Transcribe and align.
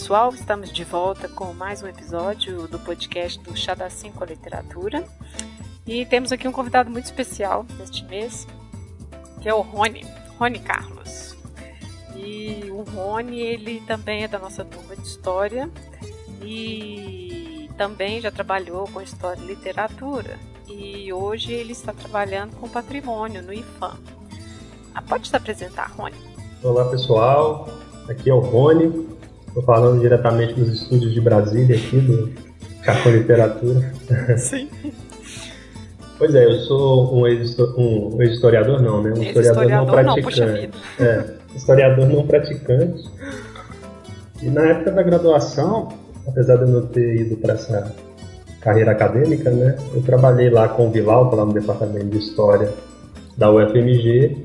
Pessoal, 0.00 0.30
estamos 0.30 0.72
de 0.72 0.82
volta 0.82 1.28
com 1.28 1.52
mais 1.52 1.82
um 1.82 1.86
episódio 1.86 2.66
do 2.66 2.78
podcast 2.78 3.38
do 3.40 3.54
Chá 3.54 3.74
da 3.74 3.90
Cinco 3.90 4.24
Literatura. 4.24 5.04
E 5.86 6.06
temos 6.06 6.32
aqui 6.32 6.48
um 6.48 6.52
convidado 6.52 6.90
muito 6.90 7.04
especial 7.04 7.66
neste 7.78 8.02
mês, 8.06 8.46
que 9.42 9.48
é 9.48 9.52
o 9.52 9.60
Rony, 9.60 10.06
Rony 10.38 10.58
Carlos. 10.60 11.36
E 12.16 12.70
o 12.70 12.82
Rony, 12.82 13.40
ele 13.40 13.82
também 13.82 14.24
é 14.24 14.28
da 14.28 14.38
nossa 14.38 14.64
turma 14.64 14.96
de 14.96 15.06
História 15.06 15.68
e 16.42 17.68
também 17.76 18.22
já 18.22 18.30
trabalhou 18.30 18.88
com 18.88 19.02
História 19.02 19.42
e 19.42 19.46
Literatura. 19.46 20.38
E 20.66 21.12
hoje 21.12 21.52
ele 21.52 21.72
está 21.72 21.92
trabalhando 21.92 22.56
com 22.56 22.70
Patrimônio 22.70 23.42
no 23.42 23.52
IFAM. 23.52 23.98
Ah, 24.94 25.02
pode 25.02 25.28
se 25.28 25.36
apresentar, 25.36 25.90
Rony? 25.90 26.16
Olá, 26.62 26.86
pessoal. 26.86 27.68
Aqui 28.08 28.30
é 28.30 28.34
o 28.34 28.40
Rony, 28.40 29.19
Estou 29.50 29.64
falando 29.64 30.00
diretamente 30.00 30.54
dos 30.54 30.82
estúdios 30.82 31.12
de 31.12 31.20
Brasília 31.20 31.76
aqui, 31.76 31.98
do 31.98 32.30
Café 32.84 33.10
Literatura. 33.10 33.92
Sim. 34.38 34.68
pois 36.16 36.32
é, 36.36 36.44
eu 36.44 36.52
sou 36.60 37.18
um 37.18 37.26
ex-historiador, 37.26 38.78
um 38.78 38.82
não, 38.82 39.02
né? 39.02 39.12
Um 39.12 39.22
historiador, 39.22 39.68
não 39.68 39.86
praticante. 39.86 40.70
Não, 40.98 41.04
é, 41.04 41.24
historiador 41.56 42.08
não 42.08 42.26
praticante. 42.28 43.04
E 44.40 44.48
na 44.48 44.68
época 44.68 44.92
da 44.92 45.02
graduação, 45.02 45.88
apesar 46.28 46.54
de 46.56 46.62
eu 46.62 46.68
não 46.68 46.86
ter 46.86 47.22
ido 47.22 47.36
para 47.36 47.54
essa 47.54 47.92
carreira 48.60 48.92
acadêmica, 48.92 49.50
né? 49.50 49.76
Eu 49.92 50.00
trabalhei 50.02 50.48
lá 50.48 50.68
com 50.68 50.86
o 50.86 50.90
Vilau, 50.92 51.34
lá 51.34 51.44
no 51.44 51.52
departamento 51.52 52.06
de 52.06 52.18
História 52.18 52.72
da 53.36 53.50
UFMG, 53.50 54.44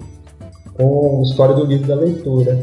com 0.74 1.22
História 1.24 1.54
do 1.54 1.64
Livro 1.64 1.88
da 1.88 1.96
Leitura. 1.96 2.58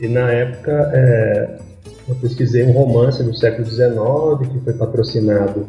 E 0.00 0.08
na 0.08 0.30
época 0.32 0.90
é, 0.94 1.58
eu 2.08 2.14
pesquisei 2.16 2.64
um 2.64 2.72
romance 2.72 3.22
do 3.22 3.34
século 3.34 3.66
XIX 3.66 4.50
que 4.50 4.60
foi 4.64 4.72
patrocinado 4.72 5.68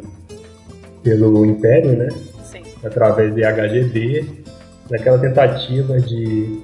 pelo 1.04 1.46
Império, 1.46 1.98
né? 1.98 2.10
Sim. 2.44 2.62
Através 2.84 3.34
de 3.36 3.42
HGB, 3.42 4.26
naquela 4.90 5.18
tentativa 5.18 6.00
de 6.00 6.62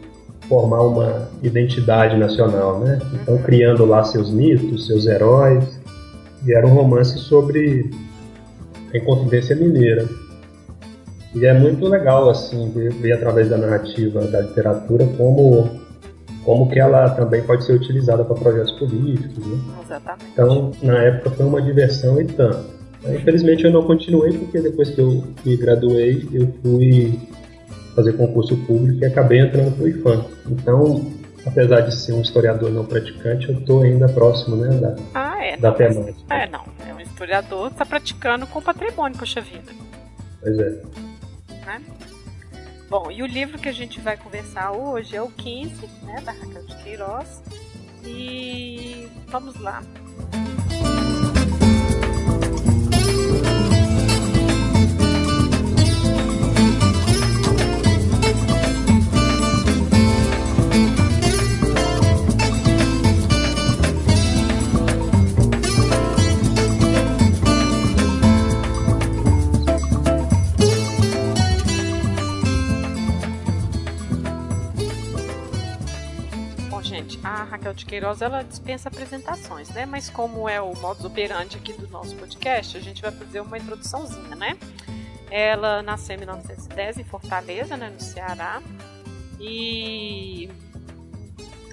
formar 0.47 0.81
uma 0.83 1.29
identidade 1.43 2.17
nacional, 2.17 2.79
né? 2.79 2.99
Então 3.21 3.35
uhum. 3.35 3.41
criando 3.43 3.85
lá 3.85 4.03
seus 4.03 4.31
mitos, 4.31 4.87
seus 4.87 5.05
heróis, 5.05 5.79
e 6.45 6.53
era 6.53 6.65
um 6.65 6.73
romance 6.73 7.17
sobre 7.19 7.91
a 8.93 8.97
Inconfidência 8.97 9.55
Mineira. 9.55 10.07
E 11.35 11.45
é 11.45 11.53
muito 11.53 11.85
legal 11.87 12.29
assim 12.29 12.71
ver, 12.71 12.93
ver 12.93 13.11
através 13.13 13.49
da 13.49 13.57
narrativa 13.57 14.21
da 14.21 14.41
literatura 14.41 15.05
como 15.17 15.69
como 16.47 16.69
que 16.69 16.79
ela 16.79 17.09
também 17.09 17.43
pode 17.43 17.65
ser 17.65 17.73
utilizada 17.73 18.23
para 18.23 18.33
projetos 18.35 18.71
políticos. 18.79 19.45
Né? 19.45 19.59
Exatamente. 19.83 20.29
Então, 20.31 20.71
na 20.81 20.97
época 21.03 21.31
foi 21.31 21.45
uma 21.45 21.61
diversão 21.61 22.21
e 22.21 22.25
tanto. 22.25 22.77
Infelizmente 23.05 23.65
eu 23.65 23.71
não 23.71 23.83
continuei 23.83 24.31
porque 24.37 24.61
depois 24.61 24.89
que 24.91 25.01
eu 25.01 25.25
me 25.45 25.57
graduei 25.57 26.25
eu 26.31 26.47
fui 26.61 27.19
fazer 27.93 28.13
concurso 28.13 28.55
público 28.65 29.03
e 29.03 29.05
acabei 29.05 29.39
entrando 29.39 29.75
para 29.75 29.83
o 29.83 29.87
IFAM. 29.89 30.25
Então, 30.49 31.11
apesar 31.45 31.81
de 31.81 31.93
ser 31.93 32.13
um 32.13 32.21
historiador 32.21 32.71
não 32.71 32.85
praticante, 32.85 33.49
eu 33.49 33.59
estou 33.59 33.81
ainda 33.81 34.07
próximo 34.07 34.55
né, 34.55 34.69
da, 34.77 34.95
ah, 35.15 35.45
é, 35.45 35.57
da 35.57 35.73
temática. 35.73 36.33
É, 36.33 36.47
não. 36.47 36.63
É 36.87 36.93
um 36.93 37.01
historiador 37.01 37.67
que 37.67 37.73
está 37.73 37.85
praticando 37.85 38.47
com 38.47 38.61
patrimônio, 38.61 39.17
poxa 39.17 39.41
vida. 39.41 39.73
Pois 40.41 40.57
é. 40.57 40.69
Né? 41.65 41.81
Bom, 42.89 43.11
e 43.11 43.21
o 43.21 43.25
livro 43.25 43.59
que 43.59 43.67
a 43.67 43.73
gente 43.73 43.99
vai 43.99 44.15
conversar 44.15 44.71
hoje 44.71 45.15
é 45.15 45.21
o 45.21 45.29
15, 45.29 45.87
né, 46.03 46.21
da 46.21 46.31
Raquel 46.31 46.63
de 46.63 46.75
Queiroz. 46.83 47.43
E 48.05 49.09
vamos 49.27 49.59
lá. 49.59 49.83
Queiroz 77.87 78.21
ela 78.21 78.43
dispensa 78.43 78.89
apresentações, 78.89 79.69
né? 79.69 79.85
Mas 79.85 80.09
como 80.09 80.47
é 80.47 80.61
o 80.61 80.75
modus 80.75 81.05
operandi 81.05 81.57
aqui 81.57 81.73
do 81.73 81.87
nosso 81.87 82.15
podcast, 82.15 82.77
a 82.77 82.81
gente 82.81 83.01
vai 83.01 83.11
fazer 83.11 83.39
uma 83.39 83.57
introduçãozinha, 83.57 84.35
né? 84.35 84.57
Ela 85.31 85.81
nasceu 85.81 86.15
em 86.15 86.19
1910 86.19 86.99
em 86.99 87.03
Fortaleza, 87.03 87.75
né, 87.75 87.89
no 87.89 87.99
Ceará, 87.99 88.61
e 89.39 90.49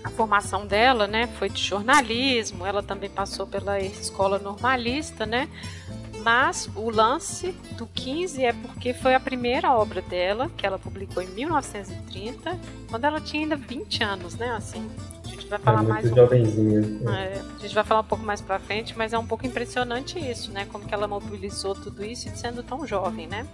a 0.03 0.11
formação 0.11 0.67
dela, 0.67 1.07
né, 1.07 1.29
foi 1.39 1.49
de 1.49 1.63
jornalismo. 1.63 2.67
Ela 2.67 2.83
também 2.83 3.09
passou 3.09 3.47
pela 3.47 3.79
escola 3.81 4.39
normalista, 4.39 5.25
né? 5.25 5.49
Mas 6.25 6.71
o 6.75 6.91
lance 6.91 7.53
do 7.77 7.87
15 7.87 8.43
é 8.43 8.53
porque 8.53 8.95
foi 8.95 9.15
a 9.15 9.21
primeira 9.21 9.71
obra 9.73 10.01
dela, 10.01 10.51
que 10.57 10.67
ela 10.67 10.79
publicou 10.79 11.23
em 11.23 11.29
1930, 11.29 12.59
quando 12.89 13.05
ela 13.05 13.21
tinha 13.21 13.43
ainda 13.43 13.57
20 13.57 14.03
anos, 14.03 14.35
né? 14.35 14.51
Assim, 14.57 14.89
gente 15.45 15.51
vai 15.51 15.59
falar 15.59 15.85
é 15.85 15.87
mais. 15.87 16.13
Um... 16.13 17.09
É, 17.11 17.41
a 17.41 17.61
gente 17.61 17.75
vai 17.75 17.85
falar 17.85 18.01
um 18.01 18.05
pouco 18.05 18.25
mais 18.25 18.41
pra 18.41 18.59
frente, 18.59 18.97
mas 18.97 19.13
é 19.13 19.19
um 19.19 19.27
pouco 19.27 19.47
impressionante 19.47 20.19
isso, 20.19 20.51
né? 20.51 20.67
Como 20.71 20.87
que 20.87 20.95
ela 20.95 21.07
mobilizou 21.07 21.75
tudo 21.75 22.05
isso 22.05 22.29
sendo 22.35 22.63
tão 22.63 22.87
jovem, 22.87 23.27
né? 23.27 23.47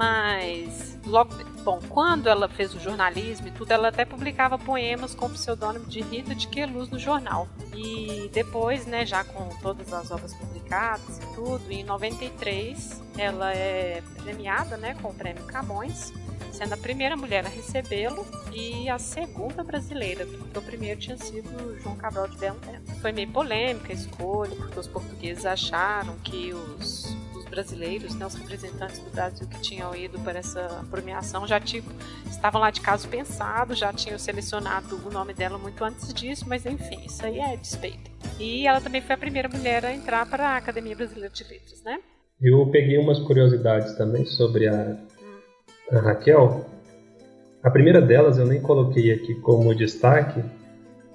Mas, 0.00 0.98
logo, 1.04 1.34
bom, 1.62 1.78
quando 1.90 2.26
ela 2.26 2.48
fez 2.48 2.74
o 2.74 2.80
jornalismo 2.80 3.48
e 3.48 3.50
tudo, 3.50 3.70
ela 3.70 3.88
até 3.88 4.02
publicava 4.02 4.58
poemas 4.58 5.14
com 5.14 5.26
o 5.26 5.30
pseudônimo 5.30 5.84
de 5.84 6.00
Rita 6.00 6.34
de 6.34 6.48
Queluz 6.48 6.88
no 6.88 6.98
jornal. 6.98 7.46
E 7.74 8.30
depois, 8.32 8.86
né, 8.86 9.04
já 9.04 9.22
com 9.22 9.46
todas 9.60 9.92
as 9.92 10.10
obras 10.10 10.32
publicadas 10.32 11.18
e 11.18 11.34
tudo, 11.34 11.70
em 11.70 11.84
93 11.84 13.02
ela 13.18 13.52
é 13.52 14.02
premiada, 14.22 14.78
né, 14.78 14.96
com 15.02 15.08
o 15.08 15.14
prêmio 15.14 15.44
Camões 15.44 16.10
sendo 16.50 16.72
a 16.72 16.76
primeira 16.76 17.16
mulher 17.16 17.46
a 17.46 17.48
recebê-lo 17.48 18.26
e 18.52 18.88
a 18.88 18.98
segunda 18.98 19.62
brasileira, 19.62 20.26
porque 20.26 20.58
o 20.58 20.62
primeiro 20.62 20.98
tinha 20.98 21.16
sido 21.16 21.78
João 21.80 21.96
Cabral 21.96 22.26
de 22.26 22.36
Belo 22.36 22.58
Tempo. 22.58 23.00
Foi 23.00 23.12
meio 23.12 23.30
polêmica 23.30 23.92
a 23.92 23.94
escolha, 23.94 24.54
porque 24.56 24.78
os 24.78 24.88
portugueses 24.88 25.46
acharam 25.46 26.16
que 26.18 26.52
os 26.52 27.16
brasileiros, 27.50 28.14
né, 28.14 28.24
os 28.24 28.34
representantes 28.34 28.98
do 29.00 29.10
Brasil 29.10 29.46
que 29.48 29.60
tinham 29.60 29.94
ido 29.94 30.18
para 30.20 30.38
essa 30.38 30.84
premiação 30.90 31.46
já 31.46 31.60
tipo, 31.60 31.90
estavam 32.30 32.60
lá 32.60 32.70
de 32.70 32.80
caso 32.80 33.08
pensado, 33.08 33.74
já 33.74 33.92
tinham 33.92 34.18
selecionado 34.18 35.00
o 35.04 35.10
nome 35.10 35.34
dela 35.34 35.58
muito 35.58 35.82
antes 35.84 36.14
disso, 36.14 36.44
mas 36.48 36.64
enfim, 36.64 37.04
isso 37.04 37.24
aí 37.26 37.38
é 37.40 37.56
despeito. 37.56 38.10
E 38.38 38.66
ela 38.66 38.80
também 38.80 39.02
foi 39.02 39.14
a 39.14 39.18
primeira 39.18 39.48
mulher 39.48 39.84
a 39.84 39.92
entrar 39.92 40.24
para 40.26 40.50
a 40.50 40.56
Academia 40.56 40.96
Brasileira 40.96 41.30
de 41.30 41.44
Letras, 41.44 41.82
né? 41.82 42.00
Eu 42.40 42.66
peguei 42.68 42.96
umas 42.96 43.18
curiosidades 43.18 43.92
também 43.94 44.24
sobre 44.24 44.66
a, 44.66 44.96
a 45.92 45.98
Raquel. 45.98 46.64
A 47.62 47.70
primeira 47.70 48.00
delas 48.00 48.38
eu 48.38 48.46
nem 48.46 48.62
coloquei 48.62 49.12
aqui 49.12 49.34
como 49.42 49.74
destaque, 49.74 50.42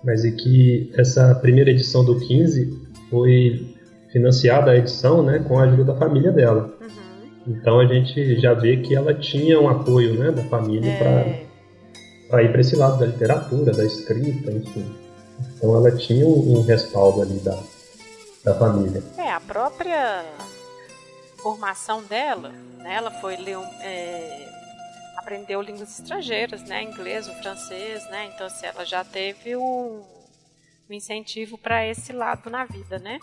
mas 0.03 0.23
é 0.23 0.29
que 0.29 0.91
essa 0.95 1.33
primeira 1.35 1.71
edição 1.71 2.05
do 2.05 2.19
15 2.19 2.79
foi 3.09 3.75
financiada 4.15 4.71
a 4.71 4.77
edição 4.77 5.21
né, 5.21 5.44
com 5.45 5.59
a 5.59 5.63
ajuda 5.63 5.91
da 5.91 5.95
família 6.00 6.31
dela. 6.31 6.73
Uhum. 6.79 7.44
Então 7.47 7.81
a 7.81 7.85
gente 7.85 8.39
já 8.39 8.53
vê 8.53 8.77
que 8.77 8.95
ela 8.95 9.13
tinha 9.13 9.59
um 9.59 9.67
apoio 9.67 10.17
né, 10.17 10.31
da 10.31 10.41
família 10.44 10.89
é. 10.89 11.45
para 12.29 12.41
ir 12.41 12.50
para 12.50 12.62
esse 12.62 12.77
lado 12.77 12.97
da 12.97 13.07
literatura, 13.07 13.73
da 13.73 13.83
escrita, 13.83 14.50
enfim. 14.53 14.95
Então 15.57 15.75
ela 15.75 15.91
tinha 15.97 16.25
um, 16.25 16.59
um 16.59 16.62
respaldo 16.62 17.23
ali 17.23 17.38
da, 17.39 17.59
da 18.45 18.56
família. 18.56 19.03
É, 19.17 19.31
a 19.31 19.41
própria 19.41 20.23
formação 21.35 22.01
dela, 22.03 22.53
né, 22.77 22.95
ela 22.95 23.11
foi 23.19 23.35
ler 23.35 23.57
é, 23.81 24.47
aprendeu 25.18 25.61
línguas 25.61 26.00
estrangeiras, 26.00 26.63
né, 26.63 26.81
inglês, 26.83 27.27
o 27.27 27.33
francês, 27.33 28.09
né, 28.09 28.31
então 28.33 28.47
assim, 28.47 28.65
ela 28.65 28.85
já 28.85 29.03
teve 29.03 29.57
um, 29.57 30.01
um 30.89 30.94
incentivo 30.94 31.57
para 31.57 31.85
esse 31.85 32.13
lado 32.13 32.50
na 32.50 32.63
vida, 32.63 32.97
né. 32.97 33.19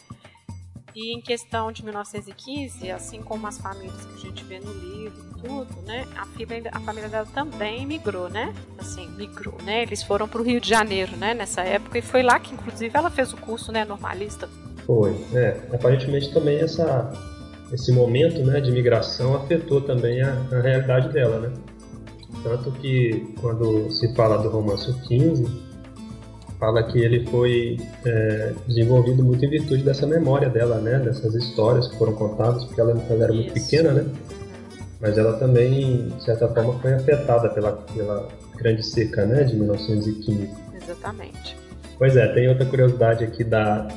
E 0.95 1.15
em 1.15 1.21
questão 1.21 1.73
de 1.73 1.83
1915, 1.85 2.91
assim 2.91 3.23
como 3.23 3.47
as 3.47 3.59
famílias 3.59 4.05
que 4.05 4.15
a 4.15 4.19
gente 4.19 4.45
vê 4.45 4.61
no 4.61 4.73
livro, 4.73 5.23
tudo, 5.43 5.83
né, 5.87 6.07
a 6.17 6.27
família, 6.27 6.71
a 6.73 6.81
família 6.81 7.09
dela 7.09 7.27
também 7.33 7.87
migrou, 7.87 8.29
né, 8.29 8.55
assim, 8.79 9.09
migrou, 9.17 9.57
né, 9.63 9.83
eles 9.83 10.03
foram 10.03 10.29
para 10.29 10.41
o 10.41 10.45
Rio 10.45 10.61
de 10.61 10.69
Janeiro, 10.69 11.17
né, 11.17 11.35
nessa 11.35 11.63
época 11.63 11.99
e 11.99 12.03
foi 12.03 12.23
lá 12.23 12.39
que 12.39 12.55
inclusive 12.55 12.97
ela 12.97 13.11
fez 13.11 13.33
o 13.33 13.37
curso, 13.37 13.73
né, 13.73 13.85
normalista. 13.85 14.49
Foi, 14.87 15.17
é, 15.35 15.61
aparentemente 15.73 16.33
também 16.33 16.59
essa 16.59 17.11
esse 17.73 17.91
momento, 17.91 18.45
né, 18.45 18.61
de 18.61 18.71
migração 18.71 19.35
afetou 19.35 19.81
também 19.81 20.21
a, 20.21 20.33
a 20.53 20.61
realidade 20.61 21.09
dela, 21.09 21.41
né. 21.41 21.53
Tanto 22.43 22.71
que 22.73 23.35
quando 23.41 23.91
se 23.91 24.15
fala 24.15 24.37
do 24.37 24.51
romance 24.51 24.93
15, 25.09 25.72
fala 26.63 26.81
que 26.85 26.97
ele 26.97 27.27
foi 27.27 27.77
é, 28.07 28.53
desenvolvido 28.69 29.25
muito 29.25 29.45
em 29.45 29.51
virtude 29.51 29.83
dessa 29.83 30.07
memória 30.07 30.49
dela, 30.49 30.79
né? 30.79 31.01
Dessas 31.01 31.35
histórias 31.35 31.89
que 31.89 31.99
foram 31.99 32.13
contadas, 32.13 32.65
porque 32.65 32.81
ela, 32.81 32.93
ela 33.11 33.25
era 33.25 33.33
muito 33.33 33.53
pequena, 33.53 33.91
né? 33.91 34.07
Mas 35.01 35.19
ela 35.19 35.33
também, 35.39 36.07
de 36.11 36.25
certa 36.25 36.47
forma, 36.47 36.79
foi 36.79 36.95
afetada 36.95 37.49
pela, 37.49 37.73
pela 37.73 38.29
grande 38.55 38.87
seca, 38.87 39.27
né? 39.27 39.43
De 39.43 39.57
1915. 39.57 40.51
Exatamente. 40.81 41.57
Pois 41.99 42.17
é, 42.17 42.29
tem 42.29 42.49
outra 42.49 42.65
curiosidade 42.65 43.25
aqui 43.25 43.43
da, 43.43 43.89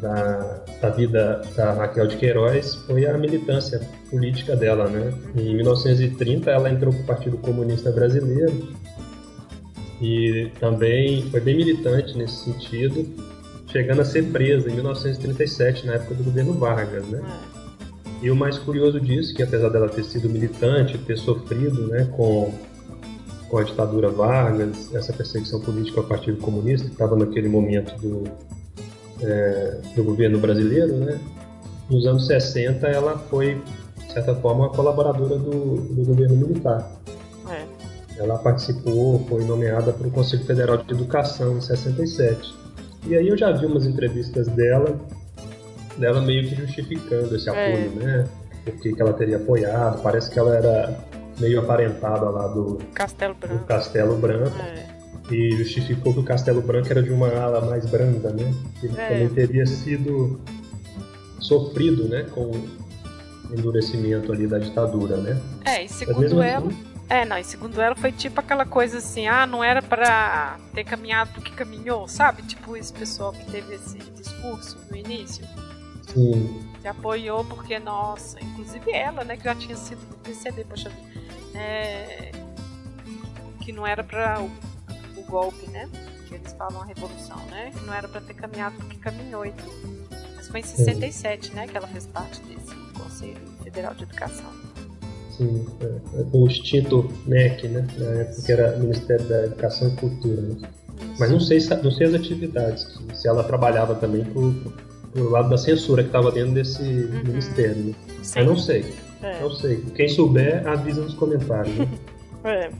da, 0.00 0.64
da 0.80 0.88
vida 0.88 1.42
da 1.54 1.74
Raquel 1.74 2.06
de 2.06 2.16
Queiroz 2.16 2.76
foi 2.86 3.04
a 3.04 3.18
militância 3.18 3.82
política 4.10 4.56
dela, 4.56 4.88
né? 4.88 5.12
Em 5.36 5.54
1930 5.54 6.50
ela 6.50 6.70
entrou 6.70 6.94
para 6.94 7.02
o 7.02 7.06
Partido 7.06 7.36
Comunista 7.36 7.92
Brasileiro 7.92 8.72
e 10.00 10.50
também 10.60 11.22
foi 11.30 11.40
bem 11.40 11.56
militante 11.56 12.16
nesse 12.16 12.44
sentido, 12.44 13.06
chegando 13.70 14.02
a 14.02 14.04
ser 14.04 14.24
presa 14.30 14.70
em 14.70 14.74
1937 14.74 15.86
na 15.86 15.94
época 15.94 16.14
do 16.14 16.24
governo 16.24 16.52
Vargas, 16.54 17.06
né? 17.08 17.22
E 18.22 18.30
o 18.30 18.36
mais 18.36 18.58
curioso 18.58 19.00
disso, 19.00 19.34
que 19.34 19.42
apesar 19.42 19.68
dela 19.68 19.88
ter 19.88 20.04
sido 20.04 20.30
militante, 20.30 20.96
ter 20.98 21.18
sofrido, 21.18 21.88
né, 21.88 22.08
com 22.16 22.52
com 23.54 23.58
a 23.58 23.62
ditadura 23.62 24.10
Vargas, 24.10 24.92
essa 24.92 25.12
perseguição 25.12 25.60
política 25.60 26.00
ao 26.00 26.06
Partido 26.06 26.38
Comunista, 26.38 26.88
que 26.88 26.92
estava 26.94 27.14
naquele 27.14 27.48
momento 27.48 27.94
do, 28.00 28.24
é, 29.22 29.78
do 29.94 30.02
governo 30.02 30.40
brasileiro, 30.40 30.96
né? 30.96 31.20
Nos 31.88 32.04
anos 32.04 32.26
60 32.26 32.84
ela 32.88 33.16
foi, 33.30 33.62
de 34.06 34.12
certa 34.12 34.34
forma, 34.34 34.64
uma 34.64 34.70
colaboradora 34.70 35.38
do, 35.38 35.76
do 35.76 36.04
governo 36.04 36.36
militar. 36.36 36.90
Ela 38.16 38.38
participou, 38.38 39.24
foi 39.28 39.44
nomeada 39.44 39.92
para 39.92 40.06
o 40.06 40.10
Conselho 40.10 40.44
Federal 40.44 40.76
de 40.78 40.92
Educação 40.92 41.56
em 41.56 41.60
67. 41.60 42.54
E 43.06 43.16
aí 43.16 43.28
eu 43.28 43.36
já 43.36 43.50
vi 43.52 43.66
umas 43.66 43.84
entrevistas 43.86 44.46
dela, 44.48 44.98
dela 45.98 46.20
meio 46.20 46.48
que 46.48 46.54
justificando 46.54 47.34
esse 47.34 47.48
é. 47.48 47.52
apoio, 47.52 47.92
é. 48.00 48.04
né? 48.04 48.28
Por 48.64 48.74
que 48.80 48.94
ela 48.98 49.12
teria 49.12 49.36
apoiado. 49.36 50.00
Parece 50.02 50.30
que 50.30 50.38
ela 50.38 50.56
era 50.56 50.98
meio 51.38 51.60
aparentada 51.60 52.30
lá 52.30 52.46
do 52.46 52.78
Castelo 52.94 53.34
Branco. 53.34 53.58
Do 53.58 53.64
Castelo 53.64 54.16
Branco. 54.16 54.58
É 54.58 54.94
e 55.30 55.52
justificou 55.52 56.12
que 56.12 56.20
o 56.20 56.22
Castelo 56.22 56.60
Branco 56.60 56.88
era 56.90 57.02
de 57.02 57.10
uma 57.10 57.28
ala 57.28 57.60
mais 57.62 57.86
branda, 57.86 58.30
né? 58.30 58.52
Ele 58.82 58.94
é. 58.98 59.08
também 59.08 59.28
teria 59.30 59.66
sido 59.66 60.40
sofrido, 61.38 62.08
né, 62.08 62.24
com 62.30 62.42
o 62.42 62.68
endurecimento 63.52 64.32
ali 64.32 64.46
da 64.46 64.58
ditadura, 64.58 65.16
né? 65.16 65.40
É, 65.64 65.84
e 65.84 65.88
segundo 65.88 66.42
ela, 66.42 66.66
assim, 66.66 66.76
é, 67.08 67.24
não, 67.24 67.38
e 67.38 67.44
segundo 67.44 67.80
ela 67.80 67.94
foi 67.94 68.12
tipo 68.12 68.40
aquela 68.40 68.64
coisa 68.64 68.98
assim, 68.98 69.26
ah, 69.26 69.46
não 69.46 69.62
era 69.62 69.82
para 69.82 70.58
ter 70.72 70.84
caminhado 70.84 71.32
do 71.32 71.42
que 71.42 71.52
caminhou, 71.52 72.08
sabe? 72.08 72.42
Tipo 72.42 72.76
esse 72.76 72.92
pessoal 72.92 73.32
que 73.32 73.44
teve 73.50 73.74
esse 73.74 73.98
discurso 73.98 74.78
no 74.90 74.96
início. 74.96 75.46
Sim. 76.12 76.68
Que 76.80 76.88
apoiou 76.88 77.44
porque, 77.44 77.78
nossa, 77.78 78.42
inclusive 78.42 78.90
ela, 78.92 79.24
né, 79.24 79.36
que 79.36 79.44
já 79.44 79.54
tinha 79.54 79.76
sido 79.76 80.00
do 80.08 80.16
PCD, 80.18 80.64
poxa, 80.64 80.90
é, 81.54 82.30
que 83.60 83.72
não 83.72 83.86
era 83.86 84.04
para 84.04 84.40
golpe, 85.34 85.68
né? 85.70 85.88
Que 86.28 86.34
eles 86.36 86.52
falam 86.52 86.82
a 86.82 86.84
revolução, 86.84 87.38
né? 87.46 87.72
Que 87.76 87.84
não 87.84 87.92
era 87.92 88.06
para 88.06 88.20
ter 88.20 88.34
caminhado 88.34 88.76
porque 88.76 88.96
caminhou 88.96 89.44
e 89.44 89.52
tudo. 89.52 90.08
Mas 90.36 90.48
foi 90.48 90.60
em 90.60 90.62
67, 90.62 91.48
Sim. 91.48 91.54
né, 91.54 91.66
que 91.66 91.76
ela 91.76 91.88
fez 91.88 92.06
parte 92.06 92.40
desse 92.42 92.74
Conselho 92.92 93.40
Federal 93.62 93.94
de 93.94 94.04
Educação. 94.04 94.52
Sim, 95.36 95.66
é, 95.80 96.20
é, 96.20 96.24
com 96.24 96.42
o 96.42 96.46
extinto 96.46 97.10
MEC, 97.26 97.68
né? 97.68 97.86
Na 97.98 98.06
época 98.20 98.42
que 98.42 98.52
era 98.52 98.76
Ministério 98.76 99.24
da 99.26 99.44
Educação 99.44 99.88
e 99.88 99.96
Cultura, 99.96 100.40
né? 100.40 100.56
Mas 101.18 101.30
não 101.30 101.40
sei, 101.40 101.58
não 101.82 101.90
sei 101.90 102.06
as 102.06 102.14
atividades, 102.14 102.98
se 103.14 103.28
ela 103.28 103.42
trabalhava 103.42 103.94
também 103.96 104.24
pro, 104.24 104.52
pro 105.12 105.30
lado 105.30 105.48
da 105.48 105.58
censura 105.58 106.02
que 106.02 106.08
estava 106.08 106.30
dentro 106.30 106.54
desse 106.54 106.82
uhum. 106.82 107.24
ministério. 107.24 107.84
Né? 107.84 107.94
Eu 108.36 108.44
não 108.44 108.56
sei. 108.56 108.94
É. 109.22 109.40
Não 109.40 109.50
sei. 109.50 109.76
Quem 109.94 110.08
souber, 110.08 110.66
avisa 110.66 111.02
nos 111.02 111.14
comentários. 111.14 111.76
Né? 111.76 111.88
é. 112.44 112.70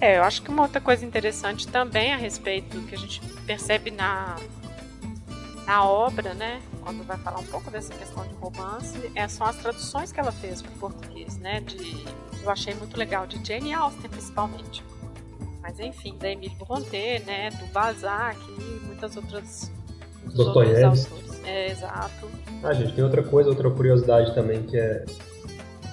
É, 0.00 0.18
eu 0.18 0.22
acho 0.22 0.42
que 0.42 0.50
uma 0.50 0.62
outra 0.62 0.80
coisa 0.80 1.04
interessante 1.04 1.66
também 1.68 2.12
a 2.12 2.16
respeito 2.16 2.78
que 2.82 2.94
a 2.94 2.98
gente 2.98 3.20
percebe 3.46 3.90
na, 3.90 4.36
na 5.66 5.84
obra, 5.84 6.34
né, 6.34 6.60
quando 6.84 7.04
vai 7.04 7.16
falar 7.18 7.40
um 7.40 7.46
pouco 7.46 7.70
dessa 7.70 7.92
questão 7.94 8.22
de 8.26 8.34
romance, 8.34 9.10
é, 9.14 9.26
são 9.26 9.46
as 9.46 9.56
traduções 9.56 10.12
que 10.12 10.20
ela 10.20 10.30
fez 10.30 10.60
para 10.60 10.70
o 10.72 10.78
português, 10.78 11.38
né, 11.38 11.60
de, 11.60 12.04
eu 12.42 12.50
achei 12.50 12.74
muito 12.74 12.96
legal, 12.96 13.26
de 13.26 13.44
Jane 13.44 13.72
Austen 13.72 14.10
principalmente. 14.10 14.84
Mas 15.62 15.80
enfim, 15.80 16.16
da 16.18 16.30
Emile 16.30 16.54
Brontë, 16.56 17.22
né, 17.26 17.50
do 17.50 17.66
Balzac 17.72 18.38
e 18.46 18.86
muitas 18.86 19.16
outras 19.16 19.72
Dostoiévski. 20.26 21.24
É, 21.44 21.70
exato. 21.70 22.28
Ah, 22.62 22.72
gente, 22.72 22.94
tem 22.94 23.04
outra 23.04 23.22
coisa, 23.22 23.48
outra 23.48 23.70
curiosidade 23.70 24.34
também 24.34 24.62
que 24.62 24.76
é, 24.76 25.04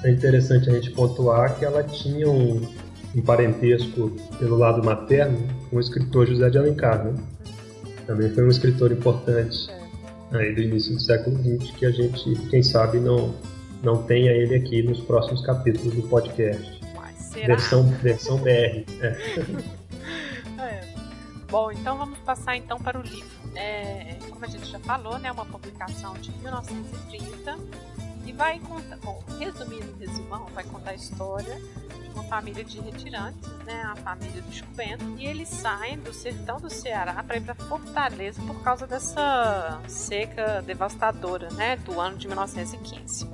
é 0.03 0.11
interessante 0.11 0.69
a 0.69 0.73
gente 0.73 0.91
pontuar 0.91 1.57
que 1.57 1.63
ela 1.63 1.83
tinha 1.83 2.29
um 2.29 2.61
um 3.15 3.21
parentesco 3.21 4.09
pelo 4.39 4.57
lado 4.57 4.83
materno 4.83 5.45
com 5.69 5.75
o 5.75 5.79
escritor 5.79 6.25
José 6.27 6.49
de 6.49 6.57
Alencar, 6.57 7.03
né? 7.03 7.13
Também 8.07 8.29
foi 8.29 8.45
um 8.45 8.49
escritor 8.49 8.91
importante 8.91 9.69
é. 9.69 9.80
Aí 10.33 10.53
do 10.53 10.61
início 10.61 10.93
do 10.93 10.99
século 10.99 11.37
XX 11.37 11.71
que 11.71 11.85
a 11.85 11.91
gente, 11.91 12.35
quem 12.49 12.63
sabe, 12.63 12.99
não 12.99 13.33
não 13.83 14.03
tenha 14.03 14.31
ele 14.31 14.55
aqui 14.55 14.83
nos 14.83 14.99
próximos 15.01 15.43
capítulos 15.45 15.93
do 15.95 16.03
podcast. 16.03 16.79
Versão, 17.33 17.83
versão 17.83 18.37
BR. 18.37 18.85
É. 19.01 19.17
é. 20.61 20.93
Bom, 21.49 21.71
então 21.71 21.97
vamos 21.97 22.19
passar 22.19 22.55
então 22.57 22.77
para 22.77 22.99
o 22.99 23.01
livro. 23.01 23.29
É, 23.55 24.17
como 24.29 24.45
a 24.45 24.47
gente 24.47 24.69
já 24.69 24.79
falou, 24.79 25.17
né, 25.17 25.31
uma 25.31 25.45
publicação 25.45 26.13
de 26.15 26.31
1930 26.31 27.57
e 28.25 28.31
vai 28.31 28.59
contar, 28.59 28.97
bom, 28.97 29.21
resumindo, 29.39 29.93
resumão, 29.99 30.45
vai 30.53 30.63
contar 30.63 30.91
a 30.91 30.95
história 30.95 31.59
uma 32.13 32.23
família 32.23 32.63
de 32.63 32.79
retirantes, 32.79 33.49
né, 33.65 33.83
a 33.83 33.95
família 33.95 34.41
do 34.41 34.51
Chico 34.51 34.73
Bento, 34.73 35.03
e 35.17 35.25
eles 35.25 35.49
saem 35.49 35.99
do 35.99 36.13
sertão 36.13 36.59
do 36.59 36.69
Ceará 36.69 37.23
para 37.23 37.37
ir 37.37 37.41
para 37.41 37.55
Fortaleza 37.55 38.41
por 38.41 38.61
causa 38.63 38.85
dessa 38.87 39.81
seca 39.87 40.61
devastadora, 40.61 41.49
né, 41.51 41.75
do 41.77 41.99
ano 41.99 42.17
de 42.17 42.27
1915. 42.27 43.27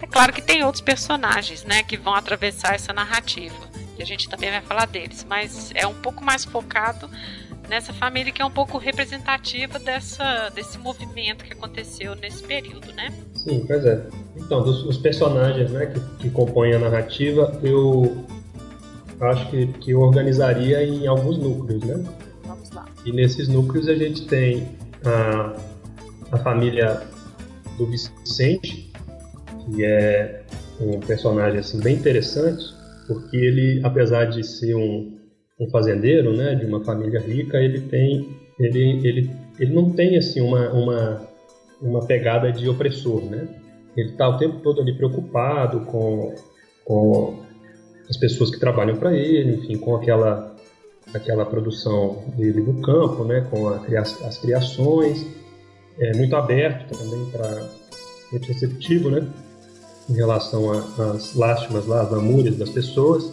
É 0.00 0.06
claro 0.06 0.32
que 0.32 0.40
tem 0.40 0.64
outros 0.64 0.82
personagens, 0.82 1.64
né, 1.64 1.82
que 1.82 1.96
vão 1.96 2.14
atravessar 2.14 2.74
essa 2.74 2.92
narrativa. 2.92 3.70
que 3.96 4.02
a 4.02 4.06
gente 4.06 4.30
também 4.30 4.50
vai 4.50 4.62
falar 4.62 4.86
deles, 4.86 5.26
mas 5.28 5.72
é 5.74 5.86
um 5.86 5.94
pouco 6.00 6.24
mais 6.24 6.42
focado 6.42 7.10
nessa 7.68 7.92
família 7.92 8.32
que 8.32 8.40
é 8.40 8.44
um 8.44 8.50
pouco 8.50 8.78
representativa 8.78 9.78
dessa, 9.78 10.48
desse 10.48 10.78
movimento 10.78 11.44
que 11.44 11.52
aconteceu 11.52 12.14
nesse 12.16 12.42
período, 12.42 12.92
né? 12.92 13.12
Sim, 13.44 13.64
pois 13.66 13.84
é. 13.86 14.06
Então, 14.36 14.62
dos, 14.62 14.82
dos 14.82 14.98
personagens 14.98 15.70
né, 15.70 15.86
que, 15.86 16.00
que 16.18 16.30
compõem 16.30 16.74
a 16.74 16.78
narrativa, 16.78 17.58
eu 17.62 18.24
acho 19.20 19.50
que, 19.50 19.66
que 19.66 19.90
eu 19.92 20.00
organizaria 20.00 20.82
em 20.82 21.06
alguns 21.06 21.38
núcleos, 21.38 21.82
né? 21.82 22.04
Vamos 22.44 22.70
lá. 22.70 22.86
E 23.04 23.12
nesses 23.12 23.48
núcleos 23.48 23.88
a 23.88 23.94
gente 23.94 24.26
tem 24.26 24.68
a, 25.04 25.56
a 26.32 26.38
família 26.38 27.02
do 27.78 27.86
Vicente, 27.86 28.92
que 29.64 29.84
é 29.84 30.42
um 30.80 31.00
personagem 31.00 31.60
assim, 31.60 31.80
bem 31.80 31.96
interessante, 31.96 32.62
porque 33.06 33.36
ele, 33.36 33.80
apesar 33.82 34.26
de 34.26 34.46
ser 34.46 34.74
um, 34.74 35.18
um 35.58 35.70
fazendeiro, 35.70 36.36
né, 36.36 36.54
de 36.54 36.66
uma 36.66 36.84
família 36.84 37.20
rica, 37.20 37.58
ele 37.58 37.80
tem, 37.80 38.28
ele, 38.58 39.06
ele, 39.06 39.30
ele 39.58 39.74
não 39.74 39.90
tem 39.90 40.16
assim 40.16 40.40
uma, 40.40 40.70
uma, 40.70 41.29
uma 41.80 42.04
pegada 42.06 42.52
de 42.52 42.68
opressor, 42.68 43.22
né? 43.24 43.48
Ele 43.96 44.10
está 44.10 44.28
o 44.28 44.38
tempo 44.38 44.60
todo 44.60 44.80
ali 44.80 44.94
preocupado 44.94 45.80
com, 45.80 46.34
com 46.84 47.42
as 48.08 48.16
pessoas 48.16 48.50
que 48.50 48.60
trabalham 48.60 48.96
para 48.96 49.14
ele, 49.16 49.56
enfim, 49.56 49.76
com 49.78 49.96
aquela 49.96 50.50
aquela 51.12 51.44
produção 51.44 52.24
dele 52.36 52.60
do 52.60 52.74
campo, 52.82 53.24
né, 53.24 53.44
com 53.50 53.68
cria 53.80 54.00
as 54.00 54.38
criações, 54.38 55.26
é 55.98 56.16
muito 56.16 56.36
aberto 56.36 56.96
também 56.96 57.24
para 57.30 57.68
muito 58.30 58.46
receptivo, 58.46 59.10
né, 59.10 59.26
em 60.08 60.14
relação 60.14 60.70
às 60.70 61.34
lástimas 61.34 61.86
lá, 61.86 62.02
às 62.02 62.12
amúrias 62.12 62.56
das 62.56 62.70
pessoas. 62.70 63.32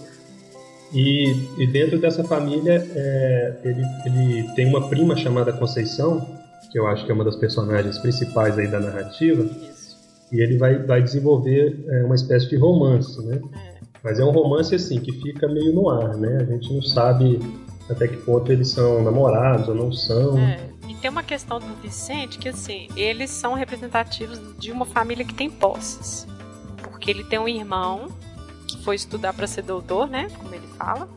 E, 0.94 1.36
e 1.58 1.68
dentro 1.68 2.00
dessa 2.00 2.24
família, 2.24 2.88
é, 2.96 3.58
ele, 3.64 3.84
ele 4.06 4.54
tem 4.56 4.68
uma 4.68 4.88
prima 4.88 5.16
chamada 5.16 5.52
Conceição, 5.52 6.37
que 6.72 6.80
eu 6.80 6.88
acho 6.88 7.06
que 7.06 7.12
é 7.12 7.14
uma 7.16 7.24
das 7.24 7.36
personagens 7.36 7.98
principais 7.98 8.58
aí 8.58 8.68
da 8.68 8.80
narrativa. 8.80 9.44
Isso. 9.44 9.98
E 10.32 10.42
ele 10.42 10.58
vai, 10.58 10.78
vai 10.84 11.02
desenvolver 11.02 11.84
é, 11.88 12.04
uma 12.04 12.16
espécie 12.16 12.50
de 12.50 12.58
romance, 12.58 13.22
né? 13.26 13.40
É. 13.56 13.78
Mas 14.04 14.20
é 14.20 14.24
um 14.24 14.32
romance 14.32 14.76
assim 14.76 15.00
que 15.00 15.12
fica 15.12 15.48
meio 15.48 15.74
no 15.74 15.90
ar, 15.90 16.16
né? 16.18 16.38
A 16.42 16.46
gente 16.46 16.72
não 16.74 16.82
sabe 16.82 17.40
até 17.90 18.08
que 18.08 18.18
ponto 18.18 18.52
eles 18.52 18.70
são 18.70 19.04
namorados 19.04 19.68
ou 19.70 19.76
não 19.76 19.92
são. 19.92 20.38
É. 20.38 20.60
E 20.88 20.94
tem 20.96 21.10
uma 21.10 21.24
questão 21.24 21.60
do 21.60 21.82
Vicente 21.82 22.38
que 22.38 22.50
assim, 22.50 22.88
eles 22.96 23.30
são 23.30 23.54
representativos 23.54 24.40
de 24.58 24.72
uma 24.72 24.86
família 24.86 25.26
que 25.26 25.34
tem 25.34 25.50
posses. 25.50 26.28
Porque 26.82 27.12
ele 27.12 27.24
tem 27.24 27.40
um 27.40 27.48
irmão 27.48 28.08
que 28.68 28.82
foi 28.84 28.96
estudar 28.96 29.34
para 29.34 29.48
ser 29.48 29.64
doutor, 29.64 30.08
né? 30.08 30.28
Como 30.38 30.54
ele 30.54 30.68
fala. 30.78 31.10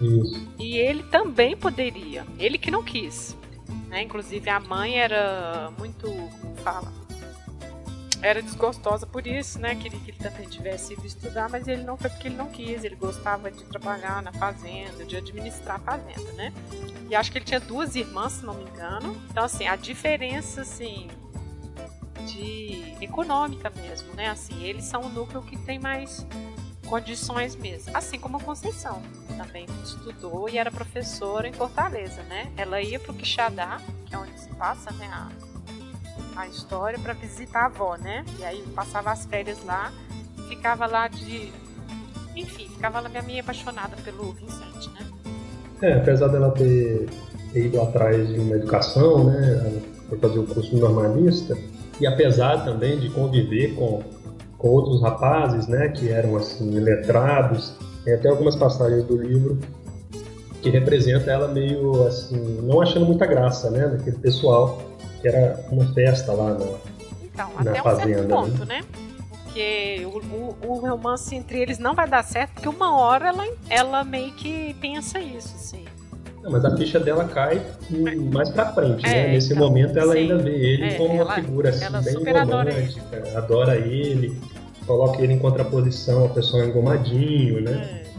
Isso. 0.00 0.48
E 0.58 0.76
ele 0.76 1.02
também 1.04 1.56
poderia. 1.56 2.24
Ele 2.38 2.58
que 2.58 2.70
não 2.70 2.82
quis. 2.82 3.36
Né? 3.90 4.02
Inclusive 4.02 4.48
a 4.48 4.60
mãe 4.60 5.00
era 5.00 5.72
muito, 5.76 6.06
como 6.40 6.56
fala, 6.58 6.92
era 8.22 8.40
desgostosa 8.40 9.04
por 9.04 9.26
isso, 9.26 9.58
né? 9.58 9.74
Queria 9.74 9.98
que 9.98 10.12
ele 10.12 10.18
também 10.18 10.48
tivesse 10.48 10.92
ido 10.92 11.04
estudar, 11.04 11.48
mas 11.48 11.66
ele 11.66 11.82
não 11.82 11.96
foi 11.96 12.08
porque 12.08 12.28
ele 12.28 12.36
não 12.36 12.46
quis. 12.46 12.84
Ele 12.84 12.94
gostava 12.94 13.50
de 13.50 13.64
trabalhar 13.64 14.22
na 14.22 14.32
fazenda, 14.32 15.04
de 15.04 15.16
administrar 15.16 15.76
a 15.76 15.78
fazenda, 15.80 16.32
né? 16.32 16.52
E 17.08 17.16
acho 17.16 17.32
que 17.32 17.38
ele 17.38 17.44
tinha 17.44 17.58
duas 17.58 17.96
irmãs, 17.96 18.34
se 18.34 18.44
não 18.44 18.54
me 18.54 18.62
engano. 18.62 19.20
Então, 19.28 19.42
assim, 19.42 19.66
a 19.66 19.74
diferença, 19.74 20.60
assim, 20.60 21.08
de 22.26 22.94
econômica 23.00 23.70
mesmo, 23.70 24.14
né? 24.14 24.28
Assim, 24.28 24.62
eles 24.62 24.84
são 24.84 25.02
um 25.02 25.08
núcleo 25.08 25.42
que 25.42 25.56
tem 25.56 25.80
mais 25.80 26.24
condições 26.90 27.54
mesmo. 27.54 27.96
Assim 27.96 28.18
como 28.18 28.36
a 28.36 28.40
Conceição, 28.40 29.00
também 29.38 29.64
estudou 29.84 30.48
e 30.48 30.58
era 30.58 30.70
professora 30.70 31.46
em 31.46 31.52
Fortaleza, 31.52 32.20
né? 32.24 32.50
Ela 32.56 32.82
ia 32.82 32.98
para 32.98 33.12
o 33.12 33.14
Quixadá, 33.14 33.80
que 34.04 34.14
é 34.14 34.18
onde 34.18 34.38
se 34.38 34.48
passa, 34.56 34.90
né? 34.94 35.08
A, 35.12 35.30
a 36.36 36.48
história 36.48 36.98
para 36.98 37.12
visitar 37.12 37.60
a 37.60 37.66
avó, 37.66 37.96
né? 37.96 38.24
E 38.40 38.44
aí 38.44 38.62
passava 38.74 39.12
as 39.12 39.24
férias 39.24 39.64
lá, 39.64 39.92
ficava 40.48 40.86
lá 40.86 41.06
de. 41.06 41.52
Enfim, 42.34 42.68
ficava 42.68 42.98
lá 42.98 43.08
minha 43.22 43.40
apaixonada 43.40 43.96
pelo 44.04 44.32
Vicente, 44.32 44.90
né? 44.90 45.06
É, 45.82 45.94
apesar 45.94 46.28
dela 46.28 46.50
ter, 46.50 47.08
ido 47.54 47.80
atrás 47.80 48.28
de 48.28 48.38
uma 48.38 48.56
educação, 48.56 49.24
né? 49.24 49.80
Foi 50.08 50.18
fazer 50.18 50.40
o 50.40 50.46
curso 50.46 50.76
normalista, 50.76 51.56
e 52.00 52.06
apesar 52.06 52.64
também 52.64 52.98
de 52.98 53.08
conviver 53.10 53.76
com, 53.76 54.02
com 54.60 54.68
outros 54.68 55.00
rapazes, 55.00 55.66
né? 55.66 55.88
Que 55.88 56.10
eram 56.10 56.36
assim, 56.36 56.70
letrados, 56.78 57.74
tem 58.04 58.14
até 58.14 58.28
algumas 58.28 58.54
passagens 58.54 59.04
do 59.04 59.16
livro 59.16 59.58
que 60.60 60.68
representa 60.68 61.30
ela 61.30 61.48
meio 61.48 62.06
assim, 62.06 62.60
não 62.62 62.82
achando 62.82 63.06
muita 63.06 63.26
graça, 63.26 63.70
né? 63.70 63.88
Daquele 63.88 64.18
pessoal 64.18 64.82
que 65.20 65.28
era 65.28 65.58
uma 65.70 65.86
festa 65.94 66.32
lá 66.32 66.52
na, 66.52 66.66
então, 67.22 67.50
na 67.64 67.70
até 67.70 67.82
fazenda. 67.82 68.36
Um 68.36 68.44
certo 68.44 68.58
ponto, 68.58 68.64
né? 68.66 68.82
Porque 69.44 70.06
o, 70.06 70.18
o, 70.36 70.56
o, 70.66 70.74
romance 70.74 71.34
entre 71.34 71.58
eles 71.58 71.78
não 71.78 71.94
vai 71.94 72.06
dar 72.06 72.22
certo, 72.22 72.52
porque 72.52 72.68
uma 72.68 73.00
hora 73.00 73.28
ela, 73.28 73.48
ela 73.68 74.04
meio 74.04 74.32
que 74.32 74.74
pensa 74.74 75.18
isso, 75.18 75.54
assim. 75.56 75.84
Não, 76.42 76.50
mas 76.50 76.64
a 76.64 76.76
ficha 76.76 76.98
dela 76.98 77.24
cai 77.24 77.60
mais 78.32 78.48
pra 78.48 78.72
frente, 78.72 79.02
né? 79.02 79.10
é, 79.10 79.26
né? 79.26 79.32
Nesse 79.32 79.52
então, 79.52 79.66
momento 79.66 79.98
ela 79.98 80.12
sim. 80.12 80.20
ainda 80.20 80.38
vê 80.38 80.50
ele 80.50 80.84
é, 80.84 80.94
como 80.94 81.14
ela, 81.14 81.24
uma 81.24 81.34
figura 81.34 81.70
assim, 81.70 82.24
bem 82.24 82.32
romântica, 82.32 82.40
adora 82.40 82.72
ele. 82.72 83.36
adora 83.36 83.76
ele, 83.76 84.40
coloca 84.86 85.22
ele 85.22 85.34
em 85.34 85.38
contraposição 85.38 86.22
ao 86.22 86.30
pessoal 86.30 86.64
engomadinho, 86.64 87.60
né? 87.60 87.72
É, 87.72 88.10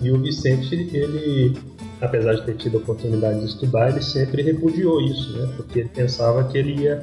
e 0.00 0.12
o 0.12 0.18
Vicente, 0.18 0.74
ele 0.74 1.56
apesar 2.00 2.34
de 2.34 2.42
ter 2.42 2.54
tido 2.56 2.78
a 2.78 2.80
oportunidade 2.80 3.40
de 3.40 3.46
estudar, 3.46 3.90
ele 3.90 4.02
sempre 4.02 4.42
repudiou 4.42 5.00
isso, 5.00 5.36
né? 5.36 5.52
Porque 5.56 5.80
ele 5.80 5.88
pensava 5.88 6.44
que 6.44 6.58
ele 6.58 6.82
ia, 6.82 7.02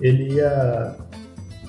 ele 0.00 0.34
ia 0.34 0.96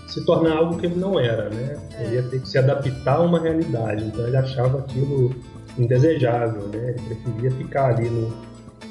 se 0.08 0.26
tornar 0.26 0.58
algo 0.58 0.78
que 0.78 0.86
ele 0.86 0.96
não 0.96 1.20
era, 1.20 1.50
né? 1.50 1.78
Ele 2.00 2.16
ia 2.16 2.24
ter 2.24 2.42
que 2.42 2.50
se 2.50 2.58
adaptar 2.58 3.18
a 3.18 3.22
uma 3.22 3.40
realidade, 3.40 4.04
então 4.04 4.26
ele 4.26 4.38
achava 4.38 4.80
aquilo 4.80 5.36
indesejável, 5.78 6.68
né? 6.68 6.90
Ele 6.90 7.16
preferia 7.16 7.52
ficar 7.52 7.96
ali 7.96 8.10
no, 8.10 8.34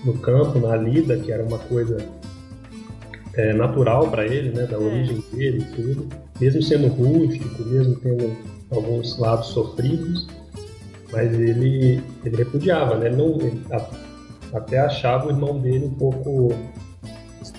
no 0.04 0.18
campo, 0.18 0.58
na 0.58 0.76
lida, 0.76 1.16
que 1.18 1.32
era 1.32 1.42
uma 1.42 1.58
coisa 1.58 1.96
é, 3.34 3.52
natural 3.52 4.10
para 4.10 4.26
ele, 4.26 4.50
né? 4.50 4.66
Da 4.66 4.78
origem 4.78 5.22
dele 5.32 5.58
e 5.60 5.74
tudo, 5.76 6.08
mesmo 6.40 6.62
sendo 6.62 6.88
rústico, 6.88 7.64
mesmo 7.64 7.96
tendo 7.96 8.36
alguns 8.70 9.18
lados 9.18 9.48
sofridos, 9.48 10.26
mas 11.12 11.32
ele, 11.32 12.02
ele 12.24 12.36
repudiava, 12.36 12.96
né? 12.96 13.06
Ele 13.06 13.16
não, 13.16 13.40
ele 13.40 13.60
até 14.52 14.78
achava 14.78 15.26
o 15.26 15.30
irmão 15.30 15.58
dele 15.58 15.86
um 15.86 15.94
pouco 15.94 16.54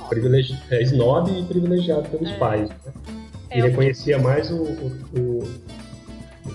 privilegi 0.09 0.57
é, 0.71 0.81
snob 0.83 1.31
e 1.31 1.43
privilegiado 1.43 2.09
pelos 2.09 2.29
é. 2.29 2.37
pais. 2.37 2.69
Né? 2.69 2.75
É, 3.49 3.59
ele 3.59 3.69
reconhecia 3.69 4.17
mais 4.17 4.51
o, 4.51 4.63
o, 4.63 5.43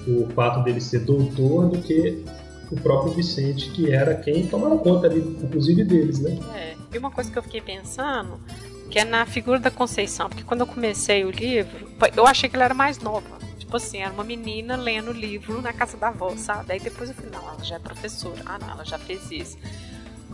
o, 0.06 0.24
o, 0.24 0.26
fato 0.34 0.62
dele 0.64 0.80
ser 0.80 1.00
doutor 1.00 1.68
do 1.68 1.78
que 1.78 2.24
o 2.72 2.80
próprio 2.80 3.12
Vicente, 3.12 3.70
que 3.70 3.92
era 3.92 4.14
quem 4.14 4.46
tomava 4.46 4.78
conta 4.78 5.06
ali, 5.06 5.20
inclusive 5.20 5.84
deles, 5.84 6.20
né? 6.20 6.38
É. 6.54 6.74
E 6.92 6.98
uma 6.98 7.10
coisa 7.10 7.30
que 7.30 7.38
eu 7.38 7.42
fiquei 7.42 7.60
pensando, 7.60 8.40
que 8.90 8.98
é 8.98 9.04
na 9.04 9.24
figura 9.26 9.58
da 9.58 9.70
Conceição, 9.70 10.28
porque 10.28 10.42
quando 10.42 10.60
eu 10.60 10.66
comecei 10.66 11.24
o 11.24 11.30
livro, 11.30 11.88
eu 12.16 12.26
achei 12.26 12.48
que 12.48 12.56
ela 12.56 12.64
era 12.64 12.74
mais 12.74 12.98
nova 12.98 13.42
tipo 13.72 13.76
assim, 13.78 13.98
era 14.02 14.12
uma 14.12 14.22
menina 14.22 14.76
lendo 14.76 15.12
livro 15.12 15.62
na 15.62 15.72
casa 15.72 15.96
da 15.96 16.08
avó, 16.08 16.36
sabe? 16.36 16.74
Aí 16.74 16.80
depois 16.80 17.08
eu 17.08 17.14
falei, 17.14 17.30
não, 17.30 17.48
ela 17.48 17.64
já 17.64 17.76
é 17.76 17.78
professora. 17.78 18.42
Ah, 18.44 18.58
não, 18.58 18.70
ela 18.70 18.84
já 18.84 18.98
fez 18.98 19.30
isso. 19.30 19.56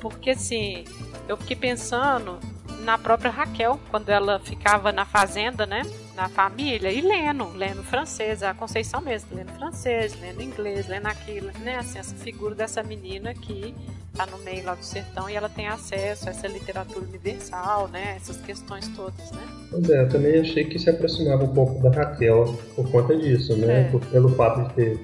Porque 0.00 0.30
assim, 0.30 0.84
eu 1.28 1.36
fiquei 1.36 1.54
pensando 1.54 2.40
na 2.80 2.98
própria 2.98 3.30
Raquel, 3.30 3.78
quando 3.90 4.08
ela 4.08 4.40
ficava 4.40 4.90
na 4.90 5.04
fazenda, 5.04 5.66
né? 5.66 5.82
Na 6.18 6.28
família, 6.28 6.90
e 6.90 7.00
lendo, 7.00 7.46
lendo 7.54 7.80
francês, 7.84 8.42
a 8.42 8.52
Conceição 8.52 9.00
mesmo, 9.00 9.36
lendo 9.36 9.52
francês, 9.52 10.18
lendo 10.20 10.42
inglês, 10.42 10.88
lendo 10.88 11.06
aquilo, 11.06 11.48
né? 11.60 11.76
Assim, 11.76 12.00
essa 12.00 12.12
figura 12.16 12.56
dessa 12.56 12.82
menina 12.82 13.32
que 13.32 13.72
tá 14.16 14.26
no 14.26 14.36
meio 14.38 14.64
lá 14.64 14.74
do 14.74 14.84
sertão 14.84 15.30
e 15.30 15.36
ela 15.36 15.48
tem 15.48 15.68
acesso 15.68 16.26
a 16.26 16.30
essa 16.30 16.48
literatura 16.48 17.04
universal, 17.04 17.86
né? 17.86 18.16
Essas 18.16 18.36
questões 18.38 18.88
todas, 18.96 19.30
né? 19.30 19.42
Pois 19.70 19.88
é, 19.88 20.02
eu 20.02 20.08
também 20.08 20.40
achei 20.40 20.64
que 20.64 20.76
se 20.76 20.90
aproximava 20.90 21.44
um 21.44 21.54
pouco 21.54 21.80
da 21.80 21.90
Raquel 21.90 22.58
por 22.74 22.90
conta 22.90 23.16
disso, 23.16 23.56
né? 23.56 23.82
É. 23.82 23.84
Por, 23.84 24.04
pelo 24.06 24.28
fato 24.30 24.66
de 24.66 24.74
ter 24.74 25.00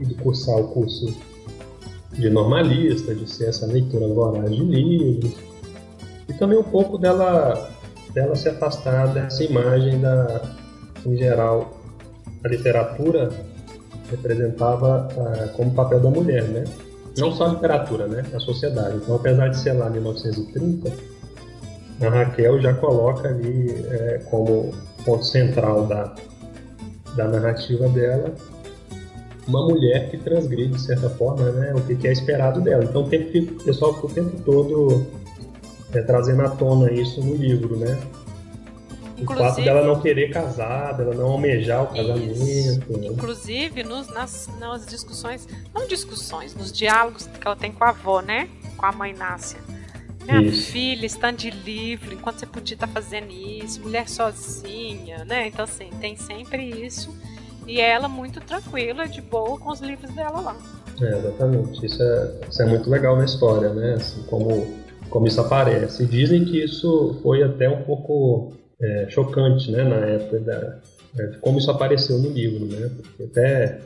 ido 0.00 0.14
cursar 0.14 0.56
o 0.56 0.68
curso 0.68 1.14
de 2.10 2.30
normalista, 2.30 3.14
de 3.14 3.30
ser 3.30 3.50
essa 3.50 3.66
leitura 3.66 4.08
voraz 4.08 4.50
de 4.50 4.62
livros, 4.62 5.34
e 6.26 6.32
também 6.32 6.56
um 6.56 6.64
pouco 6.64 6.96
dela, 6.96 7.70
dela 8.14 8.34
se 8.36 8.48
afastar 8.48 9.08
dessa 9.08 9.42
imagem 9.42 10.00
da, 10.00 10.42
em 11.04 11.16
geral, 11.16 11.80
a 12.44 12.48
literatura 12.48 13.30
representava 14.10 15.08
ah, 15.16 15.48
como 15.56 15.74
papel 15.74 16.00
da 16.00 16.10
mulher, 16.10 16.44
né? 16.44 16.64
Não 17.18 17.32
só 17.32 17.46
a 17.46 17.48
literatura, 17.48 18.06
né? 18.06 18.24
A 18.34 18.40
sociedade. 18.40 18.96
Então, 18.96 19.16
apesar 19.16 19.48
de 19.48 19.58
ser 19.58 19.72
lá 19.72 19.90
1930, 19.90 20.92
a 22.00 22.08
Raquel 22.08 22.60
já 22.60 22.74
coloca 22.74 23.28
ali 23.28 23.70
é, 23.90 24.20
como 24.30 24.72
ponto 25.04 25.24
central 25.24 25.86
da, 25.86 26.14
da 27.16 27.28
narrativa 27.28 27.88
dela 27.88 28.34
uma 29.46 29.66
mulher 29.66 30.10
que 30.10 30.16
transgride, 30.16 30.72
de 30.72 30.80
certa 30.80 31.08
forma, 31.10 31.50
né, 31.50 31.74
o 31.74 31.82
que 31.82 32.08
é 32.08 32.12
esperado 32.12 32.60
dela. 32.60 32.84
Então 32.84 33.04
tem 33.04 33.24
que, 33.24 33.40
o 33.40 33.64
pessoal 33.64 33.98
o 34.02 34.08
tempo 34.08 34.36
todo 34.44 35.06
é, 35.94 36.02
trazendo 36.02 36.42
à 36.42 36.50
tona 36.50 36.92
isso 36.92 37.22
no 37.22 37.34
livro, 37.34 37.76
né? 37.76 37.98
Inclusive, 39.16 39.48
o 39.48 39.48
fato 39.48 39.64
dela 39.64 39.86
não 39.86 40.00
querer 40.00 40.30
casar, 40.30 40.92
dela 40.94 41.14
não 41.14 41.32
almejar 41.32 41.84
o 41.84 41.86
casamento. 41.86 42.98
Né? 42.98 43.06
Inclusive, 43.06 43.84
nos, 43.84 44.08
nas, 44.08 44.50
nas 44.58 44.86
discussões, 44.86 45.48
não 45.72 45.86
discussões, 45.86 46.54
nos 46.54 46.72
diálogos 46.72 47.26
que 47.26 47.46
ela 47.46 47.56
tem 47.56 47.70
com 47.70 47.84
a 47.84 47.90
avó, 47.90 48.20
né? 48.20 48.48
Com 48.76 48.86
a 48.86 48.92
mãe 48.92 49.14
Nácia. 49.14 49.60
Minha 50.24 50.42
isso. 50.42 50.72
filha, 50.72 51.06
está 51.06 51.30
de 51.30 51.50
livro, 51.50 52.14
enquanto 52.14 52.40
você 52.40 52.46
podia 52.46 52.74
estar 52.74 52.86
fazendo 52.88 53.30
isso, 53.30 53.80
mulher 53.80 54.08
sozinha, 54.08 55.24
né? 55.24 55.48
Então, 55.48 55.64
assim, 55.64 55.90
tem 56.00 56.16
sempre 56.16 56.64
isso. 56.64 57.14
E 57.66 57.80
ela 57.80 58.08
muito 58.08 58.40
tranquila, 58.40 59.06
de 59.06 59.20
boa, 59.20 59.58
com 59.58 59.70
os 59.70 59.80
livros 59.80 60.10
dela 60.12 60.40
lá. 60.40 60.56
É, 61.00 61.18
exatamente. 61.18 61.84
Isso 61.84 62.02
é, 62.02 62.34
isso 62.48 62.62
é 62.62 62.66
muito 62.66 62.88
legal 62.90 63.16
na 63.16 63.24
história, 63.24 63.70
né? 63.70 63.94
Assim, 63.94 64.22
como, 64.24 64.66
como 65.14 65.28
isso 65.28 65.40
aparece. 65.40 66.04
Dizem 66.04 66.44
que 66.44 66.64
isso 66.64 67.20
foi 67.22 67.44
até 67.44 67.68
um 67.68 67.84
pouco 67.84 68.52
é, 68.82 69.06
chocante, 69.08 69.70
né? 69.70 69.84
Na 69.84 69.94
época 69.94 70.40
da, 70.40 70.80
é, 71.16 71.26
como 71.40 71.60
isso 71.60 71.70
apareceu 71.70 72.18
no 72.18 72.30
livro, 72.30 72.66
né? 72.66 72.90
Porque 72.96 73.22
até, 73.22 73.80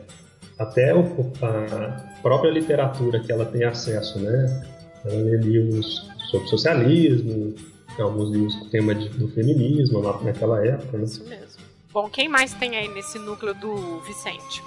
até 0.59 0.95
o, 0.95 1.05
a 1.43 2.19
própria 2.23 2.51
literatura 2.51 3.21
que 3.21 3.31
ela 3.31 3.45
tem 3.45 3.63
acesso, 3.63 4.19
né? 4.19 4.67
Ela 5.05 5.17
lê 5.17 5.37
livros 5.37 6.09
sobre 6.31 6.49
socialismo, 6.49 7.55
alguns 7.99 8.31
livros 8.31 8.55
com 8.55 8.71
tema 8.71 8.95
de, 8.95 9.11
do 9.11 9.29
feminismo 9.29 10.01
naquela 10.01 10.67
época, 10.67 10.97
né? 10.97 11.05
Isso 11.05 11.29
mesmo. 11.29 11.63
Bom, 11.93 12.09
quem 12.09 12.27
mais 12.27 12.55
tem 12.55 12.75
aí 12.75 12.89
nesse 12.89 13.19
núcleo 13.19 13.53
do 13.53 14.01
Vicente? 14.01 14.63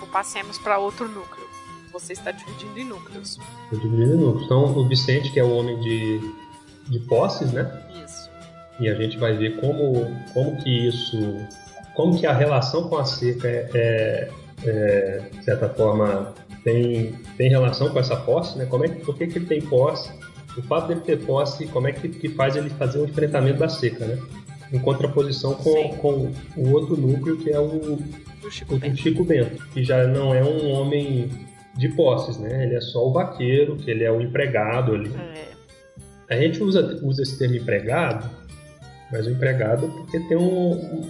Ou 0.00 0.06
passemos 0.06 0.56
para 0.56 0.78
outro 0.78 1.08
núcleo. 1.08 1.39
Você 1.92 2.12
está 2.12 2.30
dividindo 2.30 2.78
em 2.78 2.84
núcleos. 2.84 3.38
Estou 3.64 3.80
dividindo 3.80 4.14
em 4.14 4.16
núcleos. 4.16 4.44
Então, 4.44 4.64
o 4.64 4.88
Vicente, 4.88 5.30
que 5.32 5.40
é 5.40 5.44
o 5.44 5.56
homem 5.56 5.78
de, 5.80 6.20
de 6.88 6.98
posses, 7.00 7.52
né? 7.52 7.70
Isso. 8.04 8.30
E 8.78 8.88
a 8.88 8.94
gente 8.94 9.18
vai 9.18 9.36
ver 9.36 9.60
como, 9.60 10.06
como 10.32 10.56
que 10.62 10.88
isso... 10.88 11.16
Como 11.94 12.18
que 12.18 12.26
a 12.26 12.32
relação 12.32 12.88
com 12.88 12.96
a 12.96 13.04
seca 13.04 13.48
é, 13.48 13.68
é, 13.74 14.30
é 14.64 15.28
de 15.32 15.44
certa 15.44 15.68
forma, 15.68 16.32
tem, 16.64 17.12
tem 17.36 17.50
relação 17.50 17.90
com 17.90 17.98
essa 17.98 18.16
posse, 18.16 18.56
né? 18.56 18.66
Como 18.66 18.84
é 18.84 18.88
por 18.88 19.16
que, 19.16 19.26
que 19.26 19.38
ele 19.38 19.46
tem 19.46 19.60
posse? 19.60 20.10
O 20.56 20.62
fato 20.62 20.88
dele 20.88 21.00
ter 21.00 21.24
posse, 21.24 21.66
como 21.66 21.88
é 21.88 21.92
que, 21.92 22.08
que 22.08 22.28
faz 22.30 22.56
ele 22.56 22.70
fazer 22.70 23.00
o 23.00 23.04
enfrentamento 23.04 23.58
da 23.58 23.68
seca, 23.68 24.04
né? 24.06 24.18
em 24.72 24.78
contraposição 24.78 25.54
com, 25.54 25.88
com 25.96 26.32
o 26.56 26.70
outro 26.72 26.96
núcleo 26.96 27.36
que 27.36 27.50
é 27.50 27.58
o, 27.58 27.98
o 28.44 28.50
Chico, 28.50 28.74
o 28.76 28.96
Chico 28.96 29.24
Bento, 29.24 29.66
que 29.72 29.82
já 29.82 30.06
não 30.06 30.34
é 30.34 30.42
um 30.42 30.70
homem 30.70 31.28
de 31.80 31.88
posses, 31.88 32.36
né? 32.36 32.64
Ele 32.64 32.74
é 32.74 32.80
só 32.80 33.08
o 33.08 33.12
vaqueiro, 33.12 33.74
que 33.76 33.90
ele 33.90 34.04
é 34.04 34.12
o 34.12 34.20
empregado 34.20 34.92
ali. 34.94 35.10
É. 35.16 35.48
A 36.28 36.38
gente 36.38 36.62
usa, 36.62 37.00
usa 37.02 37.22
esse 37.22 37.38
termo 37.38 37.56
empregado, 37.56 38.30
mas 39.10 39.26
o 39.26 39.30
empregado 39.30 39.88
porque 39.88 40.20
tem 40.20 40.36
um. 40.36 41.08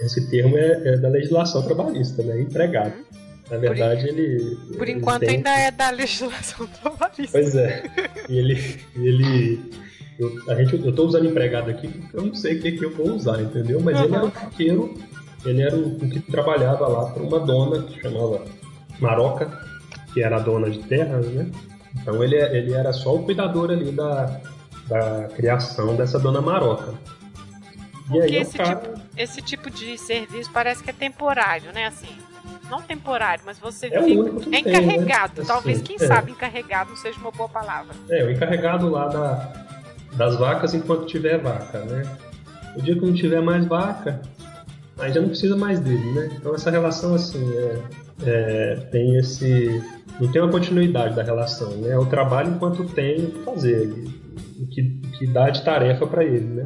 Esse 0.00 0.28
termo 0.28 0.58
é, 0.58 0.82
é 0.84 0.98
da 0.98 1.08
legislação 1.08 1.62
trabalhista, 1.62 2.22
né? 2.22 2.42
Empregado. 2.42 2.92
Uhum. 2.94 3.04
Na 3.50 3.56
verdade, 3.56 4.02
por, 4.02 4.08
ele. 4.08 4.56
Por 4.76 4.88
enquanto, 4.88 5.22
ele 5.22 5.30
tem... 5.30 5.36
ainda 5.38 5.50
é 5.50 5.70
da 5.70 5.90
legislação 5.90 6.66
trabalhista. 6.82 7.32
Pois 7.32 7.56
é. 7.56 7.82
E 8.28 8.38
ele, 8.38 8.58
ele 8.96 9.70
eu, 10.18 10.30
a 10.48 10.54
gente, 10.54 10.84
eu 10.84 10.94
tô 10.94 11.06
usando 11.06 11.26
empregado 11.26 11.70
aqui 11.70 11.88
porque 11.88 12.16
eu 12.16 12.26
não 12.26 12.34
sei 12.34 12.58
o 12.58 12.60
que, 12.60 12.72
que 12.72 12.84
eu 12.84 12.90
vou 12.90 13.14
usar, 13.14 13.40
entendeu? 13.40 13.80
Mas 13.80 13.98
uhum. 13.98 14.04
ele 14.04 14.14
era 14.14 14.24
um 14.26 14.30
vaqueiro, 14.30 14.94
ele 15.46 15.62
era 15.62 15.74
o, 15.74 15.96
o 15.96 16.10
que 16.10 16.20
trabalhava 16.20 16.86
lá 16.86 17.06
para 17.06 17.22
uma 17.22 17.40
dona 17.40 17.82
que 17.84 17.98
chamava 18.00 18.44
Maroca, 19.00 19.71
que 20.12 20.22
era 20.22 20.38
dona 20.38 20.70
de 20.70 20.80
terras, 20.80 21.26
né? 21.26 21.50
Então 22.00 22.22
ele, 22.22 22.36
ele 22.36 22.72
era 22.72 22.92
só 22.92 23.14
o 23.14 23.22
cuidador 23.24 23.70
ali 23.70 23.92
da, 23.92 24.40
da 24.88 25.28
criação 25.34 25.94
dessa 25.96 26.18
dona 26.18 26.40
Maroca. 26.40 26.94
E 28.06 28.18
Porque 28.18 28.34
aí, 28.34 28.36
esse, 28.36 28.58
cara... 28.58 28.76
tipo, 28.76 29.00
esse 29.16 29.42
tipo 29.42 29.70
de 29.70 29.96
serviço 29.98 30.50
parece 30.52 30.82
que 30.82 30.90
é 30.90 30.92
temporário, 30.92 31.72
né? 31.72 31.86
Assim, 31.86 32.08
não 32.70 32.82
temporário, 32.82 33.42
mas 33.46 33.58
você 33.58 33.86
é 33.86 34.02
fica... 34.02 34.56
é 34.56 34.58
encarregado. 34.58 35.34
Tem, 35.34 35.44
né? 35.44 35.48
Talvez, 35.48 35.76
assim, 35.78 35.86
quem 35.86 35.96
é. 35.96 36.06
sabe, 36.06 36.32
encarregado 36.32 36.90
não 36.90 36.96
seja 36.96 37.18
uma 37.18 37.30
boa 37.30 37.48
palavra. 37.48 37.94
É, 38.10 38.24
o 38.24 38.30
encarregado 38.30 38.88
lá 38.88 39.08
da, 39.08 39.52
das 40.14 40.36
vacas 40.36 40.74
enquanto 40.74 41.06
tiver 41.06 41.38
vaca, 41.38 41.80
né? 41.80 42.02
O 42.76 42.82
dia 42.82 42.94
que 42.94 43.04
não 43.04 43.12
tiver 43.12 43.42
mais 43.42 43.66
vaca, 43.66 44.22
aí 44.98 45.12
já 45.12 45.20
não 45.20 45.28
precisa 45.28 45.56
mais 45.56 45.80
dele, 45.80 46.12
né? 46.12 46.30
Então 46.32 46.54
essa 46.54 46.70
relação 46.70 47.14
assim 47.14 47.44
é, 47.56 47.82
é, 48.24 48.76
tem 48.90 49.16
esse 49.18 49.82
não 50.22 50.30
tem 50.30 50.40
uma 50.40 50.52
continuidade 50.52 51.16
da 51.16 51.22
relação, 51.24 51.72
né? 51.78 51.90
É 51.90 51.98
o 51.98 52.06
trabalho 52.06 52.54
enquanto 52.54 52.84
tem 52.84 53.24
o 53.24 53.30
que 53.32 53.38
fazer, 53.40 53.88
o 54.60 54.66
que, 54.68 54.80
o 54.80 55.18
que 55.18 55.26
dá 55.26 55.50
de 55.50 55.64
tarefa 55.64 56.06
para 56.06 56.22
ele, 56.22 56.46
né? 56.46 56.64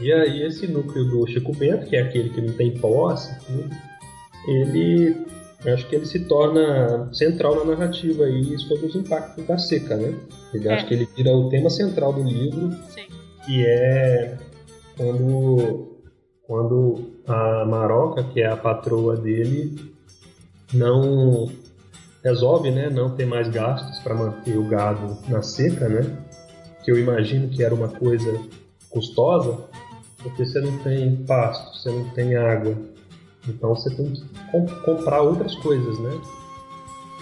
E 0.00 0.12
aí 0.12 0.40
esse 0.44 0.68
núcleo 0.68 1.04
do 1.04 1.26
Chico 1.26 1.52
Bento, 1.52 1.86
que 1.86 1.96
é 1.96 2.02
aquele 2.02 2.30
que 2.30 2.40
não 2.40 2.52
tem 2.52 2.70
posse, 2.78 3.36
ele 4.46 5.26
acho 5.66 5.88
que 5.88 5.96
ele 5.96 6.06
se 6.06 6.20
torna 6.26 7.12
central 7.12 7.56
na 7.56 7.74
narrativa 7.74 8.22
aí 8.22 8.56
sobre 8.60 8.86
os 8.86 8.94
impactos 8.94 9.44
da 9.44 9.58
seca, 9.58 9.96
né? 9.96 10.14
Ele 10.52 10.68
é. 10.68 10.74
acho 10.74 10.86
que 10.86 10.94
ele 10.94 11.08
vira 11.16 11.32
o 11.32 11.48
tema 11.48 11.68
central 11.68 12.12
do 12.12 12.22
livro, 12.22 12.70
Sim. 12.90 13.06
que 13.44 13.66
é 13.66 14.36
quando 14.96 15.90
quando 16.46 17.14
a 17.26 17.64
Maroca, 17.64 18.22
que 18.22 18.40
é 18.40 18.46
a 18.46 18.56
patroa 18.56 19.16
dele, 19.16 19.92
não 20.72 21.48
resolve, 22.24 22.70
né, 22.70 22.88
não 22.88 23.14
ter 23.14 23.26
mais 23.26 23.48
gastos 23.48 23.98
para 24.00 24.14
manter 24.14 24.56
o 24.56 24.66
gado 24.66 25.18
na 25.28 25.42
seca, 25.42 25.88
né? 25.88 26.16
Que 26.82 26.90
eu 26.90 26.98
imagino 26.98 27.48
que 27.48 27.62
era 27.62 27.74
uma 27.74 27.88
coisa 27.88 28.40
custosa, 28.88 29.68
porque 30.22 30.44
você 30.44 30.60
não 30.60 30.78
tem 30.78 31.16
pasto, 31.26 31.78
você 31.78 31.90
não 31.90 32.08
tem 32.10 32.34
água, 32.34 32.76
então 33.46 33.74
você 33.74 33.94
tem 33.94 34.10
que 34.10 34.22
comp 34.50 34.70
comprar 34.84 35.20
outras 35.20 35.54
coisas, 35.56 35.98
né? 35.98 36.20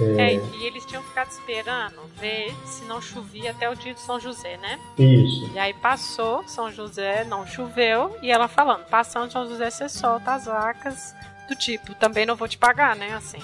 É... 0.00 0.34
é... 0.34 0.40
e 0.54 0.64
eles 0.64 0.86
tinham 0.86 1.02
ficado 1.02 1.30
esperando 1.30 2.00
ver 2.18 2.54
se 2.64 2.84
não 2.84 3.00
chovia 3.00 3.50
até 3.50 3.68
o 3.68 3.74
dia 3.74 3.92
de 3.94 4.00
São 4.00 4.20
José, 4.20 4.56
né? 4.56 4.78
Isso. 4.98 5.50
E 5.52 5.58
aí 5.58 5.74
passou 5.74 6.46
São 6.46 6.70
José, 6.70 7.24
não 7.24 7.44
choveu, 7.46 8.16
e 8.22 8.30
ela 8.30 8.46
falando, 8.46 8.84
passando 8.86 9.32
São 9.32 9.48
José, 9.48 9.68
você 9.68 9.88
solta 9.88 10.34
as 10.34 10.46
vacas 10.46 11.14
do 11.48 11.56
tipo, 11.56 11.94
também 11.94 12.24
não 12.24 12.36
vou 12.36 12.46
te 12.46 12.56
pagar, 12.56 12.94
né? 12.94 13.14
Assim, 13.14 13.40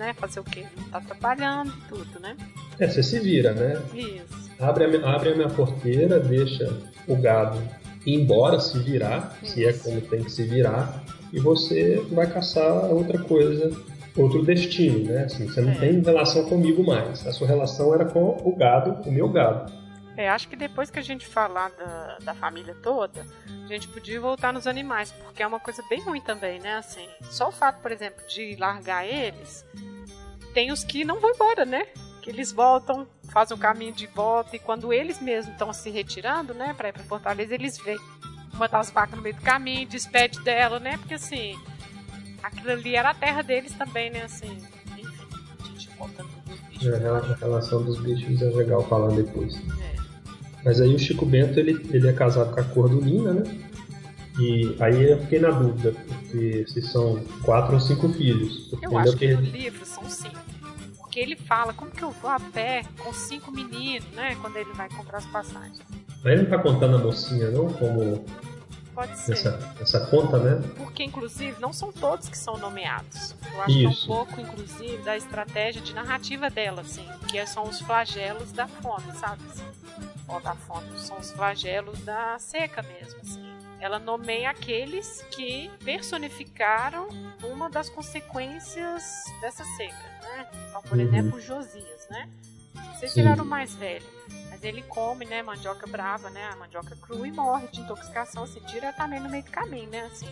né? 0.00 0.14
Fazer 0.14 0.40
o 0.40 0.44
quê? 0.44 0.64
Tá 0.90 1.00
trabalhando, 1.00 1.72
tudo, 1.88 2.18
né? 2.18 2.36
É, 2.78 2.88
você 2.88 3.02
se 3.02 3.20
vira, 3.20 3.52
né? 3.52 3.80
Isso. 3.94 4.50
Abre 4.58 4.84
a, 4.84 5.14
abre 5.14 5.32
a 5.32 5.36
minha 5.36 5.48
porteira, 5.48 6.18
deixa 6.18 6.72
o 7.06 7.14
gado 7.14 7.58
ir 8.06 8.14
embora, 8.14 8.58
se 8.58 8.78
virar, 8.78 9.36
Isso. 9.42 9.54
se 9.54 9.66
é 9.66 9.72
como 9.74 10.00
tem 10.00 10.24
que 10.24 10.32
se 10.32 10.42
virar 10.44 11.04
e 11.32 11.38
você 11.38 12.02
vai 12.10 12.26
caçar 12.26 12.90
outra 12.90 13.18
coisa, 13.18 13.70
outro 14.16 14.42
destino, 14.42 15.04
né? 15.04 15.24
Assim, 15.24 15.46
você 15.46 15.60
não 15.60 15.72
é. 15.72 15.78
tem 15.78 16.00
relação 16.00 16.44
comigo 16.46 16.82
mais. 16.82 17.26
A 17.26 17.32
sua 17.32 17.46
relação 17.46 17.94
era 17.94 18.06
com 18.06 18.40
o 18.42 18.56
gado, 18.56 19.08
o 19.08 19.12
meu 19.12 19.28
gado. 19.28 19.70
É, 20.20 20.28
acho 20.28 20.48
que 20.48 20.54
depois 20.54 20.90
que 20.90 20.98
a 20.98 21.02
gente 21.02 21.26
falar 21.26 21.70
da, 21.70 22.18
da 22.18 22.34
família 22.34 22.76
toda, 22.82 23.26
a 23.64 23.72
gente 23.72 23.88
podia 23.88 24.20
voltar 24.20 24.52
nos 24.52 24.66
animais, 24.66 25.10
porque 25.12 25.42
é 25.42 25.46
uma 25.46 25.58
coisa 25.58 25.82
bem 25.88 26.02
ruim 26.02 26.20
também, 26.20 26.60
né? 26.60 26.76
Assim, 26.76 27.08
só 27.22 27.48
o 27.48 27.50
fato, 27.50 27.80
por 27.80 27.90
exemplo, 27.90 28.22
de 28.28 28.54
largar 28.56 29.06
eles, 29.06 29.64
tem 30.52 30.70
os 30.70 30.84
que 30.84 31.06
não 31.06 31.18
vão 31.18 31.30
embora, 31.30 31.64
né? 31.64 31.86
Que 32.20 32.28
eles 32.28 32.52
voltam, 32.52 33.08
fazem 33.30 33.56
o 33.56 33.58
caminho 33.58 33.94
de 33.94 34.06
volta, 34.08 34.54
e 34.54 34.58
quando 34.58 34.92
eles 34.92 35.22
mesmos 35.22 35.54
estão 35.54 35.72
se 35.72 35.88
retirando, 35.88 36.52
né, 36.52 36.74
para 36.74 36.90
ir 36.90 36.92
para 36.92 37.02
Fortaleza, 37.04 37.54
eles 37.54 37.78
veem 37.78 37.98
botar 38.56 38.80
as 38.80 38.90
vacas 38.90 39.16
no 39.16 39.22
meio 39.22 39.36
do 39.36 39.40
caminho, 39.40 39.88
despede 39.88 40.38
dela, 40.42 40.78
né? 40.78 40.98
Porque 40.98 41.14
assim, 41.14 41.58
aquilo 42.42 42.72
ali 42.72 42.94
era 42.94 43.08
a 43.08 43.14
terra 43.14 43.40
deles 43.40 43.72
também, 43.72 44.10
né? 44.10 44.24
Assim, 44.24 44.54
enfim, 44.98 45.06
a 45.58 45.66
gente 45.66 45.88
volta 45.96 46.22
dos 46.22 46.60
bichos. 46.68 46.88
É, 46.88 47.08
a 47.08 47.36
relação 47.36 47.82
dos 47.82 47.98
bichos 48.02 48.42
é 48.42 48.50
legal 48.50 48.86
falar 48.86 49.14
depois. 49.14 49.56
É. 49.80 49.89
Mas 50.64 50.80
aí 50.80 50.94
o 50.94 50.98
Chico 50.98 51.24
Bento, 51.24 51.58
ele, 51.58 51.86
ele 51.90 52.08
é 52.08 52.12
casado 52.12 52.52
com 52.52 52.60
a 52.60 52.64
Cordulina, 52.64 53.32
né? 53.32 53.44
E 54.38 54.76
aí 54.80 55.10
eu 55.10 55.20
fiquei 55.20 55.38
na 55.38 55.50
dúvida, 55.50 55.92
porque 56.06 56.64
se 56.68 56.82
são 56.82 57.22
quatro 57.42 57.74
ou 57.74 57.80
cinco 57.80 58.08
filhos. 58.10 58.72
Eu 58.80 58.96
acho 58.96 59.16
que 59.16 59.34
no 59.34 59.40
livro 59.40 59.84
são 59.84 60.08
cinco. 60.08 60.38
Porque 60.98 61.18
ele 61.18 61.36
fala, 61.36 61.72
como 61.72 61.90
que 61.90 62.02
eu 62.02 62.10
vou 62.10 62.30
a 62.30 62.38
pé 62.38 62.82
com 62.98 63.12
cinco 63.12 63.50
meninos, 63.50 64.06
né? 64.14 64.36
Quando 64.40 64.56
ele 64.56 64.72
vai 64.74 64.88
comprar 64.88 65.18
as 65.18 65.26
passagens. 65.26 65.80
Mas 66.22 66.32
ele 66.32 66.42
não 66.42 66.50
tá 66.50 66.58
contando 66.58 66.96
a 66.96 66.98
mocinha, 66.98 67.50
não? 67.50 67.66
Como 67.72 68.24
Pode 69.00 69.18
ser. 69.18 69.32
Essa, 69.32 69.74
essa 69.80 70.06
conta, 70.08 70.38
né? 70.38 70.60
Porque, 70.76 71.02
inclusive, 71.02 71.58
não 71.58 71.72
são 71.72 71.90
todos 71.90 72.28
que 72.28 72.36
são 72.36 72.58
nomeados. 72.58 73.34
Eu 73.50 73.62
acho 73.62 73.70
Isso. 73.70 73.78
que 73.78 73.86
é 73.86 73.88
um 73.88 74.06
pouco, 74.06 74.40
inclusive, 74.42 74.98
da 74.98 75.16
estratégia 75.16 75.80
de 75.80 75.94
narrativa 75.94 76.50
dela, 76.50 76.82
assim, 76.82 77.08
que 77.26 77.46
são 77.46 77.62
os 77.62 77.80
flagelos 77.80 78.52
da 78.52 78.68
fome, 78.68 79.10
sabe? 79.14 79.42
Assim, 79.48 79.64
ou 80.28 80.38
da 80.42 80.54
fome, 80.54 80.86
são 80.98 81.18
os 81.18 81.32
flagelos 81.32 81.98
da 82.00 82.38
seca 82.38 82.82
mesmo, 82.82 83.20
assim. 83.22 83.42
ela 83.80 83.98
nomeia 83.98 84.50
aqueles 84.50 85.24
que 85.30 85.70
personificaram 85.82 87.08
uma 87.42 87.70
das 87.70 87.88
consequências 87.88 89.24
dessa 89.40 89.64
seca, 89.78 89.96
né? 90.22 90.46
Então, 90.68 90.82
por 90.82 90.98
uhum. 90.98 91.04
exemplo, 91.04 91.40
Josias, 91.40 92.06
né? 92.10 92.28
Vocês 92.94 93.14
viraram 93.14 93.44
mais 93.44 93.74
velho, 93.74 94.04
mas 94.50 94.62
ele 94.62 94.82
come, 94.82 95.24
né, 95.24 95.42
mandioca 95.42 95.86
brava, 95.86 96.30
né, 96.30 96.50
a 96.52 96.56
mandioca 96.56 96.96
crua 96.96 97.26
e 97.26 97.32
morre 97.32 97.68
de 97.68 97.80
intoxicação, 97.80 98.42
assim, 98.42 98.60
diretamente 98.66 99.22
no 99.22 99.30
meio 99.30 99.44
do 99.44 99.50
caminho, 99.50 99.88
né, 99.90 100.02
assim. 100.12 100.28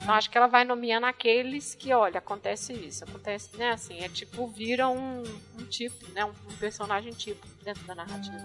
Então 0.00 0.14
acho 0.14 0.30
que 0.30 0.38
ela 0.38 0.46
vai 0.46 0.64
nomeando 0.64 1.06
aqueles 1.06 1.74
que, 1.74 1.92
olha, 1.92 2.18
acontece 2.18 2.72
isso, 2.72 3.04
acontece, 3.04 3.56
né, 3.56 3.70
assim, 3.70 4.00
é 4.00 4.08
tipo, 4.08 4.46
vira 4.46 4.88
um, 4.88 5.22
um 5.58 5.64
tipo, 5.64 6.10
né, 6.12 6.24
um, 6.24 6.30
um 6.30 6.56
personagem 6.58 7.12
tipo 7.12 7.46
dentro 7.64 7.84
da 7.86 7.94
narrativa. 7.94 8.36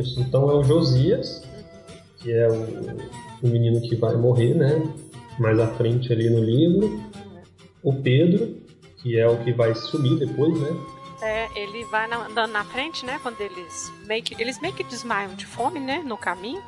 Isso, 0.00 0.20
então 0.20 0.50
é 0.50 0.54
o 0.54 0.64
Josias, 0.64 1.42
que 2.18 2.32
é 2.32 2.48
o, 2.48 3.46
o 3.46 3.48
menino 3.48 3.80
que 3.80 3.94
vai 3.94 4.16
morrer, 4.16 4.54
né? 4.54 4.82
Mais 5.38 5.58
à 5.58 5.68
frente 5.74 6.12
ali 6.12 6.30
no 6.30 6.42
livro. 6.42 7.00
O 7.82 7.92
Pedro, 7.92 8.56
que 8.96 9.18
é 9.18 9.28
o 9.28 9.44
que 9.44 9.52
vai 9.52 9.74
sumir 9.74 10.18
depois, 10.18 10.58
né? 10.58 10.70
É, 11.20 11.48
ele 11.54 11.84
vai 11.84 12.10
andando 12.12 12.52
na 12.52 12.64
frente, 12.64 13.04
né? 13.04 13.18
Quando 13.22 13.40
eles 13.40 13.92
meio 14.04 14.22
que, 14.22 14.40
eles 14.40 14.60
meio 14.60 14.74
que 14.74 14.84
desmaiam 14.84 15.34
de 15.34 15.46
fome, 15.46 15.80
né? 15.80 16.02
No 16.04 16.16
caminho. 16.16 16.62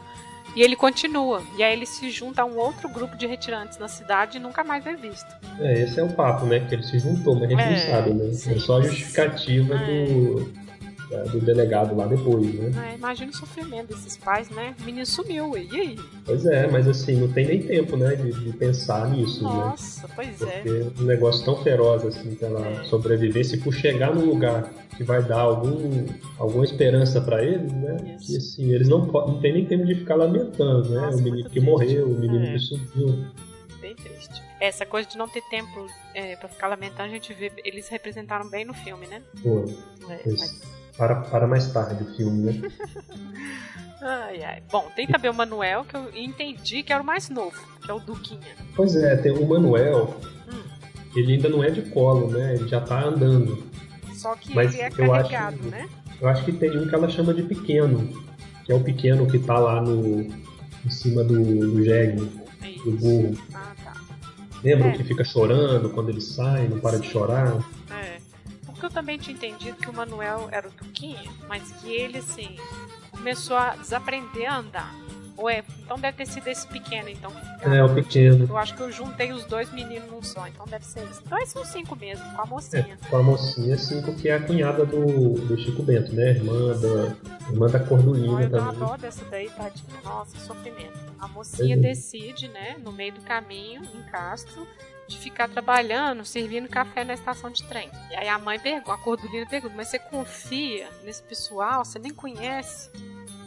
E 0.56 0.62
ele 0.62 0.74
continua. 0.74 1.42
E 1.56 1.62
aí 1.62 1.72
ele 1.72 1.86
se 1.86 2.10
junta 2.10 2.42
a 2.42 2.44
um 2.44 2.56
outro 2.56 2.88
grupo 2.88 3.16
de 3.16 3.26
retirantes 3.26 3.78
na 3.78 3.86
cidade 3.86 4.38
e 4.38 4.40
nunca 4.40 4.64
mais 4.64 4.86
é 4.86 4.94
visto. 4.96 5.28
É, 5.60 5.82
esse 5.82 6.00
é 6.00 6.02
o 6.02 6.08
papo, 6.08 6.46
né? 6.46 6.60
Que 6.60 6.74
ele 6.74 6.82
se 6.82 6.98
juntou, 6.98 7.34
mas 7.34 7.44
a 7.44 7.48
gente 7.48 7.60
é, 7.60 7.70
não 7.70 7.78
sabe, 7.78 8.14
né? 8.14 8.32
Sim, 8.32 8.54
é 8.54 8.58
só 8.58 8.78
a 8.78 8.82
justificativa 8.82 9.74
é. 9.74 10.06
do 10.06 10.67
é, 11.10 11.22
do 11.24 11.40
delegado 11.40 11.96
lá 11.96 12.06
depois, 12.06 12.52
né? 12.54 12.92
É, 12.92 12.94
imagina 12.96 13.30
o 13.30 13.34
sofrimento 13.34 13.88
desses 13.88 14.16
pais, 14.16 14.50
né? 14.50 14.74
O 14.80 14.84
menino 14.84 15.06
sumiu, 15.06 15.56
e 15.56 15.80
aí? 15.80 15.98
Pois 16.24 16.44
é, 16.44 16.66
mas 16.66 16.86
assim, 16.86 17.16
não 17.16 17.28
tem 17.28 17.46
nem 17.46 17.62
tempo, 17.62 17.96
né, 17.96 18.14
de, 18.14 18.30
de 18.32 18.52
pensar 18.52 19.08
nisso, 19.10 19.42
né? 19.42 19.50
Nossa, 19.50 20.06
né? 20.06 20.12
pois 20.14 20.38
Porque 20.38 20.52
é. 20.52 20.62
Porque 20.62 21.02
um 21.02 21.06
negócio 21.06 21.44
tão 21.44 21.56
feroz, 21.62 22.04
assim, 22.04 22.34
pela 22.34 22.66
é. 22.66 22.84
sobrevivência, 22.84 23.56
e 23.56 23.60
por 23.60 23.72
chegar 23.72 24.14
num 24.14 24.26
lugar 24.26 24.70
que 24.96 25.04
vai 25.04 25.22
dar 25.22 25.40
algum, 25.40 26.06
alguma 26.38 26.64
esperança 26.64 27.20
para 27.20 27.42
eles, 27.42 27.72
né? 27.72 27.96
Isso. 28.18 28.26
Que 28.26 28.36
assim, 28.36 28.72
eles 28.72 28.88
não, 28.88 29.06
não 29.06 29.40
tem 29.40 29.52
nem 29.54 29.64
tempo 29.64 29.86
de 29.86 29.94
ficar 29.94 30.16
lamentando, 30.16 30.90
né? 30.90 31.00
Nossa, 31.00 31.18
o 31.18 31.22
menino 31.22 31.44
que 31.44 31.50
triste. 31.50 31.70
morreu, 31.70 32.06
o 32.06 32.18
menino 32.18 32.44
é. 32.44 32.52
que 32.52 32.58
sumiu. 32.58 33.24
Bem 33.80 33.94
triste. 33.94 34.42
Essa 34.60 34.84
coisa 34.84 35.08
de 35.08 35.16
não 35.16 35.28
ter 35.28 35.42
tempo 35.48 35.86
é, 36.14 36.36
para 36.36 36.48
ficar 36.48 36.66
lamentando, 36.66 37.04
a 37.04 37.08
gente 37.08 37.32
vê, 37.32 37.52
eles 37.64 37.88
representaram 37.88 38.50
bem 38.50 38.64
no 38.64 38.74
filme, 38.74 39.06
né? 39.06 39.22
Foi. 39.40 39.64
É, 40.10 40.20
mas 40.26 40.77
para, 40.98 41.14
para 41.14 41.46
mais 41.46 41.72
tarde 41.72 42.02
o 42.02 42.16
filme, 42.16 42.52
né? 42.52 42.68
ai, 44.02 44.42
ai. 44.42 44.62
Bom, 44.70 44.90
tem 44.96 45.06
também 45.06 45.30
o 45.30 45.34
Manuel, 45.34 45.84
que 45.84 45.96
eu 45.96 46.10
entendi 46.14 46.82
que 46.82 46.92
era 46.92 47.02
o 47.02 47.06
mais 47.06 47.30
novo, 47.30 47.56
que 47.80 47.90
é 47.90 47.94
o 47.94 48.00
Duquinha. 48.00 48.40
Pois 48.74 48.96
é, 48.96 49.16
tem 49.16 49.32
o 49.32 49.48
Manuel, 49.48 50.16
hum. 50.52 50.60
ele 51.14 51.34
ainda 51.34 51.48
não 51.48 51.62
é 51.62 51.70
de 51.70 51.82
colo, 51.82 52.28
né? 52.28 52.56
Ele 52.56 52.68
já 52.68 52.80
tá 52.80 53.04
andando. 53.04 53.64
Só 54.12 54.34
que 54.34 54.52
Mas 54.52 54.74
ele 54.74 54.82
é 54.82 54.90
carregado, 54.90 55.56
acho, 55.60 55.68
né? 55.68 55.88
Eu 56.20 56.28
acho 56.28 56.44
que 56.44 56.52
tem 56.52 56.76
um 56.76 56.88
que 56.88 56.94
ela 56.94 57.08
chama 57.08 57.32
de 57.32 57.44
pequeno, 57.44 58.08
que 58.64 58.72
é 58.72 58.74
o 58.74 58.82
pequeno 58.82 59.24
que 59.28 59.38
tá 59.38 59.56
lá 59.56 59.80
no 59.80 60.26
em 60.84 60.90
cima 60.90 61.22
do, 61.22 61.34
do 61.42 61.84
jegue, 61.84 62.24
do 62.84 62.92
burro. 62.92 63.38
Ah, 63.54 63.72
tá. 63.84 63.92
Lembra 64.64 64.88
é. 64.88 64.92
que 64.92 65.04
fica 65.04 65.24
chorando 65.24 65.90
quando 65.90 66.08
ele 66.08 66.20
sai, 66.20 66.66
não 66.66 66.80
para 66.80 66.98
de 66.98 67.08
chorar? 67.08 67.64
Porque 68.78 68.86
eu 68.86 68.90
também 68.90 69.18
tinha 69.18 69.34
entendido 69.34 69.76
que 69.76 69.90
o 69.90 69.92
Manuel 69.92 70.48
era 70.52 70.68
o 70.68 70.70
Tuquinha, 70.70 71.20
mas 71.48 71.72
que 71.72 71.92
ele, 71.92 72.18
assim, 72.18 72.56
começou 73.10 73.56
a 73.56 73.74
desaprender 73.74 74.48
a 74.48 74.58
andar. 74.58 74.94
Ou 75.36 75.50
é, 75.50 75.64
então 75.84 75.98
deve 75.98 76.16
ter 76.16 76.26
sido 76.26 76.46
esse 76.46 76.66
pequeno, 76.66 77.08
então. 77.08 77.32
É, 77.62 77.82
o 77.82 77.92
pequeno. 77.92 78.46
Eu 78.48 78.56
acho 78.56 78.74
que 78.76 78.80
eu 78.80 78.90
juntei 78.90 79.32
os 79.32 79.44
dois 79.44 79.72
meninos 79.72 80.08
num 80.10 80.22
só, 80.22 80.46
então 80.46 80.64
deve 80.66 80.84
ser 80.84 81.04
isso. 81.04 81.22
Então 81.26 81.38
esses 81.38 81.52
são 81.52 81.64
cinco 81.64 81.96
mesmo, 81.96 82.24
com 82.34 82.42
a 82.42 82.46
mocinha. 82.46 82.98
É, 83.00 83.08
com 83.08 83.16
a 83.16 83.22
mocinha, 83.22 83.78
cinco, 83.78 84.14
que 84.14 84.28
é 84.28 84.34
a 84.34 84.40
cunhada 84.40 84.84
do, 84.84 85.34
do 85.34 85.58
Chico 85.58 85.82
Bento, 85.82 86.12
né? 86.12 86.30
Irmã 86.30 86.76
da, 86.76 87.50
irmã 87.50 87.66
da 87.66 87.80
Cordulina 87.80 88.42
eu 88.42 88.50
também. 88.50 88.66
Eu 88.66 88.86
dó 88.86 88.96
dessa 88.96 89.24
daí, 89.24 89.48
tadinha. 89.50 90.00
Nossa, 90.04 90.38
sofrimento. 90.38 90.98
A 91.18 91.26
mocinha 91.26 91.74
é. 91.74 91.78
decide, 91.78 92.48
né, 92.48 92.76
no 92.84 92.92
meio 92.92 93.12
do 93.12 93.20
caminho, 93.22 93.82
em 93.82 94.02
Castro, 94.10 94.66
de 95.08 95.18
ficar 95.18 95.48
trabalhando, 95.48 96.24
servindo 96.24 96.68
café 96.68 97.02
na 97.02 97.14
estação 97.14 97.50
de 97.50 97.64
trem. 97.64 97.88
E 98.10 98.14
aí 98.14 98.28
a 98.28 98.38
mãe 98.38 98.58
pergunta, 98.60 98.92
a 98.92 98.98
Cordulina 98.98 99.46
pergunta, 99.46 99.74
mas 99.74 99.88
você 99.88 99.98
confia 99.98 100.86
nesse 101.02 101.22
pessoal? 101.22 101.84
Você 101.84 101.98
nem 101.98 102.12
conhece? 102.12 102.90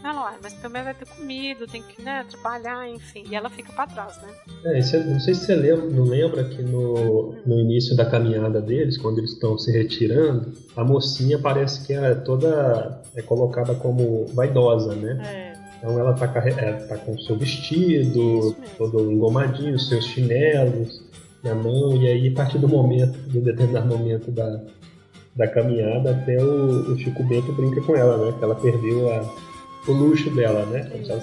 Ela, 0.04 0.36
mas 0.42 0.54
também 0.54 0.84
vai 0.84 0.96
ter 0.96 1.06
comido, 1.06 1.68
tem 1.68 1.84
que 1.84 2.02
né, 2.02 2.26
trabalhar, 2.28 2.90
enfim. 2.90 3.24
E 3.30 3.36
ela 3.36 3.52
fica 3.52 3.72
para 3.72 3.86
trás, 3.86 4.20
né? 4.24 4.30
É, 4.66 4.80
não 5.04 5.20
sei 5.20 5.36
se 5.36 5.46
você 5.46 5.56
lembra, 5.56 5.86
não 5.86 6.06
lembra 6.06 6.44
que 6.44 6.64
no, 6.64 7.36
no 7.46 7.60
início 7.60 7.96
da 7.96 8.10
caminhada 8.10 8.60
deles, 8.60 8.98
quando 8.98 9.20
eles 9.20 9.34
estão 9.34 9.60
se 9.60 9.72
retirando, 9.72 10.54
a 10.76 10.84
mocinha 10.84 11.38
parece 11.38 11.86
que 11.86 11.94
é 11.94 12.16
toda 12.16 13.00
é 13.16 13.22
colocada 13.22 13.76
como 13.76 14.26
vaidosa, 14.34 14.96
né? 14.96 15.22
É. 15.24 15.78
Então 15.78 16.00
ela 16.00 16.14
tá, 16.14 16.26
é, 16.48 16.74
tá 16.74 16.98
com 16.98 17.14
o 17.14 17.22
seu 17.22 17.38
vestido, 17.38 18.56
todo 18.80 19.12
engomadinho, 19.12 19.78
seus 19.80 20.06
chinelos 20.06 21.12
na 21.44 21.56
mão, 21.56 21.96
e 21.96 22.08
aí 22.08 22.30
a 22.30 22.34
partir 22.34 22.60
do 22.60 22.68
momento, 22.68 23.18
de 23.30 23.40
determinado 23.40 23.88
momento 23.88 24.32
da, 24.32 24.62
da 25.36 25.48
caminhada, 25.48 26.12
até 26.12 26.44
o, 26.44 26.92
o 26.92 26.98
Chico 26.98 27.24
Bento 27.24 27.52
brinca 27.54 27.82
com 27.82 27.96
ela, 27.96 28.18
né? 28.26 28.36
Que 28.38 28.44
ela 28.44 28.56
perdeu 28.56 29.12
a, 29.12 29.34
o 29.88 29.92
luxo 29.92 30.30
dela, 30.32 30.66
né? 30.68 30.88
Como 30.92 31.04
se 31.06 31.12
ela 31.12 31.22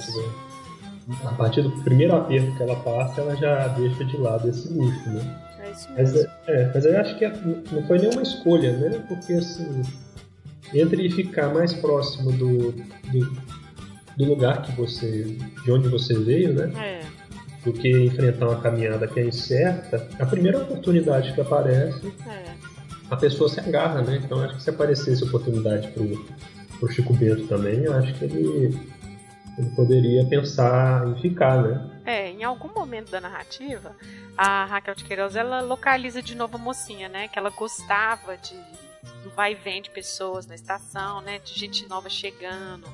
a 1.25 1.33
partir 1.33 1.63
do 1.63 1.71
primeiro 1.83 2.15
aperto 2.15 2.55
que 2.55 2.63
ela 2.63 2.77
passa, 2.77 3.23
ela 3.23 3.35
já 3.37 3.69
deixa 3.69 4.05
de 4.05 4.17
lado 4.19 4.49
esse 4.49 4.69
luxo, 4.73 5.09
né? 5.09 5.41
É 5.61 5.71
isso 5.71 5.93
mesmo. 5.93 6.19
Mas, 6.19 6.49
é, 6.49 6.71
mas 6.75 6.85
eu 6.85 7.01
acho 7.01 7.19
que 7.19 7.25
é, 7.25 7.33
não 7.73 7.83
foi 7.87 7.99
nenhuma 7.99 8.23
escolha, 8.23 8.77
né? 8.77 9.03
Porque 9.09 9.33
assim, 9.35 9.83
entre 10.75 11.11
ficar 11.11 11.55
mais 11.55 11.73
próximo 11.73 12.33
do, 12.33 12.73
do, 12.73 13.39
do 14.17 14.25
lugar 14.25 14.63
que 14.63 14.73
você, 14.73 15.37
de 15.65 15.73
onde 15.73 15.89
você 15.89 16.19
veio, 16.19 16.53
né? 16.53 16.73
É 16.77 17.18
do 17.73 17.79
que 17.79 17.91
enfrentar 17.91 18.47
uma 18.47 18.61
caminhada 18.61 19.07
que 19.07 19.21
é 19.21 19.27
incerta, 19.27 20.09
a 20.19 20.27
primeira 20.27 20.59
oportunidade 20.59 21.33
que 21.33 21.41
aparece, 21.41 22.13
é. 22.27 22.55
a 23.11 23.17
pessoa 23.17 23.49
se 23.49 23.61
agarra, 23.61 24.03
né? 24.03 24.21
Então 24.25 24.43
acho 24.43 24.57
que 24.57 24.63
se 24.63 24.71
aparecesse 24.71 25.23
oportunidade 25.25 25.89
pro, 25.89 26.25
pro 26.79 26.91
Chico 26.91 27.13
Bento 27.13 27.47
também, 27.47 27.85
eu 27.85 27.93
acho 27.95 28.15
que 28.15 28.25
ele, 28.25 28.79
ele 29.59 29.71
poderia 29.77 30.25
pensar 30.27 31.07
em 31.09 31.21
ficar, 31.21 31.63
né? 31.63 31.91
É, 32.05 32.31
em 32.31 32.43
algum 32.43 32.73
momento 32.73 33.11
da 33.11 33.21
narrativa, 33.21 33.95
a 34.37 34.65
Raquel 34.65 34.95
de 34.95 35.05
Queiroz 35.05 35.37
ela 35.37 35.61
localiza 35.61 36.23
de 36.23 36.35
novo 36.35 36.57
a 36.57 36.59
mocinha, 36.59 37.09
né? 37.09 37.29
Que 37.29 37.39
ela 37.39 37.51
gostava 37.51 38.37
de 38.37 38.57
do 39.23 39.31
vai 39.31 39.53
e 39.53 39.55
vem 39.55 39.81
de 39.81 39.91
pessoas 39.91 40.47
na 40.47 40.55
estação, 40.55 41.21
né? 41.21 41.39
De 41.39 41.59
gente 41.59 41.89
nova 41.89 42.09
chegando 42.09 42.87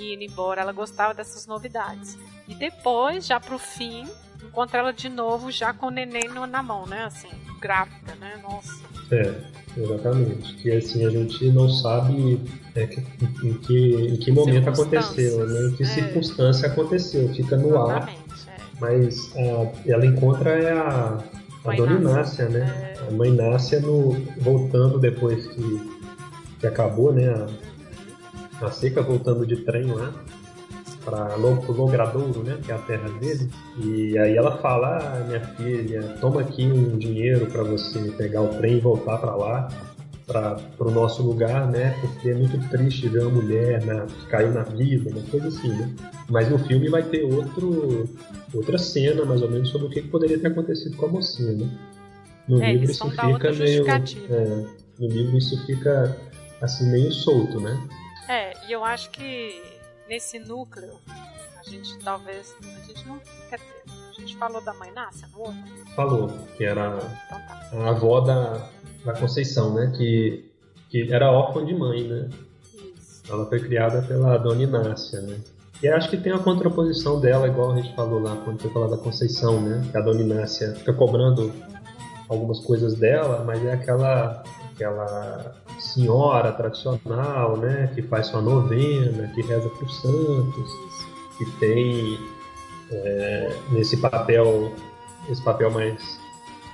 indo 0.00 0.24
embora. 0.24 0.60
Ela 0.60 0.72
gostava 0.72 1.14
dessas 1.14 1.46
novidades. 1.46 2.18
E 2.46 2.54
depois, 2.54 3.26
já 3.26 3.38
pro 3.38 3.58
fim, 3.58 4.06
encontra 4.42 4.78
ela 4.78 4.92
de 4.92 5.08
novo 5.08 5.50
já 5.50 5.72
com 5.72 5.86
o 5.86 5.90
neném 5.90 6.28
na 6.48 6.62
mão, 6.62 6.86
né? 6.86 7.04
Assim, 7.04 7.28
grávida, 7.60 8.14
né? 8.20 8.40
Nossa. 8.42 8.82
É, 9.10 9.34
exatamente. 9.76 10.54
Que 10.56 10.72
assim, 10.72 11.04
a 11.04 11.10
gente 11.10 11.50
não 11.50 11.68
sabe 11.68 12.40
é, 12.74 12.86
que, 12.86 13.00
em, 13.44 13.54
que, 13.58 13.94
em 14.12 14.16
que 14.16 14.32
momento 14.32 14.68
aconteceu, 14.68 15.46
né? 15.46 15.68
Em 15.68 15.76
que 15.76 15.82
é. 15.82 15.86
circunstância 15.86 16.68
aconteceu. 16.68 17.28
Fica 17.34 17.56
no 17.56 17.68
exatamente, 17.68 18.18
ar. 18.46 18.54
É. 18.54 18.60
Mas 18.80 19.32
a, 19.36 19.90
ela 19.90 20.06
encontra 20.06 20.50
é 20.50 20.72
a, 20.72 21.18
a 21.64 21.74
Dona 21.74 21.92
Inácia, 21.92 22.48
né? 22.48 22.94
É. 22.96 23.08
A 23.08 23.10
mãe 23.10 23.30
Inácia 23.30 23.80
no, 23.80 24.12
voltando 24.38 24.98
depois 24.98 25.46
que, 25.46 25.90
que 26.60 26.66
acabou, 26.66 27.12
né? 27.12 27.28
A, 27.28 27.67
a 28.60 28.70
seca 28.70 29.02
voltando 29.02 29.46
de 29.46 29.56
trem 29.56 29.86
lá 29.86 30.12
para 31.04 31.36
Logradouro, 31.36 32.42
né, 32.42 32.58
que 32.62 32.70
é 32.70 32.74
a 32.74 32.78
terra 32.78 33.08
dele. 33.18 33.50
E 33.82 34.18
aí 34.18 34.36
ela 34.36 34.58
fala: 34.58 34.98
ah, 34.98 35.24
minha 35.26 35.40
filha, 35.40 36.02
toma 36.20 36.42
aqui 36.42 36.66
um 36.66 36.98
dinheiro 36.98 37.46
para 37.46 37.62
você 37.62 37.98
pegar 38.16 38.42
o 38.42 38.48
trem 38.48 38.76
e 38.76 38.80
voltar 38.80 39.18
para 39.18 39.34
lá, 39.34 39.68
para 40.26 40.58
o 40.78 40.90
nosso 40.90 41.22
lugar, 41.22 41.70
né? 41.70 41.96
Porque 42.00 42.30
é 42.30 42.34
muito 42.34 42.58
triste 42.68 43.08
ver 43.08 43.22
uma 43.22 43.42
mulher 43.42 43.82
né, 43.84 44.06
cair 44.28 44.52
na 44.52 44.62
vida, 44.62 45.10
uma 45.10 45.22
coisa 45.22 45.48
assim, 45.48 45.68
né? 45.68 45.90
Mas 46.28 46.50
no 46.50 46.58
filme 46.58 46.88
vai 46.90 47.02
ter 47.02 47.22
outro, 47.22 48.04
outra 48.52 48.76
cena, 48.76 49.24
mais 49.24 49.40
ou 49.40 49.50
menos, 49.50 49.70
sobre 49.70 49.86
o 49.86 49.90
que 49.90 50.02
poderia 50.02 50.38
ter 50.38 50.48
acontecido 50.48 50.96
com 50.96 51.06
a 51.06 51.08
mocinha, 51.08 51.52
né? 51.52 51.70
No 52.46 52.62
é, 52.62 52.72
livro 52.72 52.90
isso 52.90 53.10
fica 53.10 53.52
meio. 53.52 53.86
É, 53.88 54.64
no 54.98 55.08
livro 55.08 55.36
isso 55.38 55.66
fica 55.66 56.16
assim 56.60 56.90
meio 56.90 57.12
solto, 57.12 57.60
né? 57.60 57.78
É, 58.28 58.52
e 58.66 58.72
eu 58.72 58.84
acho 58.84 59.10
que 59.10 59.62
nesse 60.08 60.38
núcleo, 60.38 60.94
a 61.58 61.62
gente 61.68 61.98
talvez. 61.98 62.54
A 62.62 62.86
gente 62.86 63.06
não. 63.06 63.18
Quer 63.48 63.56
dizer, 63.56 63.84
a 63.86 64.20
gente 64.20 64.36
falou 64.36 64.60
da 64.60 64.74
mãe 64.74 64.92
Nácia 64.92 65.28
no 65.28 65.40
outro? 65.40 65.86
Falou, 65.94 66.28
que 66.56 66.64
era 66.64 66.98
então 66.98 67.80
tá. 67.80 67.86
a 67.86 67.90
avó 67.90 68.20
da, 68.20 68.68
da 69.04 69.14
Conceição, 69.14 69.74
né? 69.74 69.92
Que, 69.96 70.50
que 70.90 71.12
era 71.12 71.30
órfã 71.30 71.64
de 71.64 71.74
mãe, 71.74 72.06
né? 72.06 72.28
Isso. 72.74 73.22
Ela 73.30 73.46
foi 73.46 73.60
criada 73.60 74.02
pela 74.02 74.36
dona 74.36 74.62
Inácia, 74.62 75.20
né? 75.20 75.38
E 75.82 75.88
acho 75.88 76.10
que 76.10 76.16
tem 76.16 76.32
a 76.32 76.38
contraposição 76.38 77.20
dela, 77.20 77.46
igual 77.46 77.72
a 77.72 77.76
gente 77.76 77.94
falou 77.94 78.20
lá, 78.20 78.36
quando 78.44 78.60
foi 78.60 78.70
falar 78.72 78.88
da 78.88 78.96
Conceição, 78.96 79.60
né? 79.60 79.88
Que 79.90 79.96
a 79.96 80.00
Dominácia 80.00 80.74
fica 80.74 80.92
cobrando 80.92 81.52
algumas 82.28 82.60
coisas 82.60 82.94
dela, 82.94 83.44
mas 83.44 83.64
é 83.64 83.72
aquela 83.72 84.42
aquela 84.78 85.52
senhora 85.80 86.52
tradicional, 86.52 87.56
né, 87.56 87.90
que 87.94 88.02
faz 88.02 88.28
sua 88.28 88.40
novena, 88.40 89.26
que 89.34 89.42
reza 89.42 89.68
para 89.68 89.84
os 89.84 90.00
santos, 90.00 90.70
que 91.36 91.44
tem 91.58 92.18
é, 92.92 93.56
nesse 93.70 93.96
papel, 93.96 94.72
esse 95.28 95.42
papel 95.42 95.70
mais 95.72 96.18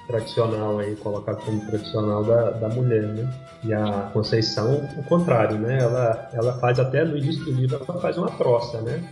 tradicional 0.07 0.79
aí, 0.79 0.95
colocado 0.97 1.43
como 1.45 1.64
tradicional 1.67 2.23
da, 2.23 2.51
da 2.51 2.69
mulher, 2.69 3.03
né? 3.03 3.35
E 3.64 3.73
a 3.73 4.11
Conceição, 4.12 4.87
o 4.99 5.03
contrário, 5.05 5.59
né? 5.59 5.79
Ela, 5.81 6.31
ela 6.35 6.53
faz 6.59 6.79
até 6.79 7.05
no 7.05 7.17
início 7.17 7.43
do 7.45 7.53
livro, 7.53 7.81
ela 7.88 8.01
faz 8.01 8.19
uma 8.19 8.31
troça, 8.33 8.83
né? 8.83 9.03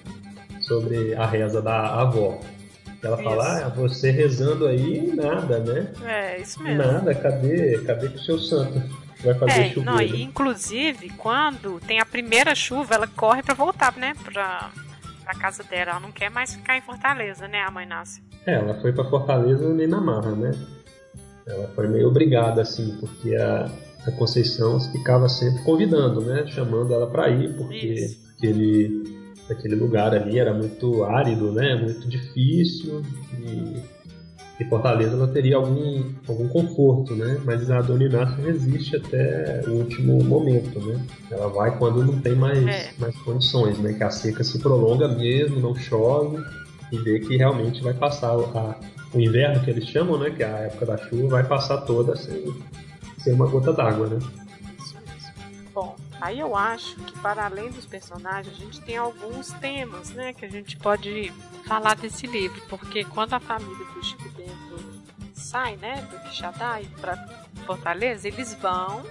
Sobre 0.61 1.15
a 1.15 1.25
reza 1.25 1.63
da 1.63 1.95
avó. 1.95 2.39
Ela 3.03 3.17
isso. 3.17 3.25
fala, 3.25 3.67
ah, 3.67 3.69
você 3.69 4.11
rezando 4.11 4.67
aí, 4.67 5.13
nada, 5.15 5.59
né? 5.59 5.93
É, 6.05 6.41
isso 6.41 6.63
mesmo. 6.63 6.79
Nada, 6.79 7.15
cadê, 7.15 7.79
cadê 7.79 8.07
o 8.07 8.19
seu 8.19 8.39
santo? 8.39 8.81
Vai 9.25 9.35
fazer 9.35 9.61
é, 9.61 9.69
chover. 9.71 9.85
Não, 9.85 10.01
e, 10.01 10.23
inclusive, 10.23 11.11
quando 11.11 11.81
tem 11.81 11.99
a 12.01 12.07
primeira 12.07 12.55
chuva, 12.55 12.95
ela 12.95 13.07
corre 13.07 13.43
para 13.43 13.55
voltar, 13.55 13.97
né? 13.97 14.15
Pra, 14.25 14.71
pra 15.25 15.35
casa 15.35 15.65
dela. 15.65 15.93
Ela 15.93 16.01
não 16.01 16.13
quer 16.13 16.31
mais 16.31 16.55
ficar 16.55 16.77
em 16.77 16.81
Fortaleza, 16.81 17.49
né, 17.49 17.61
a 17.63 17.71
mãe 17.71 17.87
nasce. 17.87 18.23
É, 18.47 18.55
ela 18.55 18.81
foi 18.81 18.93
para 18.93 19.09
Fortaleza 19.09 19.69
nem 19.73 19.87
na 19.87 20.01
marra, 20.01 20.33
né? 20.33 20.53
Ela 21.47 21.69
foi 21.75 21.89
meio 21.89 22.09
obrigada, 22.09 22.63
assim, 22.63 22.97
porque 23.01 23.35
a, 23.35 23.69
a 24.07 24.13
Conceição 24.13 24.79
ficava 24.93 25.29
sempre 25.29 25.63
convidando, 25.65 26.21
né? 26.21 26.47
Chamando 26.47 26.93
ela 26.93 27.09
para 27.09 27.29
ir, 27.31 27.55
porque 27.55 28.17
aquele, 28.37 29.22
aquele 29.51 29.75
lugar 29.75 30.15
ali 30.15 30.39
era 30.39 30.55
muito 30.55 31.05
árido, 31.05 31.53
né? 31.53 31.75
Muito 31.75 32.09
difícil 32.09 33.03
e, 33.39 33.83
e 34.61 34.65
Fortaleza 34.69 35.15
ela 35.15 35.29
teria 35.29 35.57
algum, 35.57 36.05
algum 36.29 36.49
conforto, 36.49 37.15
né? 37.15 37.41
Mas 37.45 37.71
a 37.71 37.81
Dona 37.81 38.05
Inácia 38.05 38.45
resiste 38.45 38.97
até 38.97 39.63
o 39.67 39.73
último 39.73 40.23
momento, 40.23 40.79
né? 40.81 41.05
Ela 41.31 41.49
vai 41.49 41.77
quando 41.79 42.05
não 42.05 42.21
tem 42.21 42.35
mais, 42.35 42.67
é. 42.67 42.91
mais 42.99 43.17
condições, 43.19 43.79
né? 43.79 43.93
Que 43.93 44.05
a 44.05 44.11
seca 44.11 44.45
se 44.45 44.59
prolonga 44.59 45.09
mesmo, 45.09 45.61
não 45.61 45.75
chove 45.75 46.43
e 46.93 46.99
vê 46.99 47.19
que 47.21 47.37
realmente 47.37 47.83
vai 47.83 47.95
passar 47.95 48.33
a, 48.33 48.77
o 49.15 49.21
inverno 49.21 49.65
que 49.65 49.71
eles 49.71 49.89
chamam, 49.89 50.19
né, 50.19 50.31
que 50.31 50.43
é 50.43 50.47
a 50.47 50.59
época 50.59 50.87
da 50.87 50.99
chuva, 50.99 51.29
vai 51.29 51.45
passar 51.45 51.79
toda 51.79 52.15
sem, 52.15 52.45
sem 53.19 53.33
uma 53.33 53.47
gota 53.47 53.73
d'água, 53.73 54.07
né? 54.09 54.19
Aí 56.23 56.39
eu 56.39 56.55
acho 56.55 56.95
que 57.01 57.19
para 57.19 57.47
além 57.47 57.69
dos 57.73 57.85
personagens, 57.85 58.55
a 58.55 58.57
gente 58.57 58.81
tem 58.81 58.97
alguns 58.97 59.51
temas, 59.55 60.11
né, 60.11 60.33
que 60.33 60.45
a 60.45 60.49
gente 60.49 60.77
pode 60.77 61.33
falar 61.67 61.97
desse 61.97 62.29
livro, 62.29 62.63
porque 62.69 63.03
quando 63.03 63.35
a 63.35 63.41
família 63.41 63.85
do 63.93 64.05
Chico 64.05 64.31
Bento 64.37 65.03
sai, 65.35 65.77
né, 65.79 66.07
do 66.09 66.21
Quixadá 66.21 66.79
para 67.01 67.17
Fortaleza, 67.67 68.29
eles 68.29 68.55
vão, 68.55 69.03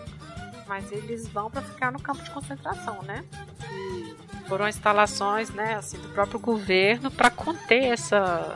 mas 0.66 0.90
eles 0.90 1.28
vão 1.28 1.52
para 1.52 1.62
ficar 1.62 1.92
no 1.92 2.00
campo 2.00 2.24
de 2.24 2.32
concentração, 2.32 3.02
né? 3.02 3.26
E 3.74 4.16
foram 4.48 4.70
instalações, 4.70 5.50
né, 5.50 5.76
assim, 5.76 5.98
do 5.98 6.08
próprio 6.14 6.40
governo 6.40 7.12
para 7.12 7.30
conter 7.30 7.92
essa 7.92 8.56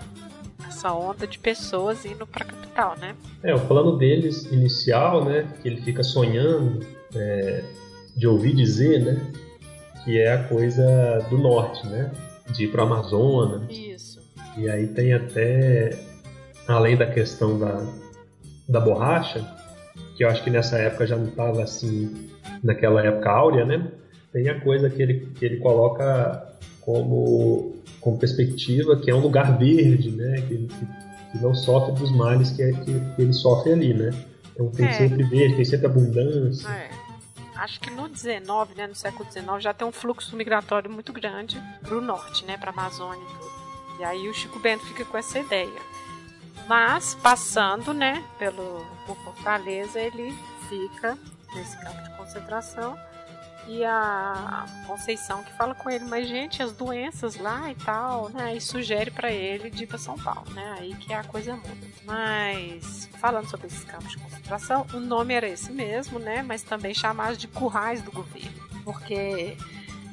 essa 0.65 0.93
onda 0.93 1.27
de 1.27 1.37
pessoas 1.37 2.05
indo 2.05 2.25
para 2.25 2.45
a 2.45 2.47
capital, 2.47 2.97
né? 2.97 3.17
É, 3.43 3.53
o 3.53 3.59
plano 3.67 3.97
deles 3.97 4.45
inicial, 4.45 5.25
né, 5.25 5.45
que 5.61 5.67
ele 5.67 5.81
fica 5.81 6.03
sonhando 6.03 6.85
é, 7.13 7.63
de 8.15 8.27
ouvir 8.27 8.55
dizer, 8.55 9.03
né, 9.03 9.21
que 10.03 10.19
é 10.19 10.33
a 10.33 10.43
coisa 10.43 11.19
do 11.29 11.37
norte, 11.37 11.85
né, 11.87 12.11
de 12.51 12.65
ir 12.65 12.71
para 12.71 12.83
Amazonas. 12.83 13.63
Isso. 13.69 14.19
E 14.57 14.69
aí 14.69 14.87
tem 14.87 15.13
até, 15.13 15.97
além 16.67 16.95
da 16.95 17.05
questão 17.05 17.59
da, 17.59 17.85
da 18.67 18.79
borracha, 18.79 19.45
que 20.15 20.23
eu 20.23 20.29
acho 20.29 20.43
que 20.43 20.49
nessa 20.49 20.77
época 20.77 21.07
já 21.07 21.17
não 21.17 21.27
estava 21.27 21.63
assim, 21.63 22.29
naquela 22.63 23.03
época 23.03 23.29
áurea, 23.29 23.65
né, 23.65 23.91
tem 24.31 24.49
a 24.49 24.59
coisa 24.59 24.89
que 24.89 25.01
ele, 25.01 25.27
que 25.35 25.45
ele 25.45 25.57
coloca 25.57 26.55
como 26.81 27.75
com 28.05 28.17
perspectiva 28.17 28.95
que 28.97 29.09
é 29.09 29.15
um 29.15 29.19
lugar 29.19 29.57
verde, 29.57 30.11
né? 30.11 30.35
Que, 30.47 30.57
que, 30.57 30.85
que 31.31 31.41
não 31.41 31.55
sofre 31.55 31.93
dos 31.93 32.11
males 32.11 32.51
que, 32.51 32.71
que, 32.71 32.99
que, 32.99 33.21
ele 33.21 33.33
sofre 33.33 33.73
ali, 33.73 33.93
né? 33.95 34.11
Então 34.53 34.69
tem 34.69 34.85
é. 34.85 34.93
sempre 34.93 35.23
verde, 35.23 35.55
tem 35.55 35.65
sempre 35.65 35.87
abundância. 35.87 36.67
É. 36.69 36.89
Acho 37.55 37.79
que 37.79 37.89
no 37.89 38.07
19, 38.07 38.75
né, 38.75 38.87
no 38.87 38.95
século 38.95 39.25
19, 39.25 39.61
já 39.61 39.73
tem 39.73 39.87
um 39.87 39.91
fluxo 39.91 40.35
migratório 40.35 40.91
muito 40.91 41.13
grande 41.13 41.61
para 41.81 41.95
o 41.95 42.01
norte, 42.01 42.45
né, 42.45 42.57
para 42.57 42.71
a 42.71 42.73
Amazônia 42.73 43.45
e 43.99 44.03
aí 44.03 44.27
o 44.27 44.33
Chico 44.33 44.59
Bento 44.59 44.85
fica 44.85 45.05
com 45.05 45.17
essa 45.17 45.39
ideia. 45.39 45.81
Mas 46.67 47.15
passando, 47.15 47.93
né, 47.93 48.23
pelo 48.37 48.85
por 49.05 49.15
Fortaleza, 49.17 49.99
ele 49.99 50.35
fica 50.67 51.17
nesse 51.53 51.77
campo 51.79 52.01
de 52.01 52.17
concentração 52.17 52.97
e 53.67 53.83
a 53.83 54.65
Conceição 54.85 55.43
que 55.43 55.51
fala 55.53 55.73
com 55.73 55.89
ele, 55.89 56.05
mas 56.05 56.27
gente, 56.27 56.61
as 56.61 56.71
doenças 56.71 57.35
lá 57.37 57.71
e 57.71 57.75
tal, 57.75 58.29
né? 58.29 58.55
E 58.55 58.61
sugere 58.61 59.09
para 59.09 59.31
ele 59.31 59.69
de 59.69 59.83
ir 59.83 59.87
pra 59.87 59.97
São 59.97 60.17
Paulo, 60.17 60.49
né? 60.51 60.75
Aí 60.79 60.95
que 60.95 61.13
a 61.13 61.23
coisa 61.23 61.55
muda. 61.55 61.87
Mas 62.03 63.09
falando 63.19 63.49
sobre 63.49 63.67
esses 63.67 63.83
campos 63.83 64.11
de 64.11 64.17
concentração, 64.17 64.85
o 64.93 64.99
nome 64.99 65.33
era 65.33 65.47
esse 65.47 65.71
mesmo, 65.71 66.19
né? 66.19 66.43
Mas 66.43 66.61
também 66.61 66.93
chamados 66.93 67.37
de 67.37 67.47
currais 67.47 68.01
do 68.01 68.11
governo, 68.11 68.69
porque 68.83 69.57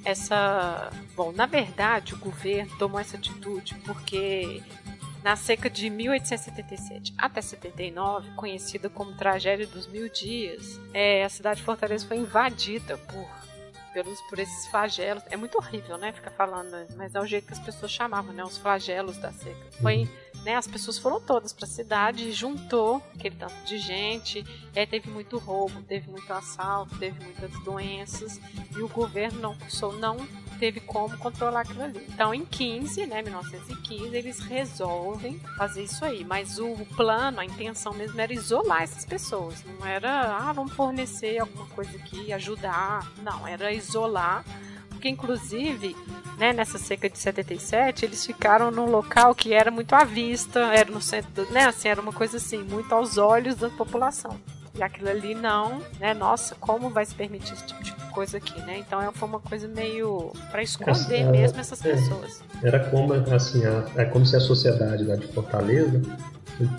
essa, 0.05 0.91
bom, 1.15 1.33
na 1.33 1.47
verdade, 1.47 2.15
o 2.15 2.19
governo 2.19 2.77
tomou 2.79 2.99
essa 2.99 3.17
atitude 3.17 3.75
porque 3.85 4.63
na 5.23 5.37
seca 5.37 5.71
de 5.71 5.89
1877 5.89 7.15
até 7.17 7.41
79, 7.41 8.31
conhecida 8.35 8.91
como 8.91 9.13
Tragédia 9.13 9.67
dos 9.67 9.87
Mil 9.87 10.09
Dias, 10.09 10.81
é, 10.93 11.25
a 11.25 11.29
cidade 11.29 11.61
de 11.61 11.67
Fortaleza 11.67 12.07
foi 12.07 12.17
invadida 12.17 12.97
por 12.99 13.42
pelos, 13.93 14.21
por 14.23 14.39
esses 14.39 14.67
flagelos. 14.67 15.23
É 15.31 15.37
muito 15.37 15.57
horrível, 15.57 15.97
né? 15.97 16.13
Ficar 16.13 16.31
falando, 16.31 16.77
mas 16.97 17.15
é 17.15 17.21
o 17.21 17.27
jeito 17.27 17.47
que 17.47 17.53
as 17.53 17.59
pessoas 17.59 17.93
chamavam, 17.93 18.33
né? 18.33 18.45
Os 18.45 18.59
flagelos 18.59 19.17
da 19.19 19.33
seca. 19.33 19.57
Foi, 19.81 20.09
né? 20.45 20.57
As 20.57 20.67
pessoas 20.67 20.99
foram 20.99 21.21
todas 21.21 21.53
para 21.53 21.65
a 21.65 21.69
cidade, 21.69 22.33
juntou 22.33 23.03
aquele 23.15 23.37
tanto 23.37 23.55
de 23.65 23.79
gente, 23.79 24.45
teve 24.73 25.09
muito 25.11 25.39
roubo, 25.39 25.83
teve 25.83 26.11
muito 26.11 26.33
assalto, 26.33 26.97
teve 26.99 27.23
muitas 27.23 27.53
doenças, 27.65 28.41
e 28.77 28.81
o 28.81 28.89
governo 28.89 29.41
não, 29.41 29.93
não 29.99 30.17
teve 30.63 30.79
como 30.79 31.19
controlar 31.19 31.63
aquilo 31.63 31.83
ali. 31.83 32.07
Então, 32.09 32.33
em 32.33 32.45
15, 32.45 33.07
né, 33.07 33.21
1915, 33.21 34.17
eles 34.17 34.39
resolvem 34.39 35.41
fazer 35.57 35.83
isso 35.83 36.05
aí. 36.05 36.25
Mas 36.25 36.59
o 36.59 36.77
plano, 36.97 37.41
a 37.41 37.45
intenção 37.45 37.93
mesmo 37.93 38.21
era 38.21 38.33
isolar 38.33 38.83
essas 38.83 39.05
pessoas. 39.05 39.65
Não 39.65 39.85
era, 39.85 40.37
ah, 40.37 40.53
vamos 40.53 40.73
fornecer 40.75 41.39
alguma 41.39 41.67
coisa 41.67 41.97
aqui, 41.97 42.33
ajudar. 42.33 43.13
Não, 43.23 43.45
era 43.45 43.73
isolar 43.73 44.45
porque 45.03 45.09
inclusive, 45.09 45.97
né, 46.39 46.53
nessa 46.53 46.79
seca 46.79 47.11
de 47.11 47.19
77, 47.19 48.05
eles 48.05 48.25
ficaram 48.25 48.71
num 48.71 48.87
local 48.87 49.35
que 49.35 49.53
era 49.53 49.69
muito 49.69 49.93
à 49.95 50.05
vista, 50.05 50.61
era 50.73 50.93
no 50.93 51.03
centro, 51.03 51.45
né, 51.51 51.65
assim, 51.65 51.89
era 51.89 52.01
uma 52.01 52.13
coisa 52.13 52.37
assim, 52.37 52.59
muito 52.63 52.95
aos 52.95 53.19
olhos 53.19 53.57
da 53.57 53.69
população. 53.69 54.39
E 54.77 54.81
aquilo 54.83 55.11
ali 55.11 55.35
não, 55.35 55.83
né? 56.01 56.15
Nossa, 56.15 56.55
como 56.55 56.89
vai 56.89 57.05
se 57.05 57.15
permitir 57.15 57.53
esse 57.53 57.67
tipo 57.67 57.83
de 57.83 57.93
coisa 58.13 58.39
aqui, 58.39 58.59
né? 58.61 58.79
Então 58.79 59.03
é, 59.03 59.13
foi 59.13 59.29
uma 59.29 59.41
coisa 59.41 59.69
meio 59.69 60.33
para 60.51 60.63
esconder 60.63 61.21
é, 61.21 61.31
mesmo 61.31 61.61
essas 61.61 61.85
é, 61.85 61.91
pessoas. 61.91 62.43
Era 62.63 62.79
como 62.89 63.13
assim, 63.13 63.63
a, 63.67 63.85
é 64.01 64.07
como 64.07 64.25
se 64.25 64.35
a 64.35 64.41
sociedade 64.41 65.05
lá 65.05 65.17
de 65.17 65.27
Fortaleza 65.27 66.01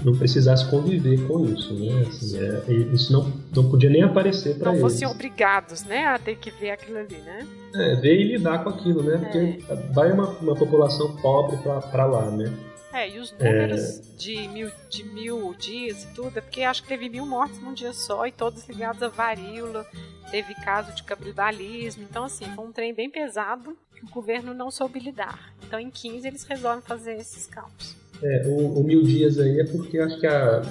não 0.04 0.16
precisasse 0.16 0.70
conviver 0.70 1.26
com 1.28 1.46
isso, 1.46 1.74
né? 1.74 2.06
Assim, 2.08 2.38
é, 2.38 2.74
isso 2.94 3.12
não, 3.12 3.32
não 3.56 3.70
podia 3.70 3.90
nem 3.90 4.04
aparecer 4.04 4.58
para 4.58 4.72
eles. 4.72 4.82
Não 4.82 4.90
fossem 4.90 5.08
obrigados, 5.08 5.84
né, 5.84 6.06
a 6.06 6.20
ter 6.20 6.38
que 6.38 6.52
ver 6.52 6.72
aquilo 6.72 6.98
ali, 6.98 7.18
né? 7.18 7.48
É, 7.74 7.96
ver 7.96 8.20
e 8.20 8.24
lidar 8.24 8.64
com 8.64 8.70
aquilo, 8.70 9.04
né? 9.04 9.18
Porque 9.18 9.64
é. 9.70 9.76
vai 9.94 10.12
uma, 10.12 10.28
uma 10.28 10.56
população 10.56 11.16
pobre 11.18 11.58
para 11.58 12.06
lá, 12.06 12.30
né? 12.30 12.52
É, 12.94 13.10
e 13.10 13.18
os 13.18 13.32
números 13.32 14.00
é... 14.00 14.02
de, 14.18 14.48
mil, 14.50 14.72
de 14.88 15.04
mil 15.04 15.56
dias 15.56 16.04
e 16.04 16.08
tudo, 16.14 16.38
é 16.38 16.42
porque 16.42 16.62
acho 16.62 16.84
que 16.84 16.88
teve 16.88 17.10
mil 17.10 17.26
mortes 17.26 17.60
num 17.60 17.74
dia 17.74 17.92
só 17.92 18.28
e 18.28 18.32
todos 18.32 18.70
ligados 18.70 19.02
à 19.02 19.08
varíola, 19.08 19.84
teve 20.30 20.54
caso 20.54 20.94
de 20.94 21.02
cabridalismo, 21.02 22.04
então 22.04 22.26
assim, 22.26 22.46
foi 22.54 22.64
um 22.64 22.72
trem 22.72 22.94
bem 22.94 23.10
pesado 23.10 23.76
que 23.96 24.06
o 24.06 24.10
governo 24.10 24.54
não 24.54 24.70
soube 24.70 25.00
lidar. 25.00 25.52
Então 25.66 25.80
em 25.80 25.90
15 25.90 26.28
eles 26.28 26.44
resolvem 26.44 26.84
fazer 26.84 27.16
esses 27.16 27.48
campos. 27.48 28.03
É, 28.24 28.48
o, 28.48 28.80
o 28.80 28.84
mil 28.84 29.04
dias 29.04 29.38
aí 29.38 29.60
é 29.60 29.66
porque 29.66 30.00
acho 30.00 30.20
que 30.20 30.26
a, 30.26 30.62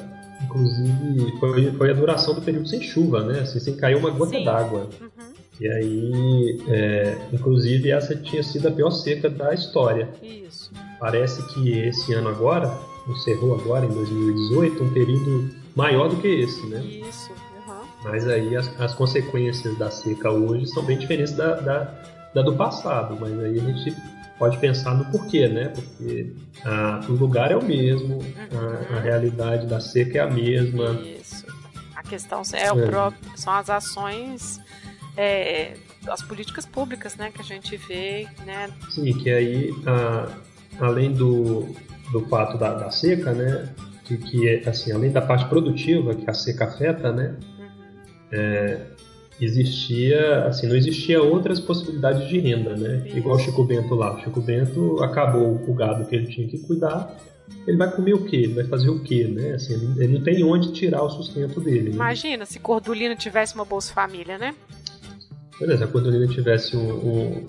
inclusive 0.44 1.38
foi, 1.38 1.72
foi 1.72 1.90
a 1.90 1.94
duração 1.94 2.34
do 2.34 2.40
período 2.40 2.68
sem 2.68 2.80
chuva, 2.80 3.22
né? 3.24 3.40
Assim, 3.40 3.60
sem 3.60 3.76
cair 3.76 3.96
uma 3.96 4.10
gota 4.10 4.42
d'água. 4.42 4.88
Uhum. 5.00 5.32
E 5.60 5.68
aí, 5.68 6.60
é, 6.68 7.18
inclusive, 7.32 7.90
essa 7.90 8.16
tinha 8.16 8.42
sido 8.42 8.68
a 8.68 8.70
pior 8.70 8.90
seca 8.90 9.28
da 9.28 9.52
história. 9.54 10.08
Isso. 10.22 10.72
Parece 10.98 11.42
que 11.52 11.78
esse 11.78 12.12
ano 12.14 12.28
agora, 12.28 12.72
encerrou 13.08 13.54
agora, 13.54 13.84
em 13.84 13.90
2018, 13.90 14.82
um 14.82 14.92
período 14.92 15.50
maior 15.76 16.08
do 16.08 16.16
que 16.16 16.28
esse, 16.28 16.66
né? 16.66 16.80
Isso, 16.80 17.30
uhum. 17.30 17.84
Mas 18.04 18.26
aí 18.26 18.56
as, 18.56 18.80
as 18.80 18.94
consequências 18.94 19.76
da 19.78 19.90
seca 19.90 20.30
hoje 20.30 20.66
são 20.68 20.82
bem 20.84 20.98
diferentes 20.98 21.32
da, 21.34 21.60
da, 21.60 22.02
da 22.34 22.42
do 22.42 22.56
passado, 22.56 23.16
mas 23.20 23.38
aí 23.38 23.60
a 23.60 23.62
gente 23.62 23.94
pode 24.42 24.58
pensar 24.58 24.96
no 24.96 25.04
porquê, 25.04 25.46
né? 25.46 25.68
Porque 25.68 26.34
ah, 26.64 27.00
o 27.08 27.12
lugar 27.12 27.52
é 27.52 27.56
o 27.56 27.64
mesmo, 27.64 28.18
a, 28.50 28.96
a, 28.96 29.00
realidade 29.00 29.68
da 29.68 29.78
seca 29.78 30.18
é 30.18 30.20
a 30.20 30.28
mesma. 30.28 31.00
Isso. 31.20 31.46
A 31.94 32.02
questão 32.02 32.42
é, 32.52 32.72
o 32.72 32.80
é. 32.80 32.86
próprio, 32.88 33.38
são 33.38 33.52
as 33.52 33.70
ações, 33.70 34.60
é, 35.16 35.74
as 36.08 36.22
políticas 36.22 36.66
públicas, 36.66 37.14
né, 37.14 37.30
que 37.32 37.40
a 37.40 37.44
gente 37.44 37.76
vê, 37.76 38.26
né? 38.44 38.68
Sim, 38.90 39.16
que 39.16 39.30
aí, 39.30 39.70
ah, 39.86 40.28
além 40.80 41.12
do, 41.12 41.72
do 42.10 42.22
fato 42.22 42.58
da, 42.58 42.74
da 42.74 42.90
seca, 42.90 43.32
né? 43.32 43.72
Que, 44.02 44.16
que 44.16 44.48
é, 44.48 44.68
assim, 44.68 44.90
além 44.90 45.12
da 45.12 45.22
parte 45.22 45.44
produtiva 45.44 46.16
que 46.16 46.28
a 46.28 46.34
seca 46.34 46.64
afeta, 46.64 47.12
né? 47.12 47.36
Uhum. 47.60 47.68
É, 48.32 48.86
existia, 49.44 50.44
assim, 50.44 50.68
não 50.68 50.76
existia 50.76 51.22
outras 51.22 51.58
possibilidades 51.58 52.28
de 52.28 52.38
renda, 52.38 52.76
né? 52.76 53.04
Igual 53.14 53.36
o 53.36 53.38
Chico 53.38 53.64
Bento 53.64 53.94
lá. 53.94 54.14
O 54.14 54.20
Chico 54.20 54.40
Bento 54.40 55.02
acabou 55.02 55.60
o 55.66 55.74
gado 55.74 56.04
que 56.06 56.14
ele 56.14 56.26
tinha 56.26 56.46
que 56.46 56.58
cuidar. 56.58 57.16
Ele 57.66 57.76
vai 57.76 57.90
comer 57.90 58.14
o 58.14 58.24
quê? 58.24 58.36
Ele 58.36 58.54
vai 58.54 58.64
fazer 58.64 58.88
o 58.88 59.00
quê, 59.00 59.24
né? 59.24 59.52
Assim, 59.54 59.74
ele, 59.96 60.18
não 60.18 60.22
tem 60.22 60.42
onde 60.44 60.72
tirar 60.72 61.02
o 61.02 61.10
sustento 61.10 61.60
dele. 61.60 61.90
Né? 61.90 61.94
Imagina 61.94 62.46
se 62.46 62.58
Cordulina 62.58 63.16
tivesse 63.16 63.54
uma 63.54 63.64
Bolsa 63.64 63.92
Família, 63.92 64.38
né? 64.38 64.54
Beleza, 65.58 65.78
se 65.78 65.84
a 65.84 65.86
Cordulina 65.88 66.26
tivesse 66.26 66.76
um, 66.76 66.90
um 66.92 67.46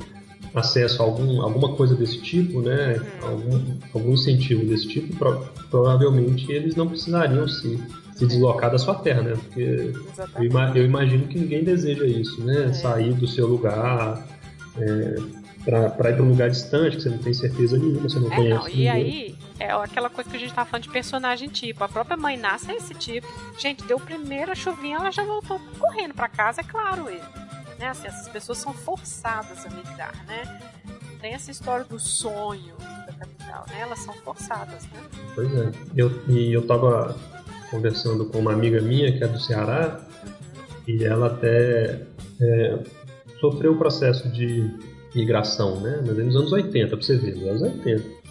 acesso 0.55 1.01
a 1.01 1.05
algum, 1.05 1.41
alguma 1.41 1.75
coisa 1.75 1.95
desse 1.95 2.19
tipo, 2.21 2.61
né? 2.61 2.97
Hum. 2.97 3.27
Algum, 3.27 3.61
algum 3.93 4.13
incentivo 4.13 4.65
desse 4.65 4.87
tipo, 4.87 5.15
pro, 5.15 5.47
provavelmente 5.69 6.51
eles 6.51 6.75
não 6.75 6.87
precisariam 6.87 7.47
se 7.47 7.79
se 8.15 8.25
deslocar 8.25 8.71
da 8.71 8.77
sua 8.77 8.95
terra, 8.95 9.21
né? 9.21 9.33
Porque 9.35 9.93
eu, 10.35 10.75
eu, 10.75 10.85
imagino 10.85 11.27
que 11.27 11.39
ninguém 11.39 11.63
deseja 11.63 12.05
isso, 12.05 12.43
né? 12.43 12.65
É. 12.65 12.73
Sair 12.73 13.13
do 13.13 13.27
seu 13.27 13.47
lugar 13.47 14.25
é, 14.77 15.15
para 15.65 16.09
ir 16.09 16.15
para 16.15 16.23
um 16.23 16.29
lugar 16.29 16.49
distante, 16.49 16.97
que 16.97 17.03
você 17.03 17.09
não 17.09 17.17
tem 17.17 17.33
certeza 17.33 17.77
nenhuma, 17.77 18.01
você 18.01 18.19
não 18.19 18.31
é, 18.31 18.35
conhece. 18.35 18.69
Não. 18.69 18.69
E 18.69 18.87
aí, 18.87 19.35
é 19.59 19.71
aquela 19.71 20.09
coisa 20.09 20.29
que 20.29 20.35
a 20.35 20.39
gente 20.39 20.53
tá 20.53 20.65
falando 20.65 20.83
de 20.83 20.89
personagem 20.89 21.47
tipo. 21.47 21.83
A 21.83 21.89
própria 21.89 22.17
mãe 22.17 22.37
nasce 22.37 22.71
é 22.71 22.75
esse 22.75 22.93
tipo. 22.93 23.27
Gente, 23.57 23.83
deu 23.85 23.99
primeira 23.99 24.53
chuvinha, 24.55 24.97
ela 24.97 25.11
já 25.11 25.23
voltou 25.23 25.59
correndo 25.79 26.13
para 26.13 26.27
casa, 26.27 26.61
é 26.61 26.63
claro. 26.63 27.09
Ele. 27.09 27.21
Né? 27.79 27.87
Assim, 27.87 28.07
essas 28.07 28.27
pessoas 28.27 28.57
são 28.57 28.73
forçadas 28.73 29.65
a 29.65 29.69
migrar, 29.69 30.25
né? 30.27 30.59
Tem 31.21 31.33
essa 31.33 31.51
história 31.51 31.85
do 31.85 31.97
sonho 31.97 32.75
da 33.07 33.13
capital, 33.13 33.65
né? 33.69 33.81
Elas 33.81 33.99
são 33.99 34.13
forçadas, 34.15 34.83
né? 34.83 34.99
Pois 35.33 35.55
é. 35.55 35.71
Eu, 35.95 36.11
e 36.27 36.51
eu 36.51 36.67
tava 36.67 37.15
conversando 37.73 38.25
com 38.25 38.37
uma 38.37 38.53
amiga 38.53 38.79
minha 38.79 39.11
que 39.11 39.23
é 39.23 39.27
do 39.27 39.39
Ceará 39.39 39.99
e 40.87 41.03
ela 41.03 41.27
até 41.27 42.01
é, 42.39 42.79
sofreu 43.39 43.73
um 43.73 43.77
processo 43.77 44.29
de 44.29 44.69
migração, 45.15 45.79
né? 45.79 46.03
Mas 46.05 46.19
é 46.19 46.23
nos 46.23 46.35
anos 46.35 46.51
80, 46.51 46.87
para 46.95 47.01
você 47.03 47.17
ver, 47.17 47.35
nos 47.35 47.47
anos 47.47 47.61
80. 47.63 48.23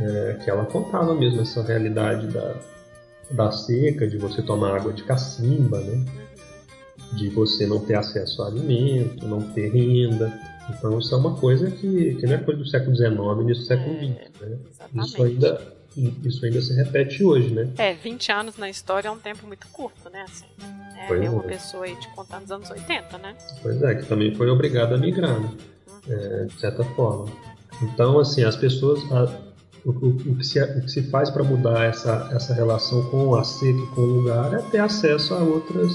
É, 0.00 0.38
que 0.42 0.50
ela 0.50 0.64
contava 0.66 1.14
mesmo 1.14 1.40
essa 1.40 1.62
realidade 1.62 2.26
da, 2.28 2.54
da 3.30 3.50
seca, 3.50 4.06
de 4.06 4.18
você 4.18 4.42
tomar 4.42 4.76
água 4.76 4.92
de 4.92 5.04
cacimba, 5.04 5.80
né? 5.80 6.04
De 7.14 7.28
você 7.30 7.66
não 7.66 7.78
ter 7.80 7.94
acesso 7.94 8.42
a 8.42 8.48
alimento, 8.48 9.26
não 9.26 9.40
ter 9.40 9.70
renda. 9.70 10.32
Então 10.70 10.98
isso 10.98 11.14
é 11.14 11.18
uma 11.18 11.34
coisa 11.36 11.70
que, 11.70 12.14
que 12.16 12.26
não 12.26 12.34
é 12.34 12.38
coisa 12.38 12.60
do 12.60 12.66
século 12.66 12.94
XIX, 12.94 13.10
início 13.40 13.62
do 13.62 13.66
século 13.66 13.96
XX. 13.96 14.32
É, 14.40 14.46
né? 14.46 14.58
Isso 14.94 15.22
ainda 15.22 15.81
isso 15.96 16.44
ainda 16.44 16.60
se 16.60 16.74
repete 16.74 17.22
hoje, 17.22 17.52
né? 17.52 17.68
É, 17.76 17.94
20 17.94 18.32
anos 18.32 18.56
na 18.56 18.68
história 18.70 19.08
é 19.08 19.10
um 19.10 19.18
tempo 19.18 19.46
muito 19.46 19.66
curto, 19.68 20.08
né? 20.10 20.24
Assim, 20.24 20.46
é 20.98 21.06
pois 21.06 21.28
uma 21.28 21.44
é. 21.44 21.48
pessoa 21.48 21.84
aí 21.84 21.96
te 21.96 22.08
contando 22.14 22.42
nos 22.42 22.50
anos 22.50 22.70
80, 22.70 23.18
né? 23.18 23.36
Pois 23.62 23.82
é, 23.82 23.94
que 23.96 24.06
também 24.06 24.34
foi 24.34 24.48
obrigada 24.48 24.94
a 24.94 24.98
migrar, 24.98 25.38
né? 25.38 25.50
Uhum. 25.88 26.14
É, 26.14 26.44
de 26.44 26.60
certa 26.60 26.84
forma. 26.84 27.26
Então, 27.82 28.18
assim, 28.18 28.42
as 28.44 28.56
pessoas. 28.56 29.00
A, 29.12 29.52
o, 29.84 29.90
o, 29.90 30.36
que 30.36 30.46
se, 30.46 30.62
o 30.62 30.80
que 30.82 30.88
se 30.88 31.02
faz 31.10 31.28
para 31.28 31.42
mudar 31.42 31.86
essa, 31.86 32.30
essa 32.32 32.54
relação 32.54 33.02
com 33.10 33.34
a 33.34 33.42
seca 33.42 33.78
e 33.80 33.86
com 33.88 34.00
o 34.00 34.06
lugar 34.20 34.54
é 34.54 34.58
ter 34.70 34.78
acesso 34.78 35.34
a 35.34 35.38
outras, 35.38 35.92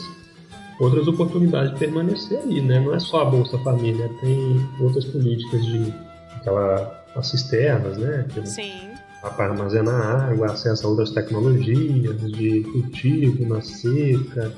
outras 0.77 1.07
oportunidades 1.07 1.71
de 1.71 1.79
permanecer 1.79 2.39
aí, 2.39 2.61
né? 2.61 2.81
Não 2.81 2.93
é 2.93 2.99
só 2.99 3.21
a 3.21 3.25
Bolsa 3.25 3.57
Família, 3.59 4.09
tem 4.19 4.69
outras 4.81 5.05
políticas 5.05 5.65
de 5.65 5.93
aquela, 6.35 7.05
as 7.15 7.27
cisternas, 7.27 7.97
né? 7.97 8.27
Sim 8.43 8.96
para 9.35 9.51
armazenar 9.51 10.29
água, 10.29 10.47
acesso 10.47 10.85
a 10.85 10.89
outras 10.89 11.11
tecnologias 11.11 12.31
de 12.31 12.61
cultivo 12.61 13.45
na 13.47 13.61
seca, 13.61 14.53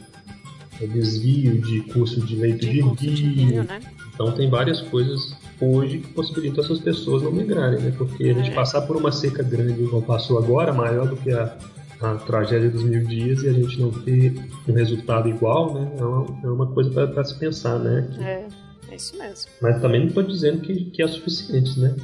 desvio 0.87 1.59
de 1.59 1.81
curso 1.81 2.21
de 2.21 2.35
leito 2.35 2.65
de, 2.65 2.81
de 2.95 3.15
rio. 3.15 3.63
Né? 3.63 3.79
Então 4.13 4.31
tem 4.31 4.49
várias 4.49 4.81
coisas 4.81 5.35
hoje 5.61 5.99
que 5.99 6.13
possibilitam 6.13 6.63
essas 6.63 6.79
pessoas 6.79 7.21
não 7.23 7.31
migrarem, 7.31 7.79
né? 7.79 7.93
Porque 7.97 8.23
a 8.23 8.33
gente 8.33 8.51
é. 8.51 8.53
passar 8.53 8.81
por 8.81 8.95
uma 8.95 9.11
seca 9.11 9.43
grande 9.43 9.81
igual 9.81 10.01
passou 10.01 10.37
agora, 10.37 10.73
maior 10.73 11.07
do 11.07 11.17
que 11.17 11.31
a, 11.31 11.57
a 12.01 12.15
tragédia 12.15 12.69
dos 12.69 12.83
mil 12.83 13.03
dias 13.05 13.43
e 13.43 13.49
a 13.49 13.53
gente 13.53 13.79
não 13.79 13.91
ter 13.91 14.33
um 14.67 14.73
resultado 14.73 15.27
igual, 15.27 15.73
né? 15.73 15.91
É 15.97 16.03
uma, 16.03 16.39
é 16.43 16.47
uma 16.47 16.67
coisa 16.67 17.07
para 17.07 17.23
se 17.23 17.37
pensar, 17.37 17.77
né? 17.79 18.07
Que, 18.13 18.23
é, 18.23 18.47
é 18.91 18.95
isso 18.95 19.17
mesmo. 19.17 19.51
Mas 19.61 19.81
também 19.81 20.01
não 20.01 20.07
estou 20.07 20.23
dizendo 20.23 20.61
que, 20.61 20.85
que 20.85 21.01
é 21.01 21.07
suficiente, 21.07 21.79
né? 21.79 21.95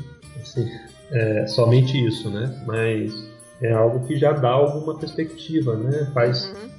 Assim, 0.41 0.69
é, 1.11 1.47
somente 1.47 2.03
isso, 2.03 2.29
né? 2.29 2.63
Mas 2.65 3.13
é 3.61 3.71
algo 3.71 4.05
que 4.05 4.17
já 4.17 4.31
dá 4.31 4.51
alguma 4.51 4.97
perspectiva, 4.97 5.75
né? 5.75 6.09
Faz, 6.13 6.45
uhum. 6.45 6.69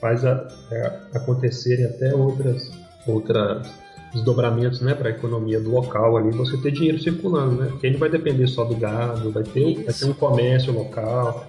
faz 0.00 0.24
a, 0.24 0.48
é, 0.70 1.00
acontecerem 1.14 1.86
até 1.86 2.14
outras, 2.14 2.70
outras 3.06 3.66
desdobramentos 4.12 4.80
né, 4.80 4.94
para 4.94 5.08
a 5.08 5.10
economia 5.10 5.60
do 5.60 5.72
local 5.72 6.16
ali, 6.16 6.30
você 6.30 6.56
ter 6.58 6.70
dinheiro 6.70 7.00
circulando, 7.00 7.60
né? 7.60 7.66
Porque 7.66 7.86
ele 7.86 7.98
vai 7.98 8.08
depender 8.08 8.46
só 8.46 8.64
do 8.64 8.76
gado, 8.76 9.32
vai 9.32 9.42
ter, 9.42 9.82
vai 9.82 9.92
ter 9.92 10.04
um 10.04 10.12
comércio 10.14 10.72
local, 10.72 11.46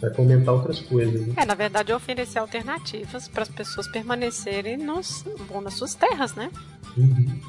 vai 0.00 0.12
fomentar 0.12 0.54
outras 0.54 0.80
coisas. 0.80 1.26
Né? 1.26 1.34
É, 1.36 1.44
na 1.44 1.54
verdade, 1.54 1.92
é 1.92 1.96
oferecer 1.96 2.40
alternativas 2.40 3.28
para 3.28 3.44
as 3.44 3.48
pessoas 3.48 3.86
permanecerem 3.86 4.76
nos, 4.76 5.24
nas 5.62 5.74
suas 5.74 5.94
terras, 5.94 6.34
né? 6.34 6.50
Uhum. 6.96 7.40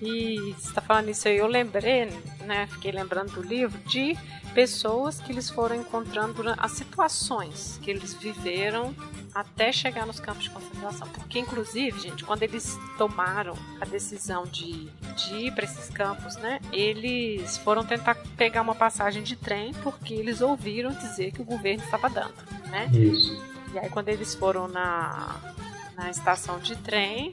E 0.00 0.54
você 0.58 0.68
está 0.68 0.80
falando 0.80 1.08
isso 1.08 1.26
aí, 1.26 1.38
eu 1.38 1.46
lembrei, 1.46 2.06
né? 2.44 2.66
Fiquei 2.66 2.92
lembrando 2.92 3.32
do 3.32 3.42
livro 3.42 3.78
de 3.86 4.16
pessoas 4.54 5.20
que 5.20 5.32
eles 5.32 5.50
foram 5.50 5.76
encontrando 5.76 6.42
as 6.56 6.72
situações 6.72 7.78
que 7.82 7.90
eles 7.90 8.14
viveram 8.14 8.94
até 9.34 9.70
chegar 9.70 10.06
nos 10.06 10.18
campos 10.18 10.44
de 10.44 10.50
concentração. 10.50 11.06
Porque, 11.08 11.38
inclusive, 11.38 12.00
gente, 12.00 12.24
quando 12.24 12.42
eles 12.42 12.78
tomaram 12.96 13.54
a 13.80 13.84
decisão 13.84 14.44
de, 14.44 14.88
de 15.14 15.34
ir 15.34 15.52
para 15.52 15.64
esses 15.64 15.90
campos, 15.90 16.36
né? 16.36 16.58
Eles 16.72 17.58
foram 17.58 17.84
tentar 17.84 18.14
pegar 18.36 18.62
uma 18.62 18.74
passagem 18.74 19.22
de 19.22 19.36
trem 19.36 19.74
porque 19.82 20.14
eles 20.14 20.40
ouviram 20.40 20.90
dizer 20.90 21.32
que 21.32 21.42
o 21.42 21.44
governo 21.44 21.84
estava 21.84 22.08
dando, 22.08 22.34
né? 22.70 22.88
Isso. 22.92 23.38
E 23.74 23.78
aí, 23.78 23.90
quando 23.90 24.08
eles 24.08 24.34
foram 24.34 24.68
na, 24.68 25.36
na 25.94 26.10
estação 26.10 26.58
de 26.58 26.76
trem, 26.76 27.32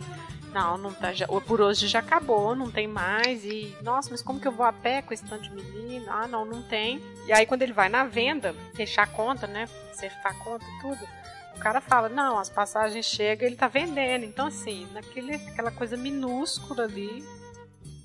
não, 0.53 0.77
não 0.77 0.93
tá, 0.93 1.11
já, 1.11 1.27
por 1.27 1.59
hoje 1.59 1.87
já 1.87 1.99
acabou, 1.99 2.55
não 2.55 2.69
tem 2.69 2.87
mais. 2.87 3.43
E, 3.43 3.75
nossa, 3.81 4.09
mas 4.11 4.21
como 4.21 4.39
que 4.39 4.47
eu 4.47 4.51
vou 4.51 4.65
a 4.65 4.71
pé 4.71 5.01
com 5.01 5.13
esse 5.13 5.25
tanto 5.25 5.43
de 5.43 5.51
menino? 5.51 6.05
Ah, 6.07 6.27
não, 6.27 6.45
não 6.45 6.61
tem. 6.61 7.01
E 7.25 7.33
aí, 7.33 7.45
quando 7.45 7.63
ele 7.63 7.73
vai 7.73 7.89
na 7.89 8.05
venda, 8.05 8.55
fechar 8.73 9.03
a 9.03 9.07
conta, 9.07 9.47
né? 9.47 9.67
Acertar 9.91 10.31
a 10.31 10.43
conta 10.43 10.65
e 10.65 10.81
tudo, 10.81 11.07
o 11.55 11.59
cara 11.59 11.81
fala: 11.81 12.07
não, 12.07 12.37
as 12.37 12.49
passagens 12.49 13.05
chegam, 13.05 13.47
ele 13.47 13.55
tá 13.55 13.67
vendendo. 13.67 14.25
Então, 14.25 14.47
assim, 14.47 14.87
naquele, 14.93 15.35
aquela 15.35 15.71
coisa 15.71 15.97
minúscula 15.97 16.83
ali, 16.83 17.25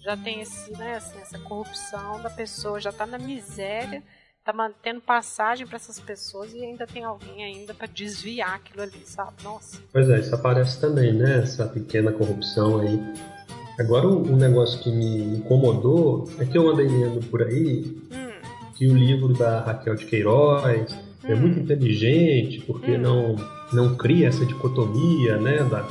já 0.00 0.16
tem 0.16 0.40
esse, 0.40 0.72
né, 0.72 0.96
assim, 0.96 1.18
essa 1.20 1.38
corrupção 1.40 2.22
da 2.22 2.30
pessoa, 2.30 2.80
já 2.80 2.92
tá 2.92 3.04
na 3.04 3.18
miséria 3.18 4.02
tá 4.48 4.52
mantendo 4.54 5.02
passagem 5.02 5.66
para 5.66 5.76
essas 5.76 6.00
pessoas 6.00 6.54
e 6.54 6.64
ainda 6.64 6.87
tem 6.87 7.04
alguém 7.04 7.44
ainda 7.44 7.74
para 7.74 7.87
desviar 7.87 8.54
aquilo 8.54 8.82
ali, 8.82 9.02
sabe? 9.04 9.32
Nossa. 9.44 9.78
Pois 9.92 10.08
é, 10.08 10.20
isso 10.20 10.34
aparece 10.34 10.80
também, 10.80 11.12
né? 11.12 11.40
Essa 11.42 11.66
pequena 11.66 12.11
corrupção 12.12 12.80
aí. 12.80 12.98
Agora, 13.78 14.08
um 14.08 14.37
negócio 14.37 14.82
que 14.82 14.90
me 14.90 15.37
incomodou 15.37 16.30
é 16.38 16.46
que 16.46 16.56
eu 16.56 16.66
andei 16.66 16.88
lendo 16.88 17.20
por 17.26 17.42
aí 17.42 17.94
hum. 18.11 18.40
que 18.74 18.87
o 18.87 18.96
livro 18.96 19.34
da 19.34 19.61
Raquel 19.61 19.96
de 19.96 20.06
Queiroz 20.06 20.64
é 20.64 21.28
hum. 21.28 21.32
é 21.32 21.34
muito 21.34 21.61
inteligente 21.61 22.62
porque 22.62 22.92
hum. 22.92 23.00
não, 23.02 23.37
não 23.70 23.96
cria 23.96 24.28
essa 24.28 24.46
dicotomia, 24.46 25.37
né? 25.37 25.62
Da, 25.64 25.87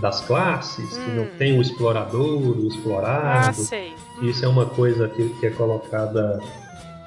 das 0.00 0.20
classes, 0.26 0.98
que 0.98 1.10
não 1.12 1.22
hum. 1.22 1.30
tem 1.38 1.56
o 1.56 1.62
explorador, 1.62 2.42
o 2.42 2.66
explorado. 2.66 3.48
Ah, 3.48 3.52
sei. 3.52 3.94
Isso 4.22 4.44
é 4.44 4.48
uma 4.48 4.66
coisa 4.66 5.08
que, 5.08 5.28
que 5.38 5.46
é 5.46 5.50
colocada 5.50 6.38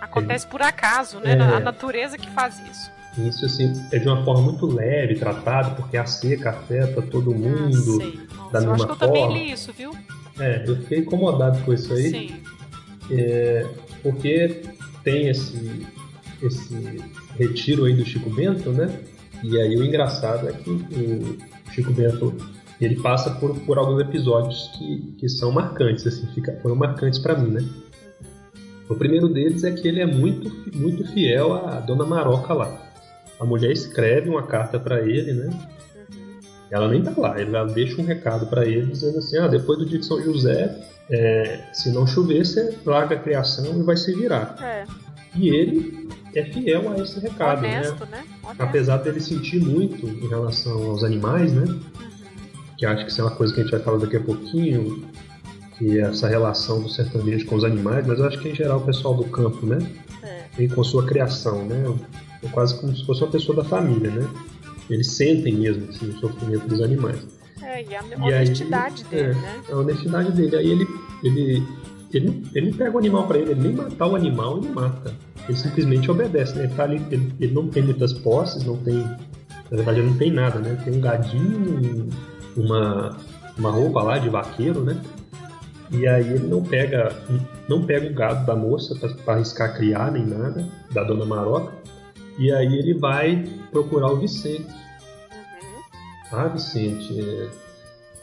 Acontece 0.09 0.47
por 0.47 0.61
acaso, 0.61 1.19
né? 1.19 1.37
É... 1.37 1.41
A 1.41 1.59
natureza 1.59 2.17
que 2.17 2.29
faz 2.31 2.59
isso. 2.69 2.91
Isso 3.17 3.45
assim, 3.45 3.73
é 3.91 3.99
de 3.99 4.07
uma 4.07 4.23
forma 4.23 4.41
muito 4.41 4.65
leve 4.65 5.15
tratado, 5.15 5.75
porque 5.75 5.97
a 5.97 6.05
seca 6.05 6.51
afeta 6.51 7.01
todo 7.01 7.33
mundo 7.33 8.19
ah, 8.37 8.49
da 8.51 8.61
mesma 8.61 8.61
forma. 8.61 8.65
Eu 8.65 8.73
acho 8.73 8.85
que 8.85 8.91
eu 8.91 8.95
também 8.95 9.33
li 9.33 9.51
isso, 9.51 9.73
viu? 9.73 9.91
É, 10.39 10.63
eu 10.65 10.77
fiquei 10.77 10.99
incomodado 10.99 11.59
com 11.63 11.73
isso 11.73 11.91
aí. 11.93 12.09
Sim. 12.09 12.35
É, 13.11 13.65
porque 14.03 14.61
tem 15.03 15.27
esse, 15.27 15.85
esse 16.41 17.03
retiro 17.37 17.85
aí 17.85 17.93
do 17.93 18.05
Chico 18.05 18.29
Bento, 18.29 18.71
né? 18.71 18.99
E 19.43 19.59
aí 19.59 19.75
o 19.75 19.83
engraçado 19.83 20.47
é 20.47 20.53
que 20.53 20.69
o 20.69 21.37
Chico 21.71 21.91
Bento 21.91 22.35
ele 22.79 22.95
passa 23.01 23.31
por, 23.31 23.57
por 23.61 23.77
alguns 23.77 24.01
episódios 24.01 24.71
que, 24.77 25.15
que 25.17 25.27
são 25.27 25.51
marcantes, 25.51 26.07
assim, 26.07 26.25
fica, 26.27 26.57
foram 26.61 26.75
marcantes 26.75 27.19
para 27.19 27.35
mim, 27.35 27.51
né? 27.51 27.65
O 28.89 28.95
primeiro 28.95 29.29
deles 29.29 29.63
é 29.63 29.71
que 29.71 29.87
ele 29.87 30.01
é 30.01 30.05
muito, 30.05 30.51
muito 30.75 31.05
fiel 31.13 31.53
à 31.53 31.79
Dona 31.79 32.05
Maroca 32.05 32.53
lá. 32.53 32.89
A 33.39 33.45
mulher 33.45 33.71
escreve 33.71 34.29
uma 34.29 34.43
carta 34.43 34.79
para 34.79 35.01
ele, 35.01 35.31
né? 35.31 35.49
Ela 36.71 36.87
nem 36.87 37.01
tá 37.01 37.13
lá, 37.15 37.39
ela 37.39 37.65
deixa 37.65 38.01
um 38.01 38.05
recado 38.05 38.47
para 38.47 38.65
ele 38.65 38.87
dizendo 38.87 39.19
assim: 39.19 39.37
ah, 39.37 39.47
depois 39.47 39.79
do 39.79 39.85
dia 39.85 39.99
de 39.99 40.05
São 40.05 40.21
José, 40.21 40.75
é, 41.09 41.59
se 41.71 41.91
não 41.91 42.05
chover, 42.05 42.45
você 42.45 42.75
larga 42.85 43.15
a 43.15 43.19
criação 43.19 43.79
e 43.79 43.83
vai 43.83 43.95
se 43.95 44.13
virar. 44.13 44.55
É. 44.61 44.85
E 45.35 45.49
ele 45.49 46.09
é 46.35 46.43
fiel 46.43 46.91
a 46.91 46.97
esse 46.97 47.19
recado, 47.19 47.61
né? 47.61 47.79
Honesto, 47.79 48.05
né? 48.05 48.23
né? 48.43 48.55
Apesar 48.57 48.97
dele 48.97 49.19
sentir 49.19 49.61
muito 49.61 50.05
em 50.07 50.27
relação 50.27 50.89
aos 50.89 51.03
animais, 51.03 51.53
né? 51.53 51.65
que 52.79 52.85
acho 52.85 53.05
que 53.05 53.11
isso 53.11 53.19
é 53.19 53.25
uma 53.25 53.35
coisa 53.35 53.53
que 53.53 53.59
a 53.59 53.63
gente 53.63 53.71
vai 53.71 53.81
falar 53.81 53.97
daqui 53.97 54.15
a 54.15 54.21
pouquinho, 54.21 55.05
é 55.81 56.01
essa 56.01 56.27
relação 56.27 56.81
do 56.81 56.89
sertanejo 56.89 57.45
com 57.45 57.55
os 57.55 57.63
animais, 57.63 58.05
mas 58.05 58.19
eu 58.19 58.25
acho 58.25 58.39
que 58.39 58.49
em 58.49 58.55
geral 58.55 58.79
o 58.79 58.85
pessoal 58.85 59.13
do 59.13 59.23
campo, 59.25 59.65
né? 59.65 59.77
É. 60.21 60.43
Tem 60.55 60.67
com 60.67 60.83
sua 60.83 61.05
criação, 61.05 61.65
né? 61.65 61.83
É 62.43 62.47
quase 62.49 62.79
como 62.79 62.95
se 62.95 63.05
fosse 63.05 63.23
uma 63.23 63.31
pessoa 63.31 63.55
da 63.55 63.63
família, 63.63 64.11
né? 64.11 64.27
Eles 64.89 65.11
sentem 65.11 65.53
mesmo 65.55 65.89
assim, 65.89 66.09
o 66.09 66.19
sofrimento 66.19 66.67
dos 66.67 66.81
animais. 66.81 67.25
É, 67.61 67.83
e 67.83 67.95
a 67.95 68.01
e 68.03 68.15
honestidade 68.15 69.05
aí, 69.11 69.17
dele, 69.17 69.31
é, 69.31 69.33
né? 69.33 69.61
A 69.71 69.75
honestidade 69.75 70.31
dele. 70.31 70.55
Aí 70.55 70.71
ele, 70.71 70.87
ele, 71.23 71.63
ele, 72.11 72.43
ele 72.55 72.71
não 72.71 72.77
pega 72.77 72.95
o 72.95 72.97
animal 72.97 73.27
para 73.27 73.37
ele, 73.37 73.51
ele 73.51 73.61
nem 73.61 73.73
matar 73.73 74.07
o 74.07 74.15
animal, 74.15 74.57
ele 74.57 74.69
mata. 74.69 75.13
Ele 75.47 75.57
simplesmente 75.57 76.09
obedece, 76.09 76.55
né? 76.55 76.63
Ele, 76.63 76.73
tá 76.73 76.83
ali, 76.83 77.01
ele, 77.11 77.33
ele 77.39 77.53
não 77.53 77.67
tem 77.67 77.83
muitas 77.83 78.11
posses, 78.11 78.63
não 78.65 78.77
tem. 78.77 78.95
Na 78.97 79.77
verdade, 79.77 79.99
ele 79.99 80.09
não 80.09 80.17
tem 80.17 80.31
nada, 80.31 80.59
né? 80.59 80.81
Tem 80.83 80.93
um 80.93 80.99
gadinho, 80.99 82.09
uma, 82.57 83.17
uma 83.57 83.69
roupa 83.69 84.01
lá 84.01 84.17
de 84.17 84.29
vaqueiro, 84.29 84.81
né? 84.83 84.99
E 85.91 86.07
aí 86.07 86.33
ele 86.33 86.47
não 86.47 86.61
pega 86.63 87.15
não 87.67 87.83
pega 87.83 88.07
o 88.09 88.13
gado 88.13 88.45
da 88.45 88.55
moça 88.55 88.95
para 88.95 89.33
arriscar 89.33 89.75
criar 89.75 90.11
nem 90.11 90.25
nada, 90.25 90.65
da 90.91 91.03
dona 91.03 91.25
Maroca. 91.25 91.73
E 92.37 92.51
aí 92.51 92.77
ele 92.77 92.93
vai 92.93 93.43
procurar 93.71 94.11
o 94.11 94.17
Vicente. 94.17 94.67
Uhum. 94.69 95.81
Ah, 96.31 96.47
Vicente, 96.47 97.19
é, 97.19 97.49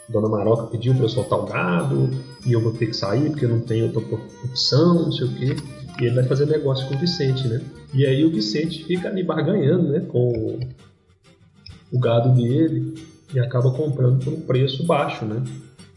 Dona 0.08 0.28
Maroca 0.28 0.68
pediu 0.68 0.94
para 0.94 1.04
eu 1.04 1.08
soltar 1.08 1.38
o 1.38 1.46
gado 1.46 2.10
e 2.44 2.52
eu 2.52 2.60
vou 2.60 2.72
ter 2.72 2.86
que 2.86 2.96
sair 2.96 3.30
porque 3.30 3.44
eu 3.44 3.48
não 3.48 3.60
tenho 3.60 3.86
outra 3.86 4.00
opção, 4.44 4.94
não 4.94 5.12
sei 5.12 5.26
o 5.26 5.34
quê. 5.34 5.56
E 6.00 6.04
ele 6.04 6.14
vai 6.14 6.24
fazer 6.24 6.46
negócio 6.46 6.86
com 6.88 6.94
o 6.94 6.98
Vicente, 6.98 7.48
né? 7.48 7.60
E 7.92 8.06
aí 8.06 8.24
o 8.24 8.30
Vicente 8.30 8.84
fica 8.84 9.08
ali 9.08 9.22
barganhando, 9.22 9.88
né? 9.88 10.00
Com 10.00 10.60
o 11.92 11.98
gado 11.98 12.34
dele 12.34 12.94
e 13.34 13.40
acaba 13.40 13.70
comprando 13.72 14.22
por 14.22 14.32
um 14.32 14.40
preço 14.42 14.84
baixo, 14.84 15.24
né? 15.24 15.42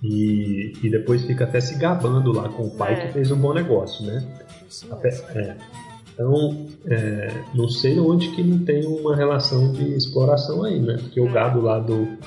E, 0.02 0.74
e 0.82 0.90
depois 0.90 1.24
fica 1.26 1.44
até 1.44 1.60
se 1.60 1.76
gabando 1.76 2.32
lá 2.32 2.48
com 2.48 2.64
o 2.64 2.72
pai 2.72 2.94
é. 2.94 3.08
que 3.08 3.14
fez 3.14 3.32
um 3.32 3.38
bom 3.38 3.54
negócio, 3.54 4.06
né? 4.06 4.24
Até, 4.92 5.10
é. 5.36 5.58
Então, 6.14 6.68
é, 6.86 7.44
não 7.54 7.68
sei 7.70 8.00
onde 8.00 8.30
que 8.30 8.44
não 8.44 8.64
tem 8.64 8.86
uma 8.86 9.16
relação 9.16 9.72
de 9.72 9.96
exploração 9.96 10.64
aí, 10.64 10.80
né? 10.80 10.98
Porque 11.02 11.20
o 11.20 11.28
é. 11.28 11.32
gado 11.32 11.62
lá 11.62 11.80
do 11.80 12.18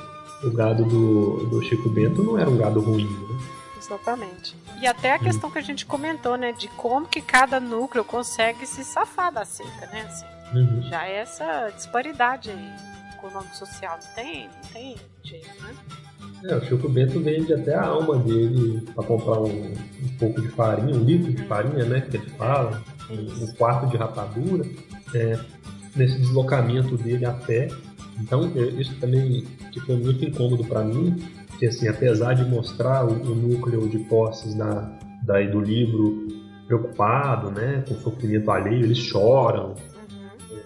o 0.43 0.51
gado 0.51 0.85
do, 0.85 1.47
do 1.47 1.63
Chico 1.63 1.89
Bento 1.89 2.23
não 2.23 2.37
era 2.39 2.51
um 2.51 2.57
gado 2.57 2.81
ruim, 2.81 3.05
né? 3.05 3.39
Exatamente. 3.79 4.57
E 4.81 4.87
até 4.87 5.13
a 5.13 5.19
questão 5.19 5.51
que 5.51 5.59
a 5.59 5.63
gente 5.63 5.87
comentou, 5.87 6.37
né? 6.37 6.53
De 6.53 6.69
como 6.69 7.07
que 7.07 7.21
cada 7.21 7.61
núcleo 7.61 8.05
consegue 8.05 8.67
se 8.67 8.85
safar 8.85 9.33
da 9.33 9.45
seca, 9.45 9.87
né? 9.93 10.03
Assim, 10.03 10.27
uhum. 10.55 10.83
Já 10.83 11.07
é 11.07 11.17
essa 11.17 11.71
disparidade 11.71 12.51
aí 12.51 12.73
econômico 13.15 13.55
social. 13.57 13.99
Não 14.03 14.15
tem, 14.15 14.49
não 14.49 14.71
tem 14.73 14.97
jeito, 15.23 15.63
né? 15.63 15.75
É, 16.45 16.57
o 16.57 16.65
Chico 16.65 16.89
Bento 16.89 17.21
vende 17.21 17.53
até 17.55 17.75
a 17.75 17.87
alma 17.87 18.19
dele 18.19 18.83
para 18.95 19.05
comprar 19.05 19.41
um, 19.41 19.47
um, 19.47 20.09
pouco 20.19 20.41
de 20.41 20.49
farinha, 20.49 20.95
um 20.95 21.05
litro 21.05 21.33
de 21.33 21.43
farinha, 21.45 21.85
né? 21.85 22.01
Que 22.01 22.17
ele 22.17 22.31
fala, 22.31 22.83
um, 23.11 23.45
um 23.45 23.53
quarto 23.55 23.89
de 23.89 23.97
rapadura, 23.97 24.65
é, 25.15 25.39
nesse 25.95 26.19
deslocamento 26.19 26.97
dele 26.97 27.25
a 27.25 27.33
pé. 27.33 27.69
Então, 28.21 28.51
é, 28.57 28.61
isso 28.81 28.95
também 29.01 29.45
que 29.71 29.81
foi 29.81 29.97
muito 29.97 30.25
incômodo 30.25 30.65
para 30.65 30.83
mim, 30.83 31.17
que 31.59 31.67
assim, 31.67 31.87
apesar 31.87 32.35
de 32.35 32.45
mostrar 32.45 33.07
o, 33.07 33.13
o 33.13 33.35
núcleo 33.35 33.89
de 33.89 33.99
posses 34.01 34.55
da, 34.55 34.99
daí 35.23 35.51
do 35.51 35.61
livro 35.61 36.27
preocupado, 36.67 37.51
né, 37.51 37.85
com 37.87 37.95
sofrimento 37.97 38.51
alheio, 38.51 38.85
eles 38.85 38.99
choram, 38.99 39.75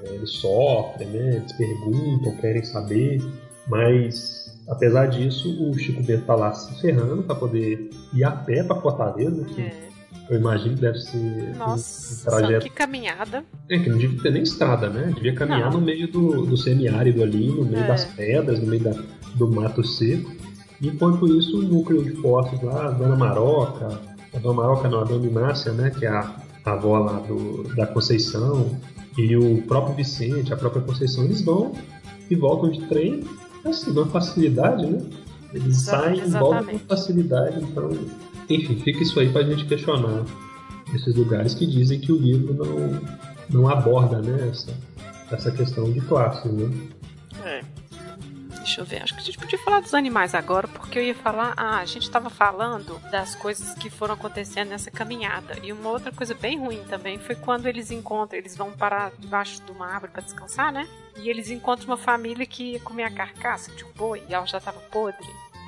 eles 0.05 0.31
sofrem, 0.31 1.09
né? 1.09 1.37
Eles 1.37 1.53
perguntam, 1.53 2.37
querem 2.37 2.65
saber, 2.65 3.21
mas 3.69 4.46
apesar 4.69 5.07
disso, 5.07 5.49
o 5.63 5.77
Chico 5.79 6.03
Bento 6.03 6.25
tá 6.25 6.35
lá 6.35 6.53
se 6.53 6.81
ferrando 6.81 7.23
para 7.23 7.35
poder 7.35 7.91
ir 8.13 8.25
a 8.25 8.31
pé 8.31 8.63
para 8.63 8.81
Fortaleza, 8.81 9.45
que 9.45 9.61
é. 9.61 9.89
eu 10.31 10.39
imagino 10.39 10.75
que 10.75 10.81
deve 10.81 10.99
ser 10.99 11.55
Nossa, 11.57 12.31
um 12.31 12.39
trajeto. 12.39 12.65
Que 12.65 12.71
caminhada. 12.71 13.45
É, 13.69 13.79
que 13.79 13.89
não 13.89 13.99
devia 13.99 14.23
ter 14.23 14.31
nem 14.33 14.43
estrada, 14.43 14.89
né? 14.89 15.13
Devia 15.15 15.35
caminhar 15.35 15.71
não. 15.71 15.81
no 15.81 15.87
meio 15.87 16.11
do, 16.11 16.47
do 16.47 16.57
semiárido 16.57 17.23
ali, 17.23 17.49
no 17.49 17.65
meio 17.65 17.85
é. 17.85 17.87
das 17.87 18.05
pedras, 18.05 18.61
no 18.61 18.67
meio 18.67 18.83
da, 18.83 18.95
do 19.35 19.51
mato 19.51 19.85
seco. 19.85 20.31
Enquanto 20.81 21.27
isso, 21.39 21.59
o 21.59 21.63
núcleo 21.63 22.03
de 22.03 22.11
postos 22.13 22.61
lá, 22.63 22.89
a 22.89 22.91
Dona 22.91 23.17
Maroca, 23.17 24.01
a 24.35 24.39
Dona 24.39 24.55
Maroca 24.55 24.89
não, 24.89 25.01
a 25.01 25.05
Dona 25.05 25.27
Inácia, 25.27 25.73
né? 25.73 25.91
Que 25.91 26.05
é 26.05 26.09
a, 26.09 26.37
a 26.65 26.73
avó 26.73 26.99
lá 26.99 27.19
do, 27.21 27.63
da 27.75 27.87
Conceição, 27.87 28.79
e 29.17 29.35
o 29.37 29.63
próprio 29.63 29.95
Vicente, 29.95 30.53
a 30.53 30.57
própria 30.57 30.83
Conceição, 30.83 31.25
eles 31.25 31.41
vão 31.41 31.73
e 32.29 32.35
voltam 32.35 32.71
de 32.71 32.87
trem, 32.87 33.25
assim, 33.69 33.91
uma 33.91 34.07
facilidade, 34.07 34.87
né? 34.87 35.01
Eles 35.53 35.77
saem 35.83 36.19
e 36.19 36.31
voltam 36.31 36.67
com 36.67 36.79
facilidade, 36.81 37.63
então, 37.63 37.91
enfim, 38.49 38.77
fica 38.81 39.03
isso 39.03 39.19
aí 39.19 39.31
pra 39.31 39.43
gente 39.43 39.65
questionar 39.65 40.25
esses 40.95 41.15
lugares 41.15 41.55
que 41.55 41.67
dizem 41.67 41.99
que 41.99 42.13
o 42.13 42.17
livro 42.17 42.55
não, 42.55 43.01
não 43.49 43.69
aborda, 43.69 44.21
né, 44.21 44.49
essa, 44.51 44.75
essa 45.31 45.51
questão 45.51 45.91
de 45.91 46.01
classe, 46.03 46.49
né? 46.49 46.71
Deixa 48.67 48.81
eu 48.81 48.85
ver, 48.85 49.01
acho 49.01 49.15
que 49.15 49.21
a 49.21 49.25
gente 49.25 49.39
podia 49.39 49.59
falar 49.59 49.81
dos 49.81 49.95
animais 49.95 50.35
agora, 50.35 50.67
porque 50.67 50.99
eu 50.99 51.03
ia 51.05 51.15
falar. 51.15 51.55
Ah, 51.57 51.79
a 51.79 51.85
gente 51.85 52.03
estava 52.03 52.29
falando 52.29 53.01
das 53.13 53.37
coisas 53.37 53.75
que 53.75 53.89
foram 53.89 54.15
acontecendo 54.15 54.71
nessa 54.71 54.91
caminhada. 54.91 55.57
E 55.63 55.73
uma 55.73 55.89
outra 55.89 56.11
coisa 56.11 56.35
bem 56.35 56.59
ruim 56.59 56.83
também 56.89 57.17
foi 57.17 57.37
quando 57.37 57.67
eles 57.67 57.93
encontram, 57.93 58.37
eles 58.37 58.57
vão 58.57 58.73
parar 58.73 59.13
debaixo 59.17 59.63
de 59.63 59.71
uma 59.71 59.87
árvore 59.87 60.11
para 60.11 60.21
descansar, 60.21 60.73
né? 60.73 60.89
E 61.19 61.29
eles 61.29 61.51
encontram 61.51 61.89
uma 61.89 61.97
família 61.97 62.47
que 62.47 62.73
ia 62.73 62.81
comer 62.81 63.05
a 63.05 63.11
carcaça 63.11 63.73
de 63.73 63.85
um 63.85 63.93
boi 63.93 64.23
e 64.29 64.35
ela 64.35 64.47
já 64.47 64.59
estava 64.59 64.81
podre 64.81 65.27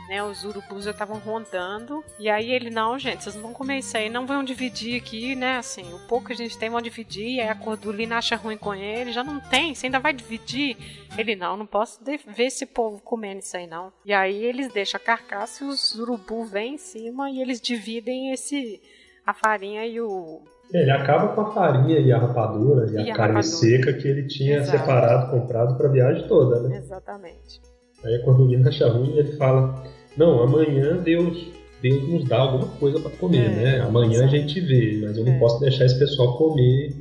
né? 0.08 0.22
Os 0.24 0.42
urubus 0.42 0.84
já 0.84 0.90
estavam 0.90 1.18
rondando. 1.18 2.02
E 2.18 2.28
aí 2.28 2.50
ele, 2.50 2.70
não, 2.70 2.98
gente, 2.98 3.22
vocês 3.22 3.36
não 3.36 3.42
vão 3.42 3.52
comer 3.52 3.78
isso 3.78 3.96
aí, 3.96 4.08
não 4.08 4.26
vão 4.26 4.42
dividir 4.42 5.00
aqui, 5.00 5.36
né? 5.36 5.58
Assim, 5.58 5.92
o 5.92 5.98
pouco 6.08 6.26
que 6.28 6.32
a 6.32 6.36
gente 6.36 6.58
tem 6.58 6.70
vão 6.70 6.80
dividir. 6.80 7.40
Aí 7.40 7.48
a 7.48 7.54
Cordulina 7.54 8.16
acha 8.16 8.34
ruim 8.34 8.56
com 8.56 8.74
ele, 8.74 9.12
já 9.12 9.22
não 9.22 9.38
tem, 9.38 9.74
você 9.74 9.86
ainda 9.86 10.00
vai 10.00 10.12
dividir. 10.12 10.76
Ele, 11.16 11.36
não, 11.36 11.56
não 11.56 11.66
posso 11.66 12.00
ver 12.02 12.44
esse 12.44 12.64
povo 12.64 13.00
comendo 13.00 13.40
isso 13.40 13.56
aí, 13.56 13.66
não. 13.66 13.92
E 14.04 14.12
aí 14.12 14.42
eles 14.42 14.72
deixam 14.72 14.98
a 14.98 15.04
carcaça 15.04 15.62
e 15.62 15.68
os 15.68 15.94
urubus 15.94 16.50
vêm 16.50 16.74
em 16.74 16.78
cima 16.78 17.30
e 17.30 17.40
eles 17.40 17.60
dividem 17.60 18.32
esse 18.32 18.80
a 19.28 19.34
farinha 19.34 19.86
e 19.86 20.00
o 20.00 20.40
ele 20.72 20.90
acaba 20.90 21.28
com 21.34 21.40
a 21.42 21.52
farinha 21.52 21.98
e 21.98 22.10
a 22.10 22.18
rapadura 22.18 22.86
e, 22.90 22.94
e 22.94 23.10
a, 23.10 23.12
a, 23.12 23.16
carne 23.16 23.34
rapadura. 23.36 23.42
seca 23.42 23.92
que 23.92 24.08
ele 24.08 24.26
tinha 24.26 24.58
Exato. 24.58 24.78
separado, 24.78 25.30
comprado 25.30 25.76
para 25.76 25.88
a 25.88 25.92
viagem 25.92 26.26
toda, 26.26 26.60
né? 26.60 26.78
Exatamente. 26.78 27.60
Aí 28.04 28.14
a 28.14 28.22
Cordulina 28.22 28.70
acha 28.70 28.88
ruim 28.88 29.16
ele 29.18 29.36
fala: 29.36 29.82
não, 30.16 30.42
amanhã 30.42 30.96
Deus, 30.96 31.46
Deus 31.82 32.08
nos 32.08 32.24
dá 32.26 32.38
alguma 32.38 32.68
coisa 32.78 33.00
para 33.00 33.10
comer, 33.12 33.44
é, 33.44 33.48
né? 33.48 33.80
Amanhã 33.80 34.24
a 34.24 34.28
gente 34.28 34.60
vê, 34.60 34.98
mas 35.02 35.18
eu 35.18 35.24
não 35.24 35.32
é. 35.32 35.38
posso 35.38 35.60
deixar 35.60 35.84
esse 35.84 35.98
pessoal 35.98 36.38
comer 36.38 36.94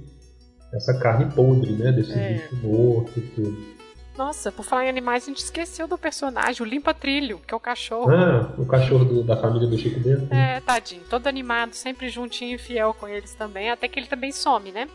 essa 0.74 1.00
carne 1.00 1.32
podre, 1.34 1.72
né? 1.74 1.94
Desse 1.94 2.18
é. 2.18 2.34
bicho 2.34 2.56
morto 2.62 3.18
e 3.18 3.22
tudo. 3.22 3.77
Nossa, 4.18 4.52
por 4.52 4.66
falar 4.66 4.86
em 4.86 4.90
animais, 4.90 5.24
a 5.24 5.28
gente 5.28 5.44
esqueceu 5.44 5.88
do 5.88 5.98
personagem, 5.98 6.66
o 6.66 6.66
Limpa 6.66 6.92
Trilho, 6.92 7.40
que 7.46 7.54
é 7.54 7.58
o 7.58 7.60
cachorro. 7.60 8.10
Ah, 8.10 8.52
o 8.58 8.66
cachorro 8.66 9.06
do, 9.06 9.24
da 9.24 9.38
família 9.38 9.68
do 9.68 9.78
Chico 9.78 10.00
Bento. 10.00 10.34
É, 10.34 10.60
tadinho, 10.60 11.04
todo 11.08 11.28
animado, 11.28 11.74
sempre 11.74 12.10
juntinho 12.10 12.56
e 12.56 12.58
fiel 12.58 12.96
com 12.96 13.08
eles 13.08 13.36
também, 13.36 13.70
até 13.70 13.88
que 13.88 14.00
ele 14.00 14.08
também 14.08 14.32
some, 14.32 14.72
né? 14.72 14.88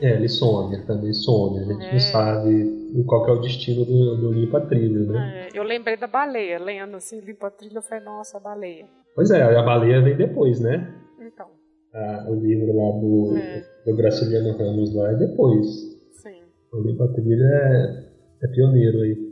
É, 0.00 0.14
ele 0.14 0.30
some, 0.30 0.74
ele 0.74 0.84
também 0.84 1.12
some. 1.12 1.58
A 1.58 1.64
gente 1.64 1.84
é. 1.84 1.92
não 1.92 2.00
sabe 2.00 3.04
qual 3.06 3.28
é 3.28 3.32
o 3.32 3.40
destino 3.40 3.84
do, 3.84 4.16
do 4.16 4.32
Limpa 4.32 4.62
Trilho, 4.62 5.12
né? 5.12 5.48
É, 5.52 5.58
eu 5.58 5.62
lembrei 5.62 5.98
da 5.98 6.06
baleia, 6.06 6.58
lendo 6.58 6.96
assim, 6.96 7.20
Limpa 7.20 7.50
Trilho, 7.50 7.76
eu 7.76 7.82
falei, 7.82 8.02
nossa, 8.02 8.38
a 8.38 8.40
baleia. 8.40 8.86
Pois 9.14 9.30
é, 9.30 9.42
a 9.42 9.62
baleia 9.62 10.00
vem 10.00 10.16
depois, 10.16 10.58
né? 10.58 10.90
Então. 11.20 11.48
Ah, 11.92 12.24
o 12.28 12.34
livro 12.34 12.74
lá 12.74 12.98
do, 12.98 13.36
é. 13.36 13.62
do 13.84 13.94
Graciliano 13.96 14.56
Ramos 14.56 14.94
lá 14.94 15.10
é 15.10 15.14
depois. 15.16 15.66
Sim. 16.12 16.40
O 16.72 16.80
Limpa 16.80 17.08
Trilho 17.08 17.44
é, 17.44 18.09
é 18.42 18.48
pioneiro 18.48 19.00
aí. 19.02 19.30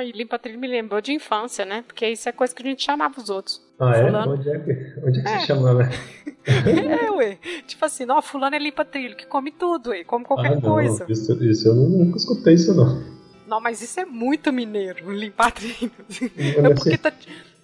E 0.00 0.12
limpa 0.12 0.38
trilho 0.38 0.60
me 0.60 0.68
lembrou 0.68 1.00
de 1.00 1.12
infância, 1.12 1.64
né? 1.64 1.82
Porque 1.86 2.06
isso 2.06 2.28
é 2.28 2.32
coisa 2.32 2.54
que 2.54 2.62
a 2.62 2.66
gente 2.66 2.84
chamava 2.84 3.20
os 3.20 3.28
outros. 3.28 3.60
Ah, 3.80 3.90
é? 3.96 4.06
fulano. 4.06 4.32
é? 4.32 4.36
Onde 4.36 4.48
é 4.48 4.58
que, 4.58 5.00
onde 5.04 5.20
é 5.20 5.22
que 5.22 5.28
é. 5.28 5.40
se 5.40 5.46
chamava? 5.46 5.82
é, 6.46 7.10
ué. 7.10 7.38
Tipo 7.66 7.84
assim, 7.84 8.04
não, 8.04 8.22
fulano 8.22 8.54
é 8.54 8.58
limpa 8.58 8.84
trilho, 8.84 9.16
que 9.16 9.26
come 9.26 9.50
tudo, 9.50 9.90
ué, 9.90 10.04
come 10.04 10.24
qualquer 10.24 10.52
ah, 10.52 10.54
não, 10.54 10.60
coisa. 10.60 11.04
Isso, 11.08 11.42
isso 11.44 11.68
eu 11.68 11.74
nunca 11.74 12.16
escutei 12.16 12.54
isso, 12.54 12.74
não. 12.74 13.18
Não, 13.46 13.60
mas 13.60 13.80
isso 13.80 13.98
é 13.98 14.04
muito 14.04 14.52
mineiro, 14.52 15.10
limpar 15.10 15.52
trilho. 15.52 15.90
É 16.38 16.74
porque 16.74 16.98
tá, 16.98 17.12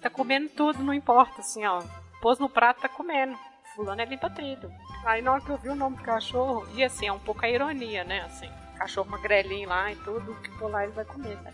tá 0.01 0.09
comendo 0.09 0.49
tudo, 0.49 0.83
não 0.83 0.93
importa, 0.93 1.41
assim, 1.41 1.65
ó. 1.65 1.81
Pôs 2.21 2.39
no 2.39 2.49
prato, 2.49 2.81
tá 2.81 2.89
comendo. 2.89 3.35
Fulano 3.75 4.01
é 4.01 4.05
limpa 4.05 4.29
tudo. 4.29 4.71
Aí 5.05 5.21
na 5.21 5.33
hora 5.33 5.41
que 5.41 5.49
eu 5.49 5.57
vi 5.57 5.69
o 5.69 5.75
nome 5.75 5.97
do 5.97 6.03
cachorro, 6.03 6.65
e 6.75 6.83
assim, 6.83 7.07
é 7.07 7.13
um 7.13 7.19
pouco 7.19 7.45
a 7.45 7.49
ironia, 7.49 8.03
né? 8.03 8.21
Assim, 8.21 8.49
cachorro 8.75 9.09
magrelinho 9.09 9.69
lá 9.69 9.91
e 9.91 9.95
tudo, 9.97 10.35
que 10.35 10.63
lá 10.63 10.83
ele 10.83 10.93
vai 10.93 11.05
comer, 11.05 11.37
tá? 11.37 11.51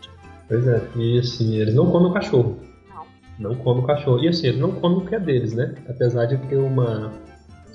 Pois 0.47 0.67
é, 0.67 0.82
e 0.95 1.19
assim, 1.19 1.55
eles 1.55 1.74
não 1.74 1.89
comem 1.91 2.09
o 2.09 2.13
cachorro. 2.13 2.59
Não. 2.89 3.05
Não 3.51 3.55
comem 3.55 3.84
o 3.84 3.88
cachorro. 3.88 4.19
E 4.24 4.28
assim, 4.28 4.47
eles 4.47 4.59
não 4.59 4.72
comem 4.72 4.97
o 4.99 5.05
que 5.05 5.15
é 5.15 5.19
deles, 5.19 5.53
né? 5.53 5.76
Apesar 5.88 6.26
de 6.26 6.38
ter 6.47 6.57
uma, 6.57 7.11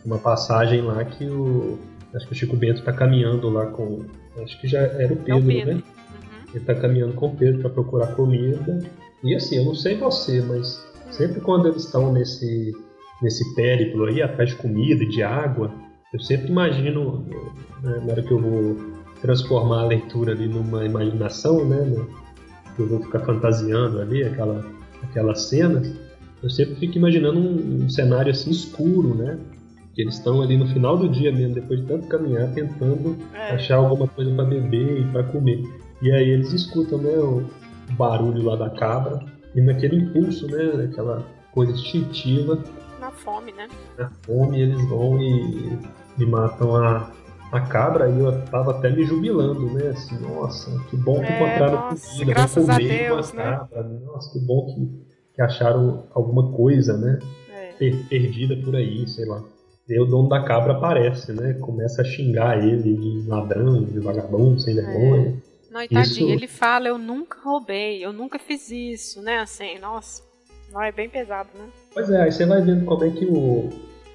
uma 0.04 0.18
passagem 0.18 0.82
lá 0.82 1.04
que 1.04 1.24
o. 1.24 1.78
Acho 2.14 2.26
que 2.26 2.32
o 2.32 2.36
Chico 2.36 2.56
Bento 2.56 2.82
tá 2.82 2.92
caminhando 2.92 3.48
lá 3.48 3.66
com. 3.66 4.04
Acho 4.42 4.60
que 4.60 4.68
já 4.68 4.80
era 4.80 5.12
o 5.12 5.16
Pedro, 5.16 5.32
é 5.32 5.34
o 5.34 5.46
Pedro. 5.46 5.74
né? 5.74 5.82
Uhum. 5.82 6.54
Ele 6.54 6.64
tá 6.64 6.74
caminhando 6.74 7.14
com 7.14 7.26
o 7.26 7.36
Pedro 7.36 7.60
para 7.60 7.70
procurar 7.70 8.08
comida. 8.14 8.78
E 9.24 9.34
assim, 9.34 9.56
eu 9.56 9.64
não 9.64 9.74
sei 9.74 9.96
você, 9.96 10.42
mas 10.42 10.84
hum. 11.06 11.12
sempre 11.12 11.40
quando 11.40 11.68
eles 11.68 11.84
estão 11.84 12.12
nesse 12.12 12.72
nesse 13.22 13.54
périplo 13.54 14.04
aí, 14.04 14.22
atrás 14.22 14.50
de 14.50 14.56
comida 14.56 15.02
e 15.02 15.08
de 15.08 15.22
água, 15.22 15.72
eu 16.12 16.20
sempre 16.20 16.48
imagino, 16.48 17.26
né, 17.82 18.00
na 18.04 18.12
hora 18.12 18.22
que 18.22 18.30
eu 18.30 18.38
vou 18.38 18.95
transformar 19.26 19.80
a 19.80 19.86
leitura 19.86 20.32
ali 20.32 20.46
numa 20.46 20.84
imaginação, 20.84 21.64
né, 21.64 21.80
né 21.80 22.06
eu 22.78 22.86
vou 22.86 23.00
ficar 23.00 23.20
fantasiando 23.20 24.00
ali 24.00 24.22
aquela, 24.22 24.64
aquelas 25.02 25.48
cenas, 25.48 25.92
eu 26.42 26.48
sempre 26.48 26.76
fico 26.76 26.98
imaginando 26.98 27.40
um, 27.40 27.84
um 27.84 27.88
cenário 27.88 28.30
assim 28.30 28.50
escuro, 28.50 29.14
né, 29.14 29.36
que 29.94 30.02
eles 30.02 30.14
estão 30.14 30.42
ali 30.42 30.56
no 30.56 30.68
final 30.68 30.96
do 30.96 31.08
dia 31.08 31.32
mesmo, 31.32 31.54
depois 31.54 31.80
de 31.80 31.86
tanto 31.86 32.06
caminhar, 32.06 32.52
tentando 32.52 33.16
é. 33.34 33.54
achar 33.54 33.76
alguma 33.76 34.06
coisa 34.06 34.32
para 34.32 34.44
beber 34.44 35.00
e 35.00 35.04
para 35.06 35.24
comer. 35.24 35.64
E 36.00 36.12
aí 36.12 36.28
eles 36.28 36.52
escutam, 36.52 36.98
né, 36.98 37.16
o 37.16 37.44
barulho 37.92 38.44
lá 38.44 38.54
da 38.54 38.70
cabra 38.70 39.24
e 39.54 39.60
naquele 39.60 39.96
impulso, 39.96 40.46
né, 40.46 40.84
aquela 40.84 41.24
coisa 41.52 41.72
instintiva, 41.72 42.62
na 43.00 43.10
fome, 43.10 43.52
né? 43.52 43.68
Na 43.98 44.10
fome 44.22 44.60
eles 44.60 44.88
vão 44.88 45.20
e, 45.20 45.78
e 46.18 46.26
matam 46.26 46.74
a, 46.74 47.10
a 47.52 47.60
cabra 47.60 48.08
e 48.08 48.18
eu 48.18 48.44
tava 48.46 48.72
até 48.72 48.90
me 48.90 49.04
jubilando, 49.04 49.72
né? 49.72 49.88
Assim, 49.88 50.18
nossa, 50.18 50.70
que 50.90 50.96
bom 50.96 51.20
que 51.20 51.26
é, 51.26 51.36
encontraram 51.36 51.90
nossa, 51.90 52.12
comida, 52.12 52.32
graças 52.32 52.68
a 52.68 52.76
Deus, 52.78 53.32
né? 53.32 53.44
Cabra, 53.44 53.82
né? 53.82 54.00
Nossa, 54.04 54.32
que 54.32 54.44
bom 54.44 54.66
que, 54.66 55.34
que 55.34 55.42
acharam 55.42 56.04
alguma 56.12 56.52
coisa, 56.52 56.96
né? 56.96 57.18
É. 57.50 57.72
Per 57.72 58.08
perdida 58.08 58.56
por 58.56 58.74
aí, 58.74 59.06
sei 59.08 59.26
lá. 59.26 59.42
E 59.88 60.00
o 60.00 60.04
dono 60.04 60.28
da 60.28 60.42
cabra 60.42 60.72
aparece, 60.72 61.32
né? 61.32 61.54
Começa 61.54 62.02
a 62.02 62.04
xingar 62.04 62.58
ele 62.58 62.94
de 62.94 63.28
ladrão, 63.28 63.84
de 63.84 64.00
vagabundo, 64.00 64.60
sem 64.60 64.76
é. 64.76 64.82
vergonha. 64.82 65.28
É. 65.28 65.56
Não, 65.70 65.82
e 65.82 65.88
tadinho, 65.88 66.28
isso... 66.28 66.38
ele 66.38 66.48
fala, 66.48 66.88
eu 66.88 66.98
nunca 66.98 67.38
roubei, 67.44 68.04
eu 68.04 68.12
nunca 68.12 68.38
fiz 68.38 68.70
isso, 68.70 69.20
né? 69.22 69.38
Assim, 69.38 69.78
nossa, 69.78 70.22
não 70.72 70.82
é 70.82 70.90
bem 70.90 71.08
pesado, 71.08 71.50
né? 71.54 71.68
Pois 71.92 72.10
é, 72.10 72.22
aí 72.22 72.32
você 72.32 72.44
vai 72.46 72.62
vendo 72.62 72.84
como 72.84 73.04
é 73.04 73.10
que 73.10 73.26
o. 73.26 73.68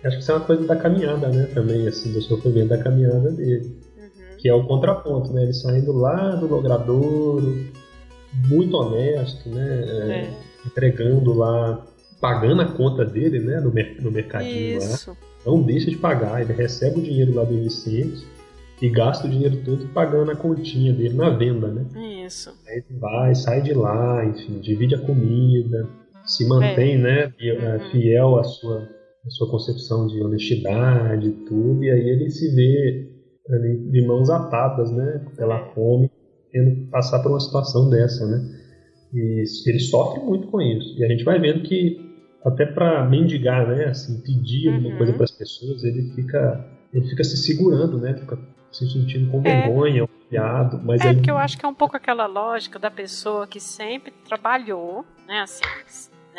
Acho 0.03 0.17
que 0.17 0.23
isso 0.23 0.31
é 0.31 0.35
uma 0.35 0.45
coisa 0.45 0.65
da 0.65 0.75
caminhada, 0.75 1.29
né? 1.29 1.45
Também, 1.53 1.87
assim, 1.87 2.11
do 2.11 2.21
sofrimento 2.21 2.69
da 2.69 2.77
caminhada 2.77 3.31
dele. 3.31 3.77
Uhum. 3.97 4.37
Que 4.37 4.49
é 4.49 4.53
o 4.53 4.65
contraponto, 4.65 5.31
né? 5.31 5.43
Ele 5.43 5.53
saindo 5.53 5.91
lá 5.91 6.35
do 6.35 6.47
logradouro, 6.47 7.65
muito 8.47 8.75
honesto, 8.75 9.49
né? 9.49 9.83
É, 9.85 10.11
é. 10.11 10.33
Entregando 10.65 11.33
lá, 11.33 11.85
pagando 12.19 12.61
a 12.61 12.65
conta 12.65 13.05
dele, 13.05 13.39
né? 13.39 13.59
No, 13.59 13.71
no 14.01 14.11
mercadinho 14.11 14.77
Isso. 14.77 15.11
lá. 15.11 15.17
Não 15.45 15.61
deixa 15.61 15.89
de 15.89 15.97
pagar, 15.97 16.41
ele 16.41 16.53
recebe 16.53 16.99
o 16.99 17.03
dinheiro 17.03 17.33
lá 17.33 17.43
do 17.43 17.55
Vicente 17.55 18.25
e 18.79 18.89
gasta 18.89 19.27
o 19.27 19.29
dinheiro 19.29 19.57
todo 19.65 19.87
pagando 19.87 20.31
a 20.31 20.35
continha 20.35 20.93
dele 20.93 21.15
na 21.15 21.29
venda, 21.29 21.67
né? 21.67 22.25
Isso. 22.25 22.53
Aí 22.67 22.83
ele 22.89 22.99
vai, 22.99 23.33
sai 23.33 23.61
de 23.61 23.73
lá, 23.73 24.23
enfim, 24.25 24.59
divide 24.59 24.95
a 24.95 24.99
comida 24.99 25.87
se 26.25 26.47
mantém, 26.47 26.95
é. 26.95 26.97
né, 26.97 27.33
é, 27.39 27.51
uhum. 27.51 27.89
fiel 27.91 28.39
à 28.39 28.43
sua, 28.43 28.87
à 29.25 29.29
sua 29.29 29.49
concepção 29.49 30.07
de 30.07 30.21
honestidade 30.21 31.27
e 31.27 31.45
tudo, 31.45 31.83
e 31.83 31.91
aí 31.91 32.09
ele 32.09 32.29
se 32.29 32.53
vê 32.55 33.09
ali, 33.49 33.91
de 33.91 34.05
mãos 34.05 34.29
atadas, 34.29 34.91
né, 34.91 35.25
pela 35.35 35.57
é. 35.57 35.73
fome, 35.73 36.11
tendo 36.51 36.75
que 36.75 36.91
passar 36.91 37.21
por 37.21 37.31
uma 37.31 37.39
situação 37.39 37.89
dessa, 37.89 38.25
né, 38.25 38.59
e 39.13 39.43
ele 39.67 39.79
sofre 39.79 40.23
muito 40.23 40.47
com 40.47 40.61
isso, 40.61 40.97
e 40.97 41.03
a 41.03 41.07
gente 41.07 41.23
vai 41.23 41.39
vendo 41.39 41.63
que 41.63 42.09
até 42.43 42.65
para 42.65 43.07
mendigar, 43.07 43.67
né, 43.67 43.85
assim, 43.85 44.19
pedir 44.21 44.69
alguma 44.69 44.89
uhum. 44.89 44.97
coisa 44.97 45.13
para 45.13 45.23
as 45.25 45.31
pessoas, 45.31 45.83
ele 45.83 46.11
fica, 46.15 46.65
ele 46.91 47.07
fica 47.07 47.23
se 47.23 47.37
segurando, 47.37 47.99
né, 47.99 48.15
fica 48.15 48.37
se 48.71 48.89
sentindo 48.89 49.29
com 49.29 49.41
é. 49.45 49.67
vergonha, 49.67 50.05
humilhado, 50.05 50.81
mas 50.83 51.01
é 51.01 51.09
ele... 51.09 51.15
porque 51.15 51.29
eu 51.29 51.37
acho 51.37 51.57
que 51.57 51.65
é 51.65 51.69
um 51.69 51.73
pouco 51.73 51.95
aquela 51.95 52.25
lógica 52.25 52.79
da 52.79 52.89
pessoa 52.89 53.45
que 53.45 53.59
sempre 53.59 54.11
trabalhou, 54.27 55.05
né, 55.27 55.41
assim, 55.41 55.63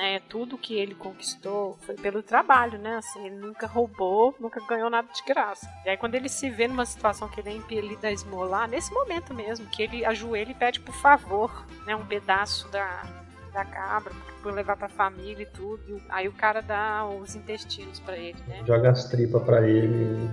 né? 0.03 0.21
Tudo 0.29 0.59
que 0.59 0.75
ele 0.75 0.97
conquistou 0.97 1.79
foi 1.83 1.95
pelo 1.95 2.25
trabalho, 2.25 2.77
né? 2.77 2.97
Assim, 2.97 3.25
ele 3.25 3.37
nunca 3.37 3.69
roubou, 3.69 4.35
nunca 4.41 4.61
ganhou 4.67 4.91
nada 4.91 5.07
de 5.13 5.23
graça. 5.23 5.71
E 5.87 5.91
aí 5.91 5.97
quando 5.97 6.17
ele 6.17 6.29
se 6.29 6.51
vê 6.51 6.67
numa 6.67 6.85
situação 6.85 7.29
que 7.29 7.39
ele 7.39 7.51
é 7.51 7.53
impelido 7.53 8.05
a 8.05 8.11
esmolar, 8.11 8.69
nesse 8.69 8.93
momento 8.93 9.33
mesmo, 9.33 9.65
que 9.67 9.81
ele 9.81 10.05
ajoelha 10.05 10.51
e 10.51 10.55
pede 10.55 10.81
por 10.81 10.95
favor, 10.97 11.65
né? 11.87 11.95
Um 11.95 12.05
pedaço 12.05 12.69
da, 12.73 13.05
da 13.53 13.65
cabra 13.65 14.13
para 14.43 14.51
levar 14.51 14.77
para 14.77 14.87
a 14.87 14.91
família 14.91 15.45
e 15.45 15.47
tudo. 15.47 16.03
Aí 16.09 16.27
o 16.27 16.33
cara 16.33 16.61
dá 16.61 17.07
os 17.07 17.37
intestinos 17.37 18.01
para 18.01 18.17
ele, 18.17 18.39
né? 18.49 18.61
Joga 18.67 18.91
as 18.91 19.05
tripas 19.05 19.41
para 19.45 19.69
ele 19.69 20.29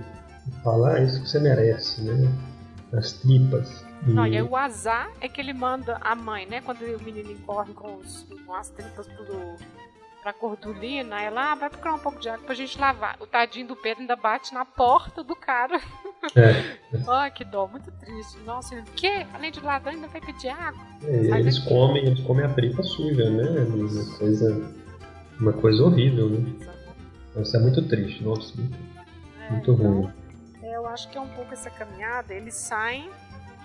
e 0.48 0.62
fala, 0.64 0.94
ah, 0.94 1.00
isso 1.00 1.22
que 1.22 1.28
você 1.28 1.38
merece, 1.38 2.02
né? 2.02 2.28
As 2.92 3.12
tripas. 3.12 3.88
Não, 4.06 4.26
e 4.26 4.36
aí 4.36 4.42
o 4.42 4.56
azar 4.56 5.10
é 5.20 5.28
que 5.28 5.40
ele 5.40 5.52
manda 5.52 5.98
a 6.00 6.14
mãe, 6.14 6.46
né? 6.46 6.60
Quando 6.60 6.82
o 6.82 7.02
menino 7.02 7.34
corre 7.46 7.72
com, 7.74 7.96
os, 7.96 8.26
com 8.46 8.54
as 8.54 8.70
tripas 8.70 9.06
pro, 9.06 9.56
pra 10.22 10.32
cordulina, 10.32 11.20
ela 11.20 11.52
ah, 11.52 11.54
vai 11.54 11.70
procurar 11.70 11.94
um 11.94 11.98
pouco 11.98 12.18
de 12.18 12.28
água 12.28 12.44
pra 12.44 12.54
gente 12.54 12.78
lavar. 12.78 13.16
O 13.20 13.26
tadinho 13.26 13.68
do 13.68 13.76
Pedro 13.76 14.00
ainda 14.00 14.16
bate 14.16 14.54
na 14.54 14.64
porta 14.64 15.22
do 15.22 15.36
cara. 15.36 15.80
É. 16.34 16.78
Ai, 17.08 17.30
que 17.30 17.44
dó, 17.44 17.66
muito 17.66 17.90
triste. 17.92 18.38
Nossa, 18.40 18.74
o 18.74 18.84
quê? 18.96 19.26
Além 19.34 19.50
de 19.50 19.60
lavar, 19.60 19.92
ainda 19.92 20.08
vai 20.08 20.20
pedir 20.20 20.48
água? 20.48 20.82
É, 21.04 21.38
eles 21.38 21.58
comem, 21.58 22.06
eles 22.06 22.20
comem 22.20 22.44
a 22.44 22.48
tripa 22.48 22.82
suja, 22.82 23.28
né? 23.30 23.62
Uma 23.64 24.18
coisa, 24.18 24.74
uma 25.38 25.52
coisa 25.52 25.82
horrível, 25.82 26.30
né? 26.30 26.52
Isso 27.36 27.56
é 27.56 27.60
muito 27.60 27.86
triste, 27.86 28.24
nossa, 28.24 28.54
muito, 28.56 28.76
é, 29.40 29.50
muito 29.52 29.72
então, 29.72 29.92
ruim. 29.92 30.12
eu 30.62 30.86
acho 30.88 31.08
que 31.08 31.16
é 31.16 31.20
um 31.20 31.28
pouco 31.28 31.52
essa 31.52 31.70
caminhada, 31.70 32.34
eles 32.34 32.54
saem 32.54 33.08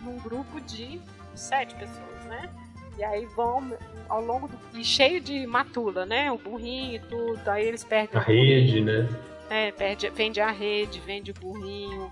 num 0.01 0.17
grupo 0.19 0.59
de 0.61 0.99
sete 1.35 1.75
pessoas, 1.75 2.25
né? 2.25 2.49
E 2.97 3.03
aí 3.03 3.25
vão 3.35 3.73
ao 4.07 4.23
longo 4.23 4.47
do. 4.47 4.57
E 4.73 4.83
cheio 4.83 5.19
de 5.19 5.45
matula, 5.45 6.05
né? 6.05 6.31
O 6.31 6.37
burrinho 6.37 6.95
e 6.95 6.99
tudo. 6.99 7.39
Aí 7.47 7.65
eles 7.65 7.83
perdem 7.83 8.17
a 8.17 8.23
rede, 8.23 8.81
né? 8.81 9.07
É, 9.49 9.71
perde, 9.71 10.09
vende 10.09 10.39
a 10.39 10.49
rede, 10.49 10.99
vende 11.01 11.31
o 11.31 11.33
burrinho, 11.33 12.09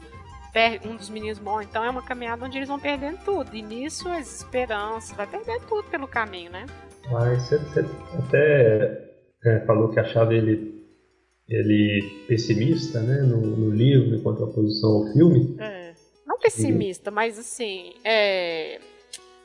perde, 0.52 0.88
um 0.88 0.96
dos 0.96 1.10
meninos 1.10 1.40
morre. 1.40 1.66
Então 1.66 1.84
é 1.84 1.90
uma 1.90 2.04
caminhada 2.04 2.46
onde 2.46 2.58
eles 2.58 2.68
vão 2.68 2.80
perdendo 2.80 3.18
tudo. 3.24 3.56
E 3.56 3.62
nisso 3.62 4.10
as 4.10 4.42
esperanças, 4.42 5.16
vai 5.16 5.26
perder 5.26 5.62
tudo 5.68 5.84
pelo 5.90 6.08
caminho, 6.08 6.52
né? 6.52 6.66
Mas 7.10 7.44
você, 7.44 7.58
você 7.58 7.80
até 8.20 9.10
é, 9.46 9.60
falou 9.66 9.90
que 9.90 10.00
achava 10.00 10.34
ele, 10.34 10.86
ele 11.48 12.26
pessimista, 12.28 13.02
né? 13.02 13.22
No, 13.22 13.38
no 13.40 13.70
livro, 13.74 14.16
em 14.16 14.22
contraposição 14.22 14.90
ao 14.90 15.14
filme. 15.14 15.56
É 15.60 15.73
pessimista, 16.38 17.12
mas 17.12 17.38
assim, 17.40 17.96
é, 18.04 18.80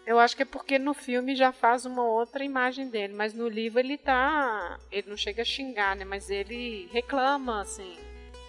eu 0.08 0.18
acho 0.18 0.34
que 0.34 0.42
é 0.42 0.46
porque 0.46 0.78
no 0.78 0.94
filme 0.94 1.36
já 1.36 1.52
faz 1.52 1.84
uma 1.84 2.02
outra 2.02 2.42
imagem 2.42 2.88
dele, 2.88 3.12
mas 3.12 3.34
no 3.34 3.46
livro 3.46 3.78
ele 3.78 3.98
tá. 3.98 4.80
Ele 4.90 5.10
não 5.10 5.18
chega 5.18 5.42
a 5.42 5.44
xingar, 5.44 5.94
né? 5.94 6.04
Mas 6.06 6.30
ele 6.30 6.88
reclama, 6.90 7.60
assim, 7.60 7.94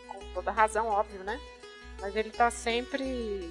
com 0.07 0.19
toda 0.33 0.51
razão, 0.51 0.87
óbvio, 0.87 1.21
né? 1.21 1.37
Mas 1.99 2.15
ele 2.15 2.29
tá 2.29 2.49
sempre. 2.49 3.49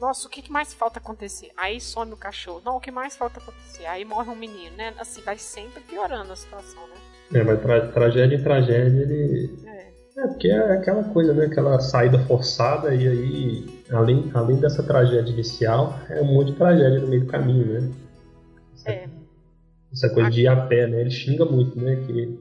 Nossa, 0.00 0.26
o 0.26 0.30
que 0.30 0.50
mais 0.50 0.74
falta 0.74 0.98
acontecer? 0.98 1.52
Aí 1.56 1.80
some 1.80 2.12
o 2.12 2.16
cachorro. 2.16 2.62
Não, 2.64 2.76
o 2.78 2.80
que 2.80 2.90
mais 2.90 3.16
falta 3.16 3.38
acontecer? 3.38 3.86
Aí 3.86 4.04
morre 4.04 4.28
um 4.28 4.34
menino, 4.34 4.76
né? 4.76 4.92
Assim, 4.98 5.20
vai 5.20 5.38
sempre 5.38 5.82
piorando 5.82 6.32
a 6.32 6.36
situação, 6.36 6.84
né? 6.88 6.96
É, 7.32 7.44
mas 7.44 7.62
tra 7.62 7.92
tragédia 7.92 8.34
em 8.34 8.42
tragédia 8.42 9.02
ele. 9.02 9.68
É. 9.68 9.89
É, 10.20 10.26
porque 10.26 10.48
é 10.48 10.72
aquela 10.72 11.02
coisa, 11.02 11.32
né? 11.32 11.46
Aquela 11.46 11.80
saída 11.80 12.18
forçada 12.18 12.94
e 12.94 13.08
aí, 13.08 13.64
além, 13.90 14.30
além 14.34 14.56
dessa 14.60 14.82
tragédia 14.82 15.32
inicial, 15.32 15.98
é 16.10 16.20
um 16.20 16.26
monte 16.26 16.48
de 16.48 16.58
tragédia 16.58 17.00
no 17.00 17.08
meio 17.08 17.24
do 17.24 17.26
caminho, 17.26 17.66
né? 17.66 17.90
Essa, 18.74 18.90
é. 18.90 19.08
Essa 19.90 20.10
coisa 20.10 20.30
de 20.30 20.42
ir 20.42 20.48
a 20.48 20.66
pé, 20.66 20.86
né? 20.86 21.00
Ele 21.00 21.10
xinga 21.10 21.46
muito, 21.46 21.80
né? 21.80 21.96
Que, 22.06 22.38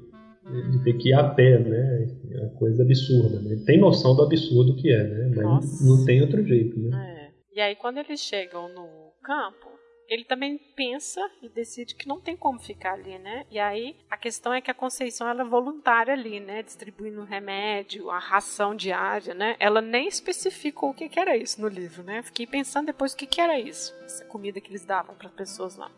de 0.72 0.84
ter 0.84 0.94
que 0.94 1.10
ir 1.10 1.14
a 1.14 1.24
pé, 1.30 1.58
né? 1.58 2.08
É 2.32 2.42
uma 2.42 2.50
coisa 2.56 2.84
absurda, 2.84 3.40
né? 3.40 3.52
Ele 3.54 3.64
tem 3.64 3.80
noção 3.80 4.14
do 4.14 4.24
absurdo 4.24 4.76
que 4.76 4.92
é, 4.92 5.04
né? 5.04 5.32
Mas 5.36 5.46
Nossa. 5.46 5.86
não 5.86 6.06
tem 6.06 6.22
outro 6.22 6.44
jeito, 6.44 6.78
né? 6.80 7.16
É. 7.18 7.30
E 7.58 7.62
aí 7.62 7.76
quando 7.78 7.98
eles 7.98 8.20
chegam 8.20 8.68
no 8.70 9.14
campo, 9.24 9.69
ele 10.10 10.24
também 10.24 10.58
pensa 10.76 11.22
e 11.42 11.48
decide 11.48 11.96
que 11.96 12.08
não 12.08 12.20
tem 12.20 12.36
como 12.36 12.60
ficar 12.60 12.94
ali, 12.94 13.18
né? 13.20 13.46
E 13.52 13.60
aí 13.60 13.96
a 14.10 14.18
questão 14.18 14.52
é 14.52 14.60
que 14.60 14.72
a 14.72 14.74
Conceição 14.74 15.28
ela 15.28 15.44
é 15.44 15.46
voluntária 15.46 16.14
ali, 16.14 16.40
né? 16.40 16.64
Distribuindo 16.64 17.24
remédio, 17.24 18.10
a 18.10 18.18
ração 18.18 18.76
diária, 18.76 19.34
né? 19.34 19.56
Ela 19.60 19.82
nem 19.82 20.08
especificou 20.08 20.90
o 20.90 20.94
que, 20.94 21.08
que 21.08 21.20
era 21.20 21.38
isso 21.38 21.62
no 21.62 21.68
livro, 21.68 22.04
né? 22.04 22.24
Fiquei 22.24 22.48
pensando 22.48 22.88
depois 22.88 23.14
o 23.14 23.18
que, 23.18 23.28
que 23.28 23.40
era 23.40 23.60
isso, 23.60 23.94
essa 24.04 24.26
comida 24.26 24.60
que 24.60 24.72
eles 24.72 24.84
davam 24.84 25.16
para 25.16 25.30
pessoas 25.30 25.76
lá. 25.76 25.92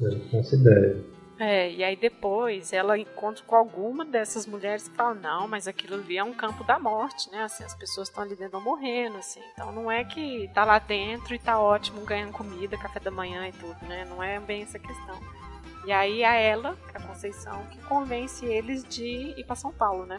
Eu 0.00 0.12
não 0.12 0.28
faço 0.30 0.54
ideia. 0.54 1.04
É, 1.46 1.70
e 1.70 1.84
aí 1.84 1.94
depois 1.94 2.72
ela 2.72 2.98
encontra 2.98 3.44
com 3.46 3.54
alguma 3.54 4.02
dessas 4.02 4.46
mulheres 4.46 4.88
que 4.88 4.96
falam, 4.96 5.20
não, 5.20 5.46
mas 5.46 5.68
aquilo 5.68 5.96
ali 5.96 6.16
é 6.16 6.24
um 6.24 6.32
campo 6.32 6.64
da 6.64 6.78
morte, 6.78 7.30
né? 7.30 7.42
Assim, 7.42 7.62
as 7.62 7.74
pessoas 7.74 8.08
estão 8.08 8.24
ali 8.24 8.34
dentro 8.34 8.58
morrendo, 8.62 9.18
assim. 9.18 9.40
Então 9.52 9.70
não 9.70 9.92
é 9.92 10.04
que 10.04 10.50
tá 10.54 10.64
lá 10.64 10.78
dentro 10.78 11.34
e 11.34 11.38
tá 11.38 11.60
ótimo 11.60 12.00
ganhando 12.00 12.32
comida, 12.32 12.78
café 12.78 12.98
da 12.98 13.10
manhã 13.10 13.46
e 13.46 13.52
tudo, 13.52 13.76
né? 13.86 14.06
Não 14.08 14.22
é 14.22 14.40
bem 14.40 14.62
essa 14.62 14.78
questão. 14.78 15.20
E 15.86 15.92
aí 15.92 16.24
a 16.24 16.34
ela, 16.34 16.78
é 16.94 16.96
a 16.96 17.02
Conceição, 17.02 17.60
que 17.70 17.78
convence 17.82 18.46
eles 18.46 18.82
de 18.82 19.34
ir 19.36 19.44
para 19.44 19.54
São 19.54 19.70
Paulo, 19.70 20.06
né? 20.06 20.18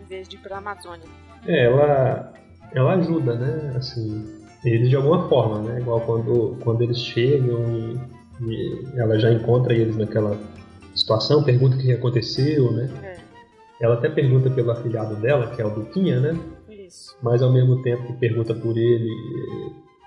Em 0.00 0.04
vez 0.04 0.28
de 0.28 0.34
ir 0.34 0.40
pra 0.40 0.58
Amazônia. 0.58 1.06
É, 1.46 1.66
ela, 1.66 2.34
ela 2.74 2.94
ajuda, 2.94 3.36
né? 3.36 3.76
Assim, 3.76 4.44
eles 4.64 4.90
de 4.90 4.96
alguma 4.96 5.28
forma, 5.28 5.62
né? 5.62 5.78
Igual 5.78 6.00
quando, 6.00 6.58
quando 6.64 6.82
eles 6.82 6.98
chegam 6.98 7.64
e, 7.70 7.96
e 8.42 8.98
ela 8.98 9.16
já 9.20 9.30
encontra 9.30 9.72
eles 9.72 9.96
naquela 9.96 10.36
situação, 10.94 11.42
pergunta 11.42 11.76
o 11.76 11.78
que 11.78 11.92
aconteceu, 11.92 12.72
né? 12.72 12.90
É. 13.02 13.16
Ela 13.80 13.94
até 13.94 14.08
pergunta 14.08 14.48
pelo 14.50 14.70
afilhado 14.70 15.16
dela, 15.16 15.48
que 15.48 15.60
é 15.60 15.66
o 15.66 15.70
Duquinha, 15.70 16.20
né? 16.20 16.38
Isso. 16.68 17.16
Mas 17.22 17.42
ao 17.42 17.52
mesmo 17.52 17.82
tempo 17.82 18.06
que 18.06 18.12
pergunta 18.14 18.54
por 18.54 18.76
ele, 18.76 19.10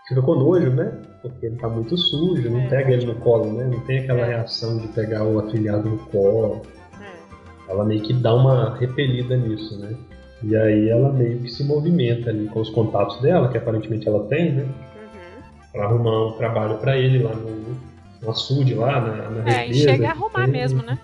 fica 0.08 0.22
com 0.22 0.36
nojo, 0.36 0.72
né? 0.72 1.00
Porque 1.22 1.46
ele 1.46 1.58
tá 1.58 1.68
muito 1.68 1.98
sujo, 1.98 2.50
não 2.50 2.62
é, 2.62 2.68
pega 2.68 2.94
ele 2.94 3.06
no 3.06 3.16
colo, 3.16 3.52
né? 3.52 3.66
Não 3.66 3.80
tem 3.82 4.00
aquela 4.00 4.22
é. 4.22 4.26
reação 4.30 4.80
de 4.80 4.88
pegar 4.90 5.24
o 5.24 5.40
afilhado 5.40 5.90
no 5.90 5.98
colo. 5.98 6.62
É. 7.02 7.72
Ela 7.72 7.84
meio 7.84 8.02
que 8.02 8.14
dá 8.14 8.34
uma 8.34 8.76
repelida 8.78 9.36
nisso, 9.36 9.78
né? 9.80 9.96
E 10.44 10.56
aí 10.56 10.90
ela 10.90 11.12
meio 11.12 11.40
que 11.40 11.50
se 11.50 11.64
movimenta 11.64 12.30
ali 12.30 12.48
com 12.48 12.62
os 12.62 12.70
contatos 12.70 13.20
dela, 13.22 13.50
que 13.50 13.58
aparentemente 13.58 14.08
ela 14.08 14.24
tem, 14.26 14.54
né? 14.54 14.64
Uhum. 14.64 15.72
Pra 15.72 15.86
arrumar 15.86 16.28
um 16.28 16.32
trabalho 16.34 16.78
para 16.78 16.98
ele 16.98 17.24
lá 17.24 17.34
no, 17.34 17.78
no 18.22 18.32
açude, 18.32 18.74
lá 18.74 19.02
na, 19.02 19.30
na 19.30 19.50
É, 19.50 19.68
e 19.68 19.74
chega 19.74 20.08
a 20.08 20.12
arrumar 20.12 20.44
tem, 20.44 20.52
mesmo, 20.52 20.82
né? 20.84 20.98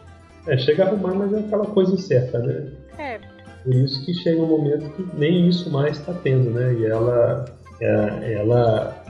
É, 0.47 0.57
chega 0.57 0.84
a 0.84 0.88
arrumar, 0.88 1.14
mas 1.14 1.34
é 1.34 1.39
aquela 1.39 1.66
coisa 1.66 1.93
incerta, 1.93 2.39
né? 2.39 2.68
É. 2.97 3.20
Por 3.64 3.74
isso 3.74 4.05
que 4.05 4.14
chega 4.14 4.41
um 4.41 4.47
momento 4.47 4.89
que 4.91 5.07
nem 5.18 5.47
isso 5.47 5.70
mais 5.70 5.97
está 5.97 6.14
tendo, 6.14 6.51
né? 6.51 6.74
E 6.74 6.86
ela, 6.86 7.45
é, 7.80 8.34
ela 8.34 9.03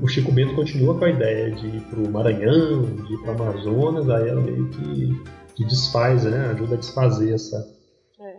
o 0.00 0.08
Chico 0.08 0.32
Bento 0.32 0.54
continua 0.54 0.98
com 0.98 1.04
a 1.04 1.10
ideia 1.10 1.50
de 1.50 1.66
ir 1.66 1.80
para 1.82 2.00
o 2.00 2.10
Maranhão, 2.10 2.82
de 2.82 3.14
ir 3.14 3.18
para 3.18 3.36
o 3.36 3.42
Amazonas, 3.42 4.08
aí 4.10 4.28
ela 4.28 4.40
meio 4.40 4.68
que, 4.70 5.22
que 5.54 5.64
desfaz, 5.64 6.24
né? 6.24 6.50
ajuda 6.52 6.74
a 6.74 6.78
desfazer 6.78 7.34
essa, 7.34 7.68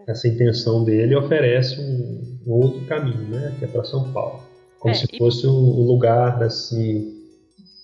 essa 0.07 0.27
intenção 0.27 0.83
dele 0.83 1.15
oferece 1.15 1.79
um, 1.79 2.39
um 2.45 2.51
outro 2.51 2.81
caminho, 2.85 3.27
né? 3.29 3.55
Que 3.57 3.65
é 3.65 3.67
para 3.67 3.83
São 3.83 4.11
Paulo, 4.11 4.41
como 4.79 4.93
é, 4.93 4.97
se 4.97 5.07
fosse 5.17 5.47
o 5.47 5.51
um, 5.51 5.85
lugar 5.85 6.41
assim 6.43 7.18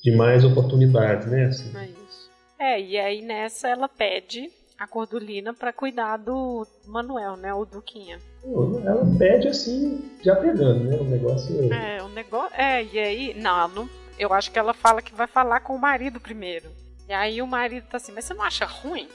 de 0.05 0.15
mais 0.15 0.45
oportunidades, 0.45 1.25
né? 1.25 1.45
Assim. 1.45 1.75
É 1.75 1.85
isso. 1.87 2.29
É 2.59 2.79
e 2.79 2.97
aí 2.97 3.21
nessa 3.23 3.67
ela 3.67 3.89
pede 3.89 4.51
a 4.77 4.85
Cordulina 4.85 5.51
para 5.51 5.73
cuidar 5.73 6.17
do 6.17 6.67
Manuel, 6.85 7.35
né? 7.35 7.51
O 7.55 7.65
Duquinha. 7.65 8.19
Ela 8.43 9.03
pede 9.17 9.47
assim, 9.47 10.11
já 10.21 10.35
pegando, 10.35 10.83
né? 10.83 10.95
O 10.97 11.03
negócio. 11.05 11.73
É, 11.73 12.03
o 12.03 12.09
negócio. 12.09 12.55
É, 12.55 12.83
e 12.83 12.99
aí. 12.99 13.33
Não, 13.33 13.67
não, 13.67 13.89
eu 14.19 14.31
acho 14.31 14.51
que 14.51 14.59
ela 14.59 14.75
fala 14.75 15.01
que 15.01 15.15
vai 15.15 15.25
falar 15.25 15.61
com 15.61 15.75
o 15.75 15.81
marido 15.81 16.19
primeiro. 16.19 16.69
E 17.09 17.13
aí 17.13 17.41
o 17.41 17.47
marido 17.47 17.87
tá 17.89 17.97
assim, 17.97 18.11
mas 18.11 18.25
você 18.25 18.35
não 18.35 18.43
acha 18.43 18.65
ruim? 18.65 19.09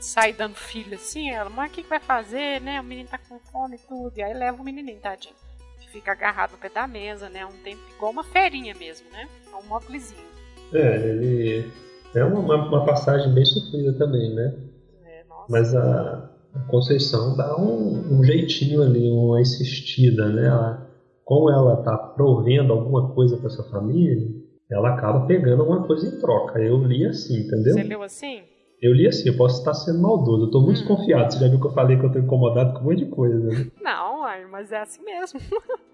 sai 0.00 0.32
dando 0.32 0.56
filho 0.56 0.96
assim, 0.96 1.30
ela, 1.30 1.48
mas 1.48 1.70
o 1.70 1.74
que, 1.74 1.84
que 1.84 1.88
vai 1.88 2.00
fazer, 2.00 2.60
né? 2.60 2.80
O 2.80 2.84
menino 2.84 3.08
tá 3.08 3.18
com 3.18 3.38
fome 3.38 3.76
e 3.76 3.78
tudo. 3.78 4.18
E 4.18 4.22
aí 4.22 4.34
leva 4.34 4.60
o 4.60 4.64
menininho, 4.64 4.98
tadinho. 4.98 5.36
Fica 5.92 6.12
agarrado 6.12 6.52
no 6.52 6.58
pé 6.58 6.70
da 6.70 6.86
mesa, 6.86 7.28
né? 7.28 7.44
Um 7.44 7.62
tempo 7.62 7.82
igual 7.94 8.12
uma 8.12 8.24
ferinha 8.24 8.74
mesmo, 8.74 9.06
né? 9.12 9.28
É 9.52 9.56
um 9.56 9.68
móvelzinho. 9.68 10.24
É, 10.72 10.96
ele. 10.96 11.70
É 12.14 12.24
uma, 12.24 12.40
uma 12.40 12.86
passagem 12.86 13.32
bem 13.34 13.44
sofrida 13.44 13.92
também, 13.92 14.34
né? 14.34 14.54
É, 15.04 15.24
nossa. 15.28 15.46
Mas 15.50 15.74
a, 15.74 16.30
a 16.54 16.60
Conceição 16.60 17.36
dá 17.36 17.58
um, 17.58 18.18
um, 18.18 18.24
jeitinho 18.24 18.82
ali, 18.82 19.10
uma 19.10 19.38
insistida, 19.40 20.30
né? 20.30 20.46
Ela, 20.46 20.90
como 21.26 21.50
ela 21.50 21.76
tá 21.82 21.96
provendo 21.96 22.72
alguma 22.72 23.12
coisa 23.12 23.36
para 23.36 23.48
essa 23.48 23.62
família, 23.64 24.26
ela 24.70 24.94
acaba 24.94 25.26
pegando 25.26 25.60
alguma 25.60 25.86
coisa 25.86 26.06
em 26.06 26.18
troca. 26.18 26.58
Eu 26.58 26.82
li 26.82 27.04
assim, 27.04 27.40
entendeu? 27.40 27.74
Você 27.74 27.82
leu 27.82 28.02
assim? 28.02 28.42
Eu 28.80 28.94
li 28.94 29.06
assim, 29.06 29.28
eu 29.28 29.36
posso 29.36 29.58
estar 29.58 29.74
sendo 29.74 30.00
maldoso. 30.00 30.46
Eu 30.46 30.50
tô 30.50 30.60
muito 30.60 30.78
hum. 30.78 30.80
desconfiado. 30.80 31.32
Você 31.32 31.38
já 31.38 31.48
viu 31.48 31.60
que 31.60 31.66
eu 31.66 31.72
falei 31.72 31.98
que 31.98 32.04
eu 32.04 32.12
tô 32.12 32.18
incomodado 32.18 32.72
com 32.72 32.80
um 32.80 32.84
monte 32.84 33.04
de 33.04 33.10
coisa, 33.10 33.38
né? 33.38 33.66
Não, 33.80 34.11
mas 34.50 34.72
é 34.72 34.80
assim 34.80 35.02
mesmo. 35.02 35.40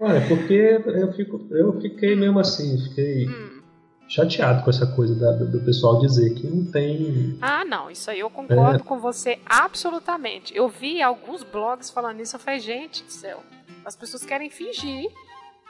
Olha, 0.01 0.20
porque 0.28 0.80
eu, 0.86 1.12
fico, 1.12 1.47
eu 1.51 1.80
fiquei 1.80 2.14
mesmo 2.14 2.39
assim, 2.39 2.78
fiquei 2.89 3.28
hum. 3.28 3.61
chateado 4.09 4.64
com 4.64 4.70
essa 4.70 4.86
coisa 4.86 5.14
da, 5.14 5.32
do 5.45 5.61
pessoal 5.61 6.01
dizer 6.01 6.34
que 6.34 6.47
não 6.47 6.64
tem. 6.70 7.39
Ah, 7.41 7.64
não, 7.64 7.91
isso 7.91 8.11
aí 8.11 8.20
eu 8.20 8.30
concordo 8.30 8.82
é. 8.82 8.86
com 8.86 8.99
você 8.99 9.39
absolutamente. 9.47 10.57
Eu 10.57 10.68
vi 10.68 11.03
alguns 11.03 11.43
blogs 11.43 11.91
falando 11.91 12.20
isso, 12.20 12.36
eu 12.36 12.41
falei, 12.41 12.61
gente 12.61 13.05
do 13.05 13.12
céu, 13.12 13.43
as 13.84 13.97
pessoas 13.97 14.24
querem 14.24 14.51
fingir 14.51 15.11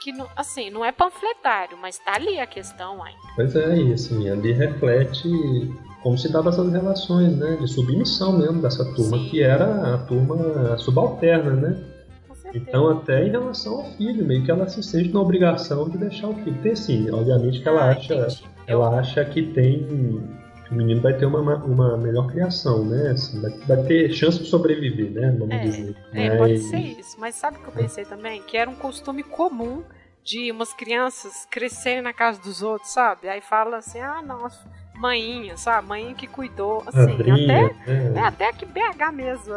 que, 0.00 0.12
assim, 0.36 0.70
não 0.70 0.84
é 0.84 0.92
panfletário, 0.92 1.76
mas 1.76 1.98
tá 1.98 2.14
ali 2.14 2.38
a 2.38 2.46
questão 2.46 3.02
ainda. 3.02 3.20
Pois 3.34 3.54
é, 3.56 3.76
e 3.76 3.92
assim, 3.92 4.28
ali 4.30 4.52
reflete 4.52 5.28
como 6.02 6.16
se 6.16 6.30
dava 6.30 6.50
essas 6.50 6.72
relações, 6.72 7.36
né, 7.36 7.56
de 7.56 7.68
submissão 7.68 8.38
mesmo 8.38 8.62
dessa 8.62 8.84
turma, 8.94 9.18
Sim. 9.18 9.28
que 9.28 9.42
era 9.42 9.94
a 9.94 9.98
turma 9.98 10.78
subalterna, 10.78 11.50
né? 11.50 11.84
Então, 12.66 12.90
até 12.90 13.26
em 13.26 13.30
relação 13.30 13.74
ao 13.74 13.84
filho, 13.92 14.24
meio 14.24 14.44
que 14.44 14.50
ela 14.50 14.68
se 14.68 14.82
sente 14.82 15.10
na 15.10 15.20
obrigação 15.20 15.88
de 15.88 15.98
deixar 15.98 16.28
o 16.28 16.34
filho 16.34 16.60
ter 16.62 16.76
sim. 16.76 17.10
Obviamente 17.10 17.60
que 17.60 17.68
ela 17.68 17.82
ah, 17.82 17.90
acha, 17.90 18.28
ela 18.66 18.98
acha 18.98 19.24
que 19.24 19.42
tem 19.42 19.86
o 20.70 20.74
menino 20.74 21.00
vai 21.00 21.14
ter 21.14 21.24
uma, 21.24 21.40
uma 21.64 21.96
melhor 21.96 22.26
criação, 22.26 22.84
né? 22.84 23.12
Assim, 23.12 23.40
vai, 23.40 23.50
vai, 23.50 23.82
ter 23.84 24.12
chance 24.12 24.38
de 24.38 24.46
sobreviver, 24.46 25.10
né? 25.10 25.34
Vamos 25.38 25.54
é, 25.54 25.58
dizer. 25.60 25.96
É, 26.12 26.28
mas... 26.28 26.38
pode 26.38 26.58
ser 26.58 26.76
isso. 26.76 27.16
Mas 27.18 27.34
sabe 27.34 27.56
o 27.56 27.60
que 27.60 27.68
eu 27.68 27.72
pensei 27.72 28.04
também? 28.04 28.42
Que 28.42 28.56
era 28.56 28.68
um 28.68 28.74
costume 28.74 29.22
comum 29.22 29.82
de 30.22 30.50
umas 30.52 30.74
crianças 30.74 31.46
crescerem 31.50 32.02
na 32.02 32.12
casa 32.12 32.40
dos 32.42 32.62
outros, 32.62 32.90
sabe? 32.90 33.28
Aí 33.28 33.40
fala 33.40 33.78
assim, 33.78 33.98
ah, 33.98 34.20
nossa, 34.20 34.70
mãinha, 34.94 35.56
sabe? 35.56 35.88
Mãe 35.88 36.14
que 36.14 36.26
cuidou, 36.26 36.82
assim, 36.86 37.12
Madrinha, 37.12 37.66
até, 37.66 37.90
é. 37.90 38.12
é. 38.14 38.20
até 38.20 38.52
que 38.52 38.66
BH 38.66 39.12
mesmo, 39.14 39.54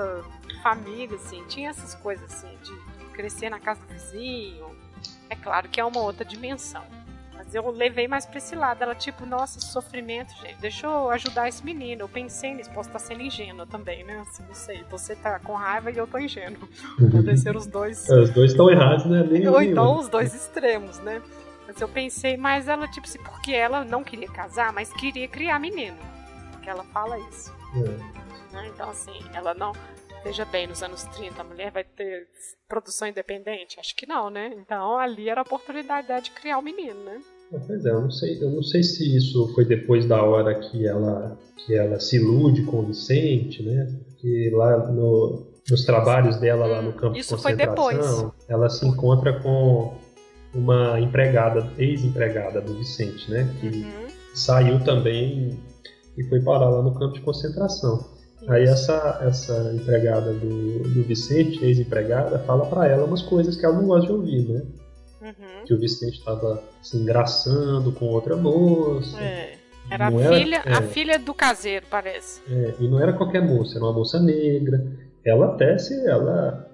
família, 0.63 1.15
assim, 1.15 1.43
tinha 1.49 1.71
essas 1.71 1.93
coisas, 1.95 2.23
assim, 2.23 2.57
de 2.63 2.71
crescer 3.21 3.49
na 3.49 3.59
casa 3.59 3.79
do 3.81 3.93
vizinho. 3.93 4.65
É 5.29 5.35
claro 5.35 5.69
que 5.69 5.79
é 5.79 5.85
uma 5.85 6.01
outra 6.01 6.25
dimensão. 6.25 6.83
Mas 7.33 7.53
eu 7.55 7.69
levei 7.69 8.07
mais 8.07 8.25
pra 8.25 8.37
esse 8.37 8.55
lado. 8.55 8.81
Ela, 8.81 8.95
tipo, 8.95 9.25
nossa, 9.25 9.59
sofrimento, 9.59 10.33
gente. 10.41 10.59
Deixa 10.59 10.87
eu 10.87 11.09
ajudar 11.11 11.47
esse 11.47 11.63
menino. 11.63 12.01
Eu 12.01 12.09
pensei 12.09 12.53
nisso. 12.53 12.69
Posso 12.71 12.89
estar 12.89 12.99
sendo 12.99 13.21
ingênua 13.21 13.65
também, 13.65 14.03
né? 14.03 14.19
Assim, 14.21 14.43
não 14.47 14.53
sei. 14.53 14.83
Você 14.89 15.15
tá 15.15 15.39
com 15.39 15.53
raiva 15.53 15.91
e 15.91 15.97
eu 15.97 16.07
tô 16.07 16.17
ingênuo. 16.17 16.67
Podem 17.11 17.37
ser 17.37 17.55
os 17.55 17.65
dois. 17.65 18.09
É, 18.09 18.19
os 18.19 18.29
dois 18.31 18.51
estão 18.51 18.69
errados, 18.69 19.05
né? 19.05 19.23
Nem 19.23 19.47
Ou 19.47 19.61
então 19.61 19.97
os 19.99 20.07
dois 20.07 20.33
extremos, 20.33 20.99
né? 20.99 21.21
Mas 21.67 21.79
eu 21.79 21.87
pensei, 21.87 22.35
mas 22.35 22.67
ela, 22.67 22.87
tipo 22.87 23.07
assim, 23.07 23.19
porque 23.19 23.53
ela 23.53 23.85
não 23.85 24.03
queria 24.03 24.27
casar, 24.27 24.73
mas 24.73 24.91
queria 24.93 25.27
criar 25.27 25.57
menino. 25.59 25.97
Porque 26.51 26.69
ela 26.69 26.83
fala 26.85 27.17
isso. 27.17 27.51
É. 27.75 28.53
Né? 28.53 28.67
Então, 28.73 28.89
assim, 28.89 29.17
ela 29.33 29.53
não. 29.53 29.71
Veja 30.23 30.45
bem, 30.45 30.67
nos 30.67 30.83
anos 30.83 31.03
30 31.03 31.41
a 31.41 31.43
mulher 31.43 31.71
vai 31.71 31.83
ter 31.83 32.27
produção 32.67 33.07
independente? 33.07 33.79
Acho 33.79 33.95
que 33.95 34.05
não, 34.05 34.29
né? 34.29 34.53
Então 34.55 34.97
ali 34.97 35.29
era 35.29 35.41
a 35.41 35.43
oportunidade 35.43 36.07
de 36.23 36.31
criar 36.31 36.57
o 36.57 36.61
um 36.61 36.63
menino, 36.63 37.03
né? 37.03 37.19
Pois 37.49 37.85
é, 37.85 37.89
eu 37.89 38.01
não 38.01 38.11
sei, 38.11 38.41
eu 38.41 38.49
não 38.49 38.63
sei 38.63 38.81
se 38.81 39.15
isso 39.17 39.53
foi 39.53 39.65
depois 39.65 40.05
da 40.05 40.23
hora 40.23 40.55
que 40.55 40.87
ela 40.87 41.37
que 41.57 41.75
ela 41.75 41.99
se 41.99 42.15
ilude 42.15 42.63
com 42.63 42.79
o 42.79 42.85
Vicente, 42.85 43.61
né? 43.63 43.93
Porque 44.05 44.51
lá 44.53 44.87
no, 44.87 45.47
nos 45.69 45.85
trabalhos 45.85 46.37
dela 46.37 46.65
lá 46.65 46.81
no 46.81 46.93
campo 46.93 47.17
isso 47.17 47.35
de 47.35 47.41
concentração, 47.41 48.33
ela 48.47 48.69
se 48.69 48.87
encontra 48.87 49.39
com 49.41 49.97
uma 50.53 50.99
empregada, 50.99 51.71
ex-empregada 51.77 52.61
do 52.61 52.73
Vicente, 52.75 53.29
né? 53.29 53.47
Que 53.59 53.67
uhum. 53.67 54.07
saiu 54.33 54.83
também 54.83 55.59
e 56.17 56.23
foi 56.23 56.41
parar 56.41 56.69
lá 56.69 56.81
no 56.81 56.93
campo 56.93 57.13
de 57.13 57.21
concentração. 57.21 58.20
Isso. 58.41 58.51
Aí 58.51 58.63
essa, 58.63 59.19
essa 59.23 59.71
empregada 59.73 60.33
do, 60.33 60.79
do 60.79 61.03
Vicente, 61.03 61.63
ex-empregada, 61.63 62.39
fala 62.39 62.65
para 62.65 62.87
ela 62.87 63.05
umas 63.05 63.21
coisas 63.21 63.55
que 63.55 63.65
ela 63.65 63.75
não 63.75 63.87
gosta 63.87 64.07
de 64.07 64.13
ouvir, 64.13 64.47
né? 64.47 64.61
Uhum. 65.21 65.65
Que 65.65 65.73
o 65.73 65.79
Vicente 65.79 66.17
estava 66.17 66.63
se 66.81 66.97
engraçando 66.97 67.91
com 67.91 68.05
outra 68.05 68.35
moça. 68.35 69.19
É. 69.21 69.61
Era, 69.89 70.07
a, 70.07 70.13
era 70.13 70.37
filha, 70.37 70.61
é, 70.65 70.73
a 70.73 70.81
filha 70.81 71.19
do 71.19 71.33
caseiro, 71.33 71.85
parece. 71.89 72.41
É, 72.49 72.75
e 72.79 72.87
não 72.87 72.99
era 72.99 73.13
qualquer 73.13 73.41
moça, 73.41 73.77
era 73.77 73.85
uma 73.85 73.93
moça 73.93 74.19
negra. 74.19 74.81
Ela 75.25 75.53
até 75.53 75.77
se 75.77 76.07
ela 76.07 76.67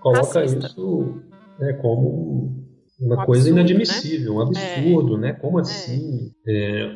coloca 0.00 0.44
isso 0.44 1.22
né, 1.58 1.72
como 1.74 2.68
uma 3.00 3.22
um 3.22 3.26
coisa 3.26 3.48
absurdo, 3.48 3.60
inadmissível, 3.60 4.34
né? 4.34 4.38
um 4.38 4.42
absurdo, 4.42 5.16
é. 5.16 5.18
né? 5.18 5.32
Como 5.34 5.58
é. 5.58 5.62
assim? 5.62 6.32
É, 6.46 6.90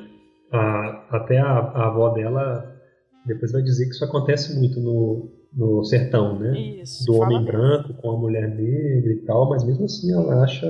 a, 0.53 1.07
até 1.11 1.39
a, 1.39 1.51
a, 1.51 1.87
avó 1.87 2.11
dela 2.11 2.72
depois 3.25 3.53
vai 3.53 3.63
dizer 3.63 3.87
que 3.87 3.93
isso 3.93 4.05
acontece 4.05 4.59
muito 4.59 4.81
no, 4.81 5.31
no 5.53 5.85
sertão, 5.85 6.39
né? 6.39 6.59
Isso, 6.59 7.05
Do 7.07 7.17
homem 7.17 7.45
branco 7.45 7.95
com 7.95 8.11
a 8.11 8.17
mulher 8.17 8.49
negra 8.49 9.13
e 9.13 9.25
tal, 9.25 9.49
mas 9.49 9.65
mesmo 9.65 9.85
assim 9.85 10.13
ela 10.13 10.43
acha 10.43 10.67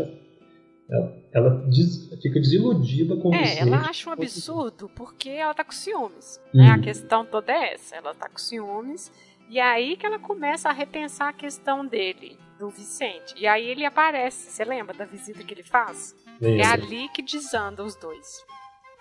ela, 0.90 1.16
ela 1.32 1.50
des, 1.68 2.08
fica 2.20 2.38
desiludida 2.38 3.16
com 3.16 3.30
o 3.30 3.34
É, 3.34 3.60
ela 3.60 3.78
acha 3.78 4.10
um 4.10 4.12
absurdo 4.12 4.90
porque 4.94 5.30
ela 5.30 5.54
tá 5.54 5.64
com 5.64 5.72
ciúmes. 5.72 6.40
Né? 6.52 6.68
A 6.68 6.78
questão 6.78 7.24
toda 7.24 7.50
é 7.50 7.74
essa. 7.74 7.96
Ela 7.96 8.14
tá 8.14 8.28
com 8.28 8.38
ciúmes. 8.38 9.10
E 9.48 9.58
é 9.58 9.62
aí 9.62 9.96
que 9.96 10.04
ela 10.04 10.18
começa 10.18 10.68
a 10.68 10.72
repensar 10.72 11.28
a 11.28 11.32
questão 11.32 11.86
dele, 11.86 12.36
do 12.58 12.68
Vicente. 12.68 13.34
E 13.38 13.46
aí 13.46 13.66
ele 13.66 13.84
aparece. 13.84 14.50
Você 14.50 14.64
lembra 14.64 14.94
da 14.94 15.04
visita 15.06 15.42
que 15.42 15.54
ele 15.54 15.62
faz? 15.62 16.14
Lembra. 16.40 16.62
É 16.62 16.66
ali 16.66 17.08
que 17.14 17.22
desanda 17.22 17.82
os 17.82 17.96
dois. 17.96 18.44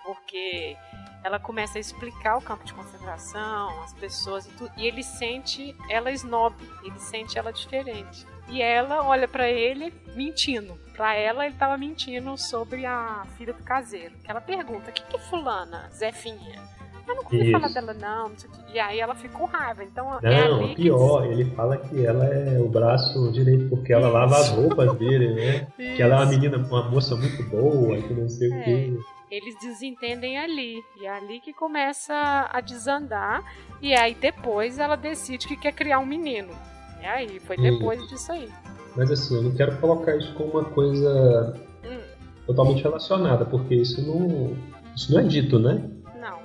Porque 0.04 0.76
ela 1.24 1.38
começa 1.38 1.78
a 1.78 1.80
explicar 1.80 2.36
o 2.36 2.42
campo 2.42 2.64
de 2.64 2.74
concentração, 2.74 3.82
as 3.82 3.92
pessoas 3.94 4.46
e 4.46 4.50
tudo. 4.50 4.70
E 4.76 4.86
ele 4.86 5.02
sente 5.02 5.74
ela 5.88 6.10
snob, 6.10 6.54
ele 6.82 6.98
sente 6.98 7.38
ela 7.38 7.52
diferente. 7.52 8.26
E 8.48 8.60
ela 8.60 9.04
olha 9.06 9.28
pra 9.28 9.48
ele 9.48 9.94
mentindo. 10.16 10.74
Pra 10.94 11.14
ela, 11.14 11.46
ele 11.46 11.54
tava 11.54 11.78
mentindo 11.78 12.36
sobre 12.36 12.84
a 12.84 13.24
filha 13.38 13.52
do 13.52 13.62
caseiro. 13.62 14.14
Que 14.22 14.30
ela 14.30 14.40
pergunta: 14.40 14.90
o 14.90 14.92
que, 14.92 15.02
que 15.04 15.16
é 15.16 15.18
fulana, 15.18 15.88
Zefinha? 15.92 16.60
Eu 17.06 17.16
não 17.16 17.24
ouvi 17.24 17.42
Isso. 17.42 17.52
falar 17.52 17.68
dela, 17.68 17.94
não, 17.94 18.28
não 18.28 18.38
sei 18.38 18.48
o 18.48 18.52
quê. 18.52 18.60
E 18.74 18.78
aí 18.80 19.00
ela 19.00 19.14
ficou 19.14 19.48
com 19.48 19.56
raiva. 19.56 19.82
Então 19.82 20.18
é 20.22 20.48
Não, 20.48 20.64
ali 20.64 20.74
pior, 20.74 21.24
ele 21.26 21.44
fala 21.52 21.76
que 21.76 22.04
ela 22.06 22.24
é 22.26 22.58
o 22.60 22.68
braço 22.68 23.30
direito 23.32 23.68
porque 23.68 23.92
ela 23.92 24.08
lava 24.08 24.36
as 24.36 24.50
roupas 24.50 24.92
dele, 24.98 25.34
né? 25.34 25.66
que. 25.76 25.96
Que 25.96 26.02
ela 26.02 26.14
é 26.16 26.18
uma 26.18 26.26
menina, 26.26 26.58
uma 26.58 26.88
moça 26.88 27.16
muito 27.16 27.42
boa, 27.44 27.96
que 28.00 28.12
não 28.14 28.28
sei 28.28 28.52
É. 28.52 28.54
o 28.60 28.64
quê. 28.64 28.98
Eles 29.34 29.58
desentendem 29.60 30.38
ali. 30.38 30.84
E 31.00 31.06
é 31.06 31.10
ali 31.10 31.40
que 31.40 31.52
começa 31.52 32.14
a 32.52 32.60
desandar. 32.60 33.42
E 33.80 33.94
aí 33.94 34.14
depois 34.14 34.78
ela 34.78 34.94
decide 34.96 35.48
que 35.48 35.56
quer 35.56 35.72
criar 35.72 35.98
um 35.98 36.06
menino. 36.06 36.52
E 37.00 37.04
aí, 37.06 37.40
foi 37.40 37.56
depois 37.56 38.06
disso 38.08 38.30
aí. 38.30 38.48
Mas 38.94 39.10
assim, 39.10 39.34
eu 39.36 39.42
não 39.42 39.54
quero 39.56 39.76
colocar 39.78 40.14
isso 40.16 40.32
como 40.34 40.52
uma 40.52 40.64
coisa 40.66 41.58
Hum, 41.82 42.00
totalmente 42.46 42.82
relacionada, 42.82 43.44
porque 43.44 43.74
isso 43.74 44.00
não, 44.06 44.56
isso 44.94 45.10
não 45.12 45.20
é 45.20 45.24
dito, 45.24 45.58
né? 45.58 45.82
não, 46.20 46.38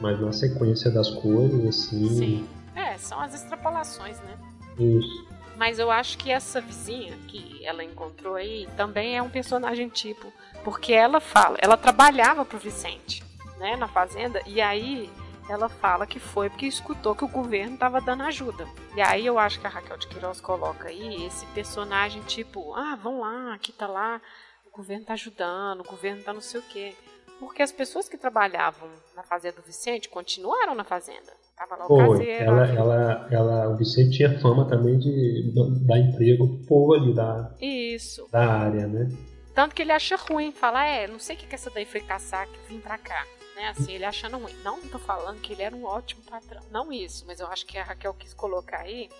Mas 0.00 0.18
na 0.20 0.32
sequência 0.32 0.90
das 0.90 1.10
coisas, 1.10 1.66
assim. 1.66 2.08
sim. 2.08 2.48
É, 2.74 2.96
são 2.96 3.20
as 3.20 3.34
extrapolações, 3.34 4.18
né? 4.20 4.38
Isso. 4.78 5.28
Mas 5.56 5.78
eu 5.78 5.90
acho 5.90 6.16
que 6.16 6.30
essa 6.30 6.60
vizinha 6.60 7.14
que 7.28 7.62
ela 7.66 7.84
encontrou 7.84 8.36
aí 8.36 8.66
também 8.76 9.16
é 9.18 9.22
um 9.22 9.28
personagem 9.28 9.88
tipo. 9.90 10.32
Porque 10.64 10.92
ela 10.92 11.20
fala, 11.20 11.56
ela 11.60 11.76
trabalhava 11.76 12.44
pro 12.44 12.58
Vicente, 12.58 13.22
né, 13.58 13.76
na 13.76 13.88
fazenda, 13.88 14.42
e 14.46 14.60
aí 14.60 15.10
ela 15.48 15.68
fala 15.68 16.06
que 16.06 16.20
foi 16.20 16.48
porque 16.48 16.66
escutou 16.66 17.14
que 17.14 17.24
o 17.24 17.28
governo 17.28 17.74
estava 17.74 18.00
dando 18.00 18.22
ajuda. 18.22 18.66
E 18.94 19.00
aí 19.00 19.26
eu 19.26 19.38
acho 19.38 19.60
que 19.60 19.66
a 19.66 19.70
Raquel 19.70 19.96
de 19.96 20.06
Queiroz 20.06 20.40
coloca 20.40 20.88
aí 20.88 21.26
esse 21.26 21.44
personagem 21.46 22.22
tipo, 22.22 22.74
ah, 22.74 22.96
vão 23.02 23.20
lá, 23.20 23.54
aqui 23.54 23.72
tá 23.72 23.86
lá, 23.86 24.20
o 24.66 24.76
governo 24.76 25.06
tá 25.06 25.14
ajudando, 25.14 25.80
o 25.80 25.90
governo 25.90 26.22
tá 26.22 26.32
não 26.32 26.40
sei 26.40 26.60
o 26.60 26.64
quê. 26.64 26.94
Porque 27.40 27.62
as 27.62 27.72
pessoas 27.72 28.08
que 28.08 28.18
trabalhavam 28.18 28.88
na 29.16 29.22
fazenda 29.22 29.56
do 29.56 29.62
Vicente 29.62 30.08
continuaram 30.08 30.74
na 30.74 30.84
fazenda. 30.84 31.32
Tava 31.56 31.74
lá 31.74 31.84
o 31.84 31.88
Foi. 31.88 32.08
caseiro. 32.08 32.44
Ela, 32.44 32.66
ela, 32.68 33.28
ela, 33.30 33.68
o 33.70 33.76
Vicente 33.76 34.18
tinha 34.18 34.38
fama 34.40 34.68
também 34.68 34.98
de 34.98 35.52
dar 35.86 35.98
emprego 35.98 36.46
pro 36.46 36.66
povo 36.66 36.94
ali 36.94 37.14
da, 37.14 37.50
Isso. 37.60 38.28
da 38.30 38.44
área, 38.44 38.86
né? 38.86 39.08
Tanto 39.54 39.74
que 39.74 39.82
ele 39.82 39.92
acha 39.92 40.16
ruim, 40.16 40.52
fala, 40.52 40.84
é, 40.84 41.06
não 41.06 41.18
sei 41.18 41.36
o 41.36 41.38
que, 41.38 41.46
que 41.46 41.54
essa 41.54 41.70
daí 41.70 41.84
foi 41.84 42.00
caçar, 42.00 42.46
que 42.46 42.58
vim 42.68 42.80
pra 42.80 42.96
cá. 42.98 43.26
Né, 43.56 43.68
assim, 43.68 43.92
ele 43.92 44.04
achando 44.04 44.38
ruim. 44.38 44.54
Não 44.64 44.80
tô 44.80 44.98
falando 44.98 45.40
que 45.40 45.52
ele 45.52 45.62
era 45.62 45.74
um 45.76 45.84
ótimo 45.84 46.22
patrão. 46.28 46.62
Não 46.70 46.90
isso, 46.92 47.24
mas 47.26 47.40
eu 47.40 47.46
acho 47.48 47.66
que 47.66 47.76
a 47.76 47.82
Raquel 47.84 48.14
quis 48.14 48.32
colocar 48.32 48.78
aí, 48.80 49.10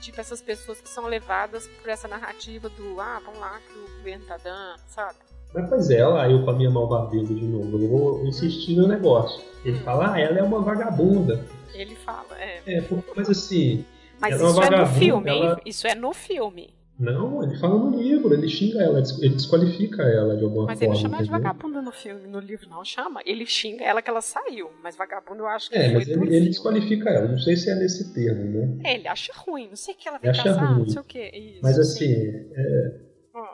tipo, 0.00 0.18
essas 0.20 0.40
pessoas 0.40 0.80
que 0.80 0.88
são 0.88 1.04
levadas 1.06 1.66
por 1.66 1.88
essa 1.90 2.08
narrativa 2.08 2.68
do, 2.70 2.98
ah, 3.00 3.20
vamos 3.24 3.38
lá 3.40 3.60
que 3.66 3.78
o 3.78 3.96
governo 3.98 4.24
tá 4.24 4.36
dando, 4.38 4.80
sabe? 4.88 5.18
Mas 5.52 5.68
pois 5.68 5.90
é, 5.90 6.06
lá 6.06 6.30
eu 6.30 6.42
com 6.44 6.50
a 6.50 6.54
minha 6.54 6.70
malvadeza 6.70 7.34
de 7.34 7.44
novo. 7.44 7.78
Eu 7.78 7.88
vou 7.90 8.24
insistir 8.24 8.74
no 8.76 8.88
negócio. 8.88 9.42
Ele 9.62 9.78
fala, 9.80 10.14
ah, 10.14 10.18
ela 10.20 10.38
é 10.38 10.42
uma 10.42 10.62
vagabunda. 10.62 11.44
Ele 11.74 11.94
fala, 11.96 12.24
é. 12.38 12.62
É, 12.66 12.82
mas 13.14 13.28
assim, 13.28 13.84
Mas 14.18 14.32
Ela 14.32 14.40
é 14.40 14.44
uma 14.44 14.50
isso 14.52 14.60
é 14.62 14.64
no 14.64 14.70
vagabunda, 14.76 14.98
filme, 14.98 15.30
hein? 15.30 15.42
ela- 15.44 15.60
Isso 15.66 15.86
é 15.86 15.94
no 15.94 16.14
filme. 16.14 16.74
Não, 16.98 17.42
ele 17.42 17.56
fala 17.58 17.78
no 17.78 17.98
livro, 17.98 18.32
ele 18.32 18.48
xinga 18.48 18.80
ela, 18.80 19.02
ele 19.20 19.34
desqualifica 19.34 20.02
ela 20.02 20.36
de 20.36 20.44
alguma 20.44 20.66
Mas 20.66 20.80
ele 20.80 20.86
forma. 20.88 20.94
não 20.94 21.00
chama 21.02 21.14
ela 21.16 21.24
de 21.24 21.30
entendeu? 21.30 21.48
vagabunda 21.52 21.82
no 21.82 21.90
filme, 21.92 22.28
no 22.28 22.38
livro 22.38 22.68
não 22.70 22.84
chama. 22.84 23.20
Ele 23.26 23.44
xinga 23.46 23.84
ela 23.84 24.00
que 24.00 24.08
ela 24.10 24.20
saiu, 24.20 24.70
mas 24.82 24.94
vagabunda 24.96 25.40
eu 25.42 25.46
acho 25.48 25.70
que 25.70 25.76
É, 25.76 25.92
mas 25.92 26.06
ele, 26.06 26.36
ele 26.36 26.48
desqualifica 26.50 27.10
ela. 27.10 27.26
Não 27.28 27.38
sei 27.38 27.56
se 27.56 27.70
é 27.70 27.74
nesse 27.74 28.12
termo, 28.14 28.44
né? 28.44 28.78
É, 28.84 28.94
ele 28.94 29.08
acha 29.08 29.32
ruim, 29.34 29.68
não 29.68 29.76
sei 29.76 29.94
o 29.94 29.96
que 29.96 30.06
ela 30.08 30.18
Ele 30.18 30.22
vai 30.22 30.30
acha 30.30 30.44
casar, 30.44 30.70
não 30.70 30.78
ruim. 30.80 30.88
sei 30.90 31.00
o 31.00 31.04
que. 31.04 31.18
Isso, 31.36 31.60
Mas 31.62 31.74
sim. 31.76 31.80
assim, 31.82 32.12
é, 32.54 33.00
Ó, 33.34 33.46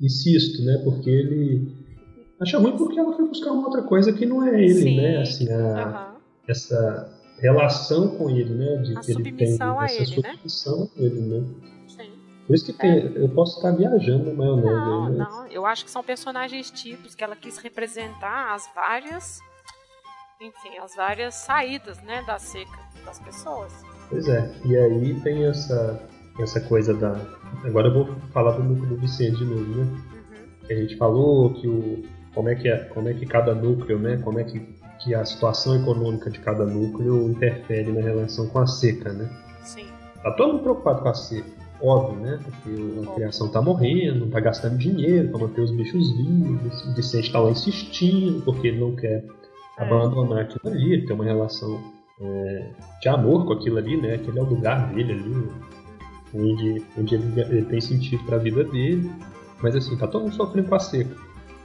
insisto, 0.00 0.64
né? 0.64 0.80
Porque 0.82 1.10
ele 1.10 1.68
acha 2.40 2.58
ruim 2.58 2.76
porque 2.76 2.98
ela 2.98 3.14
foi 3.14 3.28
buscar 3.28 3.52
uma 3.52 3.66
outra 3.66 3.82
coisa 3.82 4.12
que 4.12 4.26
não 4.26 4.44
é 4.46 4.60
ele, 4.60 4.74
Sim. 4.74 4.96
né? 4.96 5.20
Assim, 5.20 5.52
a, 5.52 6.16
essa 6.48 7.14
relação 7.40 8.16
com 8.16 8.28
ele, 8.30 8.54
né? 8.54 8.76
De 8.78 8.96
A 8.96 9.00
que 9.00 9.12
ele 9.12 9.32
tem 9.32 9.48
a 9.60 9.84
essa 9.84 10.02
ele, 10.02 10.22
né? 10.22 10.32
submissão 10.32 10.90
a 10.96 11.00
ele, 11.02 11.20
né? 11.20 11.44
Por 12.48 12.54
isso 12.54 12.64
que 12.64 12.72
tem, 12.72 13.12
eu 13.14 13.28
posso 13.28 13.58
estar 13.58 13.72
viajando 13.72 14.24
na 14.24 14.32
maionese 14.32 14.66
Não, 14.66 15.04
aí, 15.04 15.12
né? 15.12 15.18
não. 15.18 15.46
Eu 15.48 15.66
acho 15.66 15.84
que 15.84 15.90
são 15.90 16.02
personagens 16.02 16.70
tipos 16.70 17.14
que 17.14 17.22
ela 17.22 17.36
quis 17.36 17.58
representar 17.58 18.54
as 18.54 18.66
várias. 18.74 19.38
Enfim, 20.40 20.78
as 20.78 20.96
várias 20.96 21.34
saídas, 21.34 22.02
né, 22.02 22.24
da 22.26 22.38
seca 22.38 22.78
das 23.04 23.18
pessoas. 23.18 23.70
Pois 24.08 24.26
é, 24.28 24.50
e 24.64 24.74
aí 24.74 25.20
tem 25.20 25.44
essa, 25.44 26.02
essa 26.40 26.58
coisa 26.62 26.94
da. 26.94 27.20
Agora 27.64 27.88
eu 27.88 27.92
vou 27.92 28.16
falar 28.32 28.52
do 28.52 28.62
núcleo 28.62 28.88
do 28.88 28.96
Vicente 28.96 29.36
de 29.36 29.44
novo, 29.44 29.64
né? 29.64 29.82
Uhum. 29.82 30.70
A 30.70 30.74
gente 30.74 30.96
falou 30.96 31.52
que 31.52 31.68
o. 31.68 32.02
Como 32.34 32.48
é 32.48 32.54
que, 32.54 32.68
é, 32.68 32.78
como 32.84 33.10
é 33.10 33.14
que 33.14 33.26
cada 33.26 33.54
núcleo, 33.54 33.98
né? 33.98 34.16
Como 34.24 34.40
é 34.40 34.44
que, 34.44 34.60
que 35.00 35.14
a 35.14 35.22
situação 35.22 35.76
econômica 35.76 36.30
de 36.30 36.38
cada 36.38 36.64
núcleo 36.64 37.28
interfere 37.28 37.92
na 37.92 38.00
relação 38.00 38.48
com 38.48 38.60
a 38.60 38.66
seca, 38.66 39.12
né? 39.12 39.28
Sim. 39.62 39.86
Tá 40.22 40.32
todo 40.32 40.52
mundo 40.52 40.62
preocupado 40.62 41.02
com 41.02 41.08
a 41.08 41.14
seca, 41.14 41.57
óbvio, 41.82 42.20
né? 42.20 42.38
Porque 42.42 43.08
a 43.08 43.14
criação 43.14 43.48
tá 43.48 43.60
morrendo, 43.62 44.26
tá 44.26 44.40
gastando 44.40 44.76
dinheiro 44.78 45.28
para 45.30 45.40
manter 45.40 45.60
os 45.60 45.70
bichos 45.70 46.10
vivos. 46.16 46.84
O 46.86 46.94
Vicente 46.94 47.30
tá 47.32 47.40
lá 47.40 47.50
insistindo, 47.50 48.42
porque 48.42 48.68
ele 48.68 48.80
não 48.80 48.94
quer 48.94 49.24
É. 49.78 49.82
abandonar 49.84 50.40
aquilo 50.40 50.72
ali, 50.74 50.92
ele 50.94 51.06
tem 51.06 51.14
uma 51.14 51.24
relação 51.24 51.80
é, 52.20 52.70
de 53.00 53.08
amor 53.08 53.46
com 53.46 53.52
aquilo 53.52 53.78
ali, 53.78 53.96
né? 53.96 54.14
Aquele 54.14 54.38
é 54.38 54.42
o 54.42 54.46
lugar 54.46 54.92
dele 54.92 55.12
ali, 55.12 55.48
onde, 56.34 56.82
onde 56.98 57.14
ele, 57.14 57.40
ele 57.40 57.64
tem 57.66 57.80
sentido 57.80 58.24
para 58.24 58.36
a 58.36 58.40
vida 58.40 58.64
dele. 58.64 59.08
Mas 59.62 59.76
assim, 59.76 59.96
tá 59.96 60.06
todo 60.06 60.22
mundo 60.22 60.34
sofrendo 60.34 60.68
com 60.68 60.74
a 60.74 60.80
seca. 60.80 61.14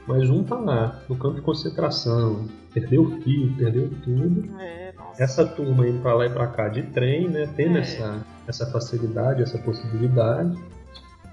Mas 0.06 0.28
um 0.30 0.44
tá 0.44 0.56
lá, 0.56 1.02
no 1.08 1.16
campo 1.16 1.36
de 1.36 1.40
concentração, 1.40 2.46
perdeu 2.72 3.02
o 3.02 3.10
filho, 3.22 3.52
perdeu 3.56 3.90
tudo. 4.04 4.44
É. 4.60 4.83
Essa 5.18 5.46
turma 5.46 5.86
indo 5.86 6.00
pra 6.00 6.14
lá 6.14 6.26
e 6.26 6.30
pra 6.30 6.46
cá 6.48 6.68
de 6.68 6.82
trem, 6.82 7.28
né? 7.28 7.48
Tendo 7.56 7.78
É. 7.78 7.80
essa, 7.80 8.26
essa 8.48 8.66
facilidade, 8.70 9.42
essa 9.42 9.58
possibilidade. 9.58 10.58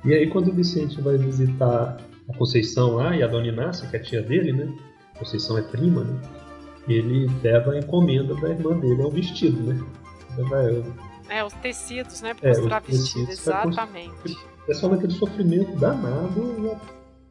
E 0.06 0.14
aí 0.14 0.30
quando 0.30 0.50
o 0.50 0.54
Vicente 0.54 1.00
vai 1.02 1.18
visitar 1.18 1.98
a 2.30 2.38
Conceição 2.38 2.96
lá 2.96 3.16
e 3.16 3.24
a 3.24 3.28
Dona 3.28 3.48
Inácia, 3.48 3.88
que 3.88 3.96
é 3.96 4.00
a 4.00 4.04
tia 4.04 4.22
dele, 4.22 4.54
né? 4.54 4.74
Conceição 5.18 5.58
é 5.58 5.62
prima, 5.62 6.04
né? 6.04 6.22
Ele 6.88 7.30
leva 7.44 7.72
a 7.72 7.78
encomenda 7.80 8.34
da 8.36 8.50
irmã 8.50 8.78
dele, 8.80 9.02
é 9.02 9.06
um 9.06 9.10
vestido, 9.10 9.62
né? 9.62 9.80
É, 11.30 11.44
os 11.44 11.54
tecidos, 11.54 12.22
né? 12.22 12.32
É, 12.32 12.34
Pra 12.34 12.52
os 12.52 12.58
mostrar 12.60 12.80
vestido, 12.82 13.32
exatamente. 13.32 14.38
É 14.68 14.74
só 14.74 14.90
naquele 14.90 15.14
sofrimento 15.14 15.76
danado 15.80 16.42
né? 16.60 16.80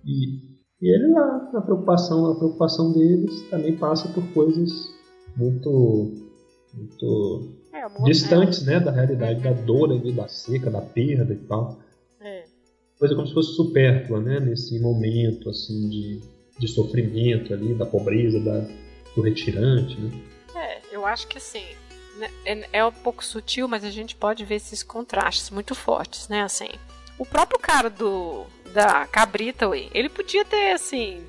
e, 0.04 0.38
e 0.82 0.94
ele 0.94 1.12
lá, 1.12 1.50
na 1.52 1.60
preocupação, 1.60 2.32
a 2.32 2.36
preocupação 2.36 2.92
deles 2.92 3.42
também 3.50 3.76
passa 3.76 4.08
por 4.08 4.22
coisas 4.32 4.70
muito, 5.36 6.12
muito 6.74 7.52
É, 7.72 7.82
amor, 7.82 8.04
distantes, 8.04 8.64
né, 8.64 8.80
da 8.80 8.90
realidade 8.90 9.40
da 9.40 9.52
dor 9.52 9.92
ali, 9.92 10.12
da 10.12 10.28
seca, 10.28 10.70
da 10.70 10.80
perda 10.80 11.32
e 11.32 11.38
tal. 11.46 11.78
É, 12.20 12.38
é. 12.38 12.44
Coisa 12.98 13.14
como 13.14 13.26
se 13.26 13.34
fosse 13.34 13.54
supérflua, 13.54 14.20
né, 14.20 14.40
nesse 14.40 14.78
momento 14.78 15.48
assim 15.48 15.88
de, 15.88 16.20
de 16.58 16.68
sofrimento 16.68 17.52
ali, 17.52 17.74
da 17.74 17.86
pobreza, 17.86 18.38
da, 18.40 18.66
do 19.14 19.22
retirante, 19.22 19.98
né. 20.00 20.10
É, 20.54 20.80
eu 20.92 21.06
acho 21.06 21.26
que 21.26 21.38
assim, 21.38 21.64
né, 22.18 22.30
é, 22.44 22.78
é 22.78 22.84
um 22.84 22.92
pouco 22.92 23.24
sutil, 23.24 23.66
mas 23.66 23.84
a 23.84 23.90
gente 23.90 24.14
pode 24.16 24.44
ver 24.44 24.56
esses 24.56 24.82
contrastes 24.82 25.50
muito 25.50 25.74
fortes, 25.74 26.28
né? 26.28 26.42
Assim, 26.42 26.68
o 27.18 27.24
próprio 27.24 27.58
cara 27.58 27.88
do 27.88 28.44
da 28.72 29.04
cabrita, 29.06 29.68
ué, 29.68 29.88
ele 29.92 30.08
podia 30.08 30.44
ter 30.44 30.72
assim 30.72 31.24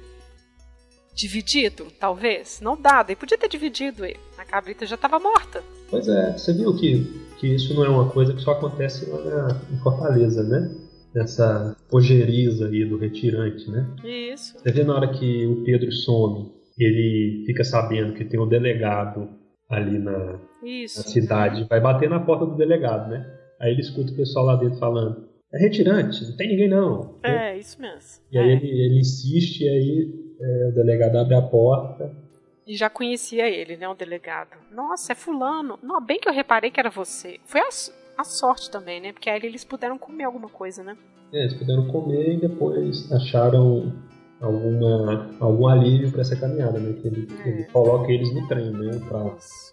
dividido, 1.14 1.88
talvez, 2.00 2.60
não 2.62 2.80
dado, 2.80 3.10
ele 3.10 3.16
podia 3.16 3.38
ter 3.38 3.50
dividido, 3.50 4.04
ué. 4.04 4.16
A 4.42 4.46
cabrita 4.46 4.88
já 4.88 4.96
estava 4.96 5.20
morta. 5.20 5.64
Pois 5.88 6.08
é, 6.08 6.36
você 6.36 6.52
viu 6.52 6.76
que, 6.76 7.06
que 7.40 7.54
isso 7.54 7.76
não 7.76 7.86
é 7.86 7.90
uma 7.90 8.10
coisa 8.10 8.34
que 8.34 8.42
só 8.42 8.54
acontece 8.54 9.08
lá 9.08 9.24
na, 9.24 9.62
em 9.72 9.78
Fortaleza, 9.78 10.42
né? 10.44 10.76
Essa 11.16 11.78
ojeriza 11.92 12.68
aí 12.68 12.84
do 12.84 12.98
retirante, 12.98 13.70
né? 13.70 13.88
Isso. 14.04 14.58
Você 14.58 14.72
vê 14.72 14.84
na 14.84 14.96
hora 14.96 15.14
que 15.14 15.46
o 15.46 15.64
Pedro 15.64 15.92
some, 15.92 16.52
ele 16.76 17.44
fica 17.46 17.64
sabendo 17.64 18.16
que 18.16 18.26
tem 18.26 18.40
um 18.40 18.48
delegado 18.48 19.30
ali 19.70 20.00
na, 20.00 20.18
na 20.18 20.40
Isso. 20.64 21.08
cidade, 21.08 21.68
vai 21.70 21.80
bater 21.80 22.10
na 22.10 22.20
porta 22.20 22.48
do 22.48 22.58
delegado, 22.58 23.12
né? 23.12 23.24
Aí 23.60 23.74
ele 23.74 23.82
escuta 23.82 24.12
o 24.12 24.16
pessoal 24.16 24.46
lá 24.46 24.56
dentro 24.56 24.80
falando: 24.80 25.24
é 25.54 25.60
retirante, 25.60 26.26
não 26.28 26.36
tem 26.36 26.48
ninguém 26.48 26.68
não. 26.68 27.20
É, 27.22 27.60
isso 27.60 27.80
mesmo. 27.80 28.24
E 28.32 28.40
aí 28.40 28.50
é. 28.50 28.54
ele, 28.54 28.68
ele 28.68 29.00
insiste, 29.02 29.66
e 29.66 29.70
aí 29.70 30.14
é, 30.42 30.70
o 30.70 30.74
delegado 30.74 31.18
abre 31.18 31.36
a 31.36 31.44
porta. 31.44 32.31
E 32.66 32.76
já 32.76 32.90
conhecia 32.90 33.50
ele, 33.50 33.76
né, 33.76 33.88
o 33.90 33.96
delegado. 33.96 34.56
Nossa, 34.72 35.14
é 35.14 35.16
fulano. 35.16 35.80
Não, 35.82 36.00
bem 36.00 36.20
que 36.20 36.30
eu 36.30 36.34
reparei 36.34 36.70
que 36.70 36.80
era 36.80 36.90
você. 36.90 37.40
Foi 37.44 37.60
a, 37.60 37.70
a 38.18 38.24
sorte 38.24 38.70
também, 38.70 39.02
né? 39.02 39.12
Porque 39.12 39.30
aí 39.30 39.40
eles 39.44 39.64
puderam 39.64 39.98
comer 39.98 40.26
alguma 40.26 40.48
coisa, 40.48 40.84
né? 40.84 40.96
É, 41.34 41.40
eles 41.40 41.54
puderam 41.54 41.88
comer 41.88 42.36
e 42.36 42.40
depois 42.40 43.12
acharam 43.12 43.92
alguma, 44.40 45.30
algum 45.40 45.68
alívio 45.68 46.12
para 46.12 46.22
essa 46.22 46.36
caminhada, 46.36 46.80
né? 46.80 46.94
Que 47.02 47.08
ele, 47.08 47.28
é. 47.44 47.50
ele, 47.50 47.64
coloca 47.66 48.12
eles 48.12 48.34
no 48.34 48.48
trem, 48.48 48.72
né? 48.72 49.00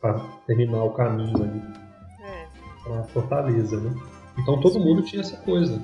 Para 0.00 0.20
terminar 0.46 0.84
o 0.84 0.90
caminho 0.90 1.42
ali. 1.42 1.62
É. 2.22 2.46
Para 2.84 3.04
Fortaleza, 3.04 3.78
né? 3.80 3.94
Então 4.38 4.60
todo 4.60 4.80
mundo 4.80 5.02
tinha 5.02 5.20
essa 5.20 5.36
coisa. 5.38 5.80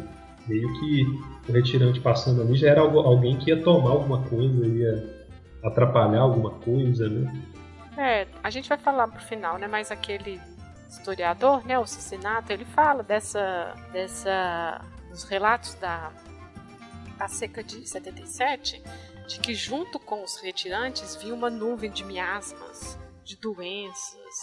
Meio 0.47 0.69
que 0.79 1.07
o 1.49 1.53
retirante 1.53 2.01
passando 2.01 2.43
ali 2.43 2.55
já 2.55 2.69
era 2.69 2.81
alguém 2.81 3.37
que 3.37 3.51
ia 3.51 3.63
tomar 3.63 3.91
alguma 3.91 4.23
coisa, 4.23 4.67
ia 4.67 5.14
atrapalhar 5.65 6.21
alguma 6.21 6.51
coisa, 6.51 7.09
né? 7.09 7.43
É, 7.97 8.27
a 8.43 8.51
gente 8.51 8.69
vai 8.69 8.79
falar 8.79 9.09
pro 9.09 9.21
final, 9.21 9.59
né? 9.59 9.67
Mas 9.67 9.91
aquele 9.91 10.41
historiador, 10.89 11.65
né, 11.67 11.79
o 11.79 11.87
Cicinato, 11.87 12.53
ele 12.53 12.65
fala 12.65 13.03
dessa, 13.03 13.75
dessa, 13.93 14.81
os 15.11 15.25
relatos 15.25 15.75
da, 15.75 16.13
da 17.19 17.29
seca 17.29 17.63
de 17.63 17.89
77, 17.89 18.83
de 19.27 19.41
que 19.41 19.55
junto 19.55 19.99
com 19.99 20.23
os 20.23 20.41
retirantes 20.41 21.17
vinha 21.17 21.35
uma 21.35 21.51
nuvem 21.51 21.91
de 21.91 22.05
miasmas, 22.05 22.99
de 23.25 23.37
doenças, 23.37 24.35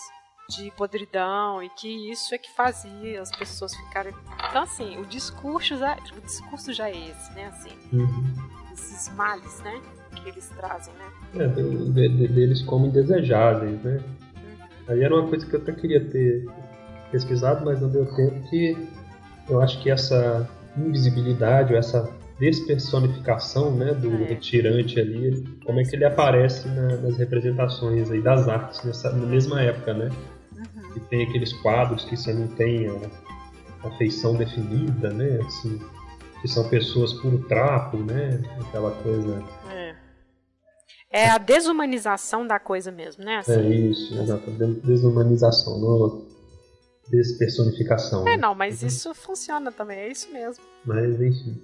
de 0.50 0.72
podridão 0.72 1.64
e 1.64 1.70
que 1.70 2.12
isso 2.12 2.36
é 2.36 2.38
que 2.38 2.52
fazia 2.52 3.22
as 3.22 3.32
pessoas 3.32 3.74
ficarem. 3.76 4.14
Então, 4.50 4.64
assim, 4.64 4.98
o 4.98 5.06
discurso 5.06 5.78
já, 5.78 5.98
o 6.18 6.22
discurso 6.22 6.74
já 6.74 6.90
é 6.90 7.10
esse, 7.10 7.32
né? 7.34 7.46
Assim, 7.48 7.78
uhum. 7.94 8.34
esses 8.74 9.10
males, 9.16 9.60
né? 9.62 9.82
Que 10.16 10.30
eles 10.30 10.50
trazem, 10.50 10.94
né? 10.96 11.44
É, 11.44 11.48
de, 11.48 12.10
de, 12.10 12.28
deles 12.28 12.62
como 12.62 12.88
indesejáveis, 12.88 13.82
né? 13.82 14.00
Uhum. 14.36 14.68
Aí 14.88 15.04
era 15.04 15.14
uma 15.14 15.28
coisa 15.28 15.46
que 15.46 15.56
eu 15.56 15.62
até 15.62 15.72
queria 15.72 16.04
ter 16.04 16.46
pesquisado, 17.12 17.66
mas 17.66 17.82
não 17.82 17.90
deu 17.90 18.06
tempo, 18.06 18.42
que 18.50 18.78
eu 19.50 19.62
acho 19.62 19.82
que 19.82 19.90
essa 19.90 20.50
invisibilidade 20.78 21.74
ou 21.74 21.80
essa 21.80 22.10
despersonificação 22.40 23.76
né, 23.76 23.94
do 23.94 24.12
é. 24.24 24.28
retirante 24.30 25.00
ali, 25.00 25.44
como 25.64 25.80
é 25.80 25.84
que 25.84 25.96
ele 25.96 26.06
aparece 26.06 26.68
na, 26.68 26.98
nas 26.98 27.18
representações 27.18 28.10
aí 28.10 28.22
das 28.22 28.48
artes 28.48 28.84
nessa 28.84 29.12
na 29.12 29.28
mesma 29.28 29.62
época, 29.62 29.94
né? 29.94 30.10
que 30.94 31.00
tem 31.02 31.24
aqueles 31.24 31.54
quadros 31.54 32.04
que 32.06 32.16
você 32.18 32.34
não 32.34 32.48
tem 32.48 32.88
a, 32.88 33.88
a 33.88 33.92
feição 33.92 34.36
definida, 34.36 35.10
né? 35.10 35.40
Assim, 35.46 35.80
que 36.42 36.48
são 36.48 36.68
pessoas 36.70 37.14
puro 37.14 37.40
trapo, 37.48 37.98
né? 37.98 38.42
Aquela 38.62 38.92
coisa. 38.92 39.44
É. 41.12 41.30
A 41.30 41.38
desumanização 41.38 42.48
da 42.48 42.60
coisa 42.60 42.92
mesmo, 42.92 43.24
né? 43.24 43.38
Assim. 43.38 43.52
É 43.52 43.70
isso, 43.70 44.18
exato. 44.22 44.50
Desumanização, 44.52 45.80
não 45.80 46.32
despersonificação. 47.12 48.28
É, 48.28 48.38
não, 48.38 48.56
mas 48.56 48.82
uhum. 48.82 48.88
isso 48.88 49.14
funciona 49.14 49.72
também, 49.72 50.00
é 50.00 50.08
isso 50.10 50.32
mesmo. 50.32 50.64
Mas 50.86 51.20
enfim. 51.20 51.62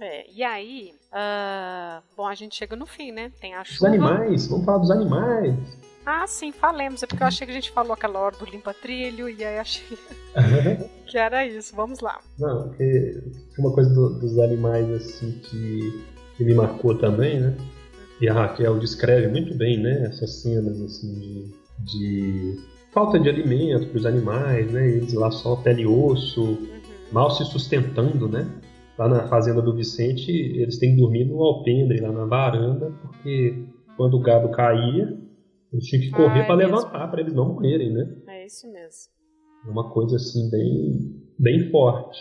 É, 0.00 0.26
e 0.32 0.42
aí, 0.42 0.92
uh, 1.12 2.02
bom, 2.16 2.26
a 2.26 2.34
gente 2.34 2.56
chega 2.56 2.74
no 2.74 2.86
fim, 2.86 3.12
né? 3.12 3.30
Tem 3.40 3.54
a 3.54 3.62
chuva. 3.62 3.76
Os 3.76 3.94
animais, 3.94 4.46
vamos 4.48 4.64
falar 4.64 4.78
dos 4.78 4.90
animais. 4.90 5.54
Ah, 6.04 6.26
sim, 6.26 6.50
falemos. 6.50 7.02
É 7.02 7.06
porque 7.06 7.22
eu 7.22 7.26
achei 7.28 7.46
que 7.46 7.52
a 7.52 7.54
gente 7.54 7.70
falou 7.70 7.92
aquela 7.92 8.18
hora 8.18 8.36
do 8.36 8.44
limpa-trilho 8.44 9.28
e 9.28 9.44
aí 9.44 9.58
achei 9.60 9.96
que 11.06 11.16
era 11.16 11.46
isso. 11.46 11.76
Vamos 11.76 12.00
lá. 12.00 12.18
Não, 12.36 12.68
porque 12.68 13.22
uma 13.56 13.72
coisa 13.72 13.94
do, 13.94 14.18
dos 14.18 14.36
animais 14.40 14.90
assim 14.90 15.38
que, 15.38 16.04
que 16.36 16.44
me 16.44 16.54
marcou 16.54 16.98
também, 16.98 17.38
né? 17.38 17.56
E 18.22 18.28
a 18.28 18.32
Raquel 18.32 18.78
descreve 18.78 19.26
muito 19.26 19.52
bem, 19.56 19.82
né? 19.82 20.04
Essas 20.04 20.42
cenas 20.42 20.80
assim 20.80 21.12
de, 21.20 21.48
de 21.84 22.60
falta 22.92 23.18
de 23.18 23.28
alimento 23.28 23.88
para 23.88 23.98
os 23.98 24.06
animais, 24.06 24.70
né? 24.70 24.88
Eles 24.88 25.12
lá 25.12 25.28
só 25.32 25.56
pele 25.56 25.82
e 25.82 25.86
osso, 25.86 26.40
uhum. 26.40 26.80
mal 27.10 27.32
se 27.32 27.44
sustentando, 27.44 28.28
né? 28.28 28.48
Lá 28.96 29.08
na 29.08 29.26
fazenda 29.26 29.60
do 29.60 29.74
Vicente, 29.74 30.30
eles 30.30 30.78
têm 30.78 30.94
que 30.94 31.00
dormir 31.00 31.24
no 31.24 31.42
alpendre, 31.42 32.00
lá 32.00 32.12
na 32.12 32.24
varanda, 32.24 32.92
porque 33.02 33.64
quando 33.96 34.14
o 34.14 34.20
gado 34.20 34.52
caía, 34.52 35.18
eles 35.72 35.86
tinham 35.86 36.02
que 36.04 36.10
correr 36.12 36.42
ah, 36.42 36.44
é 36.44 36.46
para 36.46 36.54
levantar, 36.54 37.10
para 37.10 37.22
eles 37.22 37.34
não 37.34 37.54
morrerem, 37.54 37.92
né? 37.92 38.08
É 38.28 38.46
isso 38.46 38.70
mesmo. 38.70 39.10
É 39.66 39.68
uma 39.68 39.90
coisa 39.90 40.14
assim 40.14 40.48
bem, 40.48 41.22
bem 41.40 41.70
forte. 41.72 42.20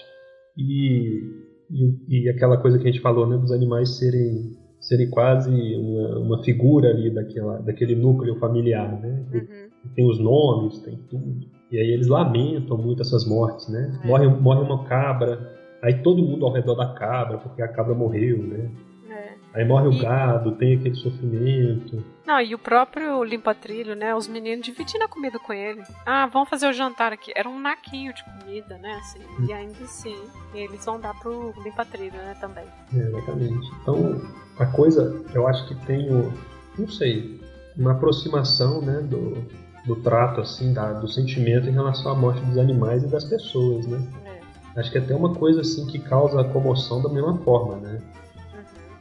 E, 0.57 1.21
e, 1.69 2.23
e, 2.23 2.29
aquela 2.29 2.57
coisa 2.57 2.79
que 2.79 2.87
a 2.87 2.91
gente 2.91 3.03
falou, 3.03 3.27
né, 3.27 3.37
dos 3.37 3.51
animais 3.51 3.97
serem, 3.97 4.57
serem 4.91 5.09
quase 5.09 5.49
uma, 5.49 6.19
uma 6.19 6.43
figura 6.43 6.89
ali 6.89 7.09
daquela, 7.09 7.59
daquele 7.59 7.95
núcleo 7.95 8.37
familiar, 8.39 8.99
né? 8.99 9.23
Uhum. 9.33 9.91
Tem 9.95 10.05
os 10.05 10.19
nomes, 10.19 10.79
tem 10.79 10.97
tudo. 11.09 11.47
E 11.71 11.79
aí 11.79 11.91
eles 11.91 12.07
lamentam 12.07 12.77
muito 12.77 13.01
essas 13.01 13.25
mortes, 13.25 13.69
né? 13.69 13.97
É. 14.03 14.07
Morre, 14.07 14.27
morre 14.27 14.61
uma 14.61 14.83
cabra, 14.83 15.49
aí 15.81 16.03
todo 16.03 16.21
mundo 16.21 16.45
ao 16.45 16.51
redor 16.51 16.75
da 16.75 16.93
cabra, 16.93 17.37
porque 17.37 17.61
a 17.61 17.69
cabra 17.69 17.95
morreu, 17.95 18.43
né? 18.43 18.69
Aí 19.53 19.65
morre 19.65 19.87
o 19.87 19.99
gado, 19.99 20.53
tem 20.53 20.77
aquele 20.77 20.95
sofrimento. 20.95 22.03
Não, 22.25 22.39
e 22.39 22.55
o 22.55 22.59
próprio 22.59 23.21
limpa-trilho, 23.21 23.95
né? 23.95 24.15
Os 24.15 24.25
meninos 24.25 24.65
dividindo 24.65 25.03
a 25.03 25.09
comida 25.09 25.37
com 25.39 25.51
ele. 25.51 25.81
Ah, 26.05 26.25
vamos 26.27 26.49
fazer 26.49 26.69
o 26.69 26.73
jantar 26.73 27.11
aqui. 27.11 27.33
Era 27.35 27.49
um 27.49 27.59
naquinho 27.59 28.13
de 28.13 28.23
comida, 28.23 28.77
né? 28.77 28.93
Assim, 28.93 29.19
hum. 29.19 29.45
E 29.49 29.51
ainda 29.51 29.83
assim, 29.83 30.15
eles 30.53 30.85
vão 30.85 31.01
dar 31.01 31.13
pro 31.19 31.53
limpa-trilho, 31.63 32.15
né? 32.15 32.37
Também. 32.39 32.63
É, 32.93 32.97
exatamente. 32.97 33.69
Então, 33.81 34.21
a 34.61 34.65
coisa, 34.67 35.19
eu 35.33 35.47
acho 35.47 35.67
que 35.67 35.75
tem 35.85 36.13
o. 36.13 36.31
Não 36.77 36.87
sei. 36.87 37.41
Uma 37.75 37.93
aproximação, 37.93 38.81
né? 38.81 38.99
Do, 39.01 39.37
do 39.85 39.95
trato, 39.97 40.41
assim, 40.41 40.71
da, 40.73 40.93
do 40.93 41.07
sentimento 41.07 41.67
em 41.67 41.71
relação 41.71 42.11
à 42.11 42.15
morte 42.15 42.41
dos 42.41 42.57
animais 42.57 43.03
e 43.03 43.07
das 43.07 43.23
pessoas, 43.23 43.87
né? 43.87 43.99
É. 44.25 44.79
Acho 44.79 44.91
que 44.91 44.97
é 44.99 45.01
até 45.01 45.15
uma 45.15 45.33
coisa, 45.33 45.61
assim, 45.61 45.87
que 45.87 45.99
causa 45.99 46.43
comoção 46.45 47.01
da 47.01 47.09
mesma 47.09 47.37
forma, 47.39 47.77
né? 47.77 47.99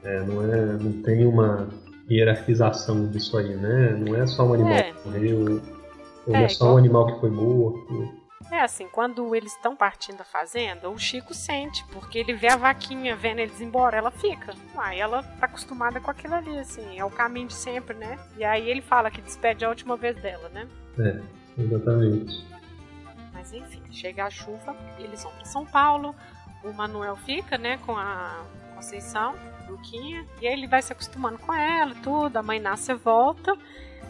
É, 0.03 0.25
não, 0.25 0.43
é, 0.43 0.67
não 0.79 0.93
tem 1.03 1.27
uma 1.27 1.69
hierarquização 2.11 3.07
disso 3.09 3.37
aí, 3.37 3.55
né? 3.55 3.93
Não 3.99 4.17
é 4.17 4.27
só 4.27 4.47
um 4.47 4.55
animal 4.55 4.73
é. 4.73 4.83
que 4.93 5.09
morreu, 5.09 5.61
ou 6.27 6.35
é, 6.35 6.45
é 6.45 6.49
só 6.49 6.65
igual... 6.65 6.75
um 6.75 6.79
animal 6.79 7.07
que 7.07 7.21
foi 7.21 7.31
morto. 7.31 8.20
É 8.51 8.61
assim, 8.61 8.89
quando 8.89 9.35
eles 9.35 9.53
estão 9.53 9.77
partindo 9.77 10.19
da 10.19 10.25
fazenda, 10.25 10.91
o 10.91 10.99
Chico 10.99 11.33
sente, 11.33 11.85
porque 11.93 12.19
ele 12.19 12.35
vê 12.35 12.49
a 12.49 12.57
vaquinha 12.57 13.15
vendo 13.15 13.39
eles 13.39 13.61
embora, 13.61 13.97
ela 13.97 14.11
fica. 14.11 14.55
Aí 14.77 14.99
ela 14.99 15.23
tá 15.23 15.47
acostumada 15.47 16.01
com 16.01 16.11
aquilo 16.11 16.35
ali, 16.35 16.59
assim, 16.59 16.99
é 16.99 17.05
o 17.05 17.11
caminho 17.11 17.47
de 17.47 17.55
sempre, 17.55 17.95
né? 17.97 18.19
E 18.37 18.45
aí 18.45 18.69
ele 18.69 18.83
fala 18.83 19.11
que 19.11 19.21
despede 19.21 19.65
a 19.65 19.69
última 19.69 19.97
vez 19.97 20.21
dela, 20.21 20.49
né? 20.49 20.67
É, 20.99 21.63
exatamente. 21.63 22.45
Mas 23.33 23.53
enfim, 23.53 23.83
chega 23.93 24.25
a 24.25 24.31
chuva, 24.31 24.77
eles 24.99 25.23
vão 25.23 25.33
para 25.33 25.45
São 25.45 25.65
Paulo, 25.65 26.15
o 26.65 26.73
Manuel 26.73 27.17
fica, 27.17 27.57
né, 27.57 27.79
com 27.87 27.97
a 27.97 28.45
Conceição, 28.75 29.35
Luquinha, 29.69 30.27
e 30.43 30.49
aí 30.49 30.53
ele 30.55 30.67
vai 30.67 30.83
se 30.83 30.93
acostumando 30.93 31.39
com 31.39 31.55
ela, 31.55 31.95
tudo, 32.03 32.37
a 32.37 32.43
mãe 32.43 32.59
nasce 32.59 32.91
e 32.91 32.95
volta. 32.97 33.57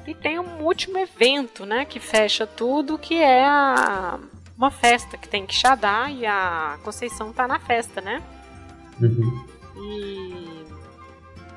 E 0.06 0.14
tem 0.14 0.38
um 0.38 0.62
último 0.62 0.98
evento, 0.98 1.64
né, 1.64 1.84
que 1.84 2.00
fecha 2.00 2.46
tudo, 2.46 2.98
que 2.98 3.14
é 3.14 3.44
a, 3.44 4.18
uma 4.56 4.70
festa 4.70 5.16
que 5.16 5.28
tem 5.28 5.46
que 5.46 5.54
Quixadá 5.54 6.10
e 6.10 6.26
a 6.26 6.78
Conceição 6.82 7.32
tá 7.32 7.46
na 7.46 7.58
festa, 7.58 8.00
né? 8.00 8.22
Uhum. 9.00 9.46
E 9.76 10.60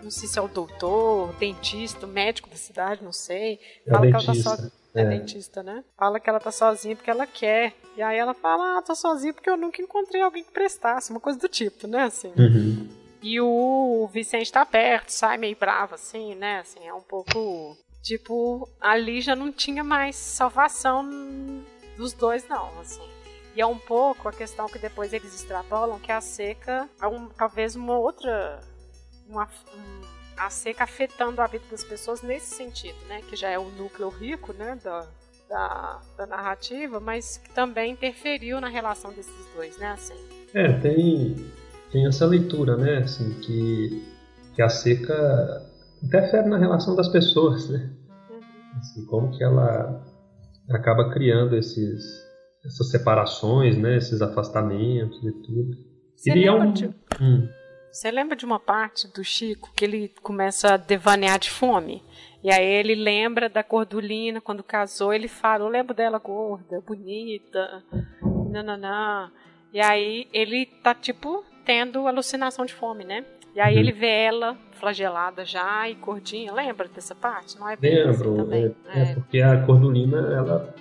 não 0.03 0.11
sei 0.11 0.27
se 0.27 0.37
é 0.37 0.41
o 0.41 0.47
doutor, 0.47 1.33
dentista, 1.39 2.05
médico 2.05 2.49
da 2.49 2.55
cidade, 2.55 3.03
não 3.03 3.13
sei. 3.13 3.59
É 3.87 3.91
Fala 3.91 4.07
que 4.07 4.13
ela 4.13 4.25
tá 4.25 4.35
sozinha. 4.35 4.71
É, 4.95 5.01
é 5.01 5.05
dentista, 5.05 5.63
né? 5.63 5.83
Fala 5.97 6.19
que 6.19 6.29
ela 6.29 6.39
tá 6.39 6.51
sozinha 6.51 6.95
porque 6.95 7.09
ela 7.09 7.25
quer. 7.25 7.73
E 7.97 8.01
aí 8.01 8.17
ela 8.17 8.33
fala, 8.33 8.77
ah, 8.77 8.81
tô 8.81 8.93
sozinha 8.93 9.33
porque 9.33 9.49
eu 9.49 9.57
nunca 9.57 9.81
encontrei 9.81 10.21
alguém 10.21 10.43
que 10.43 10.51
prestasse, 10.51 11.09
uma 11.09 11.19
coisa 11.19 11.39
do 11.39 11.47
tipo, 11.47 11.87
né? 11.87 12.03
Assim. 12.03 12.31
Uhum. 12.37 12.89
E 13.21 13.39
o 13.39 14.07
Vicente 14.11 14.51
tá 14.51 14.65
perto, 14.65 15.09
sai 15.09 15.37
meio 15.37 15.55
bravo, 15.55 15.95
assim, 15.95 16.35
né? 16.35 16.59
Assim, 16.59 16.85
é 16.85 16.93
um 16.93 17.01
pouco. 17.01 17.77
Tipo, 18.03 18.69
ali 18.81 19.21
já 19.21 19.35
não 19.35 19.51
tinha 19.51 19.83
mais 19.83 20.15
salvação 20.15 21.09
dos 21.97 22.13
dois, 22.13 22.47
não, 22.47 22.79
assim. 22.81 23.01
E 23.55 23.61
é 23.61 23.65
um 23.65 23.77
pouco 23.77 24.27
a 24.27 24.31
questão 24.31 24.67
que 24.67 24.77
depois 24.77 25.13
eles 25.13 25.33
extrapolam 25.33 25.99
que 25.99 26.11
a 26.11 26.19
seca 26.19 26.89
é 27.01 27.07
um, 27.07 27.29
talvez 27.29 27.75
uma 27.75 27.97
outra. 27.97 28.59
Uma, 29.27 29.45
um, 29.73 30.01
a 30.35 30.49
seca 30.49 30.83
afetando 30.83 31.41
a 31.41 31.47
vida 31.47 31.63
das 31.71 31.83
pessoas 31.83 32.21
nesse 32.21 32.53
sentido, 32.55 32.97
né? 33.07 33.21
Que 33.29 33.35
já 33.35 33.49
é 33.49 33.57
o 33.57 33.69
núcleo 33.69 34.09
rico, 34.09 34.51
né? 34.51 34.77
Da, 34.83 35.07
da, 35.47 36.01
da 36.17 36.25
narrativa, 36.25 36.99
mas 36.99 37.37
que 37.37 37.51
também 37.51 37.93
interferiu 37.93 38.59
na 38.59 38.67
relação 38.67 39.13
desses 39.13 39.45
dois, 39.55 39.77
né? 39.77 39.91
Assim. 39.91 40.15
É, 40.53 40.73
tem 40.79 41.53
tem 41.93 42.07
essa 42.07 42.25
leitura, 42.25 42.75
né? 42.75 42.97
Assim, 42.97 43.39
que, 43.39 44.03
que 44.55 44.61
a 44.63 44.67
seca 44.67 45.63
interfere 46.03 46.47
na 46.47 46.57
relação 46.57 46.95
das 46.95 47.07
pessoas, 47.07 47.69
né? 47.69 47.89
Assim, 48.77 49.05
como 49.05 49.31
que 49.31 49.43
ela 49.43 50.03
acaba 50.69 51.11
criando 51.11 51.55
esses, 51.55 52.03
essas 52.65 52.89
separações, 52.91 53.77
né? 53.77 53.97
Esses 53.97 54.21
afastamentos 54.21 55.23
e 55.23 55.31
tudo. 55.31 55.77
Você 56.15 56.31
ele 56.31 56.45
é 56.45 56.51
um. 56.51 56.71
De... 56.71 56.87
Hum. 57.21 57.47
Você 57.91 58.09
lembra 58.09 58.35
de 58.35 58.43
uma 58.43 58.59
parte 58.59 59.07
do 59.13 59.23
Chico 59.23 59.71
que 59.75 59.85
ele 59.85 60.09
começa 60.21 60.73
a 60.73 60.77
devanear 60.77 61.37
de 61.37 61.51
fome? 61.51 62.03
E 62.43 62.51
aí 62.51 62.65
ele 62.65 62.95
lembra 62.95 63.47
da 63.47 63.63
Cordulina, 63.63 64.41
quando 64.41 64.63
casou, 64.63 65.13
ele 65.13 65.27
fala, 65.27 65.63
eu 65.63 65.69
lembro 65.69 65.93
dela 65.93 66.17
gorda, 66.17 66.81
bonita, 66.81 67.83
nananã. 68.49 69.31
E 69.71 69.79
aí 69.79 70.27
ele 70.33 70.65
tá, 70.65 70.93
tipo, 70.93 71.45
tendo 71.63 72.07
alucinação 72.07 72.65
de 72.65 72.73
fome, 72.73 73.05
né? 73.05 73.23
E 73.55 73.61
aí 73.61 73.75
uhum. 73.75 73.79
ele 73.79 73.91
vê 73.91 74.25
ela 74.25 74.57
flagelada 74.83 75.45
já 75.45 75.89
e 75.89 75.95
gordinha. 75.95 76.51
Lembra 76.53 76.89
dessa 76.93 77.15
parte? 77.15 77.57
Não 77.57 77.69
é 77.69 77.77
Lembro. 77.81 78.41
Assim 78.41 78.53
é, 78.53 78.99
é. 78.99 79.01
é, 79.01 79.13
porque 79.15 79.41
a 79.41 79.63
Cordulina, 79.65 80.17
ela 80.17 80.75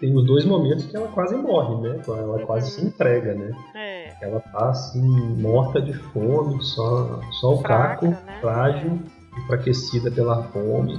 tem 0.00 0.16
os 0.16 0.24
dois 0.24 0.46
momentos 0.46 0.86
que 0.86 0.96
ela 0.96 1.08
quase 1.08 1.36
morre, 1.36 1.86
né? 1.86 2.02
Ela 2.08 2.46
quase 2.46 2.70
se 2.70 2.84
entrega, 2.84 3.34
né? 3.34 3.52
É. 3.74 4.24
Ela 4.24 4.40
tá 4.40 4.70
assim, 4.70 5.02
morta 5.38 5.82
de 5.82 5.92
fome, 5.92 6.62
só, 6.62 7.20
só 7.40 7.54
o 7.54 7.62
caco, 7.62 8.06
né? 8.06 8.38
frágil, 8.40 8.98
é. 9.36 9.40
enfraquecida 9.40 10.10
pela 10.10 10.42
fome. 10.44 10.98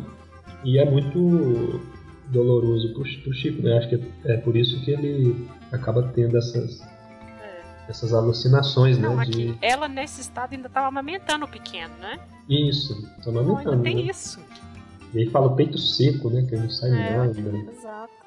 E 0.63 0.77
é 0.77 0.85
muito 0.85 1.81
doloroso 2.27 2.93
pro, 2.93 3.03
pro 3.23 3.33
Chico, 3.33 3.63
né? 3.63 3.79
Acho 3.79 3.89
que 3.89 4.01
é 4.25 4.37
por 4.37 4.55
isso 4.55 4.79
que 4.85 4.91
ele 4.91 5.47
acaba 5.71 6.03
tendo 6.13 6.37
essas, 6.37 6.81
é. 6.81 6.92
Essas 7.87 8.13
alucinações, 8.13 8.97
Não, 8.97 9.15
né? 9.15 9.25
De... 9.25 9.57
Ela 9.61 9.87
nesse 9.87 10.21
estado 10.21 10.53
ainda 10.53 10.67
estava 10.67 10.87
amamentando 10.87 11.45
o 11.45 11.47
pequeno, 11.47 11.93
né? 11.99 12.19
Isso, 12.49 13.01
tá 13.23 13.29
amamentando. 13.29 13.77
Não, 13.77 13.83
tem 13.83 13.95
né? 13.95 14.01
isso. 14.03 14.39
E 15.13 15.19
aí 15.19 15.29
fala 15.29 15.47
o 15.47 15.55
peito 15.55 15.77
seco, 15.77 16.29
né? 16.29 16.45
Que 16.47 16.55
não 16.55 16.69
sai 16.69 16.89
é, 16.89 17.17
nada. 17.17 17.33
Né? 17.33 17.67
Exato. 17.71 18.23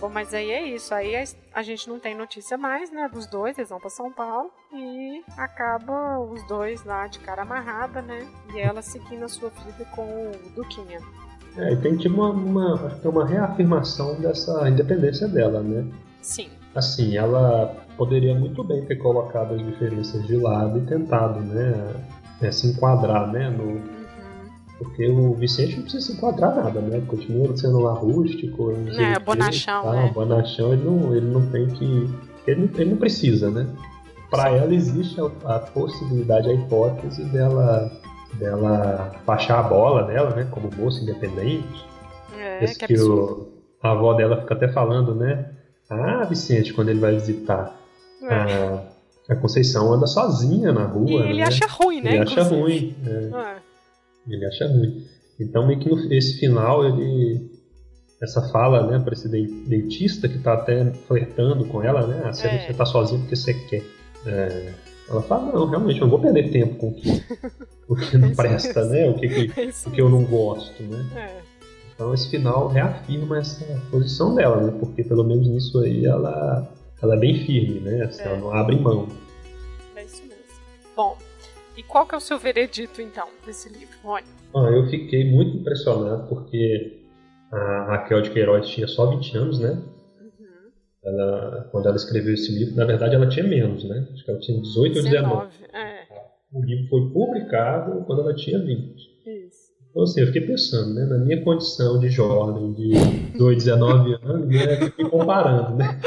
Bom, 0.00 0.10
mas 0.10 0.34
aí 0.34 0.50
é 0.50 0.68
isso. 0.68 0.92
Aí 0.92 1.14
a 1.54 1.62
gente 1.62 1.88
não 1.88 1.98
tem 1.98 2.14
notícia 2.14 2.58
mais, 2.58 2.90
né? 2.90 3.08
Dos 3.08 3.26
dois, 3.26 3.56
eles 3.56 3.70
vão 3.70 3.80
pra 3.80 3.88
São 3.88 4.12
Paulo 4.12 4.50
e 4.72 5.22
acaba 5.36 6.18
os 6.18 6.46
dois 6.46 6.84
lá 6.84 7.06
de 7.06 7.18
cara 7.20 7.42
amarrada, 7.42 8.02
né? 8.02 8.26
E 8.52 8.58
ela 8.58 8.82
seguindo 8.82 9.24
a 9.24 9.28
sua 9.28 9.50
vida 9.50 9.84
com 9.94 10.02
o 10.02 10.50
Duquinha. 10.54 11.00
É, 11.56 11.72
e 11.72 11.76
tem 11.76 11.96
tipo 11.96 12.16
uma, 12.16 12.30
uma, 12.30 13.00
é 13.02 13.08
uma 13.08 13.24
reafirmação 13.24 14.20
dessa 14.20 14.68
independência 14.68 15.28
dela, 15.28 15.62
né? 15.62 15.86
Sim. 16.20 16.50
Assim, 16.74 17.16
ela 17.16 17.74
poderia 17.96 18.34
muito 18.34 18.64
bem 18.64 18.84
ter 18.84 18.96
colocado 18.96 19.54
as 19.54 19.64
diferenças 19.64 20.26
de 20.26 20.36
lado 20.36 20.78
e 20.78 20.82
tentado, 20.82 21.40
né? 21.40 21.94
É, 22.42 22.50
se 22.50 22.66
enquadrar, 22.66 23.30
né? 23.30 23.48
No, 23.48 23.80
porque 24.78 25.08
o 25.08 25.34
Vicente 25.34 25.76
não 25.76 25.82
precisa 25.82 26.06
se 26.06 26.12
enquadrar 26.12 26.56
nada, 26.56 26.80
né? 26.80 27.00
Continua 27.06 27.56
sendo 27.56 27.78
lá 27.80 27.92
rústico. 27.92 28.72
É, 28.98 29.18
bonachão, 29.18 29.92
né? 29.92 30.10
Bonachão, 30.12 30.72
ele 30.72 30.84
não, 30.84 31.14
ele 31.14 31.26
não 31.26 31.46
tem 31.50 31.66
que. 31.68 32.10
Ele 32.46 32.62
não, 32.62 32.80
ele 32.80 32.90
não 32.90 32.96
precisa, 32.96 33.50
né? 33.50 33.66
Para 34.30 34.50
ela 34.50 34.74
existe 34.74 35.20
a, 35.20 35.54
a, 35.54 35.58
possibilidade, 35.60 36.50
a 36.50 36.54
hipótese 36.54 37.22
dela, 37.26 37.90
dela 38.34 39.12
baixar 39.24 39.60
a 39.60 39.62
bola 39.62 40.02
dela, 40.02 40.34
né? 40.34 40.48
Como 40.50 40.68
moça 40.76 41.00
independente. 41.02 41.86
É, 42.36 42.66
que, 42.66 42.86
que 42.88 43.00
o, 43.00 43.48
a 43.80 43.92
avó 43.92 44.14
dela 44.14 44.40
fica 44.40 44.54
até 44.54 44.68
falando, 44.68 45.14
né? 45.14 45.50
Ah, 45.88 46.24
Vicente, 46.24 46.72
quando 46.72 46.88
ele 46.88 47.00
vai 47.00 47.14
visitar 47.14 47.78
é. 48.22 48.34
a, 48.34 48.84
a 49.30 49.36
Conceição, 49.36 49.92
anda 49.92 50.06
sozinha 50.06 50.72
na 50.72 50.84
rua. 50.84 51.10
E 51.10 51.14
ele 51.30 51.40
né? 51.40 51.44
acha 51.44 51.66
ruim, 51.66 52.00
né? 52.00 52.14
Ele 52.14 52.22
acha 52.22 52.42
ruim. 52.42 52.94
É. 53.06 53.10
é. 53.10 53.56
Ele 54.28 54.46
acha 54.46 54.66
ruim. 54.66 55.06
Então, 55.38 55.66
meio 55.66 55.80
que 55.80 55.88
no, 55.88 56.12
esse 56.12 56.38
final, 56.38 56.84
ele. 56.84 57.52
Essa 58.22 58.40
fala, 58.48 58.86
né, 58.86 58.98
para 59.00 59.12
esse 59.12 59.28
dentista 59.28 60.28
que 60.28 60.38
tá 60.38 60.54
até 60.54 60.92
flertando 61.06 61.66
com 61.66 61.82
ela, 61.82 62.06
né? 62.06 62.22
Ah, 62.24 62.32
você, 62.32 62.46
é. 62.46 62.66
você 62.66 62.72
tá 62.72 62.86
sozinho 62.86 63.20
porque 63.20 63.36
você 63.36 63.52
quer. 63.52 63.82
É, 64.24 64.72
ela 65.08 65.20
fala, 65.22 65.52
não, 65.52 65.68
realmente, 65.68 66.00
eu 66.00 66.06
não 66.06 66.10
vou 66.10 66.20
perder 66.20 66.50
tempo 66.50 66.76
com 66.76 66.88
o 66.88 66.94
que, 66.94 67.22
o 67.88 67.96
que 67.96 68.16
não 68.16 68.32
presta, 68.34 68.84
né? 68.86 69.10
O 69.10 69.14
que, 69.14 69.28
que, 69.28 69.60
é 69.60 69.70
o 69.86 69.90
que 69.90 70.00
eu 70.00 70.08
não 70.08 70.24
gosto, 70.24 70.82
né? 70.82 71.04
É. 71.16 71.43
Então 71.94 72.12
esse 72.12 72.28
final 72.28 72.68
reafirma 72.68 73.38
essa 73.38 73.64
posição 73.90 74.34
dela, 74.34 74.60
né? 74.60 74.76
Porque 74.80 75.04
pelo 75.04 75.24
menos 75.24 75.46
nisso 75.46 75.78
aí 75.80 76.04
ela, 76.04 76.68
ela 77.00 77.14
é 77.14 77.18
bem 77.18 77.46
firme, 77.46 77.80
né? 77.80 78.04
Assim, 78.04 78.22
ela 78.22 78.38
não 78.38 78.52
abre 78.52 78.76
mão. 78.76 79.08
É 79.94 80.04
isso 80.04 80.22
mesmo. 80.22 80.34
Bom, 80.96 81.16
e 81.76 81.82
qual 81.82 82.06
que 82.06 82.14
é 82.14 82.18
o 82.18 82.20
seu 82.20 82.38
veredito, 82.38 83.00
então, 83.00 83.28
desse 83.46 83.68
livro, 83.68 83.96
Rony? 84.02 84.26
Ah, 84.54 84.70
eu 84.70 84.88
fiquei 84.88 85.30
muito 85.30 85.56
impressionado 85.56 86.28
porque 86.28 87.00
a 87.52 87.84
Raquel 87.90 88.22
de 88.22 88.30
Queiroz 88.30 88.68
tinha 88.68 88.88
só 88.88 89.06
20 89.06 89.36
anos, 89.36 89.58
né? 89.60 89.70
Uhum. 90.20 90.70
Ela, 91.04 91.68
quando 91.70 91.86
ela 91.86 91.96
escreveu 91.96 92.34
esse 92.34 92.52
livro, 92.52 92.74
na 92.74 92.84
verdade 92.84 93.14
ela 93.14 93.28
tinha 93.28 93.46
menos, 93.46 93.84
né? 93.84 94.08
Acho 94.12 94.24
que 94.24 94.30
ela 94.30 94.40
tinha 94.40 94.60
18 94.60 94.96
ou 94.96 95.04
19. 95.04 95.48
É. 95.72 96.06
O 96.52 96.60
livro 96.64 96.88
foi 96.88 97.10
publicado 97.10 98.04
quando 98.04 98.22
ela 98.22 98.34
tinha 98.34 98.58
20. 98.58 99.13
Então, 99.94 100.02
assim, 100.02 100.22
eu 100.22 100.26
fiquei 100.26 100.42
pensando, 100.42 100.92
né? 100.92 101.04
Na 101.06 101.18
minha 101.18 101.40
condição 101.44 102.00
de 102.00 102.08
jovem, 102.08 102.72
de 102.72 102.94
18, 103.30 103.58
19 103.58 104.18
anos, 104.24 104.48
né? 104.48 104.74
Eu 104.74 104.86
fiquei 104.86 105.08
comparando, 105.08 105.76
né? 105.76 106.00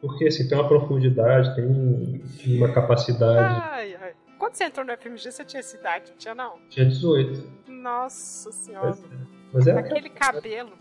Porque, 0.00 0.26
assim, 0.26 0.48
tem 0.48 0.56
uma 0.56 0.66
profundidade, 0.66 1.54
tem 1.54 2.22
uma 2.56 2.72
capacidade... 2.72 3.62
Ai, 3.62 3.94
ai 4.00 4.12
quando 4.38 4.54
você 4.54 4.64
entrou 4.64 4.86
no 4.86 4.96
FMG, 4.96 5.32
você 5.32 5.44
tinha 5.44 5.60
essa 5.60 5.76
idade? 5.76 6.14
Tinha 6.16 6.34
não? 6.34 6.54
Tinha 6.70 6.86
18. 6.86 7.42
Nossa 7.66 8.52
senhora. 8.52 8.90
Mas, 8.90 9.04
é. 9.04 9.06
mas 9.52 9.66
era 9.66 9.80
Aquele 9.80 10.08
cabelo. 10.08 10.72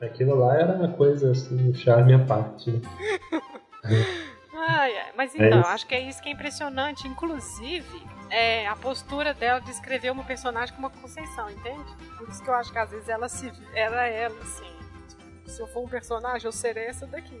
Aquilo 0.00 0.34
lá 0.34 0.56
era 0.56 0.74
uma 0.74 0.88
coisa 0.88 1.30
assim, 1.30 1.70
um 1.70 1.74
charme 1.74 2.12
à 2.12 2.18
parte. 2.18 2.70
Né? 2.70 2.80
ai, 4.68 4.96
ai. 4.96 5.12
Mas 5.16 5.34
é 5.34 5.46
então, 5.46 5.60
é 5.60 5.66
acho 5.66 5.86
que 5.86 5.94
é 5.94 6.00
isso 6.00 6.22
que 6.22 6.28
é 6.28 6.32
impressionante. 6.32 7.06
Inclusive, 7.06 8.02
é, 8.30 8.66
a 8.66 8.76
postura 8.76 9.34
dela 9.34 9.60
de 9.60 9.70
escrever 9.70 10.10
uma 10.10 10.24
personagem 10.24 10.74
com 10.74 10.80
uma 10.80 10.90
conceição, 10.90 11.50
entende? 11.50 11.94
Por 12.16 12.28
isso 12.28 12.42
que 12.42 12.48
eu 12.48 12.54
acho 12.54 12.72
que 12.72 12.78
às 12.78 12.90
vezes 12.90 13.08
ela 13.08 13.28
se 13.28 13.52
era 13.74 14.06
ela, 14.06 14.36
assim. 14.42 14.68
Se 15.46 15.60
eu 15.60 15.66
for 15.66 15.84
um 15.84 15.88
personagem, 15.88 16.46
eu 16.46 16.52
serei 16.52 16.86
essa 16.86 17.06
daqui 17.06 17.40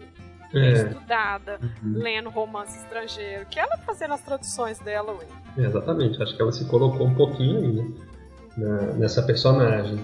é. 0.54 0.72
estudada, 0.72 1.58
uhum. 1.62 1.98
lendo 1.98 2.30
romance 2.30 2.78
estrangeiro, 2.78 3.46
que 3.46 3.58
ela 3.58 3.76
fazendo 3.78 4.14
as 4.14 4.22
traduções 4.22 4.78
dela, 4.78 5.12
ué. 5.12 5.26
É, 5.56 5.66
exatamente, 5.66 6.22
acho 6.22 6.34
que 6.34 6.40
ela 6.40 6.52
se 6.52 6.64
colocou 6.66 7.06
um 7.06 7.14
pouquinho 7.14 7.58
aí, 7.58 7.94
né? 8.56 8.94
Nessa 8.96 9.22
personagem. 9.22 9.98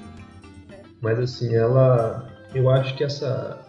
É. 0.70 0.80
Mas 1.00 1.18
assim, 1.18 1.54
ela. 1.54 2.28
Eu 2.54 2.70
acho 2.70 2.94
que 2.94 3.02
essa, 3.02 3.63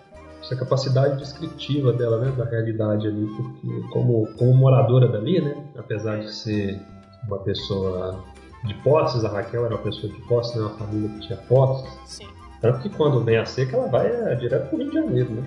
essa 0.46 0.56
capacidade 0.56 1.18
descritiva 1.18 1.92
dela, 1.92 2.20
né, 2.20 2.32
da 2.32 2.46
realidade 2.46 3.08
ali, 3.08 3.26
porque 3.36 3.90
como, 3.92 4.28
como 4.38 4.54
moradora 4.54 5.08
dali, 5.08 5.42
né, 5.42 5.56
apesar 5.76 6.20
de 6.20 6.34
ser 6.34 6.80
uma 7.28 7.40
pessoa 7.40 8.24
de 8.64 8.74
posses, 8.76 9.26
a 9.26 9.30
Raquel 9.30 9.66
era 9.66 9.76
uma 9.76 9.84
pessoa 9.84 10.12
de 10.12 10.22
posses, 10.28 10.56
né, 10.56 10.62
uma 10.62 10.78
família 10.78 11.10
que 11.10 11.28
tinha 11.28 11.38
posses. 11.38 11.92
Sim. 12.06 12.28
Tanto 12.62 12.80
que 12.80 12.90
quando 12.90 13.22
vem 13.22 13.38
a 13.38 13.46
seca, 13.46 13.76
ela 13.76 13.88
vai 13.88 14.08
é, 14.08 14.36
direto 14.36 14.70
pro 14.70 14.78
Rio 14.78 14.90
de 14.90 14.96
Janeiro, 14.96 15.32
né? 15.32 15.44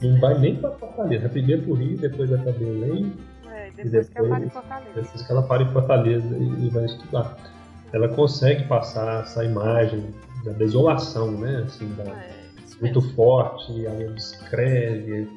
Não 0.00 0.20
vai 0.20 0.38
nem 0.38 0.56
pra 0.56 0.70
Fortaleza. 0.72 1.28
Primeiro 1.28 1.62
pro 1.62 1.74
Rio, 1.74 1.96
depois 1.96 2.28
vai 2.28 2.38
pra 2.38 2.52
Belém. 2.52 3.14
É, 3.50 3.70
depois, 3.74 3.90
depois, 3.90 4.08
que 4.08 4.18
ela 4.18 4.28
para 4.28 4.44
em 4.44 4.50
Fortaleza. 4.50 4.92
Depois 4.94 5.22
que 5.22 5.32
ela 5.32 5.42
para 5.42 5.62
em 5.62 5.72
Fortaleza 5.72 6.36
e, 6.36 6.66
e 6.66 6.70
vai 6.70 6.84
estudar. 6.84 7.36
Ela 7.92 8.08
consegue 8.08 8.64
passar 8.64 9.22
essa 9.22 9.44
imagem 9.44 10.14
da 10.44 10.52
desolação, 10.52 11.30
né? 11.32 11.64
Assim, 11.66 11.88
da, 11.94 12.04
é, 12.04 12.35
muito 12.80 13.00
forte, 13.14 13.72
aí 13.86 14.02
ela 14.02 14.12
descreve 14.12 15.28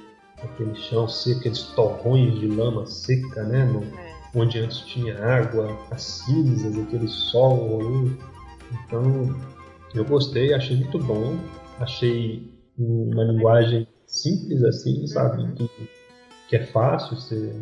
aquele 0.41 0.75
chão 0.75 1.07
seco, 1.07 1.39
aqueles 1.39 1.63
torrões 1.75 2.39
de 2.39 2.47
lama 2.47 2.85
seca, 2.85 3.43
né? 3.43 3.65
No, 3.65 3.83
é. 3.83 4.19
Onde 4.35 4.59
antes 4.59 4.79
tinha 4.81 5.17
água, 5.17 5.75
as 5.89 6.03
cinzas, 6.03 6.77
aquele 6.77 7.07
sol. 7.07 7.81
Então, 8.71 9.35
eu 9.95 10.05
gostei, 10.05 10.53
achei 10.53 10.77
muito 10.77 10.99
bom. 10.99 11.37
Achei 11.79 12.47
uma 12.77 13.23
linguagem 13.23 13.87
simples 14.05 14.63
assim, 14.63 15.07
sabe? 15.07 15.41
Uhum. 15.41 15.55
Que, 15.55 15.69
que 16.49 16.55
é 16.57 16.65
fácil, 16.67 17.17
você 17.17 17.55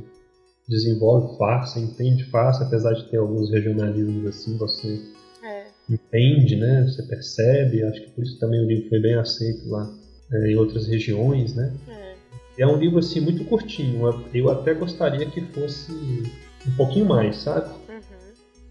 desenvolve 0.67 1.37
fácil, 1.37 1.83
entende 1.83 2.25
fácil, 2.25 2.65
apesar 2.65 2.93
de 2.93 3.09
ter 3.09 3.17
alguns 3.17 3.49
regionalismos 3.49 4.25
assim, 4.25 4.57
você. 4.57 5.01
Entende, 5.89 6.55
né? 6.55 6.83
Você 6.83 7.03
percebe, 7.03 7.83
acho 7.83 8.01
que 8.01 8.09
por 8.11 8.23
isso 8.23 8.39
também 8.39 8.59
o 8.59 8.67
livro 8.67 8.89
foi 8.89 8.99
bem 8.99 9.15
aceito 9.15 9.69
lá 9.69 9.89
é, 10.31 10.51
em 10.51 10.55
outras 10.55 10.87
regiões, 10.87 11.55
né? 11.55 11.73
É. 11.87 12.63
é 12.63 12.67
um 12.67 12.77
livro 12.77 12.99
assim 12.99 13.19
muito 13.21 13.45
curtinho, 13.45 14.01
eu 14.33 14.49
até 14.49 14.73
gostaria 14.73 15.25
que 15.25 15.41
fosse 15.41 15.91
um 15.91 16.75
pouquinho 16.75 17.05
mais, 17.05 17.37
sabe? 17.37 17.73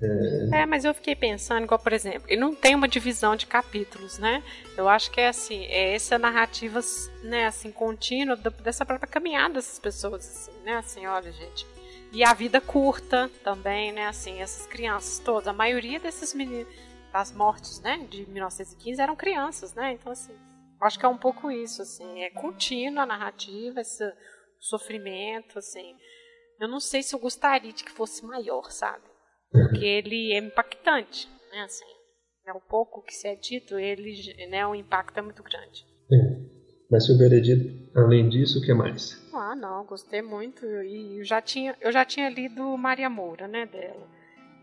É... 0.00 0.60
é... 0.62 0.66
mas 0.66 0.84
eu 0.84 0.92
fiquei 0.92 1.16
pensando, 1.16 1.64
igual, 1.64 1.78
por 1.78 1.92
exemplo, 1.92 2.24
ele 2.28 2.40
não 2.40 2.54
tem 2.54 2.74
uma 2.74 2.88
divisão 2.88 3.34
de 3.34 3.46
capítulos, 3.46 4.18
né? 4.18 4.42
Eu 4.76 4.88
acho 4.88 5.10
que 5.10 5.20
é 5.20 5.28
assim, 5.28 5.64
é 5.66 5.94
essa 5.94 6.18
narrativa, 6.18 6.80
né, 7.22 7.46
assim, 7.46 7.70
contínua 7.70 8.36
dessa 8.62 8.84
própria 8.84 9.08
caminhada 9.08 9.54
dessas 9.54 9.78
pessoas, 9.78 10.28
assim, 10.28 10.64
né? 10.64 10.74
Assim, 10.74 11.06
olha, 11.06 11.32
gente. 11.32 11.66
E 12.12 12.22
a 12.22 12.32
vida 12.34 12.60
curta 12.60 13.30
também, 13.42 13.92
né? 13.92 14.06
Assim, 14.06 14.40
essas 14.40 14.66
crianças 14.66 15.18
todas, 15.18 15.48
a 15.48 15.52
maioria 15.52 15.98
desses 15.98 16.34
meninos, 16.34 16.68
das 17.16 17.32
mortes, 17.32 17.80
né, 17.80 18.06
de 18.10 18.28
1915 18.28 19.00
eram 19.00 19.16
crianças, 19.16 19.72
né? 19.72 19.94
Então, 19.94 20.12
assim, 20.12 20.34
acho 20.82 20.98
que 20.98 21.06
é 21.06 21.08
um 21.08 21.16
pouco 21.16 21.50
isso, 21.50 21.80
assim, 21.80 22.22
é 22.22 22.28
contínua 22.28 23.04
a 23.04 23.06
narrativa, 23.06 23.80
essa 23.80 24.14
sofrimento, 24.60 25.58
assim. 25.58 25.96
Eu 26.60 26.68
não 26.68 26.78
sei 26.78 27.02
se 27.02 27.14
eu 27.14 27.18
gostaria 27.18 27.72
de 27.72 27.84
que 27.84 27.90
fosse 27.90 28.22
maior, 28.22 28.70
sabe? 28.70 29.04
Porque 29.50 29.80
ele 29.84 30.34
é 30.34 30.38
impactante, 30.38 31.26
né? 31.50 31.62
Assim, 31.62 31.86
é 32.46 32.52
o 32.52 32.60
pouco 32.60 33.02
que 33.02 33.14
se 33.14 33.26
é 33.26 33.34
dito, 33.34 33.78
ele, 33.78 34.12
né, 34.50 34.66
o 34.66 34.74
impacto 34.74 35.16
é 35.16 35.22
muito 35.22 35.42
grande. 35.42 35.86
É. 36.12 36.56
Mas 36.90 37.08
o 37.08 37.16
veredito, 37.16 37.98
além 37.98 38.28
disso, 38.28 38.58
o 38.58 38.62
que 38.62 38.74
mais? 38.74 39.26
Ah, 39.32 39.56
não, 39.56 39.86
gostei 39.86 40.20
muito. 40.20 40.66
E 40.66 41.18
eu 41.18 41.24
já 41.24 41.40
tinha, 41.40 41.74
eu 41.80 41.90
já 41.90 42.04
tinha 42.04 42.28
lido 42.28 42.76
Maria 42.76 43.08
Moura, 43.08 43.48
né, 43.48 43.64
dela. 43.64 44.15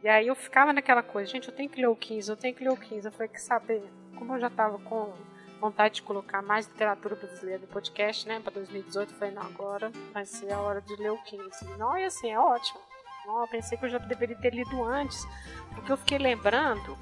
E 0.03 0.09
aí 0.09 0.27
eu 0.27 0.35
ficava 0.35 0.73
naquela 0.73 1.01
coisa, 1.01 1.31
gente, 1.31 1.47
eu 1.47 1.55
tenho 1.55 1.69
que 1.69 1.79
ler 1.79 1.87
o 1.87 1.95
15, 1.95 2.29
eu 2.29 2.35
tenho 2.35 2.53
que 2.53 2.61
ler 2.61 2.71
o 2.71 2.77
15. 2.77 3.07
Eu 3.07 3.11
falei, 3.13 3.29
que 3.29 3.41
saber, 3.41 3.81
como 4.17 4.35
eu 4.35 4.39
já 4.39 4.47
estava 4.47 4.77
com 4.77 5.13
vontade 5.61 5.95
de 5.95 6.01
colocar 6.01 6.41
mais 6.41 6.67
literatura 6.67 7.15
brasileira 7.15 7.61
no 7.61 7.67
podcast, 7.67 8.27
né, 8.27 8.41
para 8.41 8.51
2018, 8.51 9.13
eu 9.13 9.17
falei, 9.17 9.33
não, 9.33 9.43
agora 9.43 9.93
vai 10.13 10.25
ser 10.25 10.51
a 10.51 10.59
hora 10.59 10.81
de 10.81 10.93
ler 10.97 11.13
o 11.13 11.17
15. 11.23 11.77
Não, 11.77 11.97
e 11.97 12.03
assim, 12.03 12.29
é 12.29 12.37
ótimo. 12.37 12.81
Não, 13.25 13.39
eu 13.39 13.47
pensei 13.47 13.77
que 13.77 13.85
eu 13.85 13.89
já 13.89 13.97
deveria 13.97 14.35
ter 14.35 14.53
lido 14.53 14.83
antes, 14.83 15.25
porque 15.73 15.89
eu 15.89 15.95
fiquei 15.95 16.17
lembrando 16.17 16.97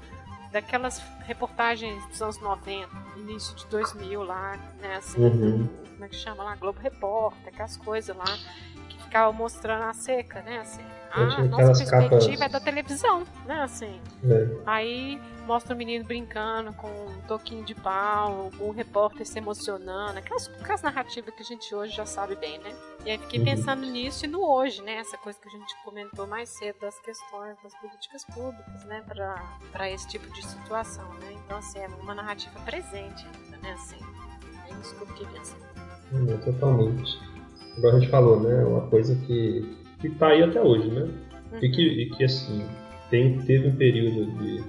daquelas 0.52 1.00
reportagens 1.26 2.06
dos 2.06 2.22
anos 2.22 2.40
90, 2.40 2.88
início 3.16 3.56
de 3.56 3.66
2000 3.66 4.22
lá, 4.22 4.56
né, 4.80 4.96
assim, 4.98 5.20
uhum. 5.20 5.68
como 5.90 6.04
é 6.04 6.08
que 6.08 6.14
chama 6.14 6.44
lá, 6.44 6.54
Globo 6.54 6.78
Repórter, 6.78 7.48
aquelas 7.48 7.76
coisas 7.76 8.16
lá, 8.16 8.38
que 8.88 9.02
ficava 9.02 9.32
mostrando 9.32 9.82
a 9.82 9.92
seca, 9.92 10.40
né, 10.42 10.60
assim, 10.60 10.84
a 11.12 11.44
nossa 11.44 11.84
perspectiva 11.84 12.10
capas... 12.10 12.40
é 12.40 12.48
da 12.48 12.60
televisão, 12.60 13.22
né, 13.46 13.62
assim, 13.62 14.00
é. 14.24 14.48
aí 14.66 15.20
mostra 15.46 15.74
o 15.74 15.78
menino 15.78 16.04
brincando 16.04 16.72
com 16.74 16.88
um 16.88 17.20
toquinho 17.26 17.64
de 17.64 17.74
pau, 17.74 18.50
um 18.60 18.70
repórter 18.70 19.26
se 19.26 19.38
emocionando, 19.38 20.18
aquelas, 20.18 20.48
aquelas 20.60 20.82
narrativas 20.82 21.34
que 21.34 21.42
a 21.42 21.44
gente 21.44 21.74
hoje 21.74 21.94
já 21.94 22.06
sabe 22.06 22.36
bem, 22.36 22.58
né? 22.58 22.72
E 23.04 23.10
aí 23.10 23.18
fiquei 23.18 23.40
uhum. 23.40 23.46
pensando 23.46 23.84
nisso 23.84 24.24
e 24.24 24.28
no 24.28 24.40
hoje, 24.48 24.80
né? 24.82 24.94
Essa 24.96 25.18
coisa 25.18 25.38
que 25.40 25.48
a 25.48 25.50
gente 25.50 25.74
comentou 25.84 26.26
mais 26.26 26.48
cedo 26.48 26.76
das 26.80 26.98
questões 27.00 27.56
das 27.62 27.74
políticas 27.80 28.24
públicas, 28.26 28.84
né? 28.84 29.02
Para 29.72 29.90
esse 29.90 30.06
tipo 30.08 30.32
de 30.32 30.46
situação, 30.46 31.08
né? 31.14 31.32
Então, 31.44 31.58
assim, 31.58 31.80
é 31.80 31.88
uma 32.00 32.14
narrativa 32.14 32.58
presente 32.60 33.26
ainda, 33.26 33.56
né? 33.56 33.72
Assim, 33.72 33.98
é 34.68 34.80
isso 34.80 34.94
que 34.94 35.02
eu 35.02 35.28
pensando. 35.28 35.62
Hum, 36.12 36.38
totalmente. 36.44 37.18
Agora 37.78 37.96
a 37.96 38.00
gente 38.00 38.10
falou, 38.10 38.40
né? 38.40 38.64
Uma 38.64 38.82
coisa 38.82 39.16
que, 39.26 39.81
que 40.02 40.10
tá 40.10 40.28
aí 40.28 40.42
até 40.42 40.60
hoje, 40.60 40.88
né? 40.88 41.02
Uhum. 41.52 41.58
E, 41.62 41.70
que, 41.70 41.82
e 41.82 42.10
que, 42.10 42.24
assim, 42.24 42.62
tem, 43.10 43.38
teve 43.38 43.68
um 43.68 43.76
período 43.76 44.30
de 44.38 44.62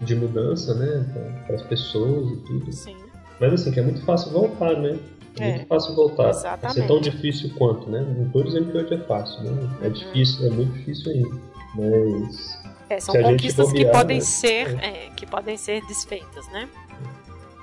de 0.00 0.14
mudança, 0.14 0.74
né, 0.74 1.04
para 1.46 1.56
as 1.56 1.62
pessoas 1.62 2.30
e 2.30 2.36
tudo. 2.36 2.72
Sim. 2.72 2.96
Mas 3.40 3.52
assim, 3.52 3.72
que 3.72 3.80
é 3.80 3.82
muito 3.82 4.02
fácil 4.04 4.32
voltar, 4.32 4.76
né? 4.76 4.98
É, 5.38 5.50
muito 5.50 5.66
fácil 5.66 5.94
voltar. 5.94 6.30
Exatamente. 6.30 6.62
Vai 6.62 6.72
ser 6.72 6.86
tão 6.86 7.00
difícil 7.00 7.50
quanto, 7.56 7.88
né? 7.88 8.00
Não 8.00 8.26
estou 8.26 8.42
dizendo 8.42 8.72
que 8.72 8.78
hoje 8.78 8.94
é 8.94 8.98
fácil, 8.98 9.42
né? 9.42 9.76
É 9.82 9.86
uhum. 9.86 9.92
difícil, 9.92 10.46
é 10.46 10.50
muito 10.50 10.72
difícil 10.72 11.12
ainda. 11.12 11.40
Mas. 11.76 12.62
É, 12.90 13.00
são 13.00 13.14
conquistas 13.22 13.68
bobear, 13.68 13.86
que 13.86 13.98
podem 13.98 14.16
né? 14.16 14.22
ser, 14.22 14.78
é. 14.80 15.06
É, 15.06 15.10
que 15.14 15.26
podem 15.26 15.56
ser 15.56 15.84
desfeitas, 15.86 16.48
né? 16.50 16.68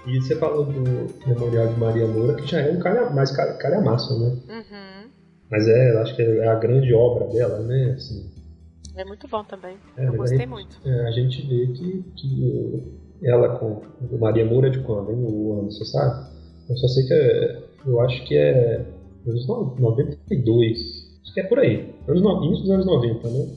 E 0.05 0.22
você 0.22 0.36
falou 0.36 0.66
do 0.66 1.07
Memorial 1.28 1.68
de 1.68 1.80
Maria 1.80 2.07
Moura, 2.07 2.36
que 2.36 2.45
já 2.49 2.61
é 2.61 2.72
um 2.72 2.80
cara 2.80 3.09
mais 3.09 3.32
calhamaço, 3.32 4.18
né? 4.20 4.38
Uhum. 4.47 5.05
Mas 5.50 5.68
é, 5.68 5.93
eu 5.93 6.00
acho 6.00 6.16
que 6.16 6.22
é 6.22 6.48
a 6.48 6.56
grande 6.56 6.93
obra 6.93 7.28
dela, 7.28 7.60
né? 7.60 7.93
Assim, 7.96 8.30
é 8.96 9.04
muito 9.04 9.28
bom 9.28 9.43
também. 9.43 9.76
É, 9.98 10.08
eu 10.08 10.14
gostei 10.14 10.46
muito. 10.46 10.80
É, 10.86 11.08
a 11.08 11.12
gente 11.12 11.46
vê 11.46 11.68
que, 11.68 12.04
que 12.16 12.84
ela 13.24 13.60
com 13.60 13.82
o 14.10 14.18
Maria 14.18 14.46
Moura 14.46 14.68
é 14.68 14.72
de 14.72 14.80
quando, 14.80 15.12
hein? 15.12 15.18
O 15.20 15.60
ano, 15.60 15.72
você 15.72 15.84
sabe? 15.86 16.34
Eu 16.70 16.78
só 16.78 16.88
sei 16.88 17.06
que 17.06 17.14
é, 17.14 17.64
eu 17.86 18.00
acho 18.02 18.26
que 18.26 18.38
é 18.38 18.86
anos 19.28 19.48
92. 19.48 20.78
Acho 21.24 21.34
que 21.34 21.39
é 21.41 21.43
por 21.43 21.60
aí. 21.60 21.93
Anos, 22.08 22.22
início 22.46 22.64
dos 22.64 22.72
anos 22.72 22.86
90, 22.86 23.30
né? 23.30 23.48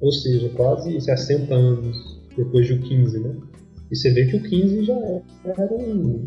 Ou 0.00 0.12
seja, 0.12 0.48
quase 0.50 0.98
60 0.98 1.54
anos 1.54 2.20
depois 2.34 2.66
do 2.68 2.78
15, 2.78 3.20
né? 3.20 3.36
E 3.90 3.96
você 3.96 4.10
vê 4.10 4.26
que 4.26 4.36
o 4.36 4.42
15 4.42 4.84
já 4.84 4.96
era 5.44 5.74
um, 5.74 6.26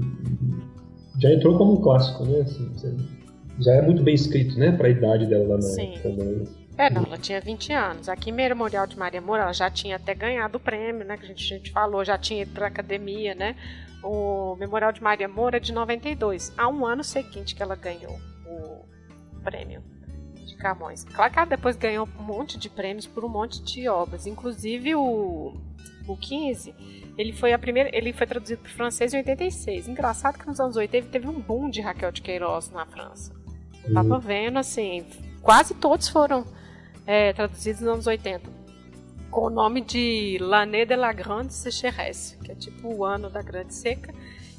já 1.19 1.31
entrou 1.33 1.57
como 1.57 1.73
um 1.73 1.81
clássico, 1.81 2.23
né? 2.25 2.41
Assim, 2.41 2.69
já 3.59 3.73
é 3.73 3.81
muito 3.81 4.01
bem 4.01 4.15
escrito, 4.15 4.57
né? 4.57 4.71
Para 4.71 4.87
a 4.87 4.91
idade 4.91 5.25
dela 5.25 5.47
lá 5.47 5.55
na 5.55 5.61
Sim. 5.61 5.97
Né? 6.03 6.45
É, 6.77 6.89
não, 6.89 7.03
ela 7.03 7.17
tinha 7.17 7.39
20 7.39 7.71
anos. 7.71 8.09
Aqui 8.09 8.31
em 8.31 8.33
Memorial 8.33 8.87
de 8.87 8.97
Maria 8.97 9.21
Moura, 9.21 9.43
ela 9.43 9.53
já 9.53 9.69
tinha 9.69 9.95
até 9.95 10.15
ganhado 10.15 10.57
o 10.57 10.61
prêmio, 10.61 11.05
né? 11.05 11.17
Que 11.17 11.25
a 11.25 11.27
gente, 11.27 11.53
a 11.53 11.57
gente 11.57 11.71
falou, 11.71 12.03
já 12.03 12.17
tinha 12.17 12.41
ido 12.41 12.51
para 12.51 12.67
academia, 12.67 13.35
né? 13.35 13.55
O 14.03 14.55
Memorial 14.55 14.91
de 14.91 15.01
Maria 15.01 15.27
Moura 15.27 15.57
é 15.57 15.59
de 15.59 15.71
92. 15.71 16.51
Há 16.57 16.67
um 16.67 16.85
ano 16.85 17.03
seguinte 17.03 17.55
que 17.55 17.61
ela 17.61 17.75
ganhou 17.75 18.19
o 18.45 19.41
prêmio 19.43 19.83
de 20.45 20.55
Camões. 20.55 21.03
Claro 21.03 21.31
que 21.31 21.39
ela 21.39 21.47
depois 21.47 21.75
ganhou 21.75 22.09
um 22.19 22.23
monte 22.23 22.57
de 22.57 22.69
prêmios 22.69 23.05
por 23.05 23.23
um 23.23 23.29
monte 23.29 23.63
de 23.63 23.87
obras. 23.87 24.25
Inclusive 24.25 24.95
o, 24.95 25.53
o 26.07 26.17
15, 26.17 26.73
ele 27.17 27.33
foi 27.33 27.53
a 27.53 27.59
primeira, 27.59 27.95
ele 27.95 28.11
foi 28.11 28.25
traduzido 28.25 28.61
para 28.61 28.71
o 28.71 28.73
francês 28.73 29.13
em 29.13 29.17
86. 29.17 29.87
Engraçado 29.87 30.39
que 30.39 30.47
nos 30.47 30.59
anos 30.59 30.75
80 30.75 31.07
teve 31.09 31.27
um 31.27 31.39
boom 31.39 31.69
de 31.69 31.81
Raquel 31.81 32.11
de 32.11 32.21
Queiroz 32.21 32.71
na 32.71 32.85
França. 32.85 33.42
Eu 33.85 33.93
tava 33.93 34.15
uhum. 34.15 34.19
vendo, 34.19 34.57
assim, 34.57 35.05
quase 35.41 35.73
todos 35.73 36.07
foram 36.07 36.45
é, 37.05 37.33
traduzidos 37.33 37.81
nos 37.81 37.89
anos 37.89 38.07
80, 38.07 38.49
com 39.29 39.47
o 39.47 39.49
nome 39.49 39.81
de 39.81 40.37
L'année 40.39 40.85
de 40.85 40.95
la 40.95 41.11
Grande 41.11 41.53
Sécheresse, 41.53 42.37
que 42.37 42.51
é 42.51 42.55
tipo 42.55 42.93
o 42.93 43.03
ano 43.03 43.29
da 43.29 43.41
Grande 43.41 43.73
Seca. 43.73 44.13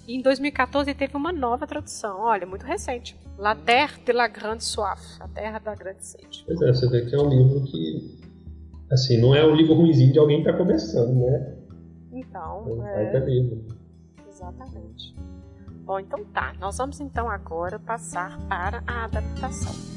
E 0.06 0.16
em 0.16 0.20
2014 0.20 0.92
teve 0.94 1.16
uma 1.16 1.32
nova 1.32 1.66
tradução, 1.66 2.20
olha, 2.20 2.46
muito 2.46 2.64
recente. 2.64 3.16
La 3.38 3.54
Terre 3.54 4.02
de 4.04 4.12
la 4.12 4.28
Grande 4.28 4.62
Soif, 4.62 5.00
a 5.20 5.28
Terra 5.28 5.58
da 5.58 5.74
Grande 5.74 6.04
Sede. 6.04 6.44
Pois 6.46 6.60
é, 6.60 6.72
você 6.72 6.88
vê 6.88 7.06
que 7.06 7.14
é 7.14 7.18
um 7.18 7.28
livro 7.28 7.64
que, 7.64 8.20
assim, 8.92 9.18
não 9.18 9.34
é 9.34 9.44
um 9.44 9.54
livro 9.54 9.74
ruimzinho 9.74 10.12
de 10.12 10.18
alguém 10.18 10.42
que 10.42 10.48
está 10.48 10.58
começando, 10.58 11.14
né? 11.14 11.56
Então, 12.12 12.86
é... 12.86 13.18
Um 13.18 13.24
livro. 13.24 13.64
Exatamente. 14.28 15.14
Bom, 15.84 15.98
então 16.00 16.24
tá. 16.24 16.54
Nós 16.58 16.78
vamos 16.78 16.98
então 16.98 17.28
agora 17.28 17.78
passar 17.78 18.38
para 18.48 18.82
a 18.86 19.04
adaptação. 19.04 19.93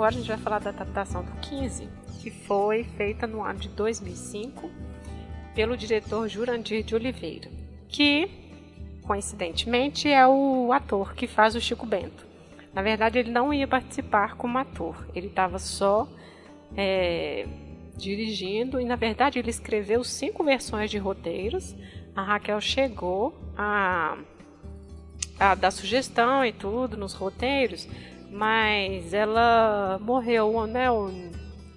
Agora 0.00 0.14
a 0.14 0.18
gente 0.18 0.28
vai 0.28 0.38
falar 0.38 0.60
da 0.60 0.70
adaptação 0.70 1.22
do 1.22 1.30
15, 1.42 1.86
que 2.22 2.30
foi 2.30 2.84
feita 2.84 3.26
no 3.26 3.42
ano 3.42 3.58
de 3.58 3.68
2005 3.68 4.70
pelo 5.54 5.76
diretor 5.76 6.26
Jurandir 6.26 6.82
de 6.82 6.94
Oliveira, 6.94 7.50
que 7.86 8.30
coincidentemente 9.02 10.08
é 10.08 10.26
o 10.26 10.72
ator 10.72 11.14
que 11.14 11.26
faz 11.26 11.54
o 11.54 11.60
Chico 11.60 11.84
Bento. 11.84 12.26
Na 12.72 12.80
verdade, 12.80 13.18
ele 13.18 13.30
não 13.30 13.52
ia 13.52 13.68
participar 13.68 14.36
como 14.36 14.56
ator, 14.56 15.06
ele 15.14 15.26
estava 15.26 15.58
só 15.58 16.08
é, 16.74 17.46
dirigindo 17.94 18.80
e, 18.80 18.86
na 18.86 18.96
verdade, 18.96 19.38
ele 19.38 19.50
escreveu 19.50 20.02
cinco 20.02 20.42
versões 20.42 20.90
de 20.90 20.96
roteiros. 20.96 21.76
A 22.16 22.22
Raquel 22.22 22.60
chegou 22.62 23.38
a, 23.54 24.16
a 25.38 25.54
dar 25.54 25.70
sugestão 25.70 26.42
e 26.42 26.54
tudo 26.54 26.96
nos 26.96 27.12
roteiros, 27.12 27.86
mas 28.30 29.12
ela 29.12 29.98
morreu, 30.00 30.66
né? 30.66 30.86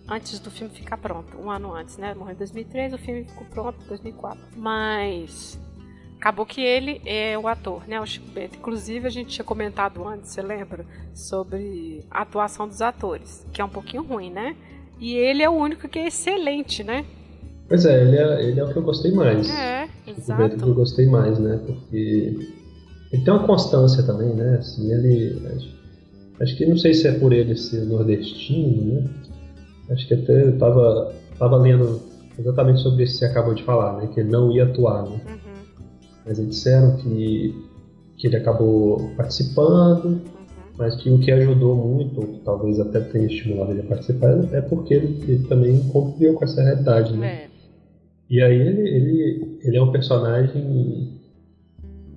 Antes 0.07 0.39
do 0.39 0.51
filme 0.51 0.73
ficar 0.73 0.97
pronto, 0.97 1.37
um 1.37 1.49
ano 1.49 1.73
antes, 1.73 1.97
né? 1.97 2.13
Morreu 2.13 2.33
em 2.33 2.37
2003, 2.37 2.93
o 2.93 2.97
filme 2.97 3.25
ficou 3.25 3.45
pronto 3.47 3.83
em 3.83 3.87
2004. 3.87 4.39
Mas 4.55 5.59
acabou 6.17 6.45
que 6.45 6.61
ele 6.61 7.01
é 7.05 7.37
o 7.37 7.47
ator, 7.47 7.87
né? 7.87 7.99
O 7.99 8.05
Chico 8.05 8.29
Bento. 8.31 8.57
Inclusive, 8.57 9.07
a 9.07 9.09
gente 9.09 9.29
tinha 9.29 9.45
comentado 9.45 10.07
antes, 10.07 10.31
você 10.31 10.41
lembra? 10.41 10.85
Sobre 11.13 12.05
a 12.11 12.21
atuação 12.21 12.67
dos 12.67 12.81
atores, 12.81 13.45
que 13.51 13.61
é 13.61 13.65
um 13.65 13.69
pouquinho 13.69 14.03
ruim, 14.03 14.29
né? 14.29 14.55
E 14.99 15.15
ele 15.15 15.41
é 15.41 15.49
o 15.49 15.53
único 15.53 15.87
que 15.87 15.99
é 15.99 16.07
excelente, 16.07 16.83
né? 16.83 17.05
Pois 17.67 17.85
é, 17.85 18.01
ele 18.01 18.17
é, 18.17 18.43
ele 18.43 18.59
é 18.59 18.63
o 18.63 18.71
que 18.71 18.77
eu 18.77 18.83
gostei 18.83 19.11
mais. 19.11 19.49
É, 19.49 19.89
exato. 20.05 20.41
O 20.41 20.47
Bento 20.49 20.63
que 20.63 20.69
eu 20.69 20.75
gostei 20.75 21.05
mais, 21.07 21.39
né? 21.39 21.59
Porque 21.65 22.37
ele 23.11 23.23
tem 23.23 23.33
uma 23.33 23.47
constância 23.47 24.03
também, 24.03 24.33
né? 24.33 24.57
Assim, 24.59 24.91
ele 24.91 25.41
Acho 26.39 26.57
que 26.57 26.65
não 26.65 26.77
sei 26.77 26.93
se 26.93 27.07
é 27.07 27.11
por 27.11 27.31
ele 27.31 27.55
ser 27.55 27.85
nordestino, 27.85 28.93
né? 28.93 29.09
Acho 29.89 30.07
que 30.07 30.13
até 30.13 30.43
eu 30.43 30.57
tava, 30.57 31.13
tava 31.37 31.57
lendo 31.57 32.01
exatamente 32.37 32.81
sobre 32.81 33.03
isso 33.03 33.13
que 33.13 33.19
você 33.19 33.25
acabou 33.25 33.53
de 33.53 33.63
falar, 33.63 33.97
né? 33.97 34.09
Que 34.13 34.21
ele 34.21 34.29
não 34.29 34.51
ia 34.51 34.63
atuar, 34.63 35.03
né? 35.03 35.21
Uhum. 35.27 35.83
Mas 36.25 36.39
eles 36.39 36.51
disseram 36.51 36.95
que, 36.97 37.55
que 38.17 38.27
ele 38.27 38.37
acabou 38.37 39.11
participando, 39.15 40.05
uhum. 40.05 40.21
mas 40.77 40.95
que 40.95 41.09
o 41.09 41.19
que 41.19 41.31
ajudou 41.31 41.75
muito, 41.75 42.19
ou 42.19 42.27
que 42.27 42.39
talvez 42.39 42.79
até 42.79 42.99
tenha 42.99 43.27
estimulado 43.27 43.71
ele 43.71 43.81
a 43.81 43.85
participar, 43.85 44.31
é 44.53 44.61
porque 44.61 44.93
ele, 44.95 45.23
ele 45.27 45.47
também 45.47 45.79
conviveu 45.89 46.33
com 46.33 46.43
essa 46.43 46.61
realidade, 46.61 47.15
né? 47.15 47.27
É. 47.27 47.53
E 48.29 48.41
aí 48.41 48.59
ele, 48.59 48.89
ele, 48.89 49.59
ele 49.63 49.77
é 49.77 49.83
um 49.83 49.91
personagem. 49.91 51.12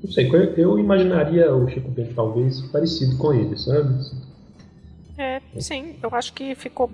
Não 0.02 0.10
sei, 0.10 0.30
eu 0.56 0.78
imaginaria 0.78 1.54
o 1.54 1.68
Chico 1.68 1.90
Bento 1.90 2.14
talvez 2.14 2.60
parecido 2.72 3.16
com 3.16 3.32
ele, 3.32 3.56
sabe? 3.56 3.94
É, 5.18 5.40
sim, 5.58 5.96
eu 6.02 6.10
acho 6.12 6.32
que 6.32 6.54
ficou 6.54 6.90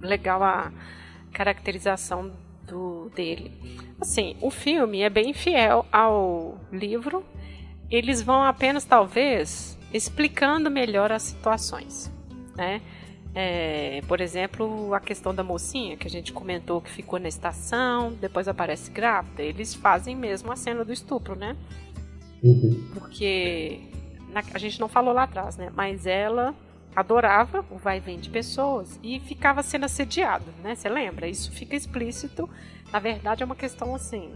legal 0.00 0.42
a 0.42 0.72
caracterização 1.32 2.30
do 2.66 3.10
dele. 3.14 3.50
Assim, 4.00 4.36
o 4.40 4.50
filme 4.50 5.00
é 5.00 5.10
bem 5.10 5.32
fiel 5.34 5.84
ao 5.92 6.58
livro. 6.72 7.24
Eles 7.90 8.22
vão 8.22 8.42
apenas, 8.42 8.84
talvez, 8.84 9.78
explicando 9.92 10.70
melhor 10.70 11.12
as 11.12 11.22
situações, 11.22 12.10
né? 12.56 12.80
É, 13.34 14.00
por 14.06 14.20
exemplo, 14.20 14.94
a 14.94 15.00
questão 15.00 15.34
da 15.34 15.42
mocinha 15.42 15.96
que 15.96 16.06
a 16.06 16.10
gente 16.10 16.32
comentou 16.32 16.80
que 16.80 16.90
ficou 16.90 17.18
na 17.18 17.28
estação, 17.28 18.12
depois 18.12 18.46
aparece 18.46 18.90
grávida. 18.92 19.42
Eles 19.42 19.74
fazem 19.74 20.14
mesmo 20.14 20.52
a 20.52 20.56
cena 20.56 20.84
do 20.84 20.92
estupro, 20.92 21.34
né? 21.34 21.56
Uhum. 22.44 22.90
Porque 22.92 23.80
na, 24.28 24.42
a 24.52 24.58
gente 24.58 24.78
não 24.78 24.88
falou 24.88 25.14
lá 25.14 25.22
atrás, 25.22 25.56
né? 25.56 25.72
Mas 25.74 26.06
ela 26.06 26.54
adorava 26.94 27.64
o 27.70 27.76
vai 27.76 27.98
vem 27.98 28.18
de 28.18 28.28
pessoas 28.28 29.00
e 29.02 29.18
ficava 29.18 29.62
sendo 29.62 29.86
assediada, 29.86 30.44
né? 30.62 30.74
Você 30.74 30.88
lembra? 30.88 31.26
Isso 31.26 31.50
fica 31.50 31.74
explícito. 31.74 32.48
Na 32.92 32.98
verdade, 32.98 33.42
é 33.42 33.46
uma 33.46 33.56
questão 33.56 33.94
assim. 33.94 34.34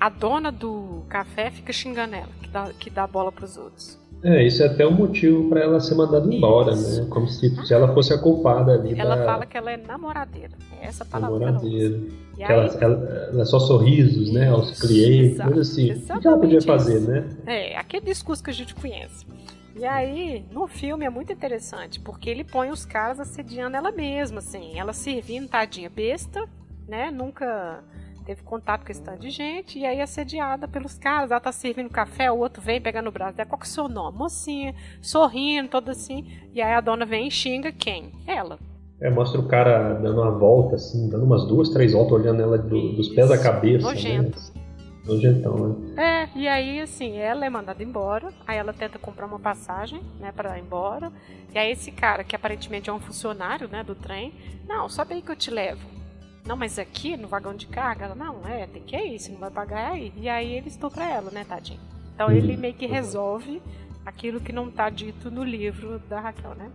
A 0.00 0.08
dona 0.08 0.50
do 0.50 1.04
café 1.08 1.50
fica 1.50 1.72
xingando 1.72 2.16
ela, 2.16 2.32
que 2.42 2.48
dá, 2.48 2.72
que 2.72 2.90
dá 2.90 3.06
bola 3.06 3.30
para 3.30 3.44
os 3.44 3.56
outros. 3.56 4.01
É, 4.24 4.44
isso 4.44 4.62
é 4.62 4.66
até 4.66 4.86
um 4.86 4.92
motivo 4.92 5.48
para 5.48 5.60
ela 5.60 5.80
ser 5.80 5.96
mandada 5.96 6.32
embora, 6.32 6.72
isso. 6.72 7.02
né? 7.02 7.06
Como 7.10 7.26
se, 7.26 7.50
se, 7.66 7.74
ela 7.74 7.92
fosse 7.92 8.12
a 8.12 8.18
culpada 8.18 8.72
ali. 8.74 8.98
Ela 8.98 9.16
da... 9.16 9.24
fala 9.24 9.46
que 9.46 9.56
ela 9.56 9.72
é 9.72 9.76
namoradeira. 9.76 10.52
É 10.80 10.86
essa 10.86 11.04
palavra. 11.04 11.38
Namoradeira. 11.38 11.98
Que, 12.36 12.42
ela, 12.42 12.64
ela, 12.64 12.76
ela, 12.80 13.28
ela, 13.32 13.42
é 13.42 13.44
só 13.44 13.58
sorrisos, 13.58 14.28
isso, 14.28 14.34
né? 14.34 14.48
Aos 14.48 14.80
clientes, 14.80 15.38
mas 15.38 15.58
assim. 15.58 15.92
O 15.92 16.20
que 16.20 16.26
ela 16.26 16.38
podia 16.38 16.62
fazer, 16.62 17.00
né? 17.00 17.28
É, 17.46 17.76
aquele 17.76 18.06
discurso 18.06 18.42
que 18.42 18.50
a 18.50 18.54
gente 18.54 18.74
conhece. 18.76 19.26
E 19.74 19.84
aí, 19.84 20.44
no 20.52 20.68
filme 20.68 21.04
é 21.04 21.10
muito 21.10 21.32
interessante, 21.32 21.98
porque 21.98 22.28
ele 22.28 22.44
põe 22.44 22.70
os 22.70 22.84
caras 22.84 23.18
assediando 23.18 23.76
ela 23.76 23.90
mesma, 23.90 24.38
assim, 24.38 24.78
ela 24.78 24.92
servindo, 24.92 25.48
tadinha, 25.48 25.90
besta, 25.90 26.44
né? 26.86 27.10
Nunca 27.10 27.82
teve 28.22 28.42
contato 28.42 28.84
com 28.84 28.92
esse 28.92 29.02
tanto 29.02 29.20
de 29.20 29.30
gente, 29.30 29.78
e 29.78 29.86
aí 29.86 30.00
assediada 30.00 30.68
pelos 30.68 30.98
caras, 30.98 31.30
ela 31.30 31.40
tá 31.40 31.52
servindo 31.52 31.90
café, 31.90 32.30
o 32.30 32.38
outro 32.38 32.62
vem 32.62 32.80
pegar 32.80 33.02
no 33.02 33.12
braço 33.12 33.36
dela, 33.36 33.48
qual 33.48 33.58
que 33.58 33.66
é 33.66 33.68
o 33.68 33.72
seu 33.72 33.88
nome? 33.88 34.18
Mocinha, 34.18 34.74
sorrindo, 35.00 35.68
todo 35.68 35.90
assim, 35.90 36.26
e 36.52 36.60
aí 36.62 36.72
a 36.72 36.80
dona 36.80 37.04
vem 37.04 37.28
e 37.28 37.30
xinga 37.30 37.72
quem? 37.72 38.12
Ela. 38.26 38.58
É, 39.00 39.10
mostra 39.10 39.40
o 39.40 39.48
cara 39.48 39.94
dando 39.94 40.20
uma 40.20 40.30
volta, 40.30 40.76
assim, 40.76 41.08
dando 41.08 41.24
umas 41.24 41.44
duas, 41.46 41.70
três 41.70 41.92
voltas, 41.92 42.12
olhando 42.12 42.40
ela 42.40 42.56
do, 42.56 42.92
dos 42.92 43.08
pés 43.08 43.30
à 43.32 43.42
cabeça. 43.42 43.86
Né? 43.88 43.94
Nojento. 43.94 44.38
Né? 44.38 44.62
Nojentão, 45.04 45.68
né? 45.68 46.28
É, 46.34 46.38
e 46.38 46.46
aí, 46.46 46.80
assim, 46.80 47.16
ela 47.16 47.44
é 47.44 47.50
mandada 47.50 47.82
embora, 47.82 48.28
aí 48.46 48.56
ela 48.56 48.72
tenta 48.72 48.98
comprar 48.98 49.26
uma 49.26 49.40
passagem, 49.40 50.00
né, 50.20 50.30
pra 50.30 50.56
ir 50.56 50.62
embora, 50.62 51.12
e 51.52 51.58
aí 51.58 51.72
esse 51.72 51.90
cara, 51.90 52.22
que 52.22 52.36
aparentemente 52.36 52.88
é 52.88 52.92
um 52.92 53.00
funcionário, 53.00 53.68
né, 53.68 53.82
do 53.82 53.96
trem, 53.96 54.32
não, 54.68 54.88
sobe 54.88 55.14
aí 55.14 55.22
que 55.22 55.32
eu 55.32 55.36
te 55.36 55.50
levo. 55.50 56.01
Não, 56.44 56.56
mas 56.56 56.78
aqui 56.78 57.16
no 57.16 57.28
vagão 57.28 57.54
de 57.54 57.66
carga, 57.66 58.06
ela, 58.06 58.14
não, 58.14 58.46
é, 58.46 58.66
tem 58.66 58.82
que 58.82 58.96
ir, 58.96 59.18
se 59.18 59.30
não 59.30 59.38
vai 59.38 59.50
pagar 59.50 59.80
é 59.80 59.86
aí. 59.86 60.12
E 60.16 60.28
aí 60.28 60.52
ele 60.54 60.68
estupra 60.68 61.04
ela, 61.04 61.30
né, 61.30 61.44
tadinho? 61.48 61.80
Então 62.14 62.28
uhum. 62.28 62.34
ele 62.34 62.56
meio 62.56 62.74
que 62.74 62.86
resolve 62.86 63.62
aquilo 64.04 64.40
que 64.40 64.52
não 64.52 64.70
tá 64.70 64.90
dito 64.90 65.30
no 65.30 65.44
livro 65.44 66.00
da 66.08 66.20
Raquel, 66.20 66.54
né? 66.54 66.70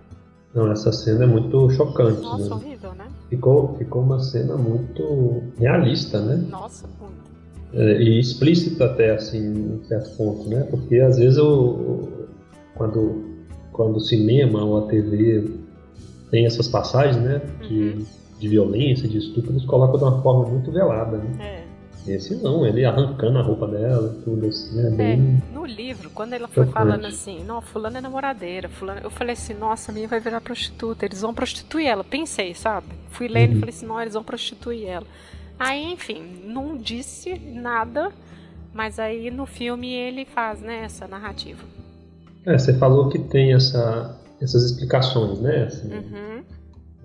Não, 0.53 0.71
essa 0.71 0.91
cena 0.91 1.25
é 1.25 1.27
muito 1.27 1.69
chocante. 1.71 2.21
Nossa, 2.21 2.49
né? 2.49 2.55
horrível, 2.55 2.93
né? 2.93 3.07
Ficou, 3.29 3.75
ficou 3.77 4.01
uma 4.01 4.19
cena 4.19 4.55
muito 4.55 5.43
realista, 5.59 6.19
né? 6.19 6.35
Nossa, 6.49 6.87
muito 6.99 7.27
é, 7.73 8.01
e 8.01 8.19
explícito 8.19 8.81
até 8.83 9.11
assim 9.11 9.39
em 9.39 9.83
certo 9.85 10.15
ponto, 10.15 10.49
né? 10.49 10.63
Porque 10.69 10.99
às 10.99 11.17
vezes 11.17 11.37
eu, 11.37 12.27
quando 12.75 13.25
quando 13.73 13.97
o 13.97 13.99
cinema 13.99 14.63
ou 14.63 14.85
a 14.85 14.87
TV 14.87 15.51
tem 16.31 16.47
essas 16.47 16.67
passagens, 16.67 17.17
né, 17.17 17.41
de, 17.61 17.89
uhum. 17.89 18.05
De 18.39 18.47
violência, 18.47 19.07
de 19.07 19.17
estupro, 19.17 19.51
eles 19.51 19.65
colocam 19.65 19.97
de 19.97 20.03
uma 20.03 20.21
forma 20.21 20.47
muito 20.47 20.71
velada, 20.71 21.17
né? 21.17 21.37
É. 21.39 21.77
Esse 22.07 22.35
não, 22.35 22.65
ele 22.65 22.85
arrancando 22.85 23.37
a 23.37 23.41
roupa 23.41 23.67
dela, 23.67 24.15
tudo 24.23 24.45
assim, 24.45 24.75
né? 24.75 24.89
Bem... 24.91 25.41
É, 25.51 25.53
no 25.53 25.65
livro, 25.65 26.09
quando 26.09 26.33
ela 26.33 26.47
foi 26.47 26.65
falando 26.67 27.05
assim, 27.05 27.43
não, 27.43 27.61
fulano 27.61 27.97
é 27.97 28.01
namoradeira, 28.01 28.69
fulano, 28.69 29.01
eu 29.03 29.09
falei 29.09 29.33
assim, 29.33 29.53
nossa, 29.53 29.91
a 29.91 29.93
minha 29.93 30.07
vai 30.07 30.21
virar 30.21 30.39
prostituta, 30.39 31.05
eles 31.05 31.21
vão 31.21 31.33
prostituir 31.33 31.87
ela. 31.87 32.05
Pensei, 32.05 32.53
sabe? 32.53 32.87
Fui 33.09 33.27
lendo 33.27 33.51
uhum. 33.51 33.57
e 33.57 33.59
falei 33.59 33.75
assim, 33.75 33.85
não, 33.85 34.01
eles 34.01 34.13
vão 34.13 34.23
prostituir 34.23 34.87
ela. 34.87 35.05
Aí, 35.59 35.91
enfim, 35.91 36.23
não 36.45 36.77
disse 36.77 37.37
nada, 37.39 38.11
mas 38.73 38.99
aí 38.99 39.29
no 39.29 39.45
filme 39.45 39.91
ele 39.91 40.23
faz 40.23 40.61
né, 40.61 40.83
essa 40.85 41.07
narrativa. 41.07 41.63
É, 42.45 42.57
você 42.57 42.73
falou 42.77 43.09
que 43.09 43.19
tem 43.19 43.53
essa, 43.53 44.17
essas 44.39 44.63
explicações, 44.63 45.41
né? 45.41 45.63
Assim, 45.63 45.91
uhum. 45.91 46.43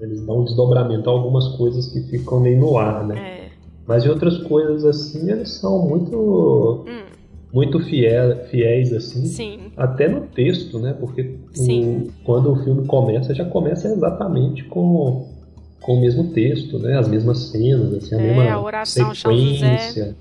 Eles 0.03 0.21
dão 0.21 0.41
um 0.41 0.45
desdobramento 0.45 1.09
a 1.09 1.13
algumas 1.13 1.49
coisas 1.57 1.87
que 1.87 2.01
ficam 2.03 2.41
meio 2.41 2.59
no 2.59 2.77
ar, 2.77 3.07
né? 3.07 3.19
É. 3.19 3.49
Mas 3.87 4.03
de 4.03 4.11
outras 4.11 4.39
coisas 4.39 4.85
assim, 4.85 5.31
eles 5.31 5.53
são 5.53 5.87
muito. 5.87 6.85
Hum. 6.87 7.13
Muito 7.53 7.79
fiel, 7.81 8.47
fiéis, 8.47 8.95
assim. 8.95 9.27
Sim. 9.27 9.73
Até 9.77 10.09
no 10.09 10.23
texto, 10.23 10.79
né? 10.79 10.97
Porque 10.99 11.37
o, 11.59 12.09
quando 12.25 12.51
o 12.51 12.57
filme 12.65 12.87
começa, 12.87 13.35
já 13.35 13.45
começa 13.45 13.89
exatamente 13.89 14.65
com 14.65 15.27
com 15.83 15.97
o 15.97 16.01
mesmo 16.01 16.29
texto, 16.33 16.79
né? 16.79 16.97
As 16.97 17.09
mesmas 17.09 17.51
cenas, 17.51 17.93
assim, 17.93 18.15
a 18.15 18.19
é, 18.19 18.23
mesma 18.23 18.53
a 18.53 18.63
oração, 18.63 19.15
sequência. 19.15 20.17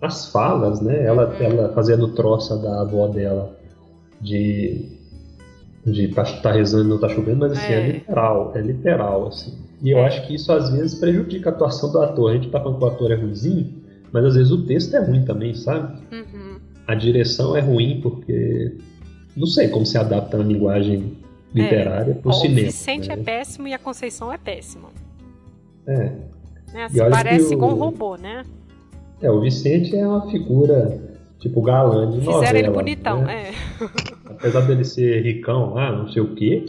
As 0.00 0.30
falas, 0.30 0.80
né? 0.80 1.04
Ela, 1.04 1.28
uhum. 1.28 1.42
ela 1.42 1.72
fazendo 1.72 2.08
troça 2.08 2.56
da 2.56 2.82
avó 2.82 3.08
dela 3.08 3.56
de 4.20 4.97
de 5.92 6.08
tá, 6.08 6.24
tá 6.24 6.52
rezando 6.52 6.84
e 6.84 6.88
não 6.88 6.98
tá 6.98 7.08
chovendo, 7.08 7.38
mas 7.38 7.52
assim, 7.52 7.72
é. 7.72 7.80
é. 7.80 7.92
literal, 7.92 8.52
é 8.54 8.60
literal, 8.60 9.28
assim. 9.28 9.58
E 9.82 9.90
eu 9.90 9.98
é. 9.98 10.06
acho 10.06 10.26
que 10.26 10.34
isso 10.34 10.52
às 10.52 10.70
vezes 10.70 10.98
prejudica 10.98 11.50
a 11.50 11.52
atuação 11.52 11.92
do 11.92 12.00
ator. 12.00 12.30
A 12.30 12.34
gente 12.34 12.48
tá 12.50 12.60
falando 12.60 12.78
que 12.78 12.84
o 12.84 12.88
ator 12.88 13.10
é 13.12 13.14
ruimzinho, 13.14 13.74
mas 14.12 14.24
às 14.24 14.34
vezes 14.34 14.50
o 14.50 14.64
texto 14.66 14.94
é 14.94 15.04
ruim 15.04 15.24
também, 15.24 15.54
sabe? 15.54 15.98
Uhum. 16.12 16.58
A 16.86 16.94
direção 16.94 17.56
é 17.56 17.60
ruim 17.60 18.00
porque 18.00 18.76
não 19.36 19.46
sei 19.46 19.68
como 19.68 19.86
se 19.86 19.96
adapta 19.96 20.36
a 20.36 20.42
linguagem 20.42 21.16
literária 21.54 22.12
é. 22.12 22.14
pro 22.14 22.32
cinema. 22.32 22.60
O 22.60 22.64
Vicente 22.64 23.08
né? 23.08 23.14
é 23.14 23.16
péssimo 23.16 23.68
e 23.68 23.74
a 23.74 23.78
Conceição 23.78 24.32
é 24.32 24.38
péssima. 24.38 24.88
É. 25.86 26.12
Né? 26.72 26.84
Assim, 26.84 26.98
parece 27.10 27.52
igual 27.52 27.72
um 27.72 27.78
robô, 27.78 28.16
né? 28.16 28.44
É, 29.20 29.30
o 29.30 29.40
Vicente 29.40 29.96
é 29.96 30.06
uma 30.06 30.30
figura 30.30 31.00
tipo 31.38 31.62
galã 31.62 32.10
de 32.10 32.18
Fizeram 32.18 32.34
novela. 32.34 32.58
ele 32.58 32.70
bonitão, 32.70 33.22
né? 33.22 33.50
é. 33.50 33.52
Apesar 34.30 34.62
dele 34.62 34.84
ser 34.84 35.22
ricão 35.22 35.74
lá, 35.74 35.92
não 35.92 36.08
sei 36.08 36.22
o 36.22 36.34
quê, 36.34 36.64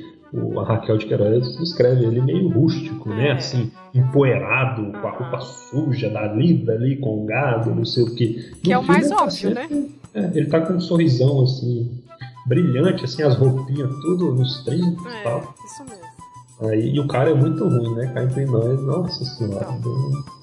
a 0.58 0.64
Raquel 0.64 0.98
de 0.98 1.06
Queiroz 1.08 1.58
descreve 1.58 2.06
ele 2.06 2.22
meio 2.22 2.50
rústico, 2.50 3.10
né? 3.10 3.30
é. 3.30 3.32
Assim, 3.34 3.72
empoeirado, 3.94 4.92
com 4.92 5.08
a 5.08 5.12
roupa 5.12 5.40
suja 5.40 6.10
da 6.10 6.32
lida 6.34 6.74
ali, 6.74 6.98
com 6.98 7.26
gado, 7.26 7.74
não 7.74 7.86
sei 7.86 8.04
o 8.04 8.16
quê. 8.16 8.52
Que 8.62 8.70
no 8.70 8.76
é 8.76 8.78
o 8.78 8.84
mais 8.84 9.10
tá 9.10 9.24
óbvio, 9.24 9.54
tá 9.54 9.62
sempre, 9.62 9.76
né? 9.76 9.90
É, 10.14 10.38
ele 10.38 10.48
tá 10.48 10.62
com 10.62 10.74
um 10.74 10.80
sorrisão 10.80 11.44
assim, 11.44 11.92
brilhante, 12.46 13.06
assim, 13.06 13.24
as 13.24 13.36
roupinhas, 13.36 13.92
tudo 14.02 14.34
nos 14.34 14.64
30 14.64 14.86
é, 14.86 15.22
e 15.22 15.24
tal. 15.24 15.56
Isso 15.66 15.84
mesmo. 15.84 16.10
Aí, 16.62 16.94
e 16.94 17.00
o 17.00 17.08
cara 17.08 17.30
é 17.30 17.34
muito 17.34 17.64
ruim, 17.64 17.96
né? 17.96 18.12
Cá 18.14 18.24
entre 18.24 18.46
nós, 18.46 18.82
nossa 18.82 19.24
senhora, 19.24 19.68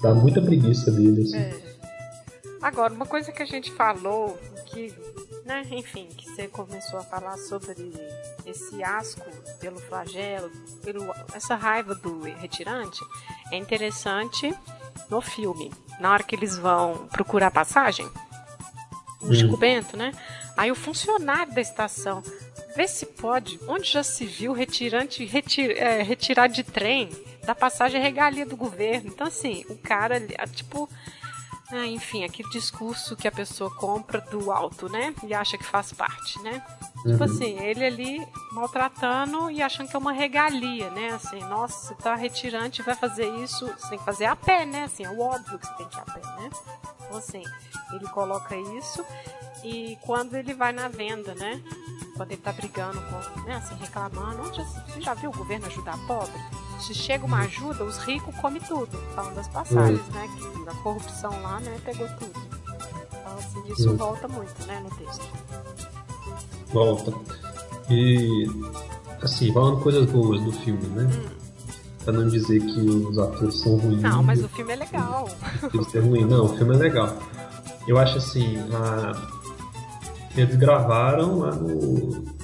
dá 0.03 0.15
muita 0.15 0.41
preguiça 0.41 0.91
dele, 0.91 1.23
assim. 1.23 1.37
É. 1.37 1.53
Agora, 2.63 2.93
uma 2.93 3.07
coisa 3.07 3.31
que 3.31 3.43
a 3.43 3.47
gente 3.47 3.71
falou, 3.71 4.37
que, 4.67 4.93
né, 5.47 5.65
enfim, 5.71 6.09
que 6.09 6.29
você 6.29 6.49
começou 6.49 6.99
a 6.99 7.05
falar 7.05 7.39
sobre 7.39 7.93
esse 8.45 8.83
asco 8.83 9.25
pelo 9.61 9.79
flagelo, 9.79 10.51
pelo, 10.83 11.15
essa 11.33 11.55
raiva 11.55 11.95
do 11.95 12.23
retirante, 12.23 13.01
é 13.53 13.57
interessante 13.57 14.53
no 15.09 15.21
filme. 15.21 15.73
Na 16.01 16.13
hora 16.13 16.25
que 16.25 16.35
eles 16.35 16.59
vão 16.59 17.07
procurar 17.09 17.53
passagem, 17.53 18.07
o 19.23 19.29
hum. 19.29 19.33
Chico 19.33 19.57
Bento, 19.57 19.97
né? 19.97 20.13
Aí 20.57 20.71
o 20.71 20.75
funcionário 20.75 21.55
da 21.55 21.61
estação, 21.61 22.23
vê 22.75 22.89
se 22.89 23.07
pode, 23.07 23.61
onde 23.69 23.89
já 23.89 24.03
se 24.03 24.27
viu 24.27 24.53
retirante 24.53 25.25
retir, 25.25 25.71
é, 25.79 26.03
retirar 26.03 26.49
de 26.49 26.65
trem 26.65 27.09
da 27.45 27.55
passagem 27.55 28.03
regalia 28.03 28.45
do 28.45 28.57
governo. 28.57 29.09
Então, 29.09 29.29
assim, 29.29 29.65
o 29.69 29.79
cara, 29.79 30.21
tipo, 30.53 30.89
Ah, 31.73 31.87
enfim, 31.87 32.25
aquele 32.25 32.49
discurso 32.51 33.17
que 33.17 33.27
a 33.27 33.33
pessoa 33.33 33.69
compra 33.75 34.21
do 34.21 34.53
alto, 34.53 34.89
né? 34.89 35.13
E 35.25 35.35
acha 35.35 35.59
que 35.59 35.65
faz 35.65 35.93
parte, 35.93 36.41
né? 36.41 36.61
Tipo 36.61 37.09
uhum. 37.09 37.13
Tipo 37.13 37.25
assim, 37.25 37.59
ele 37.59 37.85
ali 37.85 38.29
maltratando 38.53 39.51
e 39.51 39.61
achando 39.61 39.89
que 39.89 39.97
é 39.97 39.99
uma 39.99 40.13
regalia, 40.13 40.91
né? 40.91 41.11
Assim, 41.11 41.41
nossa, 41.41 41.89
você 41.89 41.95
tá 41.97 42.15
retirante, 42.15 42.83
vai 42.83 42.95
fazer 42.95 43.29
isso, 43.43 43.67
você 43.67 43.89
tem 43.89 43.99
que 43.99 44.05
fazer 44.05 44.27
a 44.27 44.37
pé, 44.37 44.65
né? 44.65 44.85
Assim, 44.85 45.05
é 45.05 45.11
óbvio 45.11 45.59
que 45.59 45.67
você 45.67 45.75
tem 45.75 45.89
que 45.89 45.97
ir 45.97 46.01
a 46.01 46.05
pé, 46.05 46.21
né? 46.21 46.51
Então, 47.01 47.19
assim, 47.19 47.43
ele 47.93 48.07
coloca 48.09 48.57
isso 48.57 49.05
e 49.65 49.99
quando 50.03 50.35
ele 50.35 50.55
vai 50.55 50.73
na 50.73 50.87
venda, 50.87 51.35
né? 51.35 51.61
Quando 52.17 52.31
ele 52.31 52.41
tá 52.41 52.53
brigando 52.53 53.01
com, 53.03 53.41
né, 53.43 53.57
assim, 53.57 53.75
reclamando, 53.75 54.43
onde 54.43 54.65
você 54.65 55.01
já 55.01 55.15
viu 55.15 55.31
o 55.31 55.37
governo 55.37 55.67
ajudar 55.67 55.99
pobre? 56.07 56.41
Se 56.81 56.95
chega 56.95 57.25
uma 57.25 57.41
ajuda, 57.41 57.85
os 57.85 57.99
ricos 57.99 58.35
comem 58.37 58.61
tudo. 58.63 58.97
Falando 59.15 59.35
das 59.35 59.49
passagens, 59.49 60.01
uhum. 60.01 60.13
né? 60.13 60.29
Que 60.37 60.69
a 60.69 60.75
corrupção 60.83 61.31
lá, 61.43 61.61
né, 61.61 61.77
pegou 61.85 62.07
tudo. 62.19 62.41
Então, 63.09 63.39
assim, 63.39 63.73
isso 63.73 63.91
uhum. 63.91 63.97
volta 63.97 64.29
muito, 64.29 64.67
né, 64.67 64.81
no 64.81 64.91
texto. 64.91 65.27
Volta. 66.73 67.13
E, 67.91 68.47
assim, 69.23 69.53
falando 69.53 69.81
coisas 69.81 70.07
boas 70.11 70.41
do 70.43 70.53
filme, 70.53 70.87
né? 70.89 71.05
Hum. 71.05 71.37
Pra 72.05 72.13
não 72.13 72.29
dizer 72.29 72.61
que 72.61 72.81
os 72.81 73.19
atores 73.19 73.61
são 73.61 73.77
ruins. 73.77 74.03
Não, 74.03 74.23
mas 74.23 74.45
o 74.45 74.49
filme 74.49 74.73
é 74.73 74.77
legal. 74.77 75.29
O 75.63 75.97
é 75.97 76.01
ruim. 76.01 76.25
Não, 76.25 76.45
o 76.45 76.57
filme 76.57 76.75
é 76.75 76.79
legal. 76.79 77.17
Eu 77.89 77.99
acho 77.99 78.19
assim, 78.19 78.59
a... 78.73 79.13
eles 80.37 80.57
gravaram 80.57 81.41
lá 81.41 81.53
no, 81.53 82.36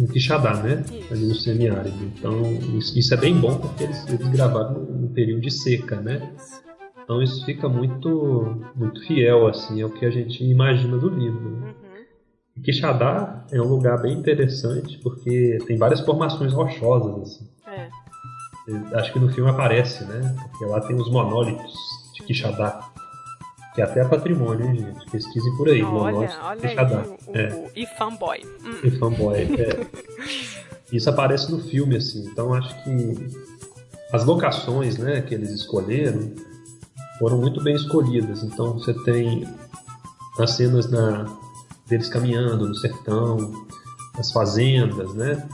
em 0.00 0.06
Quixadá, 0.06 0.54
né? 0.54 0.84
Ali 1.10 1.26
no 1.26 1.34
semiárido. 1.34 1.96
Então, 2.04 2.42
isso, 2.78 2.98
isso, 2.98 3.14
é 3.14 3.16
bem 3.16 3.34
bom 3.38 3.56
porque 3.56 3.84
eles, 3.84 4.06
eles 4.08 4.28
gravaram 4.28 4.80
no, 4.80 5.08
período 5.10 5.42
de 5.42 5.50
seca, 5.50 5.96
né? 5.96 6.32
Então 7.02 7.20
isso 7.22 7.44
fica 7.44 7.68
muito, 7.68 8.56
muito 8.74 9.04
fiel, 9.06 9.48
assim, 9.48 9.82
ao 9.82 9.90
que 9.90 10.06
a 10.06 10.10
gente 10.10 10.44
imagina 10.44 10.96
do 10.96 11.08
livro. 11.08 11.50
Né? 11.50 11.74
Uhum. 12.56 12.62
Quixadá 12.62 13.44
é 13.50 13.60
um 13.60 13.66
lugar 13.66 14.00
bem 14.00 14.12
interessante 14.12 14.98
porque 14.98 15.58
tem 15.66 15.76
várias 15.76 16.00
formações 16.00 16.52
rochosas, 16.52 17.22
assim. 17.22 17.48
É. 17.66 17.90
Acho 18.96 19.12
que 19.12 19.18
no 19.18 19.32
filme 19.32 19.50
aparece, 19.50 20.04
né? 20.04 20.36
Porque 20.50 20.64
lá 20.64 20.80
tem 20.80 20.94
os 20.94 21.10
monólitos 21.10 21.74
de 22.14 22.22
Quixadá. 22.22 22.89
Que 23.74 23.82
até 23.82 24.00
é 24.00 24.04
patrimônio, 24.04 24.66
hein, 24.66 24.76
gente? 24.76 25.10
Pesquisem 25.10 25.56
por 25.56 25.68
aí. 25.68 25.82
Olha, 25.82 26.30
olha 26.42 26.68
aí, 26.68 26.76
o, 26.76 27.36
é. 27.36 27.48
o, 27.54 27.70
e 27.76 27.86
fanboy. 27.86 28.40
Hum. 28.64 28.80
E 28.82 28.90
fanboy, 28.90 29.38
é. 29.38 29.86
Isso 30.92 31.08
aparece 31.08 31.50
no 31.52 31.60
filme, 31.60 31.96
assim. 31.96 32.26
Então 32.26 32.52
acho 32.52 32.82
que 32.82 33.28
as 34.12 34.24
locações 34.24 34.98
né, 34.98 35.22
que 35.22 35.34
eles 35.34 35.50
escolheram 35.50 36.32
foram 37.18 37.38
muito 37.38 37.62
bem 37.62 37.76
escolhidas. 37.76 38.42
Então 38.42 38.72
você 38.72 38.92
tem 39.04 39.46
as 40.38 40.52
cenas 40.52 40.90
na, 40.90 41.26
deles 41.88 42.08
caminhando 42.08 42.66
no 42.66 42.74
sertão, 42.74 43.66
as 44.16 44.32
fazendas, 44.32 45.14
né? 45.14 45.48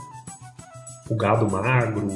O 1.09 1.15
gado 1.15 1.49
magro, 1.49 2.07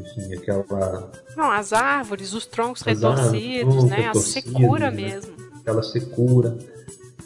enfim, 0.00 0.34
aquela. 0.34 1.10
Não, 1.36 1.50
as 1.50 1.72
árvores, 1.72 2.32
os 2.32 2.46
troncos 2.46 2.82
as 2.86 3.00
retorcidos, 3.00 3.74
árvores, 3.74 3.84
né? 3.84 4.08
A 4.08 4.14
secura 4.14 4.90
né? 4.90 4.96
mesmo. 5.02 5.32
Aquela 5.60 5.82
secura. 5.82 6.58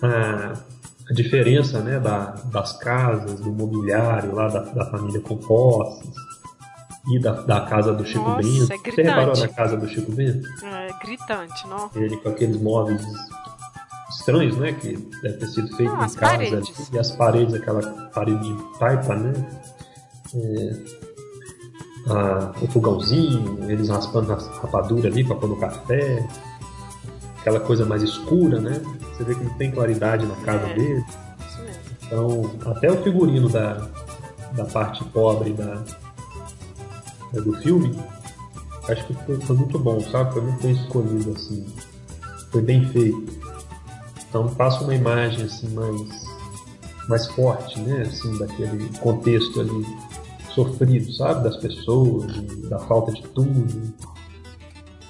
A, 0.03 0.55
a 1.11 1.13
diferença 1.13 1.81
né, 1.81 1.99
da, 1.99 2.37
das 2.53 2.73
casas, 2.79 3.41
do 3.41 3.53
mobiliário 3.53 4.35
lá 4.35 4.49
da, 4.49 4.61
da 4.61 4.87
família 4.91 5.21
Compostas 5.21 6.15
e 7.09 7.19
da, 7.19 7.33
da 7.33 7.61
casa 7.63 7.93
do 7.93 8.05
Chico 8.05 8.21
Nossa, 8.21 8.43
Bento. 8.43 8.73
É 8.73 8.79
gritante. 8.79 8.95
Você 8.95 9.03
reparou 9.03 9.37
na 9.37 9.49
casa 9.49 9.77
do 9.77 9.89
Chico 9.89 10.13
Bento? 10.13 10.49
É 10.65 11.05
gritante, 11.05 11.67
não? 11.67 11.91
Ele 11.95 12.17
com 12.17 12.29
aqueles 12.29 12.61
móveis 12.61 13.05
estranhos, 14.11 14.57
né? 14.57 14.73
Que 14.73 14.97
deve 15.23 15.39
ter 15.39 15.47
sido 15.47 15.69
feito 15.77 15.91
não, 15.91 15.97
em 15.97 16.01
casa. 16.01 16.21
Paredes. 16.21 16.91
E 16.93 16.99
as 16.99 17.11
paredes, 17.11 17.55
aquela 17.55 17.83
parede 18.09 18.43
de 18.43 18.79
taipa, 18.79 19.17
né? 19.17 19.33
É, 20.35 21.00
a, 22.09 22.53
o 22.61 22.67
fogãozinho, 22.69 23.59
eles 23.71 23.89
raspando 23.89 24.33
a 24.33 24.37
rapadura 24.37 25.09
ali 25.09 25.25
para 25.25 25.37
pôr 25.37 25.49
no 25.49 25.57
café, 25.57 26.27
aquela 27.41 27.61
coisa 27.61 27.85
mais 27.85 28.03
escura, 28.03 28.61
né? 28.61 28.81
Você 29.17 29.25
vê 29.25 29.35
que 29.35 29.45
não 29.45 29.55
tem 29.55 29.71
claridade 29.71 30.27
na 30.27 30.37
casa 30.37 30.67
é, 30.67 30.75
dele. 30.75 31.05
Então, 32.03 32.51
até 32.67 32.91
o 32.91 33.03
figurino 33.03 33.49
da, 33.49 33.87
da 34.53 34.65
parte 34.65 35.05
pobre 35.05 35.53
da, 35.53 35.83
do 37.33 37.53
filme, 37.61 37.97
acho 38.89 39.07
que 39.07 39.15
foi, 39.15 39.41
foi, 39.41 39.57
muito 39.57 39.79
bom, 39.79 40.01
sabe? 40.01 40.33
Foi 40.33 40.43
muito 40.43 40.63
bem 40.63 40.73
escolhido, 40.73 41.33
assim. 41.33 41.67
Foi 42.51 42.63
bem 42.63 42.89
feito. 42.89 43.41
Então 44.29 44.49
passa 44.49 44.85
uma 44.85 44.95
imagem 44.95 45.45
assim 45.45 45.69
mais, 45.71 46.25
mais 47.09 47.27
forte, 47.29 47.81
né? 47.81 48.03
Assim, 48.03 48.37
daquele 48.39 48.89
contexto 48.99 49.61
ali 49.61 49.87
sofrido, 50.55 51.13
sabe? 51.13 51.45
Das 51.45 51.57
pessoas, 51.57 52.27
da 52.69 52.79
falta 52.79 53.13
de 53.13 53.23
tudo, 53.23 53.95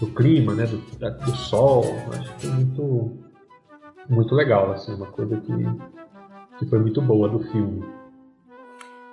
do 0.01 0.07
clima, 0.15 0.55
né? 0.55 0.67
Do, 0.67 0.79
do 1.25 1.37
sol. 1.37 1.85
Acho 2.13 2.35
que 2.35 2.41
foi 2.41 2.51
muito, 2.51 3.19
muito 4.09 4.35
legal, 4.35 4.73
assim, 4.73 4.95
uma 4.95 5.07
coisa 5.07 5.37
que, 5.41 5.53
que 6.59 6.67
foi 6.67 6.79
muito 6.79 7.01
boa 7.03 7.29
do 7.29 7.41
filme. 7.51 7.85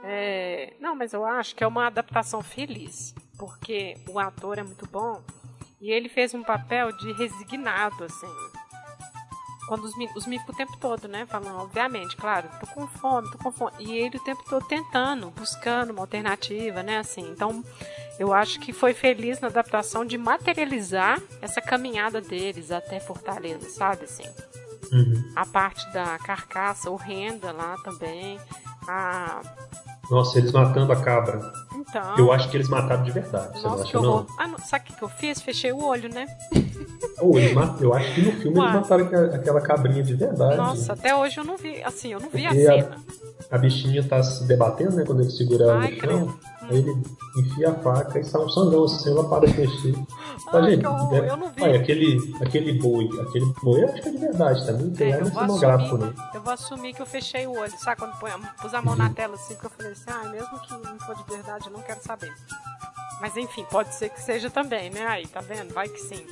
É, 0.03 0.73
não, 0.79 0.95
mas 0.95 1.13
eu 1.13 1.25
acho 1.25 1.55
que 1.55 1.63
é 1.63 1.67
uma 1.67 1.87
adaptação 1.87 2.41
feliz, 2.41 3.13
porque 3.37 3.97
o 4.09 4.17
ator 4.19 4.57
é 4.57 4.63
muito 4.63 4.87
bom 4.87 5.21
e 5.81 5.91
ele 5.91 6.07
fez 6.07 6.33
um 6.33 6.43
papel 6.43 6.95
de 6.97 7.11
resignado, 7.11 8.05
assim 8.05 8.27
quando 9.67 9.83
os, 9.83 9.93
os 10.15 10.25
micos 10.25 10.53
o 10.53 10.57
tempo 10.57 10.77
todo, 10.77 11.07
né? 11.07 11.25
Falando, 11.25 11.59
obviamente, 11.59 12.15
claro, 12.15 12.49
tô 12.59 12.67
com 12.67 12.87
fome, 12.87 13.29
tô 13.31 13.37
com 13.37 13.51
fome. 13.51 13.71
E 13.79 13.97
ele 13.97 14.17
o 14.17 14.23
tempo 14.23 14.43
todo 14.49 14.65
tentando, 14.65 15.29
buscando 15.31 15.91
uma 15.91 16.01
alternativa, 16.01 16.81
né? 16.81 16.97
Assim, 16.97 17.29
então 17.29 17.63
eu 18.17 18.33
acho 18.33 18.59
que 18.59 18.73
foi 18.73 18.93
feliz 18.93 19.39
na 19.39 19.47
adaptação 19.47 20.05
de 20.05 20.17
materializar 20.17 21.21
essa 21.41 21.61
caminhada 21.61 22.21
deles 22.21 22.71
até 22.71 22.99
Fortaleza, 22.99 23.69
sabe? 23.69 24.05
Assim. 24.05 24.23
Uhum. 24.91 25.31
A 25.35 25.45
parte 25.45 25.91
da 25.91 26.17
carcaça 26.19 26.89
horrenda 26.89 27.51
lá 27.51 27.75
também. 27.83 28.39
A 28.87 29.41
nossa, 30.09 30.39
eles 30.39 30.51
matando 30.51 30.91
a 30.93 31.01
cabra. 31.03 31.41
Então. 31.97 32.17
Eu 32.17 32.31
acho 32.31 32.49
que 32.49 32.57
eles 32.57 32.69
mataram 32.69 33.03
de 33.03 33.11
verdade. 33.11 33.61
Nossa, 33.61 33.85
você 33.85 33.93
não 33.97 34.01
acha, 34.01 34.01
não? 34.01 34.27
Ah, 34.37 34.47
não, 34.47 34.59
sabe 34.59 34.85
o 34.89 34.95
que 34.95 35.03
eu 35.03 35.09
fiz? 35.09 35.41
Fechei 35.41 35.71
o 35.71 35.83
olho, 35.83 36.13
né? 36.13 36.27
Oh, 37.19 37.37
eu 37.81 37.93
acho 37.95 38.13
que 38.13 38.21
no 38.21 38.31
filme 38.33 38.59
Ué. 38.59 38.65
eles 38.65 38.75
mataram 38.75 39.05
aquela 39.33 39.59
cabrinha 39.59 40.03
de 40.03 40.13
verdade. 40.13 40.57
Nossa, 40.57 40.93
até 40.93 41.15
hoje 41.15 41.39
eu 41.39 41.43
não 41.43 41.57
vi. 41.57 41.81
Assim, 41.83 42.13
eu 42.13 42.19
não 42.19 42.29
vi 42.29 42.43
Porque 42.43 42.67
a 42.67 42.75
cena. 42.75 42.97
A, 43.49 43.55
a, 43.55 43.57
bichinha 43.57 44.03
tá 44.03 44.21
se 44.21 44.43
debatendo, 44.45 44.95
né? 44.95 45.03
Quando 45.05 45.21
ele 45.21 45.31
segura 45.31 45.63
ela 45.63 45.79
no 45.79 45.95
chão. 45.95 46.39
Aí 46.69 46.77
ele 46.77 47.03
enfia 47.37 47.69
a 47.69 47.75
faca 47.75 48.19
e 48.19 48.23
sai 48.23 48.41
um 48.41 48.49
sangão 48.49 48.83
assim, 48.83 49.09
ela 49.09 49.27
para 49.27 49.47
de 49.47 49.57
mexer. 49.57 49.95
Ai, 50.51 50.71
gente, 50.71 50.85
é, 50.85 51.29
eu 51.29 51.37
não 51.37 51.51
vi. 51.51 51.63
Olha, 51.63 51.79
aquele, 51.79 52.35
aquele 52.41 52.73
boi, 52.73 53.09
aquele 53.21 53.45
boi 53.61 53.83
eu 53.83 53.89
acho 53.89 54.01
que 54.01 54.09
é 54.09 54.11
de 54.11 54.17
verdade 54.17 54.65
também, 54.65 54.89
tem 54.91 55.11
é, 55.11 55.25
cenográfico, 55.25 55.97
né? 55.97 56.13
Eu 56.33 56.41
vou 56.41 56.53
assumir 56.53 56.93
que 56.93 57.01
eu 57.01 57.05
fechei 57.05 57.47
o 57.47 57.57
olho, 57.57 57.73
sabe? 57.79 57.99
Quando 57.99 58.17
põe, 58.19 58.31
pus 58.61 58.73
a 58.73 58.81
mão 58.81 58.95
na 58.95 59.09
tela 59.09 59.35
assim, 59.35 59.55
que 59.55 59.65
eu 59.65 59.69
falei 59.69 59.91
assim, 59.91 60.09
ah, 60.09 60.29
mesmo 60.29 60.59
que 60.59 60.73
não 60.73 60.99
for 60.99 61.15
de 61.15 61.23
verdade, 61.23 61.67
eu 61.67 61.71
não 61.73 61.81
quero 61.81 62.01
saber. 62.01 62.33
Mas 63.19 63.35
enfim, 63.35 63.65
pode 63.69 63.95
ser 63.95 64.09
que 64.09 64.21
seja 64.21 64.49
também, 64.49 64.89
né? 64.89 65.05
Aí, 65.07 65.27
tá 65.27 65.41
vendo? 65.41 65.73
Vai 65.73 65.89
que 65.89 65.99
sim. 65.99 66.25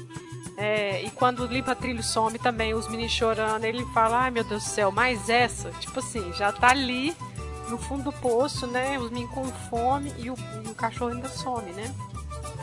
É, 0.57 1.01
e 1.03 1.11
quando 1.11 1.45
limpa 1.45 1.75
trilho 1.75 2.03
some 2.03 2.39
também, 2.39 2.73
os 2.73 2.87
meninos 2.87 3.11
chorando, 3.11 3.65
ele 3.65 3.85
fala, 3.87 4.23
ai 4.23 4.31
meu 4.31 4.43
Deus 4.43 4.63
do 4.63 4.69
céu, 4.69 4.91
mais 4.91 5.29
essa? 5.29 5.69
Tipo 5.71 5.99
assim, 5.99 6.31
já 6.33 6.51
tá 6.51 6.69
ali 6.69 7.15
no 7.69 7.77
fundo 7.77 8.03
do 8.03 8.13
poço, 8.13 8.67
né? 8.67 8.97
Os 8.99 9.09
meninos 9.11 9.33
com 9.33 9.45
fome 9.45 10.13
e 10.17 10.29
o, 10.29 10.35
e 10.63 10.67
o 10.67 10.75
cachorro 10.75 11.11
ainda 11.11 11.27
some, 11.29 11.71
né? 11.71 11.93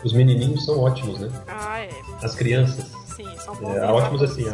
Os 0.05 0.12
menininhos 0.12 0.65
são 0.65 0.81
ótimos, 0.81 1.19
né? 1.19 1.31
Ah, 1.47 1.79
é. 1.81 1.91
As 2.23 2.35
crianças. 2.35 2.91
Sim, 3.15 3.29
são 3.39 3.55
bons. 3.55 3.77
É, 3.77 3.85
ótimos 3.87 4.23
assim, 4.23 4.45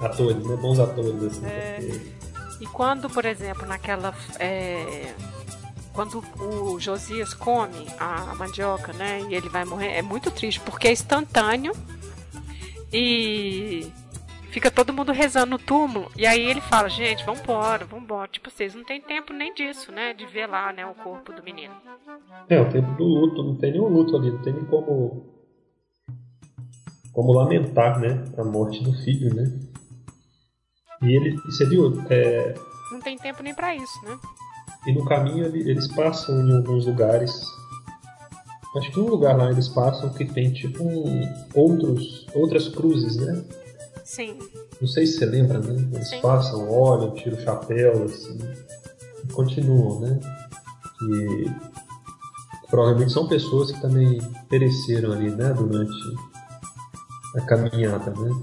atores, 0.00 0.44
né? 0.44 0.56
Bons 0.56 0.78
atores, 0.78 1.22
assim. 1.22 1.46
É... 1.46 1.76
Porque... 1.80 2.12
E 2.60 2.66
quando, 2.66 3.10
por 3.10 3.24
exemplo, 3.24 3.66
naquela. 3.66 4.14
É... 4.38 5.14
Quando 5.92 6.24
o 6.40 6.80
Josias 6.80 7.34
come 7.34 7.86
a 7.98 8.34
mandioca, 8.34 8.92
né? 8.94 9.20
E 9.28 9.34
ele 9.34 9.48
vai 9.48 9.64
morrer, 9.64 9.88
é 9.88 10.02
muito 10.02 10.30
triste, 10.30 10.58
porque 10.60 10.88
é 10.88 10.92
instantâneo. 10.92 11.74
E 12.90 13.92
fica 14.52 14.70
todo 14.70 14.92
mundo 14.92 15.12
rezando 15.12 15.52
no 15.52 15.58
túmulo. 15.58 16.12
E 16.16 16.26
aí 16.26 16.42
ele 16.42 16.60
fala, 16.60 16.88
gente, 16.88 17.24
vambora, 17.24 17.86
vambora. 17.86 18.28
Tipo, 18.28 18.50
vocês 18.50 18.74
não 18.74 18.84
tem 18.84 19.00
tempo 19.00 19.32
nem 19.32 19.52
disso, 19.54 19.90
né? 19.90 20.12
De 20.12 20.26
ver 20.26 20.46
lá, 20.46 20.72
né, 20.72 20.84
o 20.86 20.94
corpo 20.94 21.32
do 21.32 21.42
menino. 21.42 21.74
É, 22.48 22.60
o 22.60 22.70
tempo 22.70 22.92
do 22.92 23.04
luto, 23.04 23.42
não 23.42 23.56
tem 23.56 23.72
nenhum 23.72 23.88
luto 23.88 24.14
ali, 24.14 24.30
não 24.30 24.42
tem 24.42 24.52
nem 24.52 24.64
como. 24.66 25.32
Como 27.12 27.32
lamentar, 27.32 27.98
né? 27.98 28.24
A 28.38 28.44
morte 28.44 28.82
do 28.82 28.92
filho, 28.92 29.34
né? 29.34 29.50
E 31.02 31.16
ele, 31.16 31.36
você 31.46 31.66
viu? 31.66 31.92
É... 32.08 32.54
Não 32.90 33.00
tem 33.00 33.18
tempo 33.18 33.42
nem 33.42 33.54
para 33.54 33.74
isso, 33.74 34.04
né? 34.04 34.18
E 34.86 34.92
no 34.92 35.04
caminho 35.04 35.44
eles 35.44 35.88
passam 35.88 36.46
em 36.46 36.56
alguns 36.56 36.86
lugares. 36.86 37.32
Acho 38.76 38.90
que 38.90 39.00
um 39.00 39.08
lugar 39.08 39.36
lá 39.36 39.50
eles 39.50 39.68
passam 39.68 40.12
que 40.12 40.24
tem 40.24 40.52
tipo 40.52 40.82
um, 40.82 41.22
outros, 41.54 42.26
outras 42.34 42.68
cruzes, 42.68 43.16
né? 43.16 43.44
Sim. 44.12 44.38
Não 44.78 44.86
sei 44.86 45.06
se 45.06 45.14
você 45.14 45.24
lembra, 45.24 45.58
né? 45.58 45.88
Eles 45.94 46.10
Sim. 46.10 46.20
passam, 46.20 46.70
olham, 46.70 47.14
tiram 47.14 47.38
o 47.38 47.40
chapéu, 47.40 48.04
assim, 48.04 48.38
e 49.24 49.32
continuam, 49.32 50.00
né? 50.00 50.20
E 51.00 51.50
provavelmente 52.68 53.10
são 53.10 53.26
pessoas 53.26 53.72
que 53.72 53.80
também 53.80 54.20
pereceram 54.50 55.12
ali, 55.12 55.30
né? 55.30 55.54
Durante 55.54 55.96
a 57.36 57.40
caminhada, 57.46 58.10
né? 58.10 58.42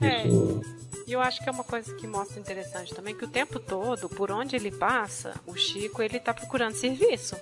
É. 0.00 0.28
Isso... 0.28 0.60
E 1.08 1.12
eu 1.12 1.20
acho 1.20 1.42
que 1.42 1.48
é 1.48 1.52
uma 1.52 1.64
coisa 1.64 1.92
que 1.94 2.06
mostra 2.06 2.38
interessante 2.38 2.94
também, 2.94 3.16
que 3.16 3.24
o 3.24 3.28
tempo 3.28 3.58
todo, 3.58 4.08
por 4.08 4.30
onde 4.30 4.54
ele 4.54 4.70
passa, 4.70 5.34
o 5.44 5.56
Chico, 5.56 6.00
ele 6.02 6.20
tá 6.20 6.32
procurando 6.32 6.74
serviço. 6.74 7.34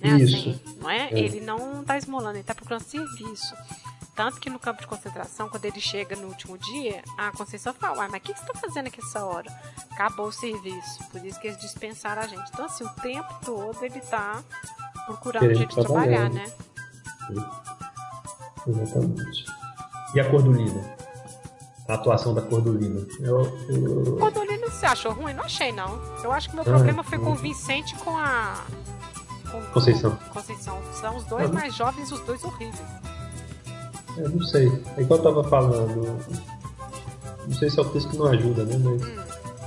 Né? 0.00 0.16
Isso. 0.20 0.36
Assim, 0.36 0.60
não 0.80 0.88
é? 0.88 1.08
é? 1.10 1.18
Ele 1.18 1.40
não 1.40 1.82
tá 1.82 1.98
esmolando, 1.98 2.36
ele 2.36 2.44
tá 2.44 2.54
procurando 2.54 2.82
serviço. 2.82 3.52
Tanto 4.14 4.38
que 4.38 4.50
no 4.50 4.58
campo 4.58 4.80
de 4.80 4.86
concentração, 4.86 5.48
quando 5.48 5.64
ele 5.64 5.80
chega 5.80 6.14
no 6.16 6.28
último 6.28 6.58
dia, 6.58 7.02
a 7.16 7.30
Conceição 7.32 7.72
fala, 7.72 8.08
mas 8.08 8.20
o 8.20 8.24
que, 8.24 8.34
que 8.34 8.38
você 8.38 8.44
está 8.44 8.60
fazendo 8.60 8.88
aqui 8.88 9.00
essa 9.00 9.24
hora? 9.24 9.50
Acabou 9.90 10.26
o 10.26 10.32
serviço. 10.32 11.02
Por 11.10 11.24
isso 11.24 11.40
que 11.40 11.46
eles 11.46 11.58
dispensaram 11.58 12.22
a 12.22 12.26
gente. 12.26 12.50
Então, 12.52 12.66
assim, 12.66 12.84
o 12.84 12.90
tempo 13.00 13.34
todo 13.44 13.82
ele 13.82 13.98
está 13.98 14.42
procurando 15.06 15.50
um 15.50 15.54
jeito 15.54 15.74
de 15.74 15.82
trabalhar, 15.82 16.28
né? 16.28 16.46
Sim. 17.26 17.44
Exatamente. 18.66 19.44
E 20.14 20.20
a 20.20 20.30
Cordulina? 20.30 20.96
A 21.88 21.94
atuação 21.94 22.34
da 22.34 22.42
Cordulina. 22.42 23.06
Eu, 23.20 23.42
eu... 23.68 24.16
Cordulina 24.18 24.70
você 24.70 24.86
achou 24.86 25.12
ruim? 25.12 25.32
Não 25.32 25.44
achei, 25.44 25.72
não. 25.72 26.00
Eu 26.22 26.32
acho 26.32 26.50
que 26.50 26.54
meu 26.54 26.64
ah, 26.64 26.68
problema 26.68 27.02
foi 27.02 27.18
com 27.18 27.32
o 27.32 27.34
Vicente 27.34 27.94
com 27.96 28.16
a. 28.16 28.64
Com, 29.50 29.62
Conceição. 29.72 30.16
Com 30.16 30.34
Conceição. 30.34 30.82
São 30.92 31.16
os 31.16 31.24
dois 31.24 31.50
ah, 31.50 31.52
mais 31.52 31.74
jovens 31.74 32.12
os 32.12 32.20
dois 32.20 32.44
horríveis. 32.44 32.86
Eu 34.16 34.28
não 34.30 34.42
sei. 34.42 34.70
É 34.96 35.00
igual 35.00 35.18
eu 35.18 35.24
tava 35.24 35.44
falando. 35.44 36.18
Não 37.46 37.54
sei 37.54 37.70
se 37.70 37.78
é 37.78 37.82
o 37.82 37.88
texto 37.88 38.10
que 38.10 38.16
não 38.16 38.26
ajuda, 38.26 38.64
né? 38.64 38.76
Mas 38.78 39.02
hum. 39.02 39.22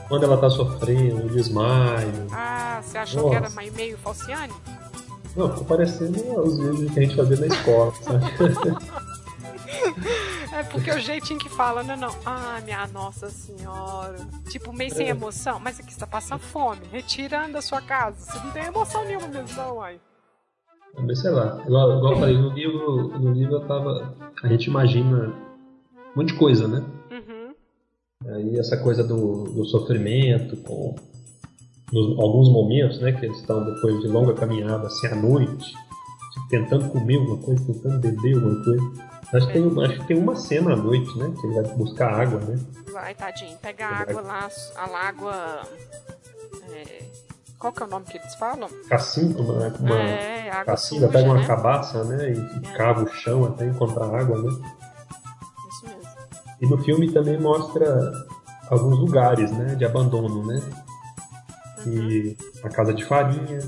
quando 0.08 0.24
ela 0.24 0.38
tá 0.38 0.50
sofrendo, 0.50 1.30
desmaio. 1.30 2.28
Ah, 2.32 2.82
você 2.84 2.98
achou 2.98 3.24
Nossa. 3.24 3.50
que 3.50 3.62
era 3.62 3.72
meio 3.72 3.98
falciane? 3.98 4.54
Não, 5.36 5.50
ficou 5.50 5.66
parecendo 5.66 6.20
os 6.42 6.58
vídeos 6.58 6.92
que 6.92 7.00
a 7.00 7.04
gente 7.04 7.16
fazia 7.16 7.38
na 7.38 7.48
escola, 7.48 7.94
sabe? 8.02 8.26
É 10.54 10.64
porque 10.64 10.90
o 10.90 11.00
jeitinho 11.00 11.38
que 11.38 11.50
fala, 11.50 11.84
não, 11.84 11.98
não. 11.98 12.16
Ah, 12.26 12.62
minha 12.64 12.88
Nossa 12.88 13.30
Senhora. 13.30 14.16
Tipo, 14.50 14.72
meio 14.72 14.94
sem 14.94 15.08
é. 15.08 15.10
emoção. 15.10 15.60
Mas 15.60 15.80
aqui 15.80 15.92
você 15.92 16.00
tá 16.00 16.08
passando 16.08 16.40
fome, 16.40 16.82
retirando 16.90 17.54
da 17.54 17.62
sua 17.62 17.82
casa. 17.82 18.18
Você 18.20 18.40
não 18.40 18.52
tem 18.52 18.64
emoção 18.64 19.04
nenhuma 19.04 19.28
mesmo, 19.28 19.54
não, 19.58 19.76
uai. 19.76 20.00
Mas 20.98 21.20
sei 21.20 21.32
lá, 21.32 21.62
igual, 21.66 21.98
igual 21.98 22.14
eu 22.14 22.20
falei, 22.20 22.38
no 22.38 22.50
livro, 22.50 23.20
no 23.20 23.34
livro 23.34 23.56
eu 23.56 23.68
tava. 23.68 24.16
A 24.44 24.48
gente 24.48 24.66
imagina 24.68 25.34
um 26.16 26.20
monte 26.20 26.30
de 26.30 26.40
coisa, 26.40 26.68
né? 26.68 26.84
Uhum. 27.12 28.34
Aí 28.34 28.58
essa 28.58 28.78
coisa 28.78 29.04
do, 29.04 29.44
do 29.44 29.66
sofrimento, 29.66 30.58
com 30.58 30.96
nos, 31.92 32.20
alguns 32.20 32.50
momentos, 32.50 33.00
né, 33.00 33.12
que 33.12 33.26
eles 33.26 33.38
estão 33.38 33.64
depois 33.64 34.00
de 34.02 34.08
longa 34.08 34.34
caminhada, 34.34 34.88
assim, 34.88 35.08
à 35.08 35.16
noite, 35.16 35.74
tentando 36.50 36.90
comer 36.90 37.18
alguma 37.18 37.38
coisa, 37.38 37.66
tentando 37.66 38.00
beber 38.00 38.36
alguma 38.36 38.64
coisa. 38.64 39.16
Acho 39.34 39.48
que, 39.48 39.54
tem, 39.54 39.84
acho 39.84 40.00
que 40.00 40.08
tem 40.08 40.18
uma 40.18 40.36
cena 40.36 40.74
à 40.74 40.76
noite, 40.76 41.18
né? 41.18 41.34
Que 41.40 41.48
ele 41.48 41.56
vai 41.56 41.76
buscar 41.76 42.14
água, 42.14 42.40
né? 42.40 42.60
Vai, 42.92 43.14
tadinho. 43.16 43.58
Pega 43.58 43.86
a 43.86 43.98
água 43.98 44.22
lá, 44.22 44.50
a 44.78 45.08
água. 45.08 45.62
É, 46.72 47.04
qual 47.60 47.72
que 47.72 47.84
é 47.84 47.86
o 47.86 47.90
nome 47.90 48.06
que 48.06 48.18
eles 48.18 48.36
falam? 48.36 48.70
Cacimba, 48.90 49.42
uma, 49.42 49.68
uma 49.68 49.96
é, 49.96 50.50
água 50.50 50.66
cacimba, 50.66 51.08
pega 51.08 51.26
uma 51.26 51.40
né? 51.40 51.48
cabaça, 51.48 52.04
né? 52.04 52.34
E, 52.34 52.68
é. 52.68 52.78
cava 52.78 53.04
o 53.04 53.08
chão 53.08 53.46
até 53.46 53.66
encontrar 53.66 54.14
água, 54.14 54.42
né? 54.42 54.50
Isso 55.70 55.86
mesmo. 55.86 56.02
E 56.62 56.68
no 56.68 56.78
filme 56.84 57.12
também 57.12 57.40
mostra 57.40 58.12
alguns 58.70 59.00
lugares, 59.00 59.52
né? 59.52 59.76
De 59.76 59.86
abandono, 59.86 60.46
né? 60.46 60.62
Uhum. 61.86 61.94
E 61.94 62.38
a 62.64 62.70
casa 62.70 62.94
de 62.94 63.06
farinha, 63.06 63.60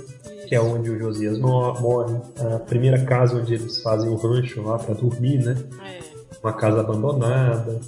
que 0.48 0.56
é 0.56 0.62
onde 0.62 0.90
o 0.90 1.00
Josias 1.00 1.40
morre. 1.40 2.20
A 2.56 2.60
primeira 2.60 3.04
casa 3.06 3.38
onde 3.38 3.54
eles 3.54 3.82
fazem 3.82 4.10
o 4.10 4.16
rancho 4.16 4.62
lá 4.62 4.78
para 4.78 4.96
dormir, 4.96 5.44
né? 5.44 5.56
É. 5.84 6.00
Uma 6.44 6.54
casa 6.54 6.82
abandonada. 6.82 7.80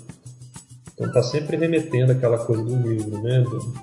Então 0.94 1.12
tá 1.12 1.24
sempre 1.24 1.56
remetendo 1.56 2.12
aquela 2.12 2.38
coisa 2.38 2.64
do 2.64 2.76
livro, 2.76 3.22
né? 3.22 3.42
Do, 3.42 3.74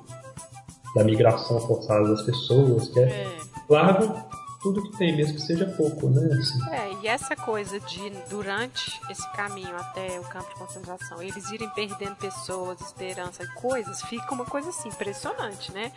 da 0.96 1.04
migração 1.04 1.60
forçada 1.60 2.08
das 2.08 2.22
pessoas, 2.22 2.88
que 2.88 3.00
é, 3.00 3.02
é. 3.02 3.38
largo 3.68 4.24
tudo 4.62 4.82
que 4.82 4.96
tem, 4.96 5.14
mesmo 5.14 5.34
que 5.34 5.42
seja 5.42 5.66
pouco, 5.66 6.08
né? 6.08 6.26
Assim. 6.40 6.70
É, 6.70 6.92
e 7.02 7.06
essa 7.06 7.36
coisa 7.36 7.78
de, 7.78 8.10
durante 8.28 8.90
esse 9.10 9.30
caminho 9.32 9.76
até 9.76 10.18
o 10.18 10.24
campo 10.24 10.48
de 10.48 10.54
concentração, 10.56 11.22
eles 11.22 11.50
irem 11.50 11.68
perdendo 11.68 12.16
pessoas, 12.16 12.80
esperança 12.80 13.44
e 13.44 13.46
coisas, 13.48 14.02
fica 14.02 14.34
uma 14.34 14.46
coisa 14.46 14.70
assim, 14.70 14.88
impressionante, 14.88 15.70
né? 15.70 15.92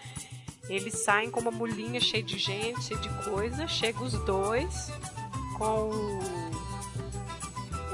Eles 0.68 1.00
saem 1.00 1.32
com 1.32 1.40
uma 1.40 1.50
mulinha 1.50 2.00
cheia 2.00 2.22
de 2.22 2.38
gente, 2.38 2.84
cheia 2.84 3.00
de 3.00 3.10
coisa. 3.24 3.68
Chega 3.68 4.04
os 4.04 4.14
dois 4.24 4.92
com 5.58 5.90
o, 5.90 6.20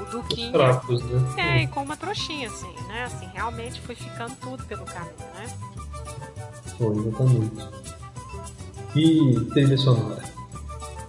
o 0.02 0.04
Duquinho. 0.10 0.52
Trapos, 0.52 1.02
né? 1.04 1.34
É, 1.38 1.62
e 1.62 1.68
com 1.68 1.82
uma 1.82 1.96
trouxinha, 1.96 2.48
assim, 2.48 2.74
né? 2.88 3.04
Assim, 3.04 3.26
realmente 3.32 3.80
foi 3.80 3.94
ficando 3.94 4.36
tudo 4.36 4.62
pelo 4.64 4.84
caminho, 4.84 5.16
né? 5.34 5.75
Foi, 6.78 6.96
exatamente. 6.96 7.68
E 8.94 9.40
trilha 9.52 9.76
sonora? 9.76 10.22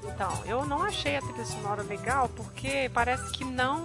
Então, 0.03 0.31
eu 0.45 0.65
não 0.65 0.81
achei 0.81 1.15
a 1.15 1.21
trilha 1.21 1.45
sonora 1.45 1.83
legal 1.83 2.29
porque 2.35 2.89
parece 2.93 3.31
que 3.31 3.43
não. 3.43 3.83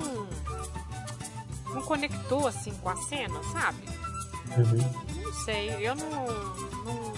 não 1.73 1.83
conectou 1.83 2.47
assim 2.47 2.73
com 2.83 2.89
a 2.89 2.97
cena, 2.97 3.41
sabe? 3.53 3.79
Uhum. 4.57 5.23
Não 5.23 5.33
sei, 5.33 5.71
eu 5.87 5.95
não, 5.95 6.27
não 6.85 7.13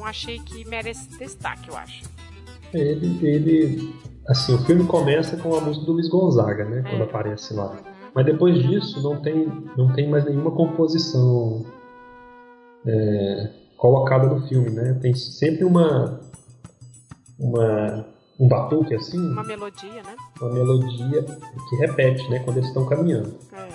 não 0.00 0.06
achei 0.06 0.38
que 0.38 0.66
merece 0.66 1.08
destaque, 1.18 1.68
eu 1.68 1.76
acho. 1.76 2.02
Ele, 2.72 3.18
ele, 3.26 3.94
assim, 4.26 4.54
o 4.54 4.58
filme 4.64 4.86
começa 4.86 5.36
com 5.36 5.54
a 5.54 5.60
música 5.60 5.84
do 5.84 5.92
Luiz 5.92 6.08
Gonzaga, 6.08 6.64
né, 6.64 6.82
é. 6.84 6.90
quando 6.90 7.02
aparece 7.02 7.52
lá. 7.52 7.76
Mas 8.14 8.24
depois 8.24 8.60
disso 8.66 9.02
não 9.02 9.20
tem, 9.20 9.46
não 9.76 9.92
tem 9.92 10.08
mais 10.08 10.24
nenhuma 10.24 10.50
composição 10.50 11.64
é, 12.86 13.50
colocada 13.76 14.26
no 14.26 14.46
filme, 14.46 14.70
né? 14.70 14.98
Tem 15.00 15.14
sempre 15.14 15.64
uma, 15.64 16.20
uma 17.38 18.06
um 18.40 18.48
batuque 18.48 18.94
assim. 18.94 19.18
Uma 19.18 19.44
melodia, 19.44 20.02
né? 20.02 20.16
Uma 20.40 20.50
melodia 20.50 21.22
que 21.68 21.76
repete, 21.76 22.28
né, 22.30 22.38
quando 22.38 22.56
eles 22.56 22.68
estão 22.68 22.86
caminhando. 22.86 23.34
É. 23.52 23.68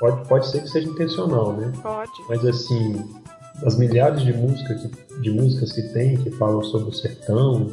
Pode, 0.00 0.28
pode 0.28 0.50
ser 0.50 0.62
que 0.62 0.68
seja 0.68 0.88
intencional, 0.88 1.52
né? 1.52 1.72
Pode. 1.80 2.10
Mas 2.28 2.44
assim, 2.44 3.08
as 3.64 3.78
milhares 3.78 4.22
de 4.22 4.32
músicas 4.32 4.82
que, 4.82 5.20
de 5.20 5.30
músicas 5.30 5.72
que 5.72 5.82
tem 5.92 6.16
que 6.16 6.32
falam 6.32 6.62
sobre 6.64 6.88
o 6.88 6.92
sertão, 6.92 7.68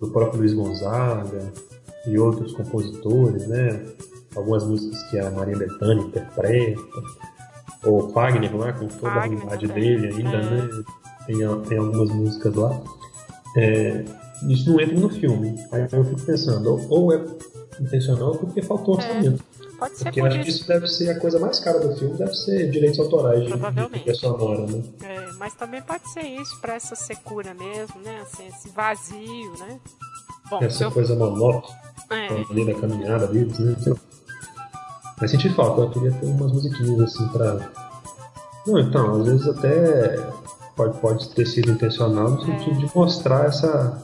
do 0.00 0.10
próprio 0.10 0.40
Luiz 0.40 0.52
Gonzaga 0.52 1.52
e 2.06 2.18
outros 2.18 2.52
compositores, 2.52 3.46
né? 3.46 3.86
Algumas 4.34 4.66
músicas 4.66 5.00
que 5.04 5.18
a 5.20 5.30
Maria 5.30 5.56
Bethânia 5.56 6.02
interpreta, 6.02 6.80
ou 7.84 8.08
Wagner 8.08 8.56
lá, 8.56 8.72
com 8.72 8.86
toda 8.86 9.14
Wagner, 9.14 9.38
a 9.38 9.42
vontade 9.42 9.66
dele 9.68 10.06
ainda, 10.08 10.36
é. 10.36 10.50
né? 10.50 10.84
Tem, 11.26 11.36
tem 11.68 11.78
algumas 11.78 12.10
músicas 12.10 12.54
lá. 12.54 12.80
É, 13.56 14.04
isso 14.48 14.70
não 14.70 14.80
entra 14.80 14.98
no 14.98 15.08
filme. 15.08 15.58
Aí 15.72 15.86
eu 15.92 16.04
fico 16.04 16.22
pensando, 16.22 16.70
ou, 16.70 16.88
ou 16.88 17.12
é 17.12 17.24
intencional 17.80 18.36
porque 18.36 18.62
faltou 18.62 18.94
é. 18.94 18.98
orçamento. 18.98 19.44
Pode 19.80 19.96
ser 19.96 20.04
Porque 20.04 20.20
por 20.20 20.28
acho 20.28 20.40
que 20.40 20.50
isso 20.50 20.68
deve 20.68 20.86
ser 20.86 21.08
a 21.08 21.18
coisa 21.18 21.38
mais 21.38 21.58
cara 21.58 21.80
do 21.80 21.96
filme, 21.96 22.14
deve 22.18 22.34
ser 22.34 22.70
direitos 22.70 23.00
autorais 23.00 23.46
de, 23.46 24.04
de 24.04 24.14
sonora, 24.14 24.66
né? 24.66 24.82
É, 25.02 25.32
mas 25.38 25.54
também 25.54 25.80
pode 25.80 26.06
ser 26.10 26.20
isso, 26.20 26.60
para 26.60 26.74
essa 26.74 26.94
secura 26.94 27.54
mesmo, 27.54 27.98
né? 28.04 28.20
Assim, 28.20 28.46
esse 28.46 28.68
vazio, 28.68 29.52
né? 29.58 29.80
Bom, 30.50 30.58
essa 30.60 30.84
eu... 30.84 30.92
coisa 30.92 31.16
monótona 31.16 31.74
é. 32.10 32.26
ali 32.50 32.66
da 32.66 32.74
caminhada 32.78 33.26
deles, 33.26 33.58
né? 33.58 33.74
Mas 35.20 35.30
senti 35.30 35.48
falta, 35.50 35.82
eu 35.82 35.90
queria 35.90 36.12
ter 36.12 36.26
umas 36.26 36.52
musiquinhas 36.52 37.00
assim 37.00 37.28
pra. 37.28 37.70
Não, 38.66 38.78
então, 38.78 39.20
às 39.20 39.26
vezes 39.26 39.48
até 39.48 40.16
pode, 40.76 40.98
pode 40.98 41.28
ter 41.30 41.46
sido 41.46 41.70
intencional 41.70 42.30
no 42.30 42.44
sentido 42.44 42.78
de 42.78 42.90
mostrar 42.94 43.46
essa, 43.46 44.02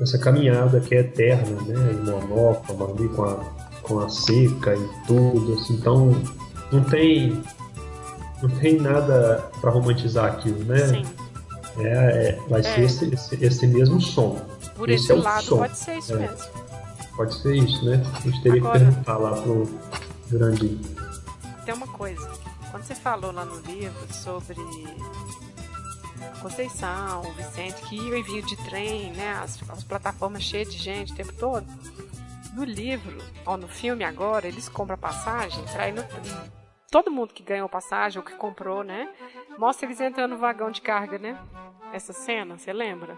essa 0.00 0.18
caminhada 0.18 0.80
que 0.80 0.94
é 0.94 1.00
eterna, 1.00 1.60
né? 1.62 1.92
E 1.92 2.10
monótona 2.10 2.84
ali 2.86 3.08
com 3.08 3.24
a 3.24 3.60
com 3.90 3.98
a 3.98 4.08
seca 4.08 4.74
e 4.74 5.06
tudo, 5.06 5.54
assim, 5.54 5.74
então 5.74 6.14
não 6.70 6.84
tem 6.84 7.42
não 8.40 8.48
tem 8.48 8.80
nada 8.80 9.44
para 9.60 9.70
romantizar 9.70 10.26
aquilo, 10.26 10.64
né? 10.64 10.86
Sim. 10.86 11.02
É, 11.78 11.88
é 11.88 12.38
vai 12.48 12.60
é. 12.60 12.62
ser 12.62 12.80
esse, 12.82 13.14
esse, 13.14 13.44
esse, 13.44 13.66
mesmo 13.66 14.00
som. 14.00 14.40
Por 14.74 14.88
esse, 14.88 15.04
esse 15.04 15.12
é 15.12 15.14
lado 15.16 15.44
som. 15.44 15.58
pode 15.58 15.76
ser 15.76 15.98
isso 15.98 16.14
é. 16.14 16.16
mesmo. 16.16 16.59
Pode 17.20 17.34
ser 17.34 17.54
isso, 17.54 17.84
né? 17.84 18.02
A 18.16 18.20
gente 18.20 18.42
teria 18.42 18.60
Agora, 18.62 18.78
que 18.78 18.84
perguntar 18.86 19.18
lá 19.18 19.42
pro 19.42 19.68
Grandinho. 20.30 20.80
Tem 21.66 21.74
uma 21.74 21.86
coisa. 21.86 22.26
Quando 22.70 22.82
você 22.82 22.94
falou 22.94 23.30
lá 23.30 23.44
no 23.44 23.60
livro 23.60 24.14
sobre 24.14 24.56
Conceição, 26.40 27.20
Vicente, 27.34 27.82
que 27.82 28.00
o 28.00 28.16
envio 28.16 28.40
de 28.40 28.56
trem, 28.64 29.12
né? 29.12 29.32
As, 29.34 29.60
as 29.68 29.84
plataformas 29.84 30.42
cheias 30.44 30.72
de 30.72 30.78
gente 30.78 31.12
o 31.12 31.14
tempo 31.14 31.34
todo 31.34 31.66
No 32.54 32.64
livro, 32.64 33.18
ó, 33.44 33.54
no 33.58 33.68
filme 33.68 34.02
agora, 34.02 34.48
eles 34.48 34.70
compram 34.70 34.94
a 34.94 34.96
passagem 34.96 35.62
pra 35.64 35.90
ir 35.90 35.92
no. 35.92 36.02
Todo 36.90 37.10
mundo 37.10 37.34
que 37.34 37.42
ganhou 37.42 37.68
passagem 37.68 38.18
ou 38.18 38.24
que 38.24 38.32
comprou, 38.32 38.82
né? 38.82 39.10
Mostra 39.58 39.86
eles 39.86 40.00
entrando 40.00 40.30
no 40.30 40.38
vagão 40.38 40.70
de 40.70 40.80
carga, 40.80 41.18
né? 41.18 41.38
Essa 41.92 42.14
cena, 42.14 42.56
você 42.56 42.72
lembra? 42.72 43.14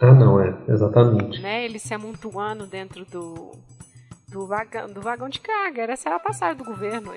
Ah, 0.00 0.12
não, 0.12 0.40
é, 0.40 0.54
exatamente. 0.68 1.40
Né? 1.40 1.64
Eles 1.64 1.82
se 1.82 1.92
amontoando 1.92 2.66
dentro 2.66 3.04
do, 3.04 3.52
do, 4.28 4.46
vagão, 4.46 4.88
do 4.88 5.00
vagão 5.00 5.28
de 5.28 5.40
carga. 5.40 5.82
Essa 5.82 6.08
era 6.08 6.16
a 6.16 6.20
passagem 6.20 6.56
do 6.56 6.64
governo. 6.64 7.12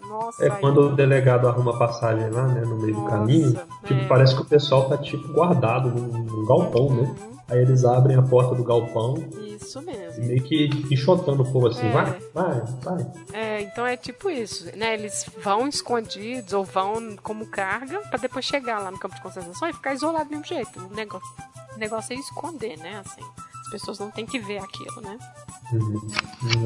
Nossa, 0.00 0.44
é 0.44 0.50
quando 0.50 0.82
o 0.82 0.94
delegado 0.94 1.48
arruma 1.48 1.78
passagem 1.78 2.30
lá, 2.30 2.46
né, 2.46 2.60
no 2.60 2.76
meio 2.78 2.94
Nossa, 2.94 3.04
do 3.04 3.10
caminho, 3.10 3.52
tipo, 3.84 4.00
é. 4.00 4.06
parece 4.06 4.36
que 4.36 4.42
o 4.42 4.44
pessoal 4.44 4.88
tá 4.88 4.98
tipo 4.98 5.32
guardado 5.32 5.88
num, 5.90 6.44
galpão, 6.44 6.90
né? 6.90 7.02
uhum. 7.02 7.30
né? 7.30 7.35
Aí 7.48 7.60
eles 7.60 7.84
abrem 7.84 8.16
a 8.16 8.22
porta 8.22 8.56
do 8.56 8.64
galpão. 8.64 9.16
Isso 9.46 9.80
mesmo. 9.80 10.24
E 10.24 10.26
meio 10.26 10.42
que 10.42 10.68
enxotando 10.90 11.42
o 11.44 11.52
povo 11.52 11.68
assim, 11.68 11.86
é. 11.86 11.92
vai, 11.92 12.20
vai, 12.34 12.60
vai. 12.82 13.12
É, 13.32 13.60
então 13.62 13.86
é 13.86 13.96
tipo 13.96 14.28
isso, 14.28 14.64
né? 14.76 14.94
Eles 14.94 15.24
vão 15.42 15.68
escondidos 15.68 16.52
ou 16.52 16.64
vão 16.64 17.16
como 17.22 17.46
carga 17.46 18.00
para 18.00 18.18
depois 18.18 18.44
chegar 18.44 18.80
lá 18.80 18.90
no 18.90 18.98
campo 18.98 19.14
de 19.14 19.22
concentração 19.22 19.68
e 19.68 19.72
ficar 19.72 19.94
isolado 19.94 20.24
do 20.24 20.30
mesmo 20.30 20.44
jeito. 20.44 20.80
O 20.80 20.94
negócio, 20.94 21.28
o 21.74 21.78
negócio 21.78 22.16
é 22.16 22.16
esconder, 22.16 22.76
né? 22.78 23.02
Assim, 23.04 23.22
as 23.60 23.70
pessoas 23.70 23.98
não 24.00 24.10
têm 24.10 24.26
que 24.26 24.40
ver 24.40 24.58
aquilo, 24.58 25.00
né? 25.00 25.16
Uhum, 25.72 26.08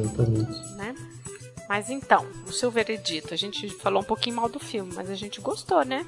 exatamente. 0.01 0.73
Né? 0.77 0.95
Mas 1.69 1.91
então, 1.91 2.27
o 2.49 2.53
seu 2.53 2.71
veredito, 2.71 3.35
a 3.35 3.37
gente 3.37 3.69
falou 3.69 4.01
um 4.01 4.05
pouquinho 4.05 4.37
mal 4.37 4.49
do 4.49 4.59
filme, 4.59 4.93
mas 4.95 5.11
a 5.11 5.15
gente 5.15 5.43
gostou, 5.43 5.85
né? 5.85 6.07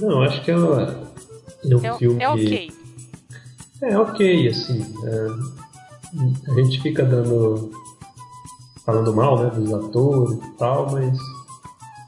Não, 0.00 0.22
acho 0.22 0.42
que 0.42 0.50
é, 0.50 0.56
um, 0.56 0.80
é, 0.80 1.86
é 1.86 1.98
filme. 1.98 2.22
É 2.22 2.28
ok. 2.28 2.81
É 3.82 3.98
ok, 3.98 4.48
assim. 4.48 4.94
É, 5.04 6.50
a 6.50 6.54
gente 6.54 6.80
fica 6.80 7.04
dando. 7.04 7.70
falando 8.84 9.14
mal, 9.14 9.42
né, 9.42 9.50
dos 9.50 9.72
atores 9.72 10.38
e 10.38 10.50
tal, 10.58 10.90
mas. 10.92 11.18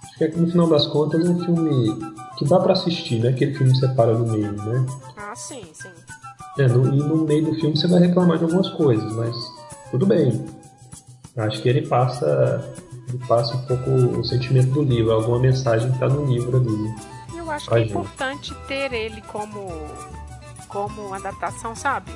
Acho 0.05 0.19
que 0.19 0.39
no 0.39 0.49
final 0.49 0.69
das 0.69 0.87
contas 0.87 1.27
é 1.27 1.31
um 1.31 1.45
filme 1.45 1.99
que 2.39 2.45
dá 2.45 2.61
para 2.61 2.73
assistir, 2.73 3.21
né? 3.21 3.31
Aquele 3.31 3.55
filme 3.55 3.77
separa 3.77 4.17
no 4.17 4.31
meio, 4.31 4.53
né? 4.53 4.87
Ah, 5.17 5.35
sim, 5.35 5.65
sim. 5.73 5.91
É, 6.59 6.69
no, 6.69 6.87
e 6.95 6.99
no 6.99 7.25
meio 7.25 7.47
do 7.47 7.55
filme 7.55 7.77
você 7.77 7.89
vai 7.89 8.01
reclamar 8.01 8.39
de 8.39 8.45
algumas 8.45 8.69
coisas, 8.71 9.13
mas 9.17 9.37
tudo 9.91 10.07
bem. 10.07 10.45
Acho 11.37 11.61
que 11.61 11.69
ele 11.69 11.85
passa, 11.89 12.73
ele 13.09 13.19
passa 13.27 13.57
um 13.57 13.63
pouco 13.63 13.91
o 13.91 14.25
sentimento 14.25 14.71
do 14.71 14.83
livro, 14.83 15.13
alguma 15.13 15.41
mensagem 15.41 15.89
que 15.89 15.95
está 15.95 16.09
no 16.09 16.25
livro 16.27 16.59
ali. 16.59 16.95
Eu 17.37 17.51
acho 17.51 17.69
que 17.69 17.75
é 17.75 17.81
importante 17.81 18.55
ter 18.69 18.93
ele 18.93 19.21
como, 19.23 19.69
como 20.75 21.15
adaptação, 21.15 21.77
sabe? 21.77 22.11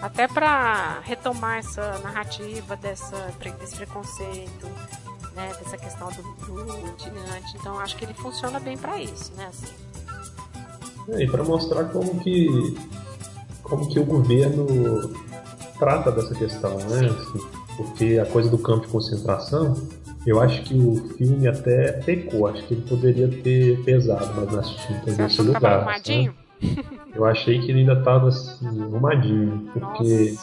Até 0.00 0.26
para 0.26 1.00
retomar 1.00 1.58
essa 1.58 1.98
narrativa 1.98 2.74
dessa, 2.74 3.30
desse 3.60 3.76
preconceito, 3.76 4.66
né, 5.36 5.52
dessa 5.58 5.76
questão 5.76 6.08
do, 6.08 6.22
do. 6.22 6.94
Então 7.54 7.78
acho 7.78 7.94
que 7.96 8.06
ele 8.06 8.14
funciona 8.14 8.58
bem 8.58 8.78
para 8.78 8.98
isso, 8.98 9.32
né? 9.36 9.48
Assim. 9.48 9.72
É, 11.10 11.22
e 11.22 11.30
para 11.30 11.44
mostrar 11.44 11.84
como 11.84 12.18
que 12.20 12.74
como 13.62 13.88
que 13.88 14.00
o 14.00 14.04
governo 14.04 15.12
trata 15.78 16.10
dessa 16.10 16.34
questão, 16.34 16.78
né? 16.78 17.06
Assim, 17.06 17.46
porque 17.76 18.18
a 18.18 18.26
coisa 18.26 18.50
do 18.50 18.58
campo 18.58 18.86
de 18.86 18.92
concentração, 18.92 19.76
eu 20.26 20.40
acho 20.40 20.62
que 20.62 20.74
o 20.74 20.96
filme 21.16 21.46
até 21.46 21.92
pecou, 21.92 22.46
acho 22.46 22.62
que 22.64 22.74
ele 22.74 22.82
poderia 22.82 23.28
ter 23.28 23.82
pesado 23.84 24.34
mais 24.34 24.50
nas 24.52 24.70
tintas 24.70 25.16
nesse 25.16 25.42
lugar. 25.42 25.86
Né? 25.86 26.34
Eu 27.14 27.24
achei 27.24 27.60
que 27.60 27.70
ele 27.70 27.80
ainda 27.80 27.92
estava 27.92 28.28
assim, 28.28 28.82
arrumadinho, 28.82 29.70
porque 29.72 30.34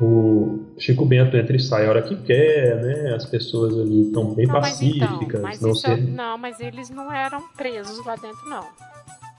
uhum. 0.00 0.66
o 0.76 0.78
Chico 0.78 1.06
Bento 1.06 1.36
entra 1.36 1.56
e 1.56 1.60
sai 1.60 1.86
a 1.86 1.88
hora 1.88 2.02
que 2.02 2.16
quer, 2.16 2.82
né? 2.82 3.14
As 3.14 3.24
pessoas 3.24 3.78
ali 3.78 4.02
estão 4.02 4.34
bem 4.34 4.46
não, 4.46 4.54
pacíficas. 4.54 5.10
Mas 5.10 5.22
então, 5.22 5.42
mas 5.42 5.60
não, 5.62 5.74
ser... 5.74 5.96
não, 5.96 6.38
mas 6.38 6.60
eles 6.60 6.90
não 6.90 7.10
eram 7.10 7.42
presos 7.56 8.04
lá 8.04 8.16
dentro, 8.16 8.48
não. 8.48 8.66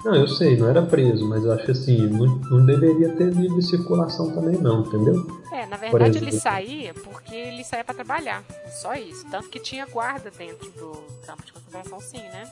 Não, 0.04 0.16
eu 0.16 0.28
sei, 0.28 0.58
não 0.58 0.68
era 0.68 0.82
preso, 0.82 1.28
mas 1.28 1.44
eu 1.46 1.54
acho 1.54 1.72
assim, 1.72 2.08
não, 2.08 2.28
não 2.28 2.66
deveria 2.66 3.10
ter 3.16 3.32
livre 3.34 3.62
circulação 3.62 4.32
também 4.34 4.58
não, 4.58 4.82
entendeu? 4.82 5.26
É, 5.52 5.66
na 5.66 5.78
verdade 5.78 6.18
ele 6.18 6.32
saía 6.32 6.94
porque 6.94 7.36
ele 7.36 7.64
saía 7.64 7.84
para 7.84 7.96
trabalhar, 7.96 8.44
só 8.82 8.94
isso. 8.96 9.26
Tanto 9.30 9.50
que 9.50 9.60
tinha 9.60 9.86
guarda 9.86 10.32
dentro 10.38 10.70
do 10.72 10.92
campo 11.26 11.46
de 11.46 11.54
concentração 11.54 12.00
sim, 12.02 12.18
né? 12.18 12.52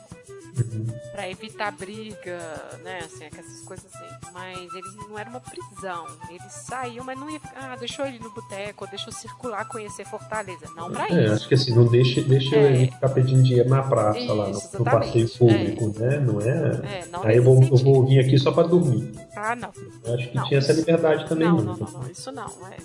Uhum. 0.54 0.86
Pra 1.12 1.28
evitar 1.30 1.72
briga, 1.72 2.38
né, 2.84 3.00
assim, 3.04 3.24
essas 3.24 3.62
coisas 3.62 3.86
assim. 3.86 4.04
Mas 4.32 4.58
eles 4.74 4.96
não 5.08 5.18
era 5.18 5.30
uma 5.30 5.40
prisão, 5.40 6.06
eles 6.28 6.52
saíam, 6.52 7.04
mas 7.04 7.18
não 7.18 7.30
ia 7.30 7.40
ficar, 7.40 7.72
ah, 7.72 7.76
deixou 7.76 8.06
ele 8.06 8.18
no 8.18 8.30
boteco, 8.30 8.86
deixou 8.86 9.12
circular, 9.12 9.66
conhecer 9.66 10.04
Fortaleza, 10.06 10.66
não 10.76 10.90
pra 10.90 11.08
é, 11.08 11.24
isso. 11.24 11.34
acho 11.34 11.48
que 11.48 11.54
assim, 11.54 11.74
não 11.74 11.86
deixa, 11.86 12.20
deixa 12.22 12.56
é. 12.56 12.72
ele 12.72 12.86
ficar 12.90 13.08
pedindo 13.10 13.42
dinheiro 13.42 13.68
na 13.68 13.82
praça 13.82 14.18
isso, 14.18 14.34
lá, 14.34 14.48
no, 14.48 14.78
no 14.78 14.84
passeio 14.84 15.28
público, 15.30 15.92
é. 15.96 16.00
né, 16.00 16.18
não 16.18 16.40
é? 16.40 17.00
é 17.00 17.06
não 17.10 17.22
Aí 17.22 17.40
eu 17.42 17.54
vou, 17.54 17.62
eu 17.64 17.76
vou 17.76 18.06
vir 18.06 18.20
aqui 18.20 18.38
só 18.38 18.52
pra 18.52 18.62
dormir. 18.64 19.12
Ah, 19.36 19.56
não. 19.56 19.70
Acho 20.14 20.28
que 20.28 20.36
não, 20.36 20.44
tinha 20.44 20.58
essa 20.58 20.72
liberdade 20.72 21.28
também. 21.28 21.48
Não, 21.48 21.56
não, 21.56 21.76
não, 21.76 21.90
não, 21.90 22.10
isso 22.10 22.30
não, 22.30 22.46
é. 22.70 22.76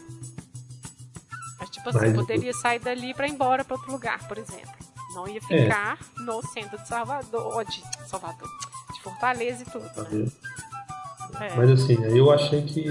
Mas 1.60 1.70
tipo 1.70 1.90
assim, 1.90 2.00
Mas, 2.00 2.14
poderia 2.16 2.54
sair 2.54 2.80
dali 2.80 3.14
para 3.14 3.28
ir 3.28 3.32
embora 3.32 3.64
para 3.64 3.76
outro 3.76 3.92
lugar, 3.92 4.28
por 4.28 4.38
exemplo. 4.38 4.72
Não 5.14 5.28
ia 5.28 5.38
é. 5.38 5.42
ficar 5.42 5.98
é. 6.00 6.22
no 6.22 6.42
centro 6.48 6.78
de 6.78 6.88
Salvador, 6.88 7.66
de 7.66 7.84
Salvador, 8.08 8.50
de 8.94 9.02
Fortaleza 9.02 9.64
e 9.64 9.66
tudo. 9.66 10.10
Né? 10.12 10.32
É. 11.40 11.56
Mas 11.56 11.70
assim, 11.72 12.02
eu 12.04 12.32
achei 12.32 12.62
que 12.64 12.88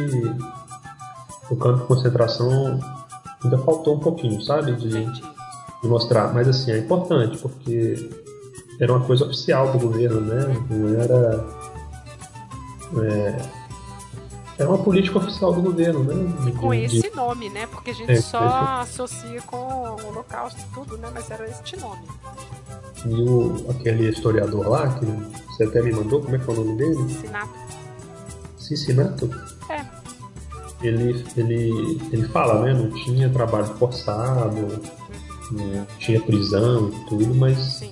o 1.50 1.56
campo 1.56 1.80
de 1.80 1.86
concentração 1.86 2.78
ainda 3.42 3.58
faltou 3.58 3.96
um 3.96 4.00
pouquinho, 4.00 4.40
sabe? 4.42 4.72
De, 4.72 5.04
de 5.06 5.88
mostrar. 5.88 6.32
Mas 6.32 6.48
assim, 6.48 6.72
é 6.72 6.78
importante, 6.78 7.38
porque 7.38 8.10
era 8.80 8.92
uma 8.92 9.04
coisa 9.04 9.24
oficial 9.24 9.72
do 9.72 9.78
governo, 9.78 10.20
né? 10.20 10.66
Não 10.70 11.00
era. 11.00 11.55
É, 13.02 13.66
era 14.58 14.68
uma 14.68 14.78
política 14.78 15.18
oficial 15.18 15.52
do 15.52 15.60
governo, 15.60 16.02
né? 16.04 16.14
E 16.48 16.52
com 16.52 16.70
de, 16.70 16.84
esse 16.84 17.02
de... 17.02 17.14
nome, 17.14 17.50
né? 17.50 17.66
Porque 17.66 17.90
a 17.90 17.94
gente 17.94 18.12
é, 18.12 18.20
só 18.20 18.42
é, 18.42 18.82
associa 18.82 19.42
com 19.42 19.56
o 19.56 20.06
Holocausto 20.08 20.58
e 20.60 20.74
tudo, 20.74 20.96
né? 20.96 21.08
Mas 21.12 21.30
era 21.30 21.48
este 21.48 21.76
nome. 21.76 22.02
E 23.04 23.12
o, 23.12 23.66
aquele 23.70 24.08
historiador 24.08 24.68
lá, 24.68 24.88
que 24.98 25.04
você 25.04 25.64
até 25.64 25.82
me 25.82 25.92
mandou, 25.92 26.22
como 26.22 26.34
é 26.34 26.38
que 26.38 26.48
é 26.48 26.52
o 26.52 26.56
nome 26.56 26.76
dele? 26.78 27.14
Cinato. 27.20 27.54
Cicinato? 28.56 29.30
É. 29.68 29.84
Ele, 30.82 31.24
ele, 31.36 32.00
ele 32.10 32.28
fala, 32.28 32.62
né? 32.64 32.72
Não 32.72 32.90
tinha 32.90 33.28
trabalho 33.28 33.66
forçado, 33.76 34.56
uhum. 34.56 35.74
não 35.76 35.86
tinha 35.98 36.20
prisão 36.20 36.88
e 36.88 37.08
tudo, 37.08 37.34
mas 37.34 37.82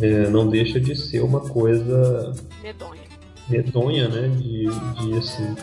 é, 0.00 0.28
não 0.30 0.48
deixa 0.48 0.80
de 0.80 0.94
ser 0.94 1.22
uma 1.22 1.40
coisa 1.40 2.34
medonha 2.62 3.01
medonha, 3.52 4.08
né? 4.08 4.28
De, 4.28 4.66
de 4.66 5.18
assim. 5.18 5.54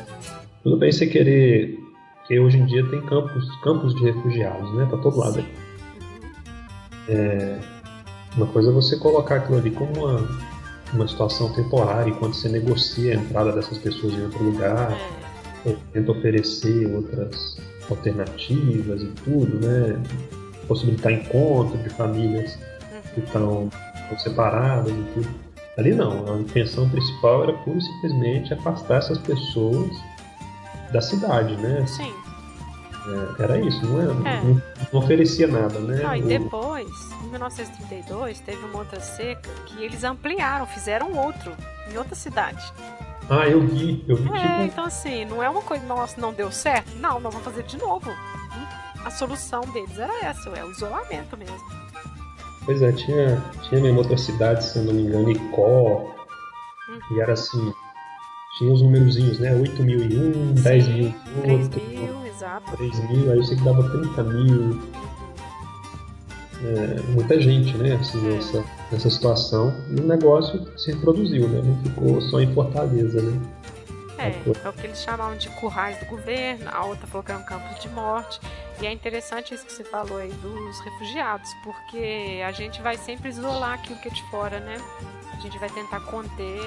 Tudo 0.64 0.78
bem 0.78 0.92
você 0.92 1.08
querer. 1.08 1.78
Porque 2.20 2.40
hoje 2.40 2.58
em 2.58 2.66
dia 2.66 2.86
tem 2.90 3.02
campos, 3.02 3.44
campos 3.64 3.96
de 3.96 4.04
refugiados, 4.04 4.74
né? 4.76 4.86
Pra 4.86 5.00
todo 5.00 5.18
lado. 5.18 5.44
É, 7.08 7.60
uma 8.38 8.46
coisa 8.48 8.70
é 8.70 8.74
você 8.74 8.98
colocar 8.98 9.38
aquilo 9.38 9.58
ali 9.58 9.72
como 9.72 9.92
uma, 9.94 10.30
uma 10.94 11.08
situação 11.08 11.52
temporária 11.54 12.10
enquanto 12.10 12.36
você 12.36 12.48
negocia 12.48 13.14
a 13.14 13.16
entrada 13.16 13.52
dessas 13.52 13.80
pessoas 13.80 14.14
em 14.14 14.24
outro 14.24 14.44
lugar, 14.44 14.96
é. 15.66 15.76
tenta 15.92 16.12
oferecer 16.12 16.94
outras 16.96 17.58
alternativas 17.90 19.02
e 19.02 19.08
tudo, 19.24 19.66
né? 19.66 20.00
Possibilitar 20.68 21.12
encontro 21.12 21.78
de 21.80 21.90
famílias 21.90 22.54
uhum. 22.56 23.02
que 23.16 23.20
estão 23.22 23.70
separadas 24.20 24.94
e 24.94 25.04
tudo. 25.16 25.49
Ali 25.80 25.96
não, 25.96 26.34
a 26.34 26.38
intenção 26.38 26.90
principal 26.90 27.44
era 27.44 27.54
pura 27.54 27.78
e 27.78 27.82
simplesmente 27.82 28.54
afastar 28.54 28.98
essas 28.98 29.18
pessoas 29.20 29.90
da 30.92 31.00
cidade, 31.00 31.56
né? 31.56 31.88
Sim. 31.88 32.14
É, 33.08 33.44
era 33.44 33.58
isso, 33.62 33.86
não, 33.86 34.02
era, 34.02 34.12
é. 34.12 34.42
não, 34.42 34.62
não, 34.92 35.00
oferecia 35.00 35.48
nada, 35.48 35.80
né? 35.80 36.04
Não, 36.04 36.16
e 36.16 36.22
depois, 36.22 36.90
em 37.24 37.30
1932, 37.30 38.42
teve 38.42 38.58
uma 38.66 38.80
outra 38.80 39.00
seca 39.00 39.50
que 39.68 39.82
eles 39.82 40.04
ampliaram, 40.04 40.68
fizeram 40.68 41.14
outro, 41.14 41.56
em 41.90 41.98
outra 41.98 42.14
cidade. 42.14 42.62
Ah, 43.30 43.48
eu 43.48 43.66
vi, 43.66 44.04
eu 44.06 44.18
vi. 44.18 44.30
É, 44.38 44.42
tipo... 44.42 44.62
então 44.64 44.84
assim, 44.84 45.24
não 45.24 45.42
é 45.42 45.50
uma 45.50 45.62
coisa, 45.62 45.86
nossa, 45.86 46.20
não 46.20 46.34
deu 46.34 46.52
certo? 46.52 46.94
Não, 46.98 47.22
nós 47.22 47.34
vamos 47.34 47.46
fazer 47.46 47.64
de 47.64 47.78
novo. 47.78 48.12
A 49.06 49.10
solução 49.12 49.62
deles 49.62 49.98
era 49.98 50.26
essa, 50.26 50.50
é 50.50 50.66
o 50.66 50.72
isolamento 50.72 51.38
mesmo. 51.38 51.80
Pois 52.66 52.82
é, 52.82 52.92
tinha, 52.92 53.42
tinha 53.68 53.82
mesmo 53.82 54.00
outra 54.00 54.18
cidade, 54.18 54.64
se 54.64 54.78
eu 54.78 54.84
não 54.84 54.94
me 54.94 55.04
engano, 55.04 55.32
Icó, 55.32 56.04
uhum. 56.90 57.18
e 57.18 57.20
era 57.20 57.34
assim, 57.34 57.74
tinha 58.58 58.74
os 58.74 58.82
númerozinhos, 58.82 59.40
né? 59.40 59.56
8 59.56 59.82
mil 59.84 60.00
e 60.04 60.18
um, 60.18 60.54
10 60.54 60.88
mil 60.90 60.98
e 60.98 61.52
outro. 61.52 61.70
3 61.70 61.70
mil, 61.70 62.26
exato. 62.26 62.78
3 62.78 63.10
mil, 63.10 63.32
aí 63.32 63.38
eu 63.38 63.44
sei 63.44 63.58
que 63.58 63.64
dava 63.64 63.90
30 63.90 64.24
mil. 64.24 64.80
É, 66.62 67.02
muita 67.14 67.40
gente, 67.40 67.78
né? 67.78 67.96
Assim, 67.96 68.20
é. 68.28 68.36
nessa, 68.36 68.66
nessa 68.92 69.10
situação. 69.10 69.74
E 69.90 70.02
o 70.02 70.04
negócio 70.04 70.68
se 70.78 70.92
reproduziu, 70.92 71.48
né? 71.48 71.62
Não 71.64 71.78
ficou 71.84 72.22
só 72.22 72.42
em 72.42 72.54
Fortaleza, 72.54 73.22
né? 73.22 73.40
É, 74.20 74.66
é 74.66 74.70
o 74.70 74.74
que 74.74 74.86
eles 74.86 75.02
chamavam 75.02 75.38
de 75.38 75.48
currais 75.50 75.98
do 75.98 76.06
governo, 76.06 76.70
a 76.70 76.84
outra 76.84 77.08
falou 77.08 77.24
que 77.24 77.32
era 77.32 77.40
um 77.40 77.46
campo 77.46 77.80
de 77.80 77.88
morte. 77.90 78.40
E 78.82 78.86
é 78.86 78.92
interessante 78.92 79.54
isso 79.54 79.66
que 79.66 79.72
você 79.72 79.84
falou 79.84 80.18
aí 80.18 80.32
dos 80.32 80.80
refugiados, 80.82 81.50
porque 81.64 82.42
a 82.46 82.52
gente 82.52 82.82
vai 82.82 82.98
sempre 82.98 83.30
isolar 83.30 83.80
aquilo 83.80 84.00
que 84.00 84.10
é 84.10 84.12
de 84.12 84.24
fora, 84.30 84.60
né? 84.60 84.78
A 85.34 85.40
gente 85.42 85.58
vai 85.58 85.70
tentar 85.70 86.02
conter 86.02 86.62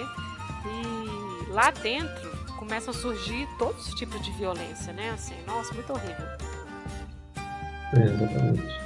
e 0.67 1.51
lá 1.51 1.71
dentro 1.71 2.31
começam 2.59 2.95
a 2.95 2.97
surgir 2.97 3.47
todos 3.59 3.89
os 3.89 3.95
tipos 3.95 4.21
de 4.23 4.31
violência, 4.33 4.93
né? 4.93 5.11
Assim, 5.11 5.35
nossa, 5.47 5.75
muito 5.75 5.93
horrível. 5.93 6.27
É, 7.95 8.05
exatamente. 8.05 8.81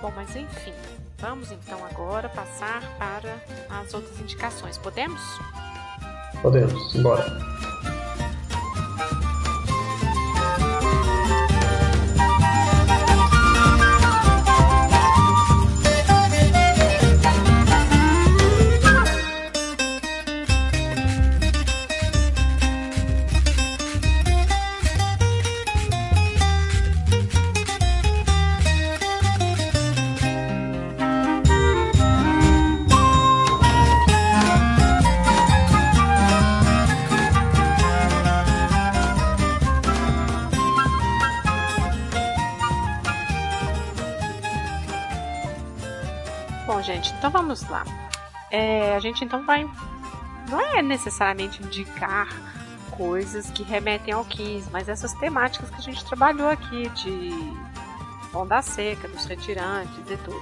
Bom, 0.00 0.12
mas 0.16 0.34
enfim, 0.34 0.74
vamos 1.18 1.52
então 1.52 1.84
agora 1.84 2.28
passar 2.28 2.82
para 2.98 3.38
as 3.70 3.94
outras 3.94 4.18
indicações. 4.20 4.78
Podemos? 4.78 5.20
Podemos, 5.20 5.61
embora. 6.94 7.24
Vamos 47.32 47.68
lá. 47.68 47.84
É, 48.50 48.94
a 48.94 49.00
gente 49.00 49.24
então 49.24 49.44
vai. 49.44 49.68
Não 50.50 50.60
é 50.60 50.82
necessariamente 50.82 51.62
indicar 51.62 52.28
coisas 52.90 53.50
que 53.50 53.62
remetem 53.62 54.12
ao 54.12 54.24
15, 54.24 54.70
mas 54.70 54.88
essas 54.88 55.14
temáticas 55.14 55.70
que 55.70 55.76
a 55.76 55.80
gente 55.80 56.04
trabalhou 56.04 56.48
aqui 56.48 56.88
de 56.90 57.30
onda 58.34 58.60
seca, 58.60 59.08
dos 59.08 59.24
retirantes 59.24 59.98
e 60.10 60.16
tudo. 60.18 60.40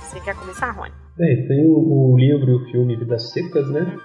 Você 0.00 0.20
quer 0.20 0.34
começar, 0.34 0.70
Rony? 0.70 0.92
Bem, 1.16 1.46
tem 1.46 1.66
o, 1.66 2.12
o, 2.12 2.18
livro 2.18 2.50
e 2.50 2.54
o 2.54 2.64
filme 2.70 2.96
Vidas 2.96 3.30
Secas, 3.30 3.68
né? 3.70 3.96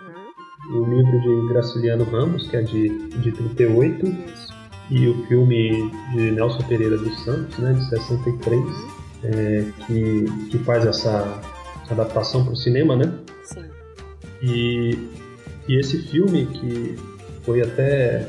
Uhum. 0.70 0.82
O 0.82 0.86
livro 0.86 1.22
de 1.22 1.54
Graciliano 1.54 2.04
Ramos, 2.04 2.48
que 2.50 2.58
é 2.58 2.62
de, 2.62 2.90
de 3.20 3.32
38, 3.32 4.06
Isso. 4.06 4.54
e 4.92 5.08
o 5.08 5.26
filme 5.28 5.92
de 6.12 6.32
Nelson 6.32 6.62
Pereira 6.68 6.98
dos 6.98 7.24
Santos, 7.24 7.58
né, 7.58 7.74
de 7.74 7.90
63, 7.90 8.60
uhum. 8.60 8.72
é, 9.24 9.66
que, 9.88 10.26
que 10.52 10.58
faz 10.60 10.86
essa 10.86 11.42
adaptação 11.92 12.44
para 12.44 12.54
o 12.54 12.56
cinema, 12.56 12.96
né? 12.96 13.14
Sim. 13.44 13.66
E, 14.42 15.10
e 15.68 15.80
esse 15.80 16.02
filme 16.04 16.46
que 16.48 16.96
foi 17.44 17.62
até 17.62 18.28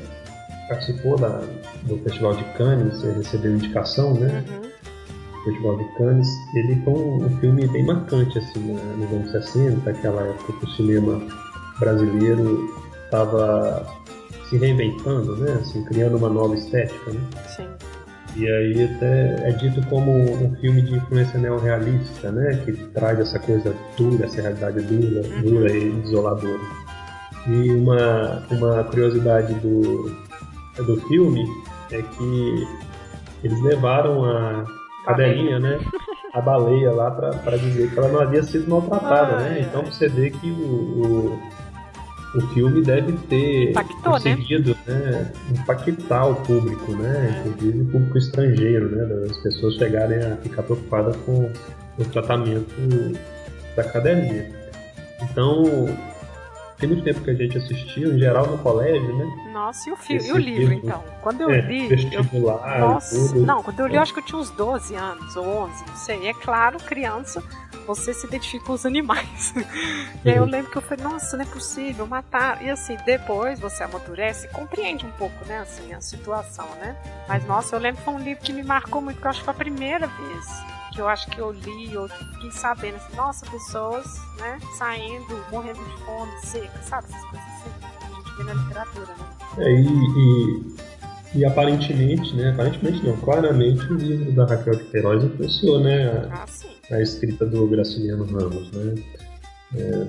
participou 0.69 1.19
da, 1.19 1.43
do 1.83 1.99
Festival 1.99 2.35
de 2.37 2.45
Cannes, 2.57 3.03
recebeu 3.03 3.53
indicação, 3.53 4.15
né? 4.15 4.45
Uhum. 4.49 4.71
Festival 5.45 5.79
de 5.79 5.85
Cannes, 5.97 6.29
ele 6.55 6.81
foi 6.85 6.93
um, 6.93 7.25
um 7.25 7.39
filme 7.39 7.67
bem 7.69 7.85
marcante 7.85 8.39
assim, 8.39 8.61
né? 8.61 8.95
nos 8.99 9.11
anos 9.11 9.31
60, 9.33 9.91
aquela 9.91 10.23
época 10.23 10.53
que 10.53 10.65
o 10.65 10.71
cinema 10.71 11.21
brasileiro 11.79 12.69
estava 13.05 13.87
se 14.49 14.59
reinventando, 14.59 15.37
né? 15.37 15.53
Assim, 15.61 15.83
criando 15.85 16.17
uma 16.19 16.29
nova 16.29 16.55
estética, 16.55 17.13
né? 17.13 17.21
Sim. 17.57 17.69
E 18.37 18.49
aí 18.49 18.85
até 18.85 19.49
é 19.49 19.53
dito 19.53 19.85
como 19.89 20.13
um 20.13 20.55
filme 20.57 20.83
de 20.83 20.95
influência 20.95 21.39
neorrealista, 21.39 22.31
né? 22.31 22.63
Que 22.65 22.73
traz 22.73 23.19
essa 23.19 23.39
coisa 23.39 23.75
dura, 23.97 24.27
essa 24.27 24.41
realidade 24.41 24.81
dura, 24.83 25.27
uhum. 25.27 25.43
dura 25.43 25.77
e 25.77 25.91
desoladora. 26.03 26.61
E 27.47 27.71
uma, 27.73 28.43
uma 28.51 28.85
curiosidade 28.85 29.55
do, 29.55 30.15
do 30.77 31.01
filme 31.09 31.45
é 31.91 32.03
que 32.03 32.69
eles 33.43 33.61
levaram 33.63 34.25
a 34.25 34.65
cadelinha, 35.05 35.59
né? 35.59 35.79
A 36.33 36.41
baleia 36.41 36.93
lá 36.93 37.11
para 37.11 37.59
dizer 37.59 37.91
que 37.91 37.99
ela 37.99 38.07
não 38.07 38.21
havia 38.21 38.41
sido 38.45 38.71
maltratada, 38.71 39.33
ah, 39.35 39.41
né? 39.41 39.59
É. 39.59 39.63
Então 39.63 39.85
você 39.85 40.09
vê 40.09 40.31
que 40.31 40.49
o, 40.49 40.55
o 40.55 41.41
o 42.35 42.41
filme 42.49 42.83
deve 42.83 43.13
ter 43.29 43.71
Impactou, 43.71 44.13
né? 44.13 44.37
conseguido 44.37 44.77
né? 44.87 44.95
né? 44.95 45.33
impactar 45.51 46.27
o 46.27 46.37
público, 46.37 46.93
né? 46.93 47.43
Inclusive 47.47 47.83
o 47.83 47.87
público 47.87 48.19
estrangeiro, 48.19 48.89
né? 48.95 49.05
Das 49.27 49.37
pessoas 49.39 49.75
chegarem 49.75 50.19
a 50.19 50.37
ficar 50.37 50.63
preocupadas 50.63 51.17
com 51.25 51.51
o 51.99 52.05
tratamento 52.05 52.73
da 53.75 53.83
academia. 53.83 54.51
Então, 55.23 55.89
tem 56.81 56.89
muito 56.89 57.05
tempo 57.05 57.21
que 57.21 57.31
a 57.31 57.35
gente 57.35 57.59
assistiu, 57.59 58.15
em 58.15 58.19
geral 58.19 58.47
no 58.47 58.59
colégio, 58.59 59.15
né? 59.17 59.51
Nossa, 59.53 59.91
e 59.91 59.93
o, 59.93 59.97
filme, 59.97 60.27
e 60.27 60.33
o 60.33 60.37
livro, 60.39 60.73
então? 60.73 61.05
Quando 61.21 61.43
eu 61.43 61.51
é, 61.51 61.61
li. 61.61 61.89
Vestibular, 61.89 62.79
eu, 62.79 62.89
nossa, 62.89 63.29
tudo. 63.29 63.47
Não, 63.47 63.63
quando 63.63 63.81
eu 63.81 63.87
li, 63.87 63.97
eu 63.97 64.03
acho 64.03 64.15
que 64.15 64.21
eu 64.21 64.25
tinha 64.25 64.39
uns 64.39 64.51
12 64.51 64.95
anos, 64.95 65.37
ou 65.37 65.47
11, 65.47 65.85
não 65.87 65.97
sei. 65.97 66.23
E 66.23 66.29
é 66.29 66.35
claro, 66.35 66.79
criança, 66.79 67.43
você 67.87 68.15
se 68.15 68.27
identifica 68.27 68.65
com 68.65 68.73
os 68.73 68.87
animais. 68.87 69.53
e 70.25 70.31
aí 70.31 70.37
eu 70.37 70.47
lembro 70.47 70.71
que 70.71 70.79
eu 70.79 70.83
falei, 70.83 71.05
nossa, 71.05 71.37
não 71.37 71.45
é 71.45 71.49
possível 71.49 72.07
matar. 72.07 72.63
E 72.63 72.71
assim, 72.71 72.97
depois 73.05 73.61
você 73.61 73.83
amadurece 73.83 74.47
e 74.47 74.51
compreende 74.51 75.05
um 75.05 75.13
pouco, 75.13 75.45
né, 75.47 75.59
assim, 75.59 75.93
a 75.93 76.01
situação, 76.01 76.67
né? 76.81 76.97
Mas 77.29 77.45
nossa, 77.45 77.77
eu 77.77 77.81
lembro 77.81 77.99
que 77.99 78.05
foi 78.05 78.15
um 78.15 78.23
livro 78.25 78.43
que 78.43 78.53
me 78.53 78.63
marcou 78.63 79.03
muito, 79.03 79.17
porque 79.17 79.27
eu 79.27 79.31
acho 79.31 79.41
que 79.41 79.45
foi 79.45 79.55
a 79.55 79.57
primeira 79.57 80.07
vez 80.07 80.80
que 80.91 81.01
eu 81.01 81.09
acho 81.09 81.29
que 81.31 81.39
eu 81.39 81.53
li, 81.53 81.93
eu 81.93 82.09
fiquei 82.09 82.51
sabendo 82.51 82.97
assim, 82.97 83.17
nossa, 83.17 83.47
pessoas, 83.47 84.07
né, 84.39 84.59
saindo, 84.77 85.45
morrendo 85.51 85.83
de 85.83 86.05
fome, 86.05 86.33
seca, 86.43 86.83
sabe? 86.83 87.07
Essas 87.09 87.25
coisas 87.25 87.49
assim 87.49 87.71
que 87.81 88.05
a 88.05 88.17
gente 88.17 88.37
vê 88.37 88.45
na 88.45 88.55
literatura, 88.55 89.07
né? 89.07 89.41
É, 89.59 89.73
e, 89.73 89.87
e, 91.37 91.39
e, 91.39 91.45
aparentemente, 91.45 92.35
né, 92.35 92.51
aparentemente 92.51 93.05
não, 93.05 93.17
claramente 93.19 93.85
o 93.93 93.97
livro 93.97 94.33
da 94.33 94.47
Raquel 94.47 94.77
de 94.77 94.85
Queiroz 94.85 95.25
influenciou, 95.25 95.81
né, 95.81 96.09
a, 96.09 96.45
ah, 96.45 96.95
a 96.95 97.01
escrita 97.01 97.47
do 97.47 97.67
Graciliano 97.69 98.25
Ramos, 98.25 98.71
né, 98.73 98.95
é, 99.77 100.09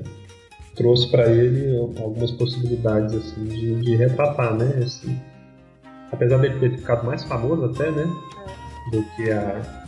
trouxe 0.76 1.10
para 1.12 1.30
ele 1.30 1.78
algumas 1.78 2.32
possibilidades, 2.32 3.14
assim, 3.14 3.46
de, 3.46 3.82
de 3.82 3.96
retratar, 3.96 4.56
né, 4.56 4.84
assim, 4.84 5.20
apesar 6.12 6.38
dele 6.38 6.60
ter 6.60 6.78
ficado 6.78 7.06
mais 7.06 7.24
famoso 7.24 7.66
até, 7.66 7.92
né, 7.92 8.04
é. 8.04 8.92
do 8.92 9.04
que 9.16 9.32
a 9.32 9.81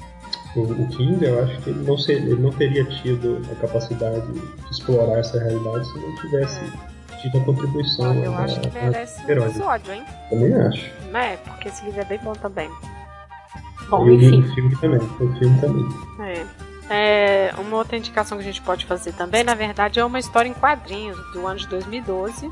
o, 0.55 0.61
o 0.61 0.87
King, 0.89 1.23
eu 1.23 1.43
acho 1.43 1.59
que 1.61 1.69
ele 1.69 1.83
não, 1.83 1.97
ser, 1.97 2.13
ele 2.13 2.35
não 2.35 2.51
teria 2.51 2.85
tido 2.85 3.41
a 3.51 3.55
capacidade 3.55 4.21
de 4.31 4.71
explorar 4.71 5.19
essa 5.19 5.39
realidade 5.39 5.87
se 5.87 5.99
não 5.99 6.15
tivesse 6.17 6.59
é. 6.59 7.15
tido 7.17 7.37
a 7.39 7.45
contribuição. 7.45 8.11
Olha, 8.11 8.25
eu 8.25 8.35
acho 8.35 8.59
que 8.59 8.71
merece 8.71 9.23
um 9.23 9.31
episódio, 9.31 9.93
hein? 9.93 10.03
Também 10.29 10.53
acho. 10.53 10.91
É, 11.13 11.37
porque 11.37 11.67
esse 11.69 11.85
livro 11.85 12.01
é 12.01 12.05
bem 12.05 12.19
bom 12.19 12.33
também. 12.33 12.69
Bom, 13.89 14.09
enfim. 14.09 14.41
o 14.41 14.53
filme 14.53 14.75
também, 14.77 14.99
o 14.99 15.35
filme 15.37 15.61
também. 15.61 15.85
É. 16.27 16.45
É, 16.89 17.53
uma 17.57 17.77
outra 17.77 17.97
indicação 17.97 18.37
que 18.37 18.43
a 18.43 18.47
gente 18.47 18.61
pode 18.61 18.85
fazer 18.85 19.13
também, 19.13 19.43
na 19.43 19.55
verdade, 19.55 19.99
é 19.99 20.05
uma 20.05 20.19
história 20.19 20.49
em 20.49 20.53
quadrinhos 20.53 21.17
do 21.31 21.47
ano 21.47 21.57
de 21.57 21.67
2012. 21.67 22.51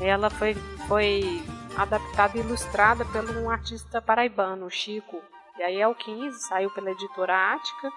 Ela 0.00 0.30
foi, 0.30 0.54
foi 0.86 1.42
adaptada 1.76 2.38
e 2.38 2.40
ilustrada 2.40 3.04
pelo 3.06 3.42
um 3.42 3.50
artista 3.50 4.00
paraibano, 4.00 4.70
Chico 4.70 5.20
e 5.60 5.62
aí 5.62 5.78
é 5.78 5.86
o 5.86 5.94
15, 5.94 6.40
saiu 6.40 6.70
pela 6.70 6.90
editora 6.90 7.52
Ática, 7.52 7.92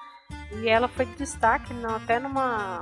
e 0.52 0.68
ela 0.68 0.90
foi 0.90 1.06
de 1.06 1.16
destaque 1.16 1.74
até 1.96 2.20
numa 2.20 2.82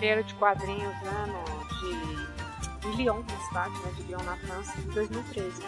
feira 0.00 0.24
de 0.24 0.34
quadrinhos 0.34 0.94
né, 1.02 1.26
no, 1.28 1.68
de, 1.78 2.80
de 2.80 2.96
Lyon, 2.96 3.22
na 3.22 3.46
cidade 3.46 3.78
né, 3.78 3.92
de 3.94 4.02
Lyon, 4.02 4.22
na 4.24 4.36
França, 4.38 4.76
em 4.80 4.90
2013. 4.90 5.62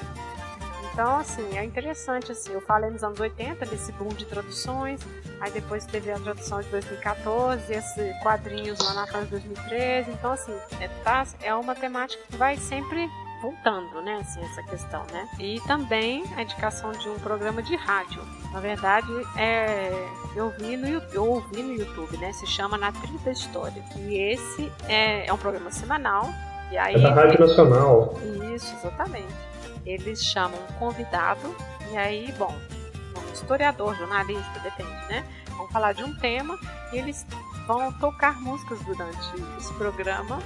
Então, 0.93 1.19
assim, 1.19 1.57
é 1.57 1.65
interessante, 1.65 2.33
assim, 2.33 2.53
eu 2.53 2.61
falei 2.63 2.91
nos 2.91 3.05
anos 3.05 3.21
80 3.21 3.65
desse 3.67 3.93
boom 3.93 4.09
de 4.09 4.25
traduções, 4.25 5.01
aí 5.41 5.53
depois 5.53 5.87
teve 5.87 6.11
a 6.11 6.19
tradução 6.19 6.61
de 6.61 6.69
2014, 6.71 7.73
esse 7.73 8.13
quadrinhos 8.21 8.81
lá 8.81 8.95
na 8.95 9.07
França 9.07 9.27
de 9.27 9.31
2013, 9.31 10.11
então, 10.11 10.33
assim, 10.33 10.53
é, 10.81 10.89
tá, 11.05 11.25
é 11.41 11.55
uma 11.55 11.77
temática 11.77 12.21
que 12.29 12.37
vai 12.37 12.57
sempre 12.57 13.09
voltando, 13.41 14.01
né, 14.03 14.19
assim, 14.21 14.43
essa 14.43 14.63
questão, 14.63 15.05
né? 15.13 15.29
E 15.39 15.61
também 15.67 16.25
a 16.37 16.43
indicação 16.43 16.93
de 16.93 17.09
um 17.09 17.19
programa 17.19 17.63
de 17.63 17.75
rádio. 17.77 18.23
Na 18.53 18.61
verdade, 18.61 19.09
é, 19.37 20.09
eu 20.35 20.51
vi 20.51 20.77
no 20.77 20.89
eu 21.13 21.25
ouvi 21.25 21.63
no 21.63 21.73
YouTube, 21.73 22.17
né? 22.19 22.33
Se 22.33 22.47
chama 22.47 22.77
Na 22.77 22.93
Trilha 22.93 23.19
da 23.25 23.31
História. 23.33 23.83
E 23.97 24.17
esse 24.17 24.71
é, 24.89 25.27
é 25.27 25.33
um 25.33 25.39
programa 25.39 25.71
semanal. 25.71 26.29
E 26.71 26.79
aí, 26.79 26.95
é 26.95 26.99
da 26.99 27.13
Rádio 27.13 27.41
Nacional. 27.41 28.15
Isso, 28.55 28.75
exatamente. 28.77 29.35
Eles 29.85 30.25
chamam 30.25 30.59
um 30.59 30.73
convidado 30.75 31.55
e 31.91 31.97
aí, 31.97 32.33
bom, 32.39 32.55
vamos 33.13 33.33
historiador, 33.33 33.97
jornalista, 33.97 34.61
depende, 34.63 34.91
né? 35.09 35.25
Vão 35.57 35.67
falar 35.69 35.93
de 35.93 36.05
um 36.05 36.15
tema 36.17 36.59
e 36.93 36.99
eles 36.99 37.27
vão 37.71 37.93
tocar 37.93 38.41
músicas 38.41 38.81
durante 38.81 39.31
esse 39.57 39.73
programa 39.75 40.41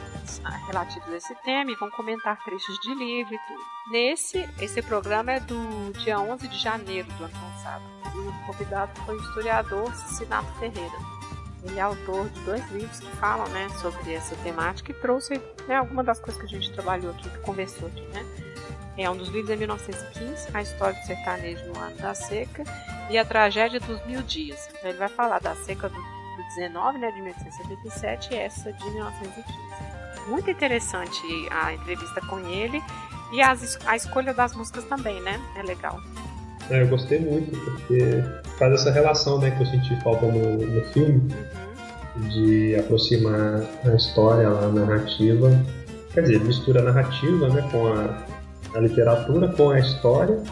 relativos 0.66 1.08
a 1.08 1.16
esse 1.16 1.34
tema 1.36 1.70
e 1.70 1.76
vão 1.76 1.90
comentar 1.90 2.36
trechos 2.44 2.78
de 2.80 2.94
livro 2.94 3.34
e 3.34 3.38
tudo. 3.46 3.60
Nesse, 3.90 4.46
esse 4.60 4.82
programa 4.82 5.32
é 5.32 5.40
do 5.40 5.92
dia 6.00 6.20
11 6.20 6.46
de 6.48 6.58
janeiro 6.58 7.08
do 7.14 7.24
ano 7.24 7.32
passado. 7.32 7.82
E 8.14 8.18
o 8.18 8.46
convidado 8.46 8.92
foi 9.06 9.16
o 9.16 9.20
historiador 9.20 9.94
Cicinato 9.94 10.52
Ferreira. 10.58 10.98
Ele 11.62 11.78
é 11.78 11.82
autor 11.82 12.28
de 12.28 12.40
dois 12.40 12.70
livros 12.70 13.00
que 13.00 13.10
falam 13.16 13.48
né, 13.48 13.70
sobre 13.80 14.12
essa 14.12 14.36
temática 14.36 14.92
e 14.92 14.94
trouxe 14.94 15.40
né, 15.66 15.76
algumas 15.76 16.04
das 16.04 16.20
coisas 16.20 16.38
que 16.38 16.46
a 16.46 16.60
gente 16.60 16.74
trabalhou 16.74 17.10
aqui, 17.12 17.30
que 17.30 17.38
conversou 17.38 17.88
aqui. 17.88 18.02
Né? 18.08 18.22
É 18.98 19.08
um 19.08 19.16
dos 19.16 19.28
livros 19.28 19.48
é 19.48 19.56
1915, 19.56 20.48
A 20.52 20.60
História 20.60 21.00
do 21.00 21.06
Sertanejo 21.06 21.64
no 21.72 21.80
Ano 21.80 21.96
da 21.96 22.14
Seca 22.14 22.64
e 23.08 23.16
A 23.16 23.24
Tragédia 23.24 23.80
dos 23.80 24.04
Mil 24.04 24.20
Dias. 24.22 24.68
Então, 24.68 24.90
ele 24.90 24.98
vai 24.98 25.08
falar 25.08 25.40
da 25.40 25.54
seca 25.56 25.88
do, 25.88 26.23
19, 26.42 26.98
né, 26.98 27.10
de 27.10 27.22
1877 27.22 28.34
e 28.34 28.36
essa 28.36 28.72
de 28.72 28.90
1915. 28.90 29.44
Muito 30.28 30.50
interessante 30.50 31.22
a 31.50 31.74
entrevista 31.74 32.20
com 32.22 32.38
ele 32.40 32.82
e 33.32 33.42
as, 33.42 33.78
a 33.86 33.96
escolha 33.96 34.32
das 34.32 34.54
músicas 34.54 34.84
também, 34.84 35.20
né? 35.20 35.40
É 35.56 35.62
legal. 35.62 36.00
É, 36.70 36.82
eu 36.82 36.88
gostei 36.88 37.20
muito, 37.20 37.58
porque 37.58 38.22
faz 38.58 38.72
essa 38.72 38.90
relação 38.90 39.38
né, 39.38 39.50
que 39.50 39.62
eu 39.62 39.66
senti 39.66 40.00
falta 40.02 40.26
no, 40.26 40.56
no 40.56 40.84
filme, 40.92 41.20
uhum. 42.16 42.28
de 42.28 42.76
aproximar 42.76 43.62
a 43.84 43.94
história, 43.94 44.48
a 44.48 44.68
narrativa. 44.68 45.50
Quer 46.12 46.22
dizer, 46.22 46.40
mistura 46.40 46.80
a 46.80 46.84
narrativa 46.84 47.48
né, 47.48 47.68
com 47.70 47.86
a, 47.88 48.78
a 48.78 48.80
literatura, 48.80 49.48
com 49.48 49.70
a 49.70 49.78
história, 49.78 50.42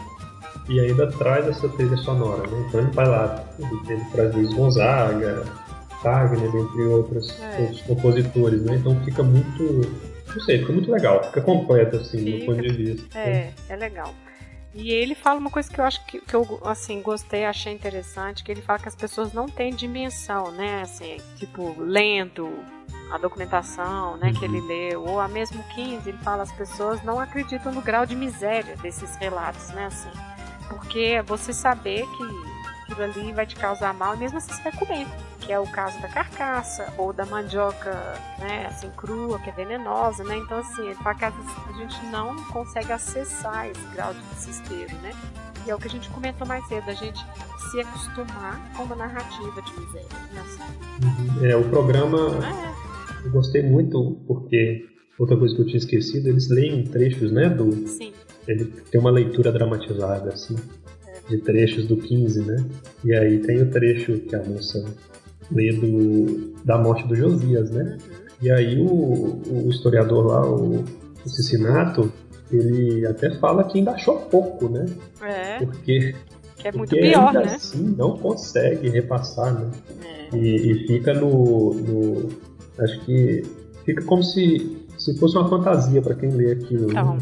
e 0.69 0.79
ainda 0.79 1.07
traz 1.07 1.47
essa 1.47 1.67
trilha 1.69 1.97
sonora. 1.97 2.47
Né? 2.47 2.65
Então 2.67 2.81
ele 2.81 2.91
vai 2.91 3.07
lá, 3.07 3.43
ele, 3.57 3.93
ele 3.93 4.05
traz 4.11 4.35
Luiz 4.35 4.53
Gonzaga, 4.53 5.43
Wagner, 6.03 6.55
entre 6.55 6.81
outros, 6.83 7.39
é. 7.39 7.61
outros 7.61 7.81
compositores. 7.81 8.61
Né? 8.63 8.75
Então 8.75 8.99
fica 9.03 9.23
muito. 9.23 9.63
Não 10.27 10.43
sei, 10.45 10.59
fica 10.59 10.73
muito 10.73 10.91
legal, 10.91 11.23
fica 11.25 11.41
completo 11.41 11.97
assim, 11.97 12.25
fica, 12.25 12.39
do 12.39 12.45
ponto 12.45 12.61
de 12.61 12.73
vista. 12.73 13.19
É, 13.19 13.51
é 13.69 13.75
legal. 13.75 14.13
E 14.73 14.91
ele 14.91 15.13
fala 15.13 15.39
uma 15.39 15.51
coisa 15.51 15.71
que 15.71 15.79
eu 15.79 15.85
acho 15.85 16.03
que, 16.07 16.19
que 16.19 16.33
eu 16.33 16.59
assim 16.65 17.01
gostei, 17.01 17.45
achei 17.45 17.71
interessante, 17.71 18.43
que 18.43 18.51
ele 18.51 18.61
fala 18.61 18.79
que 18.79 18.87
as 18.87 18.95
pessoas 18.95 19.31
não 19.31 19.45
têm 19.47 19.73
dimensão, 19.73 20.51
né? 20.51 20.81
Assim, 20.81 21.17
tipo, 21.37 21.75
lendo 21.79 22.49
a 23.11 23.17
documentação, 23.19 24.17
né, 24.17 24.33
que 24.33 24.43
ele 24.43 24.59
uhum. 24.59 24.67
leu, 24.67 25.03
ou 25.03 25.19
a 25.19 25.27
mesmo 25.27 25.63
15, 25.75 26.09
ele 26.09 26.17
fala 26.19 26.41
as 26.41 26.51
pessoas 26.51 27.03
não 27.03 27.19
acreditam 27.19 27.71
no 27.71 27.81
grau 27.81 28.07
de 28.07 28.15
miséria 28.15 28.75
desses 28.77 29.15
relatos, 29.17 29.69
né, 29.69 29.85
assim. 29.85 30.09
Porque 30.67 31.21
você 31.21 31.53
saber 31.53 32.07
que 32.07 32.91
aquilo 32.91 33.03
ali 33.03 33.31
vai 33.31 33.45
te 33.45 33.55
causar 33.55 33.93
mal, 33.93 34.17
mesmo 34.17 34.39
assim 34.39 34.53
você 34.53 34.63
vai 34.63 34.71
comer 34.71 35.07
que 35.43 35.51
é 35.51 35.59
o 35.59 35.67
caso 35.67 36.01
da 36.01 36.07
carcaça 36.07 36.93
ou 36.97 37.11
da 37.11 37.25
mandioca, 37.25 37.91
né, 38.39 38.67
assim 38.67 38.89
crua, 38.95 39.37
que 39.39 39.49
é 39.49 39.53
venenosa, 39.53 40.23
né? 40.23 40.37
Então 40.37 40.57
assim, 40.59 40.93
que 40.93 41.25
a 41.25 41.77
gente 41.77 42.05
não 42.07 42.35
consegue 42.45 42.91
acessar 42.91 43.67
esse 43.67 43.85
grau 43.93 44.13
de 44.13 44.21
desespero, 44.21 44.95
né? 45.01 45.11
E 45.65 45.69
é 45.69 45.75
o 45.75 45.77
que 45.77 45.87
a 45.87 45.91
gente 45.91 46.09
comentou 46.09 46.47
mais 46.47 46.65
cedo, 46.67 46.89
a 46.89 46.93
gente 46.93 47.19
se 47.71 47.79
acostumar 47.79 48.73
com 48.75 48.83
uma 48.83 48.95
narrativa 48.95 49.61
de 49.61 49.79
miséria. 49.79 50.07
Né? 50.33 50.41
Assim. 50.41 51.45
É, 51.45 51.55
o 51.55 51.63
programa 51.69 52.39
é. 52.45 53.27
eu 53.27 53.31
gostei 53.31 53.63
muito 53.63 54.17
porque 54.27 54.85
outra 55.17 55.37
coisa 55.37 55.55
que 55.55 55.61
eu 55.61 55.65
tinha 55.65 55.77
esquecido, 55.77 56.27
eles 56.27 56.49
leem 56.49 56.83
trechos, 56.83 57.31
né, 57.31 57.49
do 57.49 57.87
Sim. 57.87 58.13
Ele 58.47 58.65
tem 58.65 58.99
uma 58.99 59.11
leitura 59.11 59.51
dramatizada 59.51 60.33
assim 60.33 60.55
é. 61.07 61.29
de 61.29 61.37
trechos 61.37 61.87
do 61.87 61.95
15, 61.95 62.41
né? 62.41 62.65
E 63.05 63.13
aí 63.13 63.39
tem 63.39 63.61
o 63.61 63.69
trecho 63.69 64.19
que 64.19 64.35
a 64.35 64.43
moça 64.43 64.83
lê 65.53 65.73
do, 65.73 66.53
da 66.63 66.77
morte 66.77 67.07
do 67.07 67.15
Josias, 67.15 67.69
né? 67.71 67.97
E 68.41 68.51
aí 68.51 68.79
o, 68.79 69.41
o 69.49 69.69
historiador 69.69 70.25
lá, 70.25 70.45
o, 70.45 70.83
o 71.25 71.29
Cicinato, 71.29 72.11
ele 72.51 73.05
até 73.05 73.31
fala 73.39 73.63
que 73.63 73.79
ainda 73.79 73.91
achou 73.91 74.17
pouco, 74.17 74.69
né? 74.69 74.85
É. 75.21 75.59
Porque, 75.59 76.15
que 76.57 76.67
é 76.67 76.71
muito 76.71 76.89
porque 76.89 77.09
pior, 77.09 77.27
ainda 77.27 77.41
né? 77.41 77.55
assim 77.55 77.95
não 77.97 78.17
consegue 78.17 78.89
repassar, 78.89 79.53
né? 79.53 79.71
É. 80.31 80.35
E, 80.35 80.71
e, 80.71 80.87
fica 80.87 81.13
no, 81.13 81.73
no, 81.73 82.29
Acho 82.79 82.99
que 83.01 83.43
fica 83.85 84.03
como 84.03 84.23
se, 84.23 84.87
se 84.97 85.17
fosse 85.17 85.37
uma 85.37 85.47
fantasia 85.47 86.01
para 86.01 86.15
quem 86.15 86.29
lê 86.29 86.53
aquilo. 86.53 86.89
Então, 86.89 87.17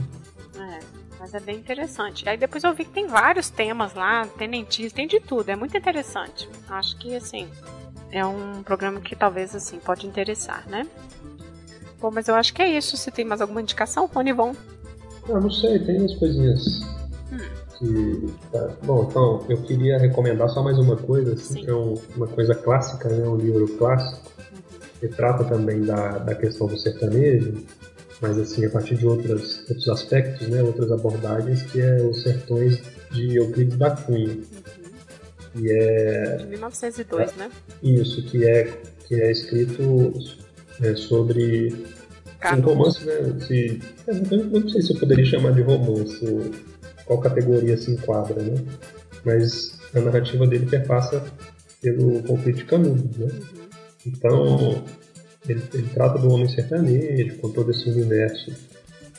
né? 0.58 0.80
é, 0.80 0.80
mas 1.20 1.34
é 1.34 1.40
bem 1.40 1.58
interessante. 1.58 2.28
Aí 2.28 2.38
depois 2.38 2.64
eu 2.64 2.74
vi 2.74 2.86
que 2.86 2.92
tem 2.92 3.08
vários 3.08 3.50
temas 3.50 3.94
lá, 3.94 4.26
tenentistas, 4.38 4.94
tem 4.94 5.08
de 5.08 5.20
tudo, 5.20 5.50
é 5.50 5.56
muito 5.56 5.76
interessante. 5.76 6.50
Acho 6.70 6.98
que 6.98 7.16
assim, 7.16 7.48
é 8.12 8.26
um 8.26 8.62
programa 8.64 9.00
que 9.00 9.16
talvez 9.16 9.56
assim 9.56 9.80
pode 9.80 10.06
interessar, 10.06 10.68
né? 10.70 10.88
Bom, 12.00 12.12
mas 12.12 12.28
eu 12.28 12.36
acho 12.36 12.54
que 12.54 12.62
é 12.62 12.78
isso. 12.78 12.98
Se 12.98 13.12
tem 13.12 13.24
mais 13.24 13.42
alguma 13.42 13.62
indicação, 13.62 14.08
Rony 14.08 14.34
Von? 14.34 14.56
Ah, 15.30 15.40
não 15.40 15.52
sei, 15.52 15.80
tem 15.80 16.00
umas 16.00 16.16
coisinhas. 16.16 16.82
Hum. 17.32 17.38
Que, 17.78 18.34
tá. 18.52 18.70
Bom, 18.84 19.08
então, 19.10 19.46
eu 19.48 19.58
queria 19.62 20.00
recomendar 20.00 20.50
só 20.50 20.64
mais 20.64 20.78
uma 20.80 20.98
coisa, 20.98 21.34
assim, 21.34 21.62
que 21.62 21.70
é 21.70 21.76
um, 21.76 21.94
uma 22.16 22.28
coisa 22.28 22.56
clássica, 22.56 23.08
né? 23.08 23.28
Um 23.28 23.38
livro 23.38 23.68
clássico, 23.78 24.32
uhum. 24.52 24.62
que 25.00 25.08
trata 25.10 25.44
também 25.44 25.82
da, 25.82 26.18
da 26.18 26.34
questão 26.34 26.66
do 26.68 26.78
sertanejo, 26.78 27.64
mas 28.20 28.38
assim, 28.38 28.66
a 28.66 28.70
partir 28.70 28.96
de 28.96 29.06
outras, 29.06 29.60
outros 29.70 29.90
aspectos, 29.90 30.48
né? 30.48 30.64
Outras 30.64 30.92
abordagens, 30.92 31.62
que 31.64 31.80
é 31.80 31.98
Os 32.02 32.24
Sertões 32.24 32.82
de 33.12 33.36
Euclides 33.36 33.78
da 33.78 33.92
Cunha. 33.92 34.38
Que 35.54 35.70
é 35.70 36.38
de 36.38 36.46
1902, 36.46 37.32
é, 37.32 37.36
né? 37.38 37.52
Isso, 37.84 38.24
que 38.24 38.46
é 38.46 38.82
que 39.08 39.16
é 39.16 39.30
escrito 39.30 40.14
é, 40.82 40.96
sobre 40.96 41.86
um 42.58 42.62
romance, 42.62 43.06
né? 43.06 43.14
Se, 43.46 43.82
eu 44.08 44.46
não 44.46 44.70
sei 44.70 44.82
se 44.82 44.94
eu 44.94 45.00
poderia 45.00 45.26
chamar 45.26 45.52
de 45.52 45.62
romance, 45.62 46.26
qual 47.06 47.20
categoria 47.20 47.78
se 47.78 47.92
enquadra, 47.92 48.42
né? 48.42 48.64
Mas 49.26 49.78
a 49.94 50.00
narrativa 50.00 50.48
dele 50.48 50.66
perpassa 50.66 51.24
pelo 51.82 52.24
conflito 52.24 52.58
de 52.58 52.66
Canudos, 52.66 53.18
né? 53.18 53.26
Uhum. 53.26 53.70
Então, 54.06 54.84
ele, 55.48 55.62
ele, 55.74 55.90
trata 55.94 56.18
do 56.20 56.30
homem 56.30 56.48
sertanejo, 56.48 57.38
com 57.38 57.50
todo 57.50 57.72
esse 57.72 57.90
universo 57.90 58.52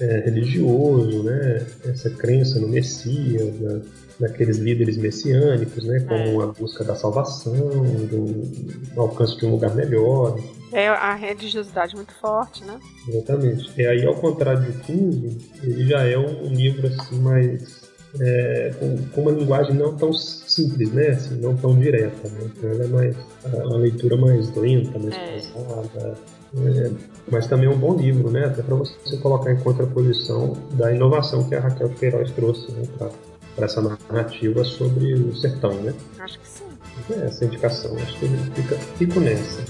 é, 0.01 0.21
religioso, 0.21 1.23
né? 1.23 1.67
Essa 1.85 2.11
crença 2.11 2.59
no 2.59 2.69
Messias, 2.69 3.55
né? 3.61 3.83
Daqueles 4.23 4.59
líderes 4.59 4.97
messiânicos, 4.97 5.85
né, 5.85 5.99
como 6.01 6.41
é. 6.41 6.45
a 6.45 6.47
busca 6.47 6.85
da 6.85 6.95
salvação, 6.95 7.53
do, 7.53 9.01
alcance 9.01 9.37
de 9.37 9.45
um 9.45 9.51
lugar 9.51 9.75
melhor. 9.75 10.39
É 10.73 10.89
a 10.89 11.15
religiosidade 11.15 11.97
muito 11.97 12.15
forte, 12.15 12.65
né? 12.65 12.79
Exatamente. 13.09 13.73
E 13.77 13.85
aí, 13.85 14.07
ao 14.07 14.15
contrário 14.15 14.63
do 14.63 14.79
15, 14.85 15.39
ele 15.65 15.87
já 15.87 16.07
é 16.07 16.17
um, 16.17 16.47
livro 16.47 16.87
assim 16.87 17.21
mais 17.21 17.83
é, 18.19 18.73
com, 18.79 18.97
com, 19.09 19.21
uma 19.23 19.33
linguagem 19.33 19.75
não 19.75 19.97
tão 19.97 20.13
simples, 20.13 20.93
né? 20.93 21.09
Assim, 21.09 21.41
não 21.41 21.57
tão 21.57 21.79
direta. 21.79 22.29
Né? 22.29 22.51
Então 22.57 22.71
ela 22.71 22.85
é 22.85 22.87
mais 22.87 23.17
uma 23.53 23.77
leitura 23.77 24.17
mais 24.17 24.55
lenta, 24.55 24.99
mais 24.99 25.15
é. 25.15 25.33
pesada. 25.33 26.17
É, 26.55 26.91
mas 27.31 27.47
também 27.49 27.67
é 27.67 27.71
um 27.71 27.79
bom 27.79 27.97
livro, 27.97 28.31
né? 28.31 28.45
Até 28.47 28.63
para 28.63 28.77
você 28.77 29.17
colocar 29.19 29.51
em 29.53 29.59
contraposição 29.59 30.57
da 30.73 30.93
inovação 30.93 31.47
que 31.49 31.55
a 31.55 31.61
Raquel 31.61 31.91
Queiroz 31.91 32.31
trouxe, 32.31 32.71
né? 32.73 32.87
Pra, 32.97 33.11
para 33.55 33.67
essa 33.67 33.83
narrativa 33.83 34.65
sobre 34.65 35.15
o 35.15 35.35
sertão, 35.37 35.75
né? 35.83 35.95
Acho 36.19 36.39
que 36.39 36.49
sim. 36.49 36.65
É 37.11 37.27
essa 37.27 37.45
indicação, 37.45 37.97
acho 37.97 38.19
que 38.19 38.25
ele 38.25 38.37
fica, 38.55 38.77
fico 38.77 39.21
nessa. 39.21 39.65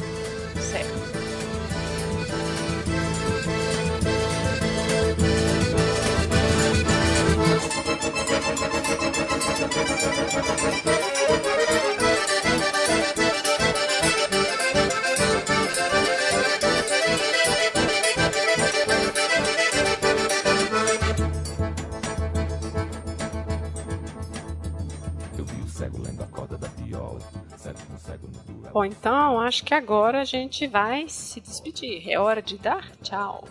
Então 28.92 29.40
acho 29.40 29.64
que 29.64 29.74
agora 29.74 30.20
a 30.20 30.24
gente 30.24 30.66
vai 30.66 31.08
se 31.08 31.40
despedir. 31.40 32.08
É 32.08 32.18
hora 32.18 32.42
de 32.42 32.58
dar 32.58 32.90
tchau. 33.02 33.48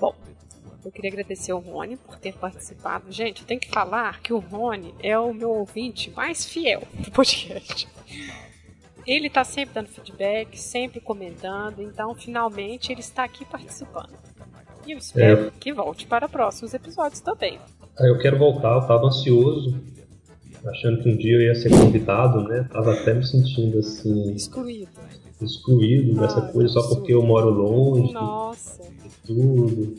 Bom, 0.00 0.14
eu 0.84 0.90
queria 0.90 1.10
agradecer 1.10 1.52
ao 1.52 1.60
Rony 1.60 1.96
por 1.96 2.16
ter 2.16 2.34
participado. 2.34 3.12
Gente, 3.12 3.42
eu 3.42 3.46
tenho 3.46 3.60
que 3.60 3.70
falar 3.70 4.20
que 4.20 4.32
o 4.32 4.38
Rony 4.38 4.94
é 5.00 5.18
o 5.18 5.32
meu 5.32 5.50
ouvinte 5.50 6.10
mais 6.10 6.44
fiel 6.44 6.82
do 6.98 7.10
podcast. 7.10 7.86
Ele 9.06 9.26
está 9.26 9.44
sempre 9.44 9.74
dando 9.74 9.88
feedback, 9.88 10.58
sempre 10.58 10.98
comentando, 10.98 11.82
então 11.82 12.14
finalmente 12.14 12.90
ele 12.90 13.00
está 13.00 13.24
aqui 13.24 13.44
participando. 13.44 14.14
E 14.86 14.92
eu 14.92 14.98
espero 14.98 15.48
é. 15.48 15.50
que 15.60 15.72
volte 15.72 16.06
para 16.06 16.28
próximos 16.28 16.72
episódios 16.72 17.20
também. 17.20 17.58
Eu 17.98 18.18
quero 18.18 18.38
voltar, 18.38 18.72
eu 18.72 18.80
estava 18.80 19.06
ansioso 19.06 19.78
achando 20.66 21.02
que 21.02 21.08
um 21.10 21.16
dia 21.16 21.34
eu 21.34 21.42
ia 21.42 21.54
ser 21.54 21.70
convidado, 21.70 22.42
né? 22.44 22.66
Tava 22.72 22.92
até 22.92 23.14
me 23.14 23.24
sentindo 23.26 23.78
assim. 23.78 24.32
Excluído. 24.32 24.88
Excluído 25.40 26.20
dessa 26.20 26.38
ah, 26.38 26.52
coisa 26.52 26.68
só 26.68 26.82
porque 26.88 27.12
eu 27.12 27.22
moro 27.22 27.50
longe. 27.50 28.12
Nossa. 28.12 28.82
E 29.04 29.26
tudo. 29.26 29.94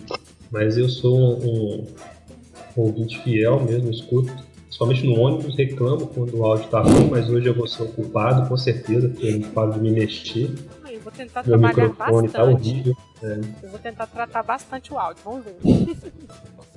Mas 0.52 0.78
eu 0.78 0.90
sou 0.90 1.18
um, 1.18 1.86
um 2.78 2.82
ouvinte 2.82 3.20
fiel 3.22 3.64
mesmo, 3.64 3.92
escuto. 3.92 4.34
Somente 4.70 5.06
no 5.06 5.20
ônibus 5.20 5.56
reclamo 5.56 6.08
quando 6.08 6.38
o 6.38 6.44
áudio 6.44 6.68
tá 6.68 6.82
ruim, 6.82 7.08
mas 7.10 7.30
hoje 7.30 7.48
eu 7.48 7.54
vou 7.54 7.66
ser 7.68 7.84
o 7.84 7.88
culpado, 7.88 8.50
com 8.50 8.58
certeza, 8.58 9.08
porque 9.08 9.28
eu 9.28 9.40
não 9.40 9.50
paro 9.52 9.74
de 9.74 9.80
me 9.80 9.92
mexer. 9.92 10.54
Eu 10.90 11.00
vou 11.00 11.12
tentar 11.12 11.48
Meu 11.48 11.60
trabalhar 11.60 11.90
tá 11.90 12.12
bastante. 12.12 12.34
tá 12.34 12.44
horrível. 12.44 12.98
É. 13.24 13.40
Eu 13.64 13.70
vou 13.70 13.80
tentar 13.80 14.08
tratar 14.08 14.44
bastante 14.44 14.92
o 14.92 14.98
áudio, 14.98 15.24
vamos 15.24 15.46
ver. 15.46 15.56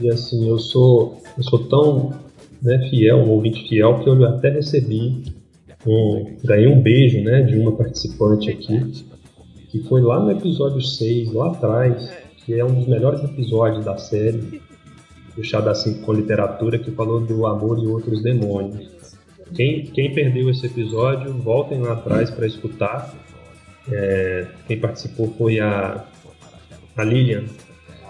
E 0.01 0.09
assim, 0.11 0.49
eu 0.49 0.59
sou, 0.61 1.21
eu 1.37 1.43
sou 1.43 1.65
tão 1.67 2.13
né, 2.63 2.89
fiel, 2.91 3.19
um 3.19 3.31
ouvinte 3.31 3.69
fiel, 3.69 4.01
que 4.01 4.09
eu 4.09 4.25
até 4.25 4.51
recebi 4.51 5.23
um, 5.87 6.37
ganhei 6.45 6.67
um 6.67 6.81
beijo 6.81 7.23
né, 7.23 7.43
de 7.43 7.57
uma 7.57 7.73
participante 7.77 8.51
aqui, 8.51 9.05
que 9.71 9.83
foi 9.85 10.01
lá 10.01 10.21
no 10.21 10.31
episódio 10.31 10.81
6, 10.81 11.33
lá 11.33 11.49
atrás, 11.49 12.11
que 12.45 12.55
é 12.55 12.65
um 12.65 12.75
dos 12.75 12.87
melhores 12.87 13.23
episódios 13.23 13.85
da 13.85 13.97
série, 13.97 14.61
puxado 15.35 15.69
assim 15.69 16.01
com 16.03 16.13
literatura, 16.13 16.79
que 16.79 16.91
falou 16.91 17.21
do 17.21 17.47
amor 17.47 17.79
e 17.83 17.87
outros 17.87 18.23
demônios. 18.23 18.89
Quem, 19.55 19.85
quem 19.85 20.13
perdeu 20.13 20.51
esse 20.51 20.67
episódio, 20.67 21.33
voltem 21.35 21.81
lá 21.81 21.93
atrás 21.93 22.31
para 22.31 22.47
escutar. 22.47 23.15
É, 23.91 24.47
quem 24.67 24.79
participou 24.79 25.33
foi 25.39 25.61
a, 25.61 26.05
a 26.97 27.05
Lilian. 27.05 27.45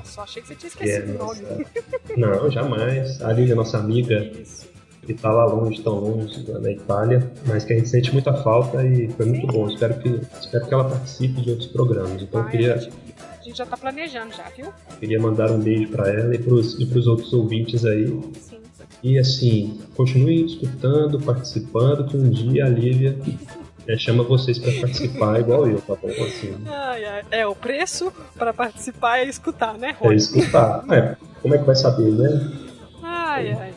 Só 0.09 0.23
achei 0.23 0.43
que 0.43 0.49
você 0.49 0.55
tinha 0.55 0.69
esquecido 0.69 1.13
é, 1.13 1.15
o 1.15 1.19
nome. 1.19 1.67
Não, 2.17 2.51
jamais. 2.51 3.21
A 3.23 3.33
Lilian, 3.33 3.57
nossa 3.57 3.79
amiga, 3.79 4.19
Isso. 4.41 4.69
que 5.05 5.13
está 5.13 5.31
lá 5.31 5.45
longe, 5.45 5.83
tão 5.83 6.01
longe 6.01 6.43
da 6.45 6.71
Itália, 6.71 7.31
mas 7.47 7.65
que 7.65 7.73
a 7.73 7.77
gente 7.77 7.89
sente 7.89 8.13
muita 8.13 8.33
falta 8.43 8.85
e 8.85 9.09
foi 9.09 9.27
muito 9.27 9.47
bom. 9.47 9.69
Espero 9.69 9.99
que, 10.01 10.21
espero 10.41 10.67
que 10.67 10.75
ela 10.75 10.89
participe 10.89 11.41
de 11.41 11.51
outros 11.51 11.69
programas. 11.69 12.23
Então, 12.23 12.41
eu 12.41 12.49
queria 12.49 12.79
gente 13.49 13.59
já 13.59 13.67
tá 13.67 13.77
planejando 13.77 14.35
já, 14.35 14.45
viu? 14.51 14.73
Queria 15.01 15.21
mandar 15.21 15.51
um 15.51 15.59
beijo 15.59 15.89
para 15.89 16.09
ela 16.09 16.35
e 16.35 16.39
pros, 16.39 16.79
e 16.79 16.87
pros 16.87 17.07
outros 17.07 17.33
ouvintes 17.33 17.85
aí. 17.85 18.07
Sim. 18.39 18.59
E 19.03 19.19
assim, 19.19 19.81
continue 19.97 20.45
escutando, 20.45 21.21
participando, 21.21 22.07
que 22.07 22.17
um 22.17 22.29
dia 22.29 22.67
a 22.67 22.69
Lívia 22.69 23.17
é, 23.89 23.97
chama 23.97 24.23
vocês 24.23 24.59
para 24.59 24.73
participar 24.81 25.41
igual 25.41 25.67
eu, 25.67 25.81
tá 25.81 25.97
bom? 25.97 26.09
Assim. 26.09 26.55
Ai, 26.67 27.05
ai. 27.05 27.25
É, 27.31 27.47
o 27.47 27.57
preço 27.57 28.13
para 28.37 28.53
participar 28.53 29.21
é 29.21 29.25
escutar, 29.25 29.79
né, 29.79 29.97
Rony? 29.99 30.15
É 30.15 30.17
escutar. 30.17 30.85
É, 30.93 31.17
como 31.41 31.55
é 31.55 31.59
que 31.59 31.65
vai 31.65 31.75
saber, 31.75 32.13
né? 32.13 32.53
Ai, 33.03 33.53
ai. 33.53 33.75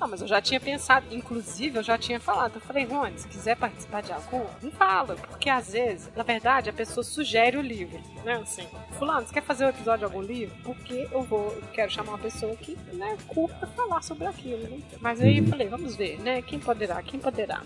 Não, 0.00 0.10
mas 0.10 0.20
eu 0.20 0.26
já 0.26 0.38
tinha 0.38 0.60
pensado, 0.60 1.06
inclusive 1.12 1.78
eu 1.78 1.82
já 1.82 1.96
tinha 1.96 2.20
falado. 2.20 2.56
Eu 2.56 2.60
falei, 2.60 2.84
Rony, 2.84 3.18
se 3.18 3.28
quiser 3.28 3.56
participar 3.56 4.02
de 4.02 4.12
algo, 4.12 4.44
não 4.60 4.70
fala. 4.72 5.14
Porque 5.14 5.48
às 5.48 5.72
vezes, 5.72 6.10
na 6.14 6.22
verdade, 6.22 6.68
a 6.68 6.72
pessoa 6.72 7.04
sugere 7.04 7.56
o 7.56 7.62
livro, 7.62 7.98
né? 8.24 8.34
Assim, 8.42 8.66
Fulano, 8.98 9.26
você 9.26 9.32
quer 9.32 9.42
fazer 9.42 9.64
um 9.64 9.68
episódio 9.68 10.00
de 10.00 10.04
algum 10.04 10.20
livro? 10.20 10.54
Porque 10.62 11.08
eu 11.10 11.22
vou, 11.22 11.52
eu 11.52 11.62
quero 11.72 11.90
chamar 11.90 12.12
uma 12.12 12.18
pessoa 12.18 12.54
que, 12.56 12.76
né, 12.92 13.16
curta 13.28 13.66
falar 13.68 14.02
sobre 14.02 14.26
aquilo, 14.26 14.68
né? 14.68 14.78
Mas 15.00 15.20
aí 15.20 15.38
eu 15.38 15.44
uhum. 15.44 15.50
falei, 15.50 15.68
vamos 15.68 15.96
ver, 15.96 16.20
né? 16.20 16.42
Quem 16.42 16.58
poderá, 16.58 17.00
quem 17.02 17.18
poderá. 17.18 17.62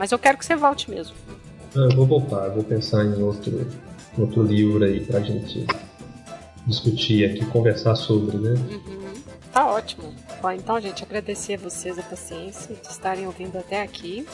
Mas 0.00 0.12
eu 0.12 0.18
quero 0.18 0.38
que 0.38 0.46
você 0.46 0.56
volte 0.56 0.90
mesmo. 0.90 1.14
Ah, 1.76 1.80
eu 1.80 1.90
vou 1.94 2.06
voltar, 2.06 2.46
eu 2.46 2.54
vou 2.54 2.64
pensar 2.64 3.04
em 3.04 3.22
outro, 3.22 3.70
outro 4.16 4.42
livro 4.42 4.82
aí 4.82 5.04
pra 5.04 5.20
gente 5.20 5.66
discutir 6.66 7.30
aqui, 7.30 7.44
conversar 7.44 7.94
sobre, 7.96 8.38
né? 8.38 8.52
Uhum. 8.52 9.12
Tá 9.52 9.66
ótimo. 9.66 10.14
Bom, 10.40 10.52
então, 10.52 10.80
gente, 10.80 11.04
agradecer 11.04 11.56
a 11.56 11.58
vocês 11.58 11.98
a 11.98 12.02
paciência 12.02 12.74
de 12.74 12.88
estarem 12.88 13.26
ouvindo 13.26 13.58
até 13.58 13.82
aqui. 13.82 14.26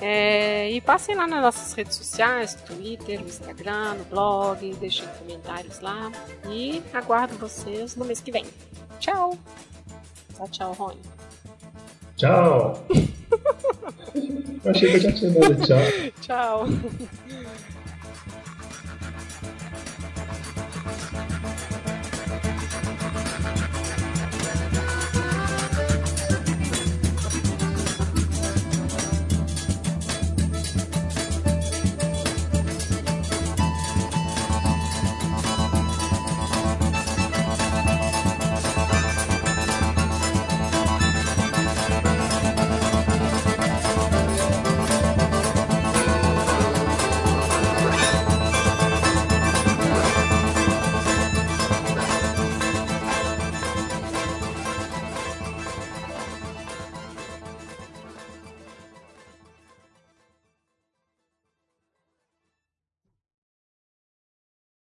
É, 0.00 0.68
e 0.68 0.80
passem 0.80 1.14
lá 1.14 1.28
nas 1.28 1.42
nossas 1.42 1.72
redes 1.74 1.96
sociais, 1.96 2.54
Twitter, 2.54 3.20
Instagram, 3.20 3.94
no 3.94 4.04
blog, 4.06 4.74
deixem 4.80 5.06
comentários 5.20 5.78
lá. 5.78 6.10
E 6.50 6.82
aguardo 6.92 7.36
vocês 7.36 7.94
no 7.94 8.04
mês 8.04 8.20
que 8.20 8.32
vem. 8.32 8.44
Tchau! 8.98 9.38
Tchau, 10.34 10.48
tchau, 10.50 10.72
Rony. 10.72 11.00
Tchau! 12.16 12.84
Eu 14.64 14.70
achei 14.70 14.90
que 14.90 14.96
eu 14.96 15.00
já 15.00 15.12
tinha 15.12 15.30
dado 15.30 15.66
tchau. 15.66 15.78
tchau. 16.20 16.66